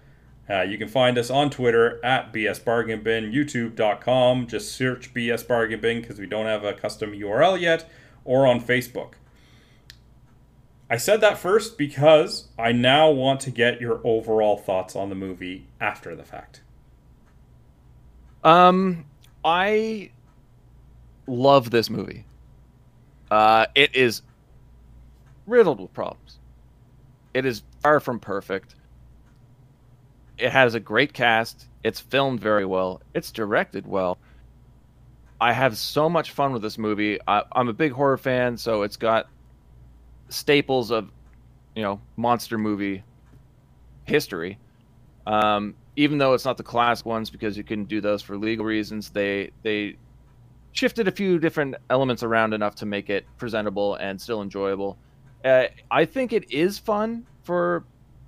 Uh, 0.48 0.60
you 0.60 0.76
can 0.76 0.88
find 0.88 1.16
us 1.16 1.30
on 1.30 1.48
Twitter 1.48 2.04
at 2.04 2.30
BS 2.30 2.62
Bargain 2.62 3.02
Bin, 3.02 3.32
YouTube.com. 3.32 4.48
Just 4.48 4.72
search 4.72 5.14
BS 5.14 5.48
Bargain 5.48 5.80
Bin 5.80 6.02
because 6.02 6.18
we 6.18 6.26
don't 6.26 6.44
have 6.44 6.62
a 6.62 6.74
custom 6.74 7.12
URL 7.12 7.58
yet, 7.58 7.88
or 8.26 8.46
on 8.46 8.60
Facebook. 8.60 9.12
I 10.90 10.98
said 10.98 11.22
that 11.22 11.38
first 11.38 11.78
because 11.78 12.48
I 12.58 12.72
now 12.72 13.10
want 13.10 13.40
to 13.42 13.50
get 13.50 13.80
your 13.80 14.02
overall 14.04 14.58
thoughts 14.58 14.94
on 14.94 15.08
the 15.08 15.14
movie 15.14 15.68
after 15.80 16.14
the 16.14 16.24
fact. 16.24 16.60
Um, 18.42 19.04
I 19.44 20.10
love 21.26 21.70
this 21.70 21.90
movie. 21.90 22.24
Uh, 23.30 23.66
it 23.74 23.94
is 23.94 24.22
riddled 25.46 25.80
with 25.80 25.92
problems. 25.92 26.38
It 27.34 27.44
is 27.46 27.62
far 27.80 28.00
from 28.00 28.18
perfect. 28.18 28.74
It 30.38 30.50
has 30.50 30.74
a 30.74 30.80
great 30.80 31.12
cast. 31.12 31.68
It's 31.84 32.00
filmed 32.00 32.40
very 32.40 32.64
well. 32.64 33.02
It's 33.14 33.30
directed 33.30 33.86
well. 33.86 34.18
I 35.40 35.52
have 35.52 35.76
so 35.78 36.10
much 36.10 36.32
fun 36.32 36.52
with 36.52 36.62
this 36.62 36.76
movie. 36.76 37.18
I, 37.26 37.42
I'm 37.52 37.68
a 37.68 37.72
big 37.72 37.92
horror 37.92 38.18
fan, 38.18 38.56
so 38.56 38.82
it's 38.82 38.96
got 38.96 39.26
staples 40.28 40.90
of, 40.90 41.10
you 41.74 41.82
know, 41.82 42.00
monster 42.16 42.58
movie 42.58 43.02
history. 44.04 44.58
Um, 45.26 45.74
even 46.00 46.16
though 46.16 46.32
it's 46.32 46.46
not 46.46 46.56
the 46.56 46.62
classic 46.62 47.04
ones 47.04 47.28
because 47.28 47.58
you 47.58 47.62
couldn't 47.62 47.86
do 47.86 48.00
those 48.00 48.22
for 48.22 48.38
legal 48.38 48.64
reasons, 48.64 49.10
they 49.10 49.50
they 49.62 49.96
shifted 50.72 51.06
a 51.06 51.10
few 51.10 51.38
different 51.38 51.74
elements 51.90 52.22
around 52.22 52.54
enough 52.54 52.74
to 52.76 52.86
make 52.86 53.10
it 53.10 53.26
presentable 53.36 53.96
and 53.96 54.18
still 54.18 54.40
enjoyable. 54.40 54.96
Uh, 55.44 55.64
I 55.90 56.06
think 56.06 56.32
it 56.32 56.50
is 56.50 56.78
fun 56.78 57.26
for 57.42 57.84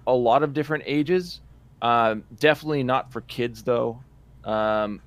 a 0.07 0.13
lot 0.13 0.43
of 0.43 0.53
different 0.53 0.85
ages. 0.87 1.41
Um, 1.81 2.25
definitely 2.39 2.83
not 2.83 3.11
for 3.11 3.23
kids 3.23 3.63
though. 3.63 4.03
Um, 4.45 5.01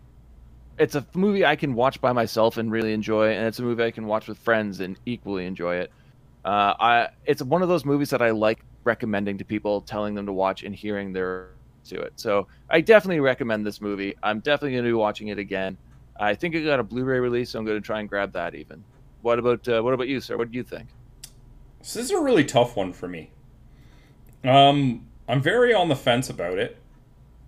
it's 0.80 0.96
a 0.96 1.06
movie 1.14 1.46
I 1.46 1.56
can 1.56 1.76
watch 1.76 2.02
by 2.02 2.14
myself 2.14 2.58
and 2.58 2.72
really 2.72 2.94
enjoy, 2.94 3.30
and 3.34 3.46
it's 3.46 3.60
a 3.60 3.64
movie 3.64 3.84
I 3.84 3.92
can 3.92 4.08
watch 4.08 4.28
with 4.28 4.40
friends 4.40 4.80
and 4.80 4.98
equally 5.06 5.46
enjoy 5.46 5.76
it. 5.76 5.92
Uh, 6.44 6.74
I 6.80 7.08
it's 7.26 7.44
one 7.44 7.62
of 7.62 7.70
those 7.70 7.86
movies 7.86 8.10
that 8.10 8.24
I 8.24 8.32
like 8.32 8.66
recommending 8.84 9.38
to 9.38 9.46
people, 9.46 9.82
telling 9.82 10.16
them 10.16 10.26
to 10.26 10.34
watch 10.34 10.64
and 10.64 10.74
hearing 10.74 11.14
their 11.14 11.50
to 11.86 12.00
it. 12.02 12.14
So 12.16 12.48
I 12.70 12.82
definitely 12.82 13.20
recommend 13.20 13.66
this 13.66 13.82
movie. 13.82 14.16
I'm 14.24 14.40
definitely 14.40 14.72
going 14.72 14.84
to 14.84 14.90
be 14.90 14.94
watching 14.94 15.30
it 15.30 15.40
again. 15.40 15.78
I 16.18 16.34
think 16.36 16.56
it 16.56 16.62
got 16.62 16.80
a 16.80 16.84
Blu-ray 16.84 17.20
release, 17.20 17.52
so 17.52 17.60
I'm 17.60 17.66
going 17.66 17.82
to 17.82 17.86
try 17.86 18.00
and 18.00 18.10
grab 18.10 18.34
that. 18.34 18.56
Even. 18.56 18.84
What 19.22 19.40
about 19.40 19.68
uh, 19.68 19.82
what 19.82 19.94
about 19.94 20.08
you, 20.08 20.22
sir? 20.22 20.38
What 20.38 20.52
do 20.52 20.58
you 20.58 20.64
think? 20.64 20.88
So 21.82 22.00
this 22.00 22.10
is 22.10 22.18
a 22.18 22.22
really 22.22 22.46
tough 22.46 22.76
one 22.76 22.94
for 22.94 23.08
me. 23.08 23.32
Um, 24.44 25.08
I'm 25.28 25.42
very 25.42 25.74
on 25.74 25.90
the 25.90 25.96
fence 25.96 26.30
about 26.30 26.58
it 26.58 26.78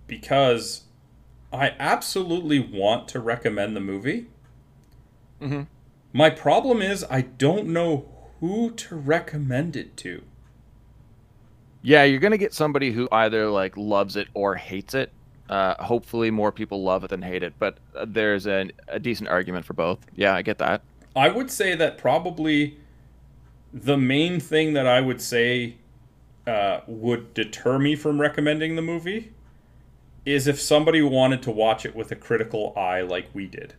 because 0.06 0.84
I 1.52 1.74
absolutely 1.78 2.58
want 2.58 3.08
to 3.08 3.20
recommend 3.20 3.76
the 3.76 3.80
movie. 3.80 4.26
Mm-hmm. 5.40 5.62
My 6.12 6.30
problem 6.30 6.82
is 6.82 7.04
I 7.10 7.22
don't 7.22 7.68
know 7.68 8.08
who 8.40 8.72
to 8.72 8.96
recommend 8.96 9.76
it 9.76 9.96
to. 9.98 10.24
Yeah, 11.82 12.04
you're 12.04 12.20
gonna 12.20 12.38
get 12.38 12.52
somebody 12.52 12.92
who 12.92 13.08
either 13.12 13.48
like 13.48 13.76
loves 13.76 14.16
it 14.16 14.28
or 14.34 14.54
hates 14.54 14.94
it. 14.94 15.12
Uh, 15.48 15.82
hopefully, 15.82 16.30
more 16.30 16.52
people 16.52 16.82
love 16.82 17.04
it 17.04 17.10
than 17.10 17.22
hate 17.22 17.42
it, 17.42 17.54
but 17.58 17.78
uh, 17.96 18.04
there's 18.06 18.46
an, 18.46 18.72
a 18.88 18.98
decent 18.98 19.28
argument 19.28 19.64
for 19.64 19.72
both. 19.72 19.98
Yeah, 20.14 20.34
I 20.34 20.42
get 20.42 20.58
that. 20.58 20.82
I 21.16 21.28
would 21.28 21.50
say 21.50 21.74
that 21.74 21.96
probably 21.96 22.78
the 23.72 23.96
main 23.96 24.40
thing 24.40 24.74
that 24.74 24.86
I 24.86 25.00
would 25.00 25.20
say 25.20 25.76
uh, 26.46 26.80
would 26.86 27.34
deter 27.34 27.78
me 27.78 27.96
from 27.96 28.20
recommending 28.20 28.76
the 28.76 28.82
movie 28.82 29.32
is 30.24 30.46
if 30.46 30.60
somebody 30.60 31.00
wanted 31.00 31.42
to 31.42 31.50
watch 31.50 31.86
it 31.86 31.94
with 31.94 32.10
a 32.10 32.16
critical 32.16 32.72
eye 32.76 33.00
like 33.00 33.28
we 33.32 33.46
did. 33.46 33.74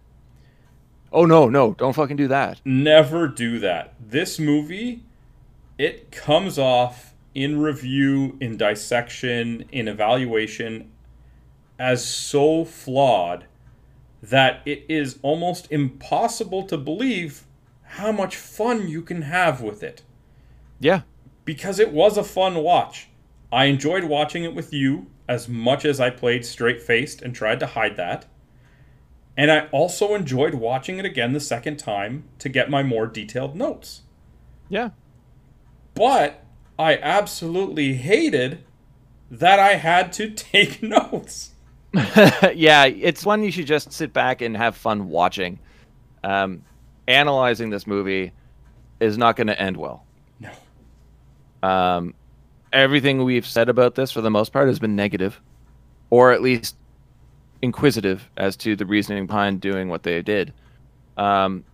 Oh 1.12 1.26
no, 1.26 1.50
no, 1.50 1.74
don't 1.74 1.94
fucking 1.94 2.18
do 2.18 2.28
that. 2.28 2.62
Never 2.66 3.28
do 3.28 3.60
that. 3.60 3.94
This 4.00 4.40
movie, 4.40 5.04
it 5.78 6.12
comes 6.12 6.60
off 6.60 7.09
in 7.34 7.60
review, 7.60 8.38
in 8.40 8.58
dissection, 8.58 9.66
in 9.72 9.88
evaluation 9.88 10.92
as 11.78 12.06
so 12.06 12.66
flawed 12.66 13.46
that 14.22 14.62
it 14.66 14.84
is 14.90 15.18
almost 15.22 15.72
impossible 15.72 16.64
to 16.64 16.78
believe 16.78 17.46
how 17.84 18.12
much 18.12 18.36
fun 18.36 18.88
you 18.88 19.02
can 19.02 19.22
have 19.24 19.62
with 19.62 19.82
it. 19.82 20.04
Yeah. 20.80 21.02
Because 21.46 21.80
it 21.80 21.92
was 21.92 22.18
a 22.18 22.24
fun 22.24 22.56
watch. 22.56 23.08
I 23.52 23.66
enjoyed 23.66 24.04
watching 24.04 24.44
it 24.44 24.54
with 24.54 24.74
you 24.74 25.08
as 25.28 25.48
much 25.48 25.86
as 25.86 26.00
I 26.00 26.10
played 26.10 26.46
straight 26.46 26.82
faced 26.82 27.22
and 27.22 27.34
tried 27.34 27.60
to 27.62 27.68
hide 27.68 27.96
that. 27.96 28.26
And 29.38 29.50
I 29.50 29.68
also 29.68 30.16
enjoyed 30.16 30.56
watching 30.56 31.00
it 31.00 31.06
again 31.06 31.32
the 31.32 31.40
second 31.40 31.78
time 31.78 32.26
to 32.40 32.50
get 32.50 32.70
my 32.70 32.84
more 32.84 33.08
detailed 33.08 33.56
notes. 33.56 34.02
Yeah. 34.68 34.90
But 35.96 36.44
I 36.80 36.98
absolutely 36.98 37.96
hated 37.96 38.64
that 39.30 39.60
I 39.60 39.76
had 39.76 40.14
to 40.14 40.30
take 40.36 40.82
notes. 40.82 41.52
yeah, 42.54 42.86
it's 42.86 43.26
one 43.26 43.44
you 43.44 43.52
should 43.52 43.68
just 43.68 43.92
sit 43.92 44.14
back 44.14 44.42
and 44.42 44.56
have 44.56 44.78
fun 44.78 45.10
watching. 45.10 45.60
Um, 46.24 46.64
analyzing 47.08 47.70
this 47.70 47.86
movie 47.86 48.32
is 49.00 49.18
not 49.18 49.36
going 49.36 49.48
to 49.48 49.60
end 49.60 49.76
well. 49.76 50.06
No. 50.40 50.52
Um, 51.68 52.14
everything 52.72 53.24
we've 53.24 53.46
said 53.46 53.68
about 53.68 53.96
this, 53.96 54.12
for 54.12 54.22
the 54.22 54.30
most 54.30 54.54
part, 54.54 54.68
has 54.68 54.80
been 54.80 54.96
negative, 54.96 55.42
or 56.10 56.32
at 56.32 56.42
least 56.42 56.78
inquisitive 57.62 58.30
as 58.38 58.56
to 58.58 58.76
the 58.76 58.86
reasoning 58.86 59.28
behind 59.28 59.60
doing 59.60 59.90
what 59.90 60.04
they 60.04 60.22
did. 60.22 60.54
Um, 61.18 61.66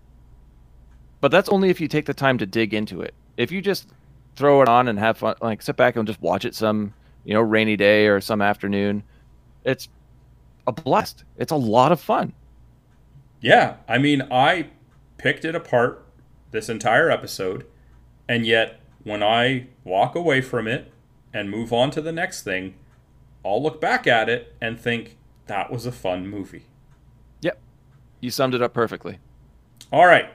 but 1.21 1.29
that's 1.29 1.49
only 1.49 1.69
if 1.69 1.79
you 1.79 1.87
take 1.87 2.05
the 2.05 2.13
time 2.13 2.37
to 2.39 2.45
dig 2.45 2.73
into 2.73 3.01
it. 3.01 3.13
If 3.37 3.51
you 3.51 3.61
just 3.61 3.87
throw 4.35 4.61
it 4.61 4.67
on 4.67 4.87
and 4.87 4.99
have 4.99 5.17
fun, 5.17 5.35
like 5.41 5.61
sit 5.61 5.75
back 5.75 5.95
and 5.95 6.07
just 6.07 6.21
watch 6.21 6.45
it 6.45 6.55
some, 6.55 6.93
you 7.23 7.33
know, 7.33 7.41
rainy 7.41 7.77
day 7.77 8.07
or 8.07 8.21
some 8.21 8.41
afternoon, 8.41 9.03
it's 9.63 9.89
a 10.67 10.71
blast. 10.71 11.23
It's 11.37 11.51
a 11.51 11.57
lot 11.57 11.91
of 11.91 11.99
fun. 11.99 12.33
Yeah, 13.41 13.77
I 13.87 13.97
mean, 13.97 14.23
I 14.31 14.67
picked 15.17 15.45
it 15.45 15.55
apart 15.55 16.05
this 16.51 16.69
entire 16.69 17.11
episode, 17.11 17.65
and 18.27 18.45
yet 18.45 18.79
when 19.03 19.21
I 19.21 19.67
walk 19.83 20.15
away 20.15 20.41
from 20.41 20.67
it 20.67 20.91
and 21.33 21.49
move 21.49 21.71
on 21.71 21.91
to 21.91 22.01
the 22.01 22.11
next 22.11 22.43
thing, 22.43 22.75
I'll 23.43 23.61
look 23.61 23.79
back 23.79 24.07
at 24.07 24.29
it 24.29 24.55
and 24.59 24.79
think 24.79 25.17
that 25.45 25.71
was 25.71 25.85
a 25.85 25.91
fun 25.91 26.27
movie. 26.27 26.65
Yep. 27.41 27.59
You 28.19 28.31
summed 28.31 28.55
it 28.55 28.61
up 28.61 28.73
perfectly. 28.73 29.19
All 29.91 30.07
right. 30.07 30.29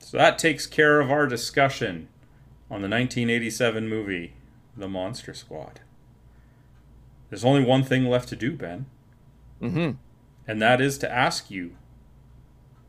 So 0.00 0.18
that 0.18 0.38
takes 0.38 0.66
care 0.66 1.00
of 1.00 1.10
our 1.10 1.26
discussion 1.26 2.08
on 2.70 2.82
the 2.82 2.88
1987 2.88 3.88
movie, 3.88 4.34
The 4.76 4.88
Monster 4.88 5.34
Squad. 5.34 5.80
There's 7.30 7.44
only 7.44 7.64
one 7.64 7.82
thing 7.82 8.06
left 8.06 8.28
to 8.30 8.36
do, 8.36 8.52
Ben. 8.52 8.86
Mm-hmm. 9.62 9.92
And 10.46 10.62
that 10.62 10.80
is 10.80 10.98
to 10.98 11.10
ask 11.10 11.50
you, 11.50 11.76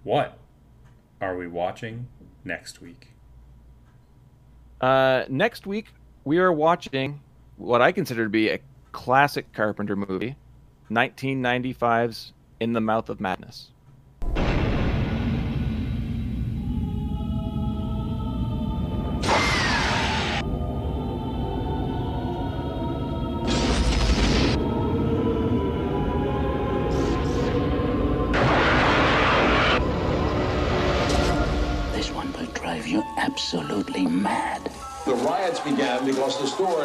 what 0.04 0.38
are 1.22 1.36
we 1.36 1.48
watching 1.48 2.08
next 2.44 2.82
week? 2.82 3.10
Uh, 4.80 5.26
next 5.28 5.68
week, 5.68 5.88
we 6.24 6.38
are 6.38 6.54
watching 6.54 7.20
what 7.58 7.82
I 7.82 7.92
consider 7.92 8.24
to 8.24 8.30
be 8.30 8.50
a 8.50 8.60
classic 8.92 9.52
Carpenter 9.52 9.96
movie, 9.96 10.38
1995's 10.90 12.34
In 12.60 12.74
the 12.74 12.82
Mouth 12.82 13.10
of 13.10 13.20
Madness. 13.20 13.72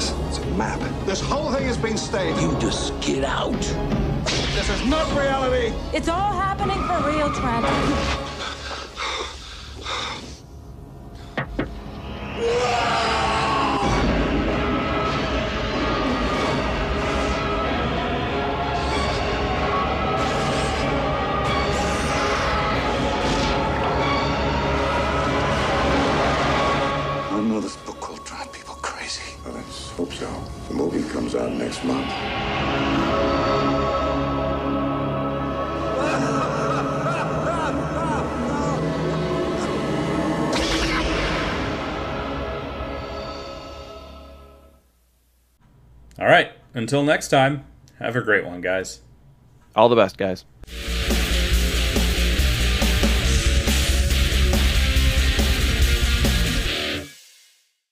See 0.00 0.12
this? 0.12 0.28
It's 0.28 0.38
a 0.38 0.46
map. 0.56 0.80
This 1.06 1.20
whole 1.20 1.50
thing 1.52 1.66
has 1.66 1.78
been 1.78 1.96
staged. 1.96 2.40
You 2.40 2.54
just 2.58 2.98
get 3.00 3.24
out. 3.24 3.52
This 4.54 4.68
is 4.68 4.86
not 4.86 5.06
reality. 5.16 5.74
It's 5.94 6.08
all 6.08 6.32
happening 6.32 6.82
for 6.84 6.98
real, 7.08 7.32
Trent. 7.32 7.66
so. 30.16 30.44
The 30.68 30.74
movie 30.74 31.06
comes 31.10 31.34
out 31.34 31.52
next 31.52 31.84
month. 31.84 32.10
All 46.18 46.26
right. 46.26 46.52
Until 46.72 47.02
next 47.02 47.28
time, 47.28 47.66
have 47.98 48.16
a 48.16 48.22
great 48.22 48.44
one, 48.44 48.60
guys. 48.62 49.02
All 49.74 49.90
the 49.90 49.96
best, 49.96 50.16
guys. 50.16 50.44